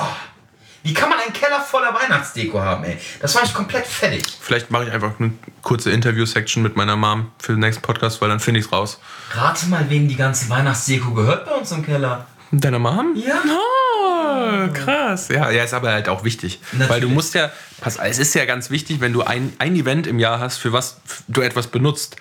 Wie 0.84 0.94
kann 0.94 1.10
man 1.10 1.20
einen 1.20 1.34
Keller 1.34 1.60
voller 1.60 1.94
Weihnachtsdeko 1.94 2.60
haben, 2.62 2.84
ey? 2.86 2.98
Das 3.22 3.36
war 3.36 3.44
ich 3.44 3.54
komplett 3.54 3.86
fertig. 3.86 4.24
Vielleicht 4.40 4.72
mache 4.72 4.86
ich 4.86 4.92
einfach 4.92 5.20
eine 5.20 5.34
kurze 5.62 5.92
Interview-Section 5.92 6.64
mit 6.64 6.76
meiner 6.76 6.96
Mom 6.96 7.32
für 7.40 7.54
den 7.54 7.60
nächsten 7.60 7.82
Podcast, 7.82 8.22
weil 8.22 8.30
dann 8.30 8.40
finde 8.40 8.62
ich 8.62 8.68
es 8.68 8.72
raus. 8.72 9.00
Rate 9.32 9.68
mal, 9.68 9.90
wem 9.90 10.08
die 10.08 10.16
ganze 10.16 10.50
Weihnachtsdeko 10.50 11.12
gehört 11.12 11.46
bei 11.46 11.52
uns 11.52 11.72
im 11.72 11.86
Keller. 11.86 12.28
Deiner 12.52 12.80
Mom? 12.80 13.16
Ja. 13.16 13.42
Oh, 13.46 14.68
krass. 14.74 15.28
Ja, 15.28 15.52
ja, 15.52 15.64
ist 15.64 15.74
aber 15.74 15.92
halt 15.92 16.10
auch 16.10 16.24
wichtig. 16.24 16.60
Natürlich. 16.72 16.90
Weil 16.90 17.02
du 17.02 17.10
musst 17.10 17.36
ja, 17.36 17.52
pass, 17.80 17.98
es 17.98 18.18
ist 18.18 18.34
ja 18.34 18.46
ganz 18.46 18.72
wichtig, 18.72 19.02
wenn 19.02 19.14
du 19.14 19.22
ein, 19.22 19.54
ein 19.60 19.76
Event 19.76 20.08
im 20.08 20.18
Jahr 20.18 20.40
hast, 20.40 20.58
für 20.58 20.74
was 20.74 21.00
du 21.28 21.42
etwas 21.42 21.68
benutzt, 21.68 22.16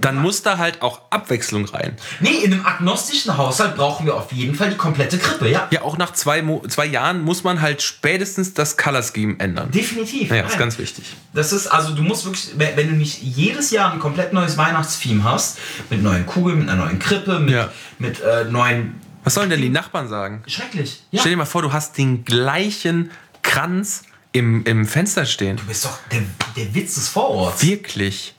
dann 0.00 0.16
muss 0.16 0.42
da 0.42 0.58
halt 0.58 0.82
auch 0.82 1.02
Abwechslung 1.10 1.66
rein. 1.66 1.96
Nee, 2.20 2.30
in 2.44 2.52
einem 2.52 2.66
agnostischen 2.66 3.36
Haushalt 3.36 3.76
brauchen 3.76 4.06
wir 4.06 4.14
auf 4.16 4.32
jeden 4.32 4.54
Fall 4.54 4.70
die 4.70 4.76
komplette 4.76 5.18
Krippe, 5.18 5.48
ja? 5.48 5.68
Ja, 5.70 5.82
auch 5.82 5.98
nach 5.98 6.12
zwei, 6.12 6.42
Mo 6.42 6.62
zwei 6.68 6.86
Jahren 6.86 7.22
muss 7.22 7.44
man 7.44 7.60
halt 7.60 7.82
spätestens 7.82 8.54
das 8.54 8.76
Color 8.76 9.02
Scheme 9.02 9.36
ändern. 9.38 9.70
Definitiv. 9.70 10.30
Ja, 10.30 10.42
ist 10.42 10.50
Nein. 10.50 10.58
ganz 10.58 10.78
wichtig. 10.78 11.04
Das 11.34 11.52
ist, 11.52 11.66
also 11.66 11.94
du 11.94 12.02
musst 12.02 12.24
wirklich, 12.24 12.52
wenn 12.56 12.76
wenn 12.76 12.88
du 12.88 12.94
nicht 12.94 13.22
jedes 13.22 13.70
Jahr 13.70 13.92
ein 13.92 14.00
komplett 14.00 14.32
neues 14.32 14.56
Weihnachtstheme 14.56 15.22
hast, 15.24 15.58
mit 15.90 16.02
neuen 16.02 16.26
Kugeln, 16.26 16.60
mit 16.60 16.68
einer 16.68 16.84
neuen 16.86 16.98
Krippe, 16.98 17.38
mit, 17.38 17.54
Ja. 17.54 17.70
mit 17.98 18.20
äh, 18.20 18.44
neuen. 18.44 19.00
Was 19.24 19.34
sollen 19.34 19.50
denn 19.50 19.60
die 19.60 19.68
Nachbarn 19.68 20.08
sagen? 20.08 20.42
Schrecklich. 20.46 21.02
Ja. 21.10 21.20
Stell 21.20 21.30
dir 21.32 21.36
mal 21.38 21.44
vor, 21.44 21.62
du 21.62 21.72
hast 21.72 21.96
den 21.98 22.24
gleichen 22.24 23.10
Kranz 23.42 24.02
im, 24.32 24.64
im 24.64 24.86
Fenster 24.86 25.26
stehen. 25.26 25.58
Du 25.58 25.64
bist 25.64 25.84
doch 25.84 25.98
der, 26.10 26.22
der 26.56 26.74
Witz 26.74 26.94
des 26.94 27.08
Vororts. 27.08 27.62
Wirklich. 27.62 28.34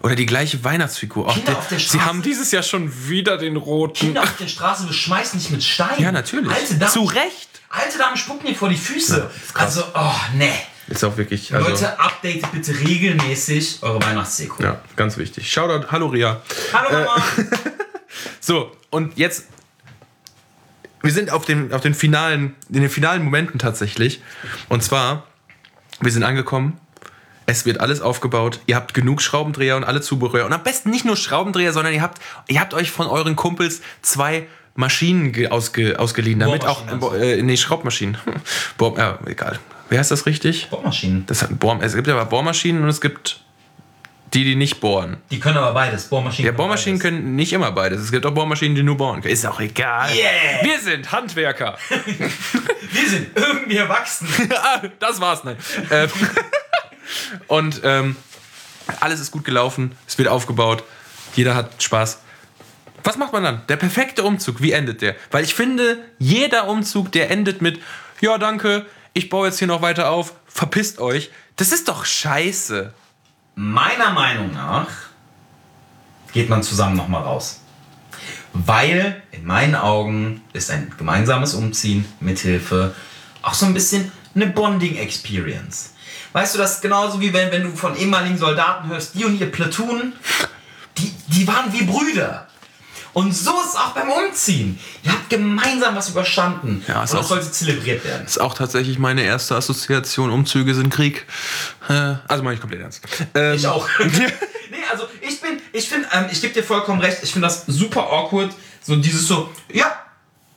Oder 0.00 0.14
die 0.14 0.26
gleiche 0.26 0.62
Weihnachtsfigur. 0.62 1.26
Ach, 1.28 1.34
Kinder 1.34 1.50
der- 1.52 1.58
auf 1.58 1.68
der 1.68 1.78
Sie 1.78 1.84
Straße. 1.86 2.04
haben 2.04 2.22
dieses 2.22 2.50
Jahr 2.52 2.62
schon 2.62 3.08
wieder 3.08 3.36
den 3.36 3.56
roten. 3.56 3.94
Kinder 3.94 4.22
auf 4.22 4.36
der 4.36 4.46
Straße 4.48 4.86
beschmeißen 4.86 5.38
dich 5.40 5.50
mit 5.50 5.62
Steinen. 5.64 6.00
Ja, 6.00 6.12
natürlich. 6.12 6.50
Alte 6.52 6.76
Damen, 6.76 6.92
Zu 6.92 7.04
Recht. 7.04 7.48
Alte 7.70 7.98
Damen 7.98 8.16
spucken 8.16 8.46
dir 8.46 8.54
vor 8.54 8.68
die 8.68 8.76
Füße. 8.76 9.28
krass. 9.52 9.78
also, 9.78 9.84
oh, 9.94 10.36
ne. 10.36 10.50
Ist 10.86 11.04
auch 11.04 11.16
wirklich. 11.18 11.52
Also, 11.54 11.68
Leute, 11.68 11.98
updatet 12.00 12.50
bitte 12.52 12.78
regelmäßig 12.78 13.78
eure 13.82 14.00
Weihnachtsdeko. 14.02 14.62
Ja, 14.62 14.80
ganz 14.96 15.18
wichtig. 15.18 15.52
Shoutout, 15.52 15.88
hallo 15.90 16.06
Ria. 16.06 16.40
Hallo 16.72 16.90
Mama. 17.04 17.22
So, 18.40 18.72
und 18.90 19.18
jetzt. 19.18 19.44
Wir 21.02 21.12
sind 21.12 21.30
auf, 21.30 21.44
dem, 21.44 21.72
auf 21.72 21.82
den 21.82 21.94
finalen, 21.94 22.56
in 22.70 22.80
den 22.80 22.90
finalen 22.90 23.22
Momenten 23.22 23.58
tatsächlich. 23.58 24.20
Und 24.68 24.82
zwar, 24.82 25.26
wir 26.00 26.10
sind 26.10 26.22
angekommen. 26.24 26.80
Es 27.50 27.64
wird 27.64 27.80
alles 27.80 28.02
aufgebaut. 28.02 28.60
Ihr 28.66 28.76
habt 28.76 28.92
genug 28.92 29.22
Schraubendreher 29.22 29.76
und 29.78 29.84
alle 29.84 30.02
Zubehör. 30.02 30.44
Und 30.44 30.52
am 30.52 30.62
besten 30.62 30.90
nicht 30.90 31.06
nur 31.06 31.16
Schraubendreher, 31.16 31.72
sondern 31.72 31.94
ihr 31.94 32.02
habt, 32.02 32.20
ihr 32.46 32.60
habt 32.60 32.74
euch 32.74 32.90
von 32.90 33.06
euren 33.06 33.36
Kumpels 33.36 33.80
zwei 34.02 34.46
Maschinen 34.74 35.32
ge- 35.32 35.48
ausge, 35.48 35.98
ausgeliehen. 35.98 36.40
Damit 36.40 36.66
auch. 36.66 36.82
Äh, 37.14 37.40
nee, 37.40 37.56
Schraubmaschinen. 37.56 38.18
Bohr, 38.76 38.98
ja, 38.98 39.18
egal. 39.24 39.58
Wer 39.88 39.98
heißt 39.98 40.10
das 40.10 40.26
richtig? 40.26 40.68
Bohrmaschinen. 40.68 41.24
Das 41.24 41.46
Bohr, 41.48 41.78
es 41.80 41.94
gibt 41.94 42.06
ja 42.06 42.22
Bohrmaschinen 42.22 42.82
und 42.82 42.90
es 42.90 43.00
gibt 43.00 43.40
die, 44.34 44.44
die 44.44 44.54
nicht 44.54 44.80
bohren. 44.80 45.16
Die 45.30 45.40
können 45.40 45.56
aber 45.56 45.72
beides. 45.72 46.04
Bohrmaschinen. 46.08 46.44
Ja, 46.44 46.50
können 46.50 46.56
Bohrmaschinen 46.58 46.98
beides. 46.98 47.10
können 47.10 47.34
nicht 47.34 47.54
immer 47.54 47.72
beides. 47.72 48.02
Es 48.02 48.10
gibt 48.12 48.26
auch 48.26 48.32
Bohrmaschinen, 48.34 48.74
die 48.74 48.82
nur 48.82 48.98
bohren 48.98 49.22
können. 49.22 49.32
Ist 49.32 49.46
auch 49.46 49.58
egal. 49.58 50.10
Yeah. 50.10 50.62
Wir 50.64 50.78
sind 50.80 51.10
Handwerker. 51.10 51.78
Wir 51.88 53.08
sind 53.08 53.28
irgendwie 53.34 53.78
erwachsen. 53.78 54.28
Ah, 54.54 54.82
das 55.00 55.18
war's, 55.18 55.44
nein. 55.44 55.56
Und 57.46 57.80
ähm, 57.84 58.16
alles 59.00 59.20
ist 59.20 59.30
gut 59.30 59.44
gelaufen. 59.44 59.96
Es 60.06 60.18
wird 60.18 60.28
aufgebaut. 60.28 60.84
Jeder 61.34 61.54
hat 61.54 61.82
Spaß. 61.82 62.20
Was 63.04 63.16
macht 63.16 63.32
man 63.32 63.42
dann? 63.42 63.62
Der 63.68 63.76
perfekte 63.76 64.24
Umzug. 64.24 64.60
Wie 64.60 64.72
endet 64.72 65.02
der? 65.02 65.14
Weil 65.30 65.44
ich 65.44 65.54
finde, 65.54 65.98
jeder 66.18 66.68
Umzug, 66.68 67.12
der 67.12 67.30
endet 67.30 67.62
mit, 67.62 67.80
ja, 68.20 68.38
danke, 68.38 68.86
ich 69.12 69.28
baue 69.28 69.48
jetzt 69.48 69.58
hier 69.58 69.68
noch 69.68 69.82
weiter 69.82 70.10
auf, 70.10 70.34
verpisst 70.46 70.98
euch. 70.98 71.30
Das 71.56 71.72
ist 71.72 71.88
doch 71.88 72.04
scheiße. 72.04 72.92
Meiner 73.54 74.10
Meinung 74.10 74.52
nach 74.52 74.88
geht 76.32 76.48
man 76.48 76.62
zusammen 76.62 76.96
nochmal 76.96 77.22
raus. 77.22 77.60
Weil 78.52 79.22
in 79.30 79.44
meinen 79.44 79.74
Augen 79.74 80.42
ist 80.52 80.70
ein 80.70 80.92
gemeinsames 80.96 81.54
Umziehen 81.54 82.04
mithilfe 82.20 82.94
auch 83.42 83.54
so 83.54 83.66
ein 83.66 83.74
bisschen 83.74 84.10
eine 84.34 84.46
Bonding-Experience. 84.48 85.94
Weißt 86.32 86.54
du, 86.54 86.58
das 86.58 86.74
ist 86.76 86.82
genauso 86.82 87.20
wie 87.20 87.32
wenn, 87.32 87.50
wenn 87.50 87.62
du 87.64 87.76
von 87.76 87.96
ehemaligen 87.96 88.36
Soldaten 88.38 88.88
hörst, 88.88 89.14
die 89.14 89.24
und 89.24 89.40
ihr 89.40 89.50
Platoon, 89.50 90.12
die, 90.98 91.12
die 91.28 91.46
waren 91.48 91.72
wie 91.72 91.84
Brüder. 91.84 92.46
Und 93.14 93.34
so 93.34 93.50
ist 93.60 93.70
es 93.70 93.74
auch 93.74 93.92
beim 93.94 94.10
Umziehen. 94.10 94.78
Ihr 95.02 95.10
habt 95.12 95.30
gemeinsam 95.30 95.96
was 95.96 96.10
überstanden. 96.10 96.84
Ja, 96.86 97.02
ist 97.02 97.10
und 97.12 97.18
das 97.18 97.26
auch- 97.26 97.28
sollte 97.30 97.50
zelebriert 97.50 98.04
werden. 98.04 98.26
ist 98.26 98.40
auch 98.40 98.54
tatsächlich 98.54 98.98
meine 98.98 99.22
erste 99.22 99.56
Assoziation. 99.56 100.30
Umzüge 100.30 100.74
sind 100.74 100.90
Krieg. 100.90 101.26
Äh, 101.88 102.14
also 102.28 102.44
meine 102.44 102.54
ich 102.54 102.60
komplett 102.60 102.82
ernst. 102.82 103.00
Ähm, 103.34 103.54
Ich 103.54 103.66
auch. 103.66 103.88
nee, 103.98 104.76
also 104.92 105.04
ich 105.20 105.40
bin, 105.40 105.60
ich 105.72 105.88
finde, 105.88 106.08
ähm, 106.12 106.26
ich 106.30 106.40
gebe 106.40 106.52
dir 106.52 106.62
vollkommen 106.62 107.00
recht, 107.00 107.18
ich 107.22 107.32
finde 107.32 107.48
das 107.48 107.64
super 107.66 108.02
awkward. 108.02 108.52
So 108.82 108.94
dieses 108.96 109.26
so, 109.26 109.50
ja, 109.72 109.90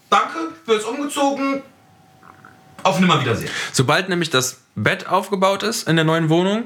danke, 0.10 0.38
wird 0.66 0.78
jetzt 0.82 0.88
umgezogen, 0.88 1.64
auf 2.84 3.00
Nimmerwiedersehen. 3.00 3.50
Sobald 3.72 4.10
nämlich 4.10 4.30
das 4.30 4.62
Bett 4.76 5.08
aufgebaut 5.08 5.64
ist 5.64 5.88
in 5.88 5.96
der 5.96 6.06
neuen 6.06 6.30
Wohnung 6.30 6.64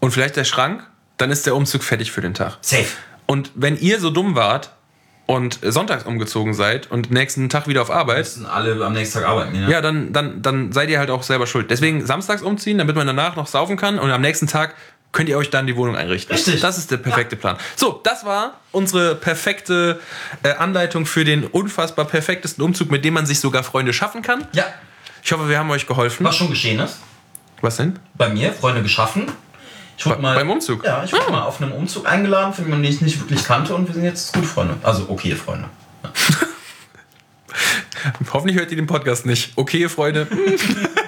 und 0.00 0.10
vielleicht 0.10 0.36
der 0.36 0.44
Schrank, 0.44 0.86
dann 1.16 1.30
ist 1.30 1.46
der 1.46 1.54
Umzug 1.54 1.82
fertig 1.82 2.12
für 2.12 2.20
den 2.20 2.34
Tag. 2.34 2.58
Safe. 2.60 2.86
Und 3.26 3.50
wenn 3.54 3.76
ihr 3.76 4.00
so 4.00 4.10
dumm 4.10 4.34
wart 4.34 4.70
und 5.26 5.58
sonntags 5.62 6.04
umgezogen 6.04 6.52
seid 6.52 6.90
und 6.90 7.10
nächsten 7.10 7.48
Tag 7.48 7.66
wieder 7.66 7.82
auf 7.82 7.90
Arbeit, 7.90 8.18
Müssen 8.18 8.46
alle 8.46 8.84
am 8.84 8.92
nächsten 8.92 9.20
Tag 9.20 9.28
arbeiten. 9.28 9.54
Ja. 9.54 9.68
ja, 9.68 9.80
dann, 9.80 10.12
dann, 10.12 10.42
dann 10.42 10.72
seid 10.72 10.90
ihr 10.90 10.98
halt 10.98 11.10
auch 11.10 11.22
selber 11.22 11.46
schuld. 11.46 11.70
Deswegen 11.70 12.04
samstags 12.04 12.42
umziehen, 12.42 12.78
damit 12.78 12.96
man 12.96 13.06
danach 13.06 13.36
noch 13.36 13.46
saufen 13.46 13.76
kann 13.76 13.98
und 13.98 14.10
am 14.10 14.20
nächsten 14.20 14.46
Tag 14.46 14.74
könnt 15.12 15.28
ihr 15.28 15.38
euch 15.38 15.48
dann 15.48 15.66
die 15.66 15.76
Wohnung 15.76 15.96
einrichten. 15.96 16.34
Richtig. 16.34 16.60
Das 16.60 16.76
ist 16.76 16.90
der 16.90 16.98
perfekte 16.98 17.36
Plan. 17.36 17.56
So, 17.76 18.00
das 18.02 18.26
war 18.26 18.60
unsere 18.72 19.14
perfekte 19.14 20.00
äh, 20.42 20.54
Anleitung 20.54 21.06
für 21.06 21.24
den 21.24 21.44
unfassbar 21.44 22.04
perfektesten 22.04 22.62
Umzug, 22.62 22.90
mit 22.90 23.04
dem 23.04 23.14
man 23.14 23.24
sich 23.24 23.40
sogar 23.40 23.62
Freunde 23.62 23.92
schaffen 23.92 24.20
kann. 24.22 24.46
ja, 24.52 24.66
Ich 25.24 25.32
hoffe, 25.32 25.48
wir 25.48 25.58
haben 25.58 25.70
euch 25.70 25.86
geholfen. 25.86 26.22
was 26.22 26.36
schon 26.36 26.50
geschehen 26.50 26.78
ist. 26.80 26.98
Was 27.62 27.78
denn? 27.78 27.98
Bei 28.12 28.28
mir, 28.28 28.52
Freunde 28.52 28.82
geschaffen. 28.82 29.32
Ich 29.96 30.04
wurde 30.04 30.20
mal, 30.20 30.34
beim 30.36 30.50
Umzug? 30.50 30.84
Ah. 30.84 30.88
Ja, 30.88 31.04
ich 31.04 31.14
wurde 31.14 31.30
mal 31.30 31.44
auf 31.44 31.62
einem 31.62 31.72
Umzug 31.72 32.06
eingeladen, 32.06 32.52
von 32.52 32.64
jemandem, 32.64 32.90
den 32.90 32.94
ich 32.94 33.00
nicht 33.00 33.18
wirklich 33.18 33.42
kannte 33.42 33.74
und 33.74 33.86
wir 33.86 33.94
sind 33.94 34.04
jetzt 34.04 34.34
gute 34.34 34.46
Freunde. 34.46 34.76
Also 34.82 35.06
okay 35.08 35.34
Freunde. 35.34 35.70
Hoffentlich 38.34 38.58
hört 38.58 38.70
ihr 38.70 38.76
den 38.76 38.86
Podcast 38.86 39.24
nicht. 39.24 39.52
Okay, 39.56 39.88
Freunde. 39.88 40.28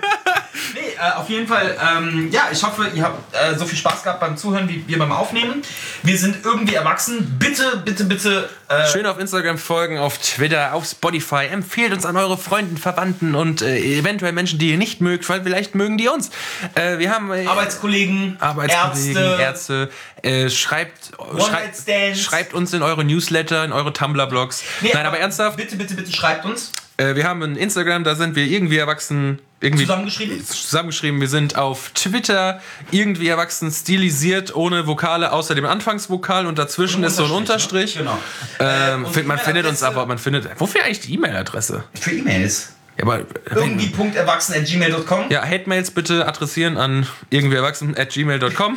Äh, 0.98 1.16
auf 1.16 1.28
jeden 1.28 1.46
Fall, 1.46 1.76
ähm, 1.80 2.30
ja, 2.30 2.48
ich 2.50 2.62
hoffe, 2.62 2.88
ihr 2.94 3.02
habt 3.02 3.34
äh, 3.34 3.56
so 3.56 3.66
viel 3.66 3.76
Spaß 3.78 4.02
gehabt 4.02 4.20
beim 4.20 4.36
Zuhören 4.36 4.68
wie 4.68 4.86
wir 4.86 4.98
beim 4.98 5.12
Aufnehmen. 5.12 5.62
Wir 6.02 6.16
sind 6.16 6.44
irgendwie 6.44 6.74
erwachsen. 6.74 7.36
Bitte, 7.38 7.82
bitte, 7.84 8.04
bitte. 8.04 8.48
Äh, 8.68 8.86
Schön 8.88 9.06
auf 9.06 9.18
Instagram 9.18 9.58
folgen, 9.58 9.98
auf 9.98 10.18
Twitter, 10.18 10.72
auf 10.72 10.86
Spotify. 10.86 11.46
Empfehlt 11.46 11.92
uns 11.92 12.06
an 12.06 12.16
eure 12.16 12.38
Freunden, 12.38 12.78
Verwandten 12.78 13.34
und 13.34 13.62
äh, 13.62 13.78
eventuell 13.78 14.32
Menschen, 14.32 14.58
die 14.58 14.70
ihr 14.70 14.78
nicht 14.78 15.00
mögt, 15.00 15.28
weil 15.28 15.42
vielleicht 15.42 15.74
mögen 15.74 15.98
die 15.98 16.08
uns. 16.08 16.30
Äh, 16.74 16.98
wir 16.98 17.10
haben 17.10 17.30
Arbeitskollegen, 17.30 18.36
Arbeitskollegen, 18.40 19.38
Ärzte, 19.38 19.90
Ärzte. 20.24 20.50
Schreibt, 20.50 21.12
schreibt, 21.38 22.18
schreibt 22.18 22.54
uns 22.54 22.72
in 22.72 22.82
eure 22.82 23.04
Newsletter, 23.04 23.64
in 23.64 23.72
eure 23.72 23.92
Tumblr-Blogs. 23.92 24.64
Nee, 24.80 24.90
Nein, 24.92 25.06
aber 25.06 25.18
ernsthaft, 25.20 25.56
Bitte, 25.56 25.76
bitte, 25.76 25.94
bitte 25.94 26.10
schreibt 26.12 26.44
uns. 26.44 26.72
wir 26.98 27.22
haben 27.22 27.42
ein 27.42 27.54
Instagram, 27.54 28.02
da 28.02 28.16
sind 28.16 28.34
wir 28.34 28.44
irgendwie 28.44 28.78
erwachsen. 28.78 29.38
Irgendwie 29.60 29.84
Zusammengeschrieben? 29.84 30.44
Zusammengeschrieben. 30.44 31.20
Wir 31.20 31.28
sind 31.28 31.56
auf 31.56 31.90
Twitter 31.94 32.60
irgendwie 32.90 33.28
erwachsen 33.28 33.70
stilisiert, 33.70 34.54
ohne 34.54 34.86
Vokale, 34.86 35.32
außer 35.32 35.54
dem 35.54 35.64
Anfangsvokal 35.64 36.46
und 36.46 36.58
dazwischen 36.58 37.02
ist 37.04 37.16
so 37.16 37.24
ein 37.24 37.30
Unterstrich. 37.30 37.96
Genau. 37.96 38.18
Ähm, 38.60 39.02
Äh, 39.02 39.06
und 39.06 39.12
find- 39.14 39.26
man 39.26 39.38
findet 39.38 39.64
uns 39.66 39.82
aber, 39.82 40.04
man 40.06 40.18
findet. 40.18 40.48
Wofür 40.60 40.84
eigentlich 40.84 41.00
die 41.00 41.14
E-Mail-Adresse? 41.14 41.84
Für 41.98 42.10
E-Mails. 42.12 42.74
Ja, 42.98 43.04
aber 43.04 43.20
Irgendwie 43.54 43.90
.erwachsen.gmail.com. 44.14 45.26
ja, 45.30 45.42
Hate-Mails 45.42 45.90
bitte 45.90 46.26
adressieren 46.28 46.76
an 46.76 47.06
irgendwiererwachsen 47.30 47.96
at 47.96 48.10
gmail.com. 48.10 48.76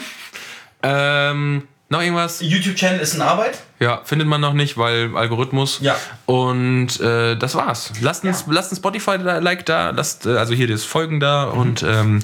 ähm, 0.84 1.68
noch 1.90 2.02
irgendwas? 2.02 2.40
YouTube-Channel 2.42 3.00
ist 3.00 3.16
in 3.16 3.22
Arbeit. 3.22 3.60
Ja, 3.80 4.02
findet 4.04 4.28
man 4.28 4.42
noch 4.42 4.54
nicht, 4.54 4.78
weil 4.78 5.16
Algorithmus. 5.16 5.80
Ja. 5.82 5.96
Und 6.26 7.00
äh, 7.00 7.36
das 7.36 7.56
war's. 7.56 7.92
Lasst 8.02 8.24
uns, 8.24 8.46
lasst 8.48 8.72
ein 8.72 8.76
Spotify-Like 8.76 9.66
da, 9.66 9.90
lasst 9.90 10.26
äh, 10.26 10.38
also 10.38 10.54
hier 10.54 10.68
das 10.68 10.84
Folgen 10.84 11.20
da 11.20 11.46
und 11.46 11.82
ähm, 11.84 12.20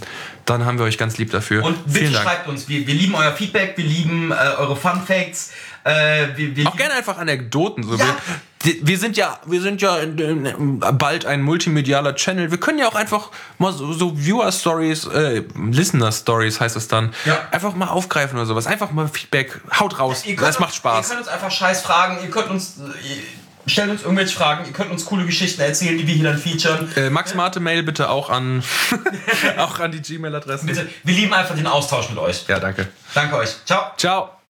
dann 0.45 0.66
haben 0.66 0.78
wir 0.78 0.86
euch 0.86 0.97
ganz 0.97 1.18
lieb 1.18 1.32
dafür. 1.32 1.63
Und 1.63 1.84
bitte 1.86 1.99
Vielen 1.99 2.13
Dank. 2.13 2.26
schreibt 2.26 2.47
uns. 2.47 2.70
Wir, 2.70 2.86
wir 2.86 2.93
lieben 2.93 3.16
euer 3.16 3.32
Feedback, 3.32 3.74
wir 3.78 3.86
lieben 3.86 4.32
äh, 4.32 4.36
eure 4.57 4.76
Fun 4.76 5.01
Facts. 5.05 5.51
Äh, 5.86 6.36
wir, 6.36 6.55
wir 6.55 6.67
Auch 6.67 6.75
gerne 6.75 6.95
einfach 6.95 7.17
Anekdoten. 7.19 7.83
So. 7.83 7.95
Ja. 7.95 8.17
Wir, 8.63 8.75
wir 8.81 8.97
sind 8.97 9.15
ja, 9.17 9.39
wir 9.45 9.61
sind 9.61 9.83
ja 9.83 9.99
äh, 9.99 10.53
bald 10.93 11.27
ein 11.27 11.43
multimedialer 11.43 12.15
Channel. 12.15 12.49
Wir 12.49 12.57
können 12.59 12.79
ja 12.79 12.88
auch 12.88 12.95
einfach 12.95 13.29
mal 13.59 13.71
so, 13.71 13.93
so 13.93 14.17
Viewer-Stories, 14.17 15.05
äh, 15.05 15.43
Listener-Stories 15.55 16.59
heißt 16.59 16.75
es 16.75 16.88
dann, 16.88 17.13
Ja. 17.25 17.38
einfach 17.51 17.75
mal 17.75 17.89
aufgreifen 17.89 18.36
oder 18.39 18.47
sowas. 18.47 18.65
Einfach 18.65 18.89
mal 18.89 19.07
Feedback, 19.07 19.61
haut 19.79 19.99
raus. 19.99 20.23
Könnt 20.25 20.41
Das 20.41 20.59
macht 20.59 20.73
Spaß. 20.73 21.05
Ihr 21.05 21.15
könnt 21.15 21.27
uns 21.27 21.33
einfach 21.33 21.51
Scheiß 21.51 21.81
fragen, 21.83 22.17
ihr 22.23 22.31
könnt 22.31 22.49
uns. 22.49 22.77
Ihr 23.67 23.71
stellt 23.71 23.91
uns 23.91 24.01
irgendwelche 24.01 24.36
Fragen, 24.36 24.65
ihr 24.65 24.73
könnt 24.73 24.89
uns 24.91 25.05
coole 25.05 25.25
Geschichten 25.25 25.61
erzählen, 25.61 25.97
die 25.97 26.07
wir 26.07 26.15
hier 26.15 26.23
dann 26.23 26.38
featuren. 26.39 26.91
Äh, 26.95 27.11
Max 27.11 27.36
Mate 27.36 27.59
Mail 27.59 27.83
bitte 27.83 28.09
auch 28.09 28.31
an 28.31 28.63
auch 29.57 29.79
an 29.79 29.91
die 29.91 30.01
Gmail-Adressen. 30.01 30.65
Bitte, 30.65 30.88
wir 31.03 31.13
lieben 31.13 31.33
einfach 31.33 31.55
den 31.55 31.67
Austausch 31.67 32.09
mit 32.09 32.17
euch. 32.17 32.45
Ja, 32.47 32.59
danke. 32.59 32.88
Danke 33.13 33.36
euch. 33.36 33.55
Ciao. 33.65 33.91
Ciao. 33.97 34.36